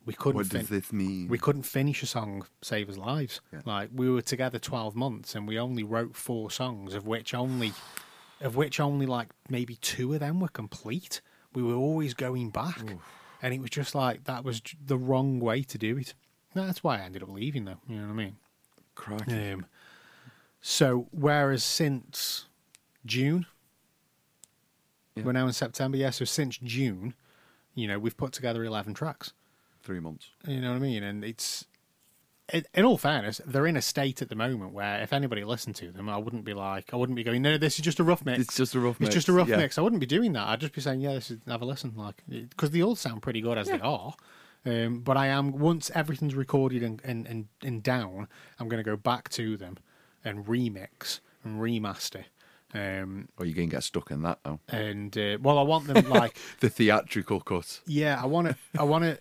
we 0.06 0.14
couldn't. 0.14 0.38
What 0.38 0.50
does 0.50 0.68
fin- 0.68 0.80
this 0.80 0.92
mean? 0.92 1.28
we 1.28 1.38
couldn't 1.38 1.64
finish 1.64 2.02
a 2.02 2.08
song 2.08 2.48
save 2.64 2.90
us 2.90 2.98
lives. 2.98 3.42
Yeah. 3.54 3.62
Like 3.64 3.90
we 3.94 4.10
were 4.10 4.24
together 4.24 4.58
twelve 4.58 4.96
months, 4.96 5.36
and 5.36 5.48
we 5.48 5.60
only 5.60 5.84
wrote 5.84 6.16
four 6.16 6.50
songs, 6.50 6.96
of 6.96 7.06
which 7.06 7.36
only, 7.36 7.74
of 8.42 8.56
which 8.56 8.80
only 8.80 9.06
like 9.06 9.30
maybe 9.50 9.76
two 9.78 10.14
of 10.14 10.20
them 10.20 10.40
were 10.40 10.48
complete. 10.50 11.22
We 11.54 11.64
were 11.64 11.76
always 11.76 12.14
going 12.14 12.50
back, 12.50 12.82
and 13.42 13.54
it 13.54 13.62
was 13.62 13.70
just 13.70 13.96
like 13.96 14.26
that 14.26 14.44
was 14.44 14.62
the 14.86 14.98
wrong 14.98 15.40
way 15.40 15.64
to 15.64 15.78
do 15.78 15.98
it. 15.98 16.14
That's 16.54 16.84
why 16.84 17.00
I 17.00 17.02
ended 17.02 17.24
up 17.24 17.30
leaving, 17.30 17.66
though. 17.66 17.80
You 17.88 17.98
know 17.98 18.08
what 18.08 18.14
I 18.14 18.16
mean? 18.16 18.36
Crikey. 18.96 19.52
Um, 19.54 19.66
so 20.62 21.08
whereas 21.12 21.64
since 21.64 22.46
June, 23.06 23.46
Yeah. 25.16 25.24
we're 25.24 25.32
now 25.34 25.48
in 25.48 25.54
September, 25.54 25.98
yeah. 25.98 26.10
So 26.10 26.26
since 26.26 26.58
June, 26.58 27.14
you 27.74 27.88
know, 27.88 28.00
we've 28.00 28.18
put 28.18 28.32
together 28.32 28.64
eleven 28.64 28.94
tracks. 28.94 29.34
Three 29.84 30.00
months. 30.00 30.30
You 30.48 30.62
know 30.62 30.72
what 30.72 30.78
I 30.78 30.80
mean? 30.80 31.04
And 31.04 31.24
it's, 31.24 31.66
in, 32.54 32.86
all 32.86 32.98
fairness, 32.98 33.42
they're 33.46 33.66
in 33.68 33.76
a 33.78 33.82
state 33.82 34.22
at 34.22 34.30
the 34.30 34.36
moment 34.36 34.74
where 34.74 35.02
if 35.02 35.12
anybody 35.14 35.44
listened 35.44 35.76
to 35.78 35.92
them, 35.92 36.08
I 36.10 36.18
wouldn't 36.18 36.46
be 36.46 36.54
like, 36.54 36.94
I 36.94 36.96
wouldn't 36.96 37.16
be 37.16 37.24
going, 37.24 37.42
no, 37.42 37.58
this 37.58 37.80
is 37.80 37.82
just 37.86 38.00
a 38.00 38.04
rough 38.04 38.24
mix. 38.26 38.40
It's 38.40 38.56
just 38.58 38.76
a 38.76 38.80
rough 38.80 39.02
It's 39.02 39.14
just 39.14 39.28
a 39.30 39.32
mix, 39.32 39.38
rough 39.40 39.50
yeah. 39.50 39.58
mix. 39.58 39.78
I 39.78 39.82
wouldn't 39.82 40.00
be 40.00 40.06
doing 40.06 40.34
that. 40.34 40.48
I'd 40.48 40.60
just 40.60 40.74
be 40.74 40.82
saying, 40.82 41.02
yeah, 41.02 41.14
this 41.14 41.32
is 41.32 41.40
have 41.48 41.62
a 41.62 41.66
listen, 41.66 41.94
like 41.96 42.22
because 42.30 42.72
they 42.72 42.82
all 42.84 42.96
sound 42.96 43.22
pretty 43.22 43.42
good 43.42 43.58
as 43.58 43.68
they 43.68 43.80
are. 43.80 44.14
Um, 44.68 45.02
but 45.02 45.16
I 45.18 45.28
am 45.28 45.60
once 45.60 45.92
everything's 45.94 46.34
recorded 46.36 46.82
and 46.82 47.00
and, 47.04 47.28
and, 47.28 47.48
and 47.64 47.84
down, 47.84 48.28
I'm 48.60 48.68
going 48.68 48.84
to 48.84 48.90
go 48.90 48.98
back 48.98 49.30
to 49.30 49.58
them 49.58 49.78
and 50.24 50.46
remix 50.46 51.20
and 51.44 51.60
remaster. 51.62 52.26
Um, 52.74 53.30
Or 53.38 53.46
you're 53.46 53.56
going 53.56 53.70
to 53.70 53.76
get 53.76 53.84
stuck 53.84 54.12
in 54.12 54.24
that 54.24 54.40
though. 54.44 54.60
and 54.68 55.16
uh, 55.18 55.38
well, 55.42 55.58
I 55.60 55.62
want 55.62 55.88
them 55.88 56.10
like 56.10 56.38
The 56.60 56.70
theatrical 56.70 57.40
cut. 57.42 57.80
yeah, 57.86 58.20
I 58.22 58.26
want 58.26 58.48
it. 58.50 58.58
I 58.78 58.84
want 58.84 59.04
to. 59.06 59.18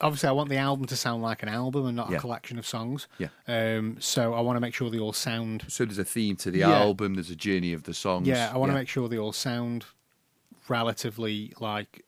Obviously, 0.00 0.28
I 0.28 0.32
want 0.32 0.50
the 0.50 0.56
album 0.58 0.86
to 0.86 0.96
sound 0.96 1.22
like 1.22 1.42
an 1.42 1.48
album 1.48 1.86
and 1.86 1.96
not 1.96 2.10
Yeah. 2.10 2.18
a 2.18 2.20
collection 2.20 2.58
of 2.58 2.66
songs. 2.66 3.08
Yeah. 3.18 3.28
Um. 3.48 3.96
So 4.00 4.34
I 4.34 4.40
want 4.40 4.56
to 4.56 4.60
make 4.60 4.74
sure 4.74 4.90
they 4.90 4.98
all 4.98 5.12
sound. 5.14 5.64
So 5.68 5.84
there's 5.86 5.98
a 5.98 6.04
theme 6.04 6.36
to 6.36 6.50
the 6.50 6.58
Yeah. 6.60 6.70
album, 6.78 7.14
there's 7.14 7.30
a 7.30 7.36
journey 7.36 7.72
of 7.72 7.84
the 7.84 7.94
songs. 7.94 8.28
Yeah, 8.28 8.50
I 8.52 8.58
want 8.58 8.70
to 8.70 8.74
make 8.74 8.88
sure 8.88 9.08
they 9.08 9.18
all 9.18 9.32
sound 9.32 9.86
relatively 10.68 11.52
like. 11.60 12.02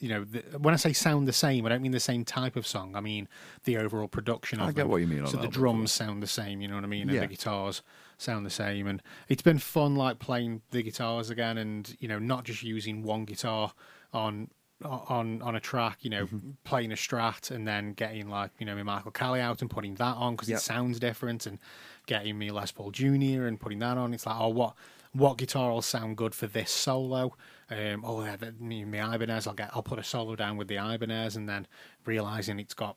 You 0.00 0.08
know, 0.10 0.22
the, 0.22 0.44
when 0.60 0.72
I 0.72 0.76
say 0.76 0.92
sound 0.92 1.26
the 1.26 1.32
same, 1.32 1.66
I 1.66 1.70
don't 1.70 1.82
mean 1.82 1.90
the 1.90 1.98
same 1.98 2.24
type 2.24 2.54
of 2.54 2.64
song. 2.68 2.94
I 2.94 3.00
mean 3.00 3.26
the 3.64 3.78
overall 3.78 4.06
production. 4.06 4.60
Of 4.60 4.68
I 4.68 4.70
get 4.70 4.82
them. 4.82 4.90
what 4.90 4.98
you 4.98 5.08
mean 5.08 5.26
So 5.26 5.38
the 5.38 5.48
drums 5.48 5.90
sound 5.90 6.22
the 6.22 6.28
same. 6.28 6.60
You 6.60 6.68
know 6.68 6.76
what 6.76 6.84
I 6.84 6.86
mean, 6.86 7.02
and 7.08 7.10
Yeah. 7.10 7.22
the 7.22 7.26
guitars 7.26 7.82
sound 8.16 8.46
the 8.46 8.50
same. 8.50 8.86
And 8.86 9.02
it's 9.28 9.42
been 9.42 9.58
fun, 9.58 9.96
like 9.96 10.20
playing 10.20 10.62
the 10.70 10.84
guitars 10.84 11.30
again, 11.30 11.58
and 11.58 11.96
you 11.98 12.06
know, 12.06 12.20
not 12.20 12.44
just 12.44 12.62
using 12.62 13.02
one 13.02 13.24
guitar 13.24 13.72
on 14.12 14.50
on 14.84 15.42
on 15.42 15.54
a 15.56 15.60
track. 15.60 15.98
You 16.02 16.10
know, 16.10 16.24
Mm-hmm. 16.26 16.50
playing 16.64 16.92
a 16.92 16.96
Strat 16.96 17.50
and 17.50 17.66
then 17.66 17.92
getting 17.92 18.28
like 18.28 18.50
you 18.58 18.66
know 18.66 18.74
my 18.76 18.82
Michael 18.82 19.10
Kelly 19.10 19.40
out 19.40 19.60
and 19.62 19.70
putting 19.70 19.94
that 19.96 20.16
on 20.16 20.34
because 20.34 20.48
Yep. 20.48 20.58
it 20.58 20.62
sounds 20.62 20.98
different, 21.00 21.46
and 21.46 21.58
getting 22.06 22.38
me 22.38 22.50
Les 22.50 22.70
Paul 22.72 22.90
Junior 22.90 23.46
and 23.46 23.58
putting 23.60 23.78
that 23.80 23.98
on. 23.98 24.14
It's 24.14 24.26
like, 24.26 24.36
oh, 24.38 24.48
what 24.48 24.74
what 25.12 25.38
guitar 25.38 25.70
will 25.72 25.82
sound 25.82 26.16
good 26.16 26.34
for 26.34 26.46
this 26.46 26.70
solo? 26.70 27.34
Um, 27.70 28.04
oh, 28.04 28.22
yeah, 28.24 28.36
the, 28.36 28.52
me, 28.52 28.84
my 28.84 29.14
Ibanez. 29.14 29.46
I'll 29.46 29.54
get 29.54 29.70
I'll 29.74 29.82
put 29.82 29.98
a 29.98 30.04
solo 30.04 30.36
down 30.36 30.56
with 30.56 30.68
the 30.68 30.76
Ibanez, 30.76 31.34
and 31.36 31.48
then 31.48 31.66
realizing 32.04 32.58
it's 32.60 32.74
got 32.74 32.96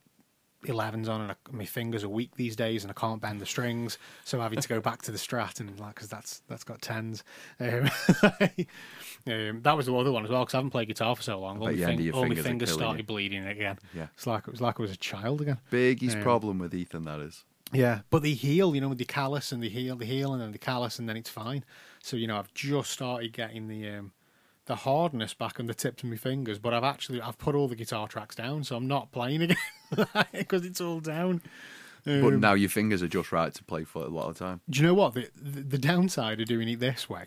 11s 0.67 1.09
on 1.09 1.21
and 1.21 1.31
I, 1.31 1.35
my 1.51 1.65
fingers 1.65 2.03
are 2.03 2.09
weak 2.09 2.35
these 2.35 2.55
days 2.55 2.83
and 2.83 2.91
I 2.91 2.93
can't 2.93 3.21
bend 3.21 3.41
the 3.41 3.45
strings 3.45 3.97
so 4.23 4.37
I'm 4.37 4.43
having 4.43 4.59
to 4.59 4.67
go 4.67 4.79
back 4.79 5.01
to 5.03 5.11
the 5.11 5.17
strat 5.17 5.59
and 5.59 5.79
like 5.79 5.95
because 5.95 6.09
that's 6.09 6.41
that's 6.47 6.63
got 6.63 6.81
10s 6.81 7.23
um, 7.59 7.89
um, 9.27 9.61
that 9.63 9.75
was 9.77 9.85
the 9.85 9.95
other 9.95 10.11
one 10.11 10.23
as 10.23 10.29
well 10.29 10.41
because 10.43 10.53
I 10.53 10.57
haven't 10.57 10.71
played 10.71 10.87
guitar 10.87 11.15
for 11.15 11.21
so 11.23 11.39
long 11.39 11.59
all, 11.59 11.65
my, 11.65 11.71
your 11.71 11.89
end 11.89 11.97
fing- 11.97 11.99
of 11.99 12.05
your 12.05 12.15
all 12.15 12.21
fingers 12.23 12.39
are 12.39 12.43
fingers 12.43 12.71
started 12.73 12.99
you. 12.99 13.03
bleeding 13.05 13.45
again 13.45 13.79
Yeah. 13.93 14.07
it's 14.13 14.27
like 14.27 14.47
it 14.47 14.51
was 14.51 14.61
like 14.61 14.79
I 14.79 14.81
was 14.83 14.91
a 14.91 14.97
child 14.97 15.41
again 15.41 15.57
Biggie's 15.71 16.15
Um, 16.15 16.21
problem 16.21 16.59
with 16.59 16.73
Ethan, 16.73 17.03
that 17.05 17.19
is. 17.19 17.43
yeah, 17.73 18.01
but 18.09 18.21
they 18.21 18.33
heal, 18.33 18.75
you 18.75 18.81
know, 18.81 18.89
with 18.89 18.97
the 18.97 19.05
callus 19.05 19.51
and 19.51 19.63
the 19.63 19.69
heal, 19.69 19.95
the 19.95 20.05
heal, 20.05 20.33
and 20.33 20.41
then 20.41 20.51
the 20.51 20.57
callus, 20.57 20.99
and 20.99 21.07
then 21.07 21.15
it's 21.17 21.29
fine. 21.29 21.63
So 22.03 22.17
you 22.17 22.27
know, 22.27 22.37
I've 22.37 22.53
just 22.53 22.91
started 22.91 23.31
getting 23.33 23.67
the 23.67 23.87
um, 23.89 24.11
the 24.65 24.75
hardness 24.75 25.33
back 25.33 25.59
on 25.59 25.67
the 25.67 25.73
tips 25.73 26.03
of 26.03 26.09
my 26.09 26.17
fingers, 26.17 26.59
but 26.59 26.73
I've 26.73 26.83
actually 26.83 27.21
I've 27.21 27.37
put 27.37 27.55
all 27.55 27.67
the 27.69 27.75
guitar 27.75 28.07
tracks 28.07 28.35
down, 28.35 28.63
so 28.63 28.75
I'm 28.75 28.87
not 28.87 29.11
playing 29.11 29.41
again 29.47 29.57
because 30.33 30.65
it's 30.65 30.81
all 30.81 30.99
down. 30.99 31.41
But 32.03 32.23
Um, 32.23 32.39
now 32.39 32.53
your 32.53 32.69
fingers 32.69 33.03
are 33.03 33.07
just 33.07 33.31
right 33.31 33.53
to 33.53 33.63
play 33.63 33.83
for 33.83 34.03
a 34.03 34.07
lot 34.09 34.27
of 34.29 34.37
time. 34.37 34.61
do 34.69 34.79
you 34.79 34.85
know 34.87 34.93
what 34.95 35.13
the, 35.13 35.29
the 35.39 35.61
the 35.61 35.77
downside 35.77 36.41
of 36.41 36.47
doing 36.47 36.67
it 36.67 36.79
this 36.79 37.07
way 37.07 37.25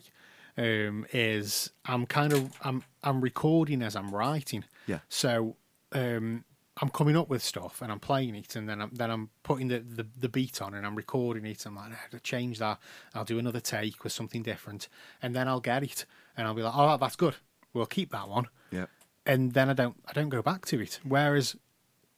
um, 0.59 1.07
is 1.13 1.71
I'm 1.85 2.07
kind 2.07 2.33
of 2.33 2.51
I'm 2.63 2.83
I'm 3.03 3.21
recording 3.21 3.83
as 3.83 3.95
I'm 3.95 4.11
writing. 4.13 4.65
Yeah. 4.87 4.99
So 5.09 5.57
um, 5.93 6.45
I'm 6.83 6.89
coming 6.89 7.17
up 7.17 7.29
with 7.29 7.41
stuff 7.41 7.83
and 7.83 7.93
I'm 7.93 8.01
playing 8.01 8.35
it, 8.35 8.57
and 8.57 8.69
then 8.69 8.81
I'm 8.81 8.91
then 8.93 9.11
I'm 9.13 9.31
putting 9.45 9.69
the, 9.69 9.79
the, 9.79 10.07
the 10.19 10.29
beat 10.29 10.61
on 10.61 10.75
and 10.75 10.85
I'm 10.85 10.97
recording 10.97 11.47
it. 11.47 11.65
I'm 11.67 11.77
like, 11.77 11.93
I 11.93 11.95
have 11.95 12.11
to 12.11 12.19
change 12.21 12.59
that. 12.59 12.79
I'll 13.15 13.25
do 13.25 13.39
another 13.39 13.61
take 13.61 14.03
with 14.03 14.13
something 14.13 14.43
different, 14.43 14.89
and 15.23 15.37
then 15.37 15.47
I'll 15.47 15.61
get 15.61 15.85
it, 15.85 16.05
and 16.37 16.49
I'll 16.49 16.55
be 16.55 16.63
like, 16.63 16.75
oh, 16.77 16.97
that's 16.97 17.15
good. 17.17 17.37
We'll 17.73 17.87
keep 17.87 18.11
that 18.11 18.29
one, 18.29 18.47
Yeah. 18.73 18.87
and 19.25 19.53
then 19.53 19.71
I 19.71 19.73
don't 19.73 19.97
I 20.09 20.13
don't 20.13 20.31
go 20.31 20.43
back 20.43 20.67
to 20.67 20.81
it. 20.81 20.99
Whereas 21.05 21.55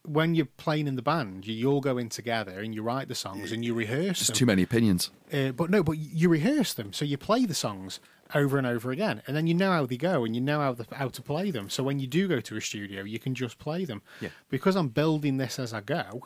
when 0.07 0.35
you're 0.35 0.47
playing 0.47 0.87
in 0.87 0.97
the 0.97 1.03
band, 1.03 1.47
you, 1.47 1.55
you 1.55 1.71
all 1.71 1.81
go 1.81 1.99
in 1.99 2.09
together 2.09 2.61
and 2.61 2.75
you 2.75 2.83
write 2.83 3.09
the 3.09 3.15
songs 3.15 3.53
and 3.53 3.65
you 3.65 3.75
rehearse 3.75 4.19
There's 4.19 4.27
them. 4.29 4.37
too 4.37 4.47
many 4.47 4.63
opinions. 4.63 5.11
Uh, 5.33 5.53
but 5.53 5.71
no, 5.71 5.83
but 5.83 5.99
you 5.99 6.29
rehearse 6.29 6.73
them, 6.73 6.93
so 6.93 7.05
you 7.05 7.19
play 7.19 7.45
the 7.45 7.55
songs 7.55 8.01
over 8.35 8.59
and 8.59 8.67
over 8.67 8.91
again, 8.91 9.23
and 9.27 9.37
then 9.37 9.47
you 9.47 9.55
know 9.55 9.71
how 9.71 9.87
they 9.87 9.97
go, 9.97 10.25
and 10.25 10.35
you 10.35 10.41
know 10.41 10.61
how 10.61 10.73
the, 10.73 10.87
how 10.93 11.09
to 11.09 11.23
play 11.23 11.51
them. 11.51 11.71
So 11.71 11.83
when 11.83 11.99
you 11.99 12.07
do 12.07 12.27
go 12.29 12.41
to 12.41 12.57
a 12.57 12.61
studio, 12.61 13.03
you 13.05 13.19
can 13.19 13.35
just 13.35 13.59
play 13.59 13.85
them. 13.85 14.03
Yeah. 14.21 14.31
Because 14.49 14.77
I'm 14.77 14.89
building 14.89 15.37
this 15.37 15.59
as 15.59 15.73
I 15.73 15.81
go, 15.81 16.23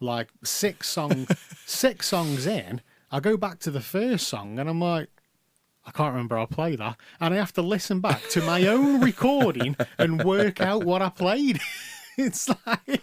like 0.00 0.28
six 0.42 0.88
song, 0.88 1.26
six 1.66 2.08
songs 2.08 2.46
in, 2.46 2.80
I 3.10 3.20
go 3.20 3.36
back 3.36 3.60
to 3.60 3.70
the 3.70 3.80
first 3.80 4.28
song, 4.28 4.58
and 4.58 4.68
I'm 4.68 4.80
like. 4.80 5.08
I 5.86 5.90
can't 5.90 6.12
remember 6.12 6.36
how 6.36 6.44
I 6.44 6.46
play 6.46 6.76
that, 6.76 6.96
and 7.20 7.34
I 7.34 7.36
have 7.36 7.52
to 7.52 7.60
listen 7.60 8.00
back 8.00 8.22
to 8.30 8.40
my 8.40 8.66
own 8.68 9.00
recording 9.02 9.76
and 9.98 10.24
work 10.24 10.62
out 10.62 10.82
what 10.82 11.02
I 11.02 11.10
played. 11.10 11.60
it's 12.16 12.48
like, 12.66 13.02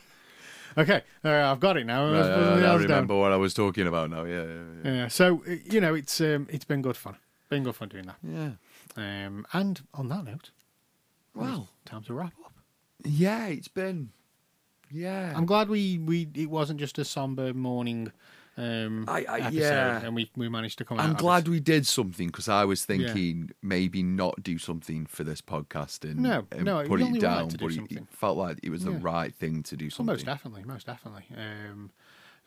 okay, 0.78 1.01
uh, 1.24 1.51
I've 1.51 1.59
got 1.59 1.78
it 1.78 1.86
now. 1.86 2.05
I, 2.05 2.09
Let's 2.09 2.28
I 2.65 2.76
remember 2.76 3.15
what 3.15 3.32
I 3.32 3.38
was 3.38 3.53
talking 3.53 3.88
about 3.88 4.09
now. 4.09 4.24
Yeah, 4.24 4.43
yeah, 4.43 4.53
yeah. 4.84 4.93
Yeah, 4.93 5.07
so 5.07 5.43
you 5.45 5.82
know, 5.82 5.93
it's 5.93 6.19
um, 6.22 6.47
it's 6.49 6.65
been 6.65 6.82
good 6.82 6.97
fun. 6.97 7.17
Been 7.49 7.63
good 7.63 7.76
fun 7.76 7.89
doing 7.89 8.05
that. 8.05 8.17
yeah. 8.24 8.51
Um, 8.97 9.45
and 9.53 9.82
on 9.93 10.09
that 10.09 10.26
note, 10.26 10.51
Well, 11.34 11.69
time 11.86 12.03
to 12.03 12.13
wrap 12.13 12.34
up. 12.45 12.53
yeah, 13.03 13.47
it's 13.47 13.67
been. 13.69 14.09
Yeah. 14.93 15.34
I'm 15.36 15.45
glad 15.45 15.69
we, 15.69 15.97
we 15.99 16.28
it 16.36 16.49
wasn't 16.49 16.80
just 16.80 16.99
a 16.99 17.05
somber 17.05 17.53
mourning 17.53 18.11
um, 18.58 19.06
I, 19.08 19.24
I, 19.24 19.38
episode, 19.39 19.60
yeah. 19.60 20.02
and 20.06 20.14
we, 20.16 20.30
we 20.36 20.49
managed 20.49 20.78
to 20.80 20.86
come. 20.86 20.99
I'm 20.99 21.14
glad 21.14 21.47
we 21.47 21.60
did 21.60 21.88
something 21.88 22.28
because 22.28 22.49
I 22.49 22.66
was 22.66 22.84
thinking 22.86 23.52
maybe 23.62 24.04
not 24.04 24.43
do 24.43 24.58
something 24.58 25.06
for 25.06 25.24
this 25.24 25.41
podcast 25.41 26.04
and, 26.04 26.20
No, 26.20 26.45
and 26.52 26.66
no, 26.66 26.80
it 26.80 26.88
put 26.88 27.02
it 27.02 27.06
right 27.06 27.20
down, 27.22 27.49
to 27.49 27.58
do 27.58 27.66
but 27.66 27.72
it, 27.72 27.76
something. 27.76 27.97
it 27.99 28.08
felt 28.12 28.38
like 28.38 28.60
it 28.62 28.70
was 28.70 28.84
the 28.84 28.91
right 28.91 29.34
thing 29.34 29.64
to 29.64 29.78
do 29.78 29.86
Well, 29.86 29.91
something. 29.91 30.06
most 30.14 30.26
definitely, 30.26 30.64
most 30.66 30.86
definitely. 30.86 31.26
Um, 31.36 31.91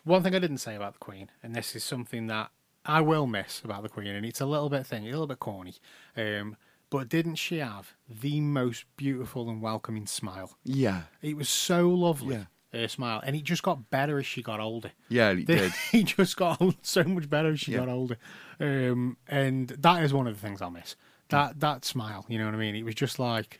one 0.04 0.22
thing 0.22 0.34
I 0.34 0.38
didn't 0.38 0.58
say 0.58 0.74
about 0.74 0.92
the 0.92 0.98
Queen, 0.98 1.30
and 1.42 1.54
this 1.54 1.74
is 1.74 1.82
something 1.82 2.26
that 2.26 2.50
I 2.84 3.00
will 3.00 3.26
miss 3.26 3.62
about 3.64 3.82
the 3.82 3.88
Queen, 3.88 4.08
and 4.08 4.26
it's 4.26 4.40
a 4.42 4.46
little 4.46 4.68
bit 4.68 4.82
thingy, 4.82 5.04
a 5.04 5.10
little 5.12 5.26
bit 5.26 5.40
corny. 5.40 5.74
Um, 6.16 6.56
but 6.90 7.08
didn't 7.08 7.36
she 7.36 7.58
have 7.58 7.94
the 8.08 8.40
most 8.42 8.84
beautiful 8.96 9.48
and 9.48 9.62
welcoming 9.62 10.06
smile? 10.06 10.58
Yeah, 10.64 11.04
It 11.22 11.36
was 11.36 11.48
so 11.48 11.88
lovely. 11.88 12.36
Yeah. 12.36 12.44
Her 12.74 12.88
smile, 12.88 13.20
and 13.24 13.34
it 13.36 13.44
just 13.44 13.62
got 13.62 13.90
better 13.90 14.18
as 14.18 14.26
she 14.26 14.42
got 14.42 14.60
older. 14.60 14.92
yeah, 15.08 15.30
it 15.30 15.44
did. 15.46 15.72
he 15.92 16.02
just 16.04 16.36
got 16.36 16.60
so 16.82 17.04
much 17.04 17.30
better 17.30 17.50
as 17.50 17.60
she 17.60 17.72
Yeah. 17.72 17.78
got 17.80 17.88
older, 17.88 18.16
um, 18.60 19.16
and 19.28 19.68
that 19.68 20.02
is 20.04 20.12
one 20.12 20.26
of 20.26 20.34
the 20.34 20.40
things 20.46 20.60
I'll 20.60 20.70
miss. 20.70 20.96
That 21.30 21.60
that 21.60 21.84
smile, 21.84 22.26
you 22.28 22.38
know 22.38 22.44
what 22.46 22.54
I 22.54 22.58
mean? 22.58 22.74
It 22.76 22.82
was 22.84 22.94
just 22.94 23.18
like, 23.18 23.58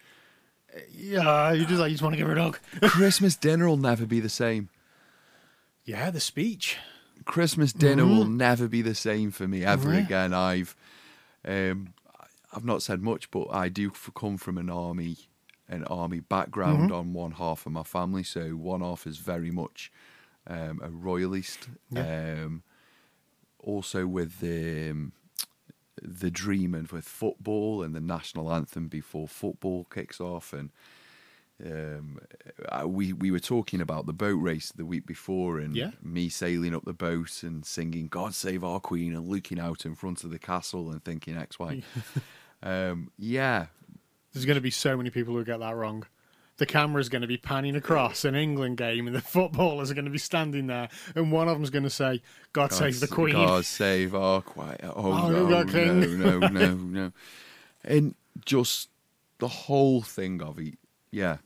uh, 0.76 0.80
yeah, 0.92 1.52
you 1.52 1.64
just 1.64 1.80
like 1.80 1.90
you 1.90 1.94
just 1.94 2.02
want 2.02 2.12
to 2.14 2.18
give 2.18 2.26
her 2.28 2.36
a 2.36 2.42
hug. 2.42 2.58
Christmas 2.82 3.36
dinner 3.36 3.66
will 3.68 3.76
never 3.76 4.04
be 4.06 4.20
the 4.20 4.28
same. 4.28 4.68
yeah, 5.84 6.10
the 6.10 6.20
speech. 6.20 6.76
Christmas 7.24 7.72
dinner 7.72 8.04
will 8.06 8.26
never 8.26 8.68
be 8.68 8.82
the 8.82 8.94
same 8.94 9.30
for 9.30 9.48
me 9.48 9.64
ever 9.64 9.88
Mm-hmm. 9.88 9.98
Yeah. 9.98 10.04
again. 10.04 10.34
I've, 10.34 10.76
um, 11.46 11.94
I've 12.52 12.64
not 12.64 12.82
said 12.82 13.02
much, 13.02 13.30
but 13.30 13.46
I 13.50 13.68
do 13.70 13.90
come 14.14 14.36
from 14.36 14.58
an 14.58 14.68
army 14.68 15.16
an 15.68 15.84
army 15.84 16.20
background 16.20 16.90
on 16.92 17.12
one 17.12 17.32
half 17.32 17.66
of 17.66 17.72
my 17.72 17.82
family, 17.82 18.22
so 18.22 18.50
one 18.50 18.80
half 18.80 19.06
is 19.06 19.18
very 19.18 19.50
much 19.50 19.90
um, 20.46 20.80
a 20.82 20.90
royalist. 20.90 21.68
Um, 21.96 22.62
also 23.58 24.06
with 24.06 24.40
the 24.40 24.90
um, 24.90 25.12
the 26.02 26.30
dream 26.30 26.74
and 26.74 26.88
with 26.88 27.04
football 27.06 27.82
and 27.82 27.94
the 27.94 28.00
national 28.00 28.52
anthem 28.52 28.88
before 28.88 29.26
football 29.26 29.84
kicks 29.84 30.20
off 30.20 30.52
and 30.52 30.70
um, 31.64 32.18
I- 32.68 32.84
we 32.84 33.12
we 33.12 33.30
were 33.30 33.40
talking 33.40 33.80
about 33.80 34.06
the 34.06 34.12
boat 34.12 34.34
race 34.42 34.70
the 34.72 34.84
week 34.84 35.06
before 35.06 35.60
and 35.60 35.74
Yeah. 35.74 35.92
me 36.02 36.28
sailing 36.28 36.74
up 36.74 36.84
the 36.84 36.92
boat 36.92 37.42
and 37.42 37.64
singing 37.64 38.08
"God 38.08 38.34
Save 38.34 38.64
Our 38.64 38.80
Queen" 38.80 39.14
and 39.14 39.28
looking 39.28 39.58
out 39.60 39.86
in 39.86 39.94
front 39.94 40.24
of 40.24 40.30
the 40.30 40.38
castle 40.38 40.90
and 40.90 41.02
thinking 41.02 41.36
X 41.38 41.58
Y. 41.58 41.80
um, 42.62 43.10
yeah, 43.16 43.66
There's 44.34 44.44
going 44.44 44.56
to 44.56 44.60
be 44.60 44.70
so 44.70 44.96
many 44.96 45.10
people 45.10 45.32
who 45.34 45.44
get 45.44 45.60
that 45.60 45.74
wrong. 45.76 46.04
The 46.56 46.66
camera's 46.66 47.08
going 47.08 47.22
to 47.22 47.28
be 47.28 47.36
panning 47.36 47.74
across 47.74 48.24
an 48.24 48.34
England 48.34 48.76
game, 48.76 49.06
and 49.06 49.16
the 49.16 49.20
footballers 49.22 49.90
are 49.90 49.94
going 49.94 50.04
to 50.04 50.10
be 50.10 50.18
standing 50.18 50.66
there, 50.66 50.88
and 51.14 51.32
one 51.32 51.48
of 51.48 51.54
them's 51.56 51.70
going 51.70 51.82
to 51.84 51.90
say, 51.90 52.22
"God, 52.52 52.72
save 52.72 53.00
the 53.00 53.08
Queen." 53.08 53.32
God 53.34 53.64
save 53.64 54.14
our 54.14 54.40
Queen. 54.42 54.76
Oh, 54.82 54.92
Oh, 55.12 55.30
no, 55.30 55.48
God, 55.48 55.70
King. 55.70 56.00
no, 56.20 56.38
no, 56.38 56.48
no, 56.48 56.74
no. 56.74 57.12
And 57.84 58.14
just 58.44 58.88
the 59.38 59.48
whole 59.48 60.02
thing 60.02 60.42
of 60.42 60.58
it. 60.58 60.78
Yeah. 61.10 61.38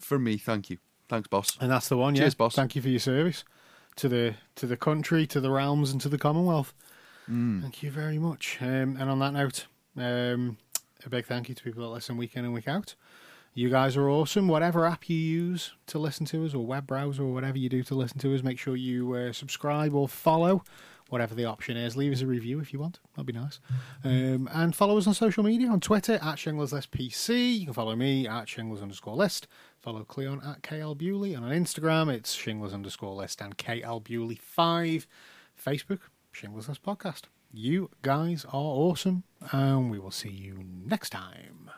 For 0.00 0.18
me, 0.18 0.36
thank 0.36 0.68
you. 0.70 0.78
Thanks, 1.08 1.28
boss. 1.28 1.56
And 1.60 1.70
that's 1.70 1.88
the 1.88 1.96
one. 1.96 2.14
Cheers, 2.14 2.34
yeah. 2.34 2.38
boss. 2.38 2.54
Thank 2.54 2.76
you 2.76 2.82
for 2.82 2.88
your 2.88 2.98
service 3.00 3.44
to 3.96 4.08
the 4.08 4.34
to 4.56 4.66
the 4.66 4.76
country, 4.76 5.26
to 5.28 5.40
the 5.40 5.50
realms, 5.50 5.90
and 5.90 6.00
to 6.02 6.08
the 6.10 6.18
Commonwealth. 6.18 6.74
Mm. 7.30 7.62
Thank 7.62 7.82
you 7.82 7.90
very 7.90 8.18
much. 8.18 8.58
Um, 8.60 8.96
and 9.00 9.08
on 9.08 9.18
that 9.20 9.32
note, 9.32 9.66
um, 9.96 10.58
a 11.06 11.10
big 11.10 11.26
thank 11.26 11.48
you 11.48 11.54
to 11.54 11.62
people 11.62 11.82
that 11.82 11.88
listen 11.88 12.16
week 12.16 12.36
in 12.36 12.44
and 12.44 12.54
week 12.54 12.68
out. 12.68 12.94
You 13.56 13.70
guys 13.70 13.96
are 13.96 14.08
awesome. 14.10 14.48
Whatever 14.48 14.84
app 14.84 15.08
you 15.08 15.16
use 15.16 15.72
to 15.86 15.98
listen 15.98 16.26
to 16.26 16.44
us, 16.44 16.54
or 16.54 16.66
web 16.66 16.88
browser, 16.88 17.22
or 17.22 17.32
whatever 17.32 17.56
you 17.56 17.68
do 17.68 17.84
to 17.84 17.94
listen 17.94 18.18
to 18.18 18.34
us, 18.34 18.42
make 18.42 18.58
sure 18.58 18.74
you 18.74 19.14
uh, 19.14 19.32
subscribe 19.32 19.94
or 19.94 20.08
follow, 20.08 20.64
whatever 21.08 21.36
the 21.36 21.44
option 21.44 21.76
is. 21.76 21.96
Leave 21.96 22.12
us 22.12 22.20
a 22.20 22.26
review 22.26 22.58
if 22.58 22.72
you 22.72 22.80
want. 22.80 22.98
That'd 23.14 23.26
be 23.26 23.32
nice. 23.32 23.60
Um, 24.02 24.48
and 24.52 24.74
follow 24.74 24.98
us 24.98 25.06
on 25.06 25.14
social 25.14 25.44
media 25.44 25.68
on 25.68 25.78
Twitter 25.78 26.14
at 26.14 26.36
Shinglers 26.36 26.72
List 26.72 26.88
You 27.28 27.64
can 27.64 27.74
follow 27.74 27.94
me 27.94 28.26
at 28.26 28.46
Shinglers 28.46 28.82
underscore 28.82 29.14
list. 29.14 29.46
Follow 29.78 30.02
Cleon 30.02 30.40
at 30.44 30.62
KL. 30.62 31.36
And 31.36 31.44
on 31.44 31.52
Instagram, 31.52 32.12
it's 32.12 32.36
Shinglers 32.36 32.74
underscore 32.74 33.14
list 33.14 33.40
and 33.40 33.56
KL 33.56 34.02
Bewley 34.02 34.40
5. 34.42 35.06
Facebook, 35.64 36.00
Shinglers 36.32 36.68
List 36.68 36.82
Podcast. 36.82 37.22
You 37.56 37.90
guys 38.02 38.44
are 38.46 38.50
awesome, 38.52 39.22
and 39.52 39.88
we 39.88 40.00
will 40.00 40.10
see 40.10 40.28
you 40.28 40.64
next 40.64 41.10
time. 41.10 41.70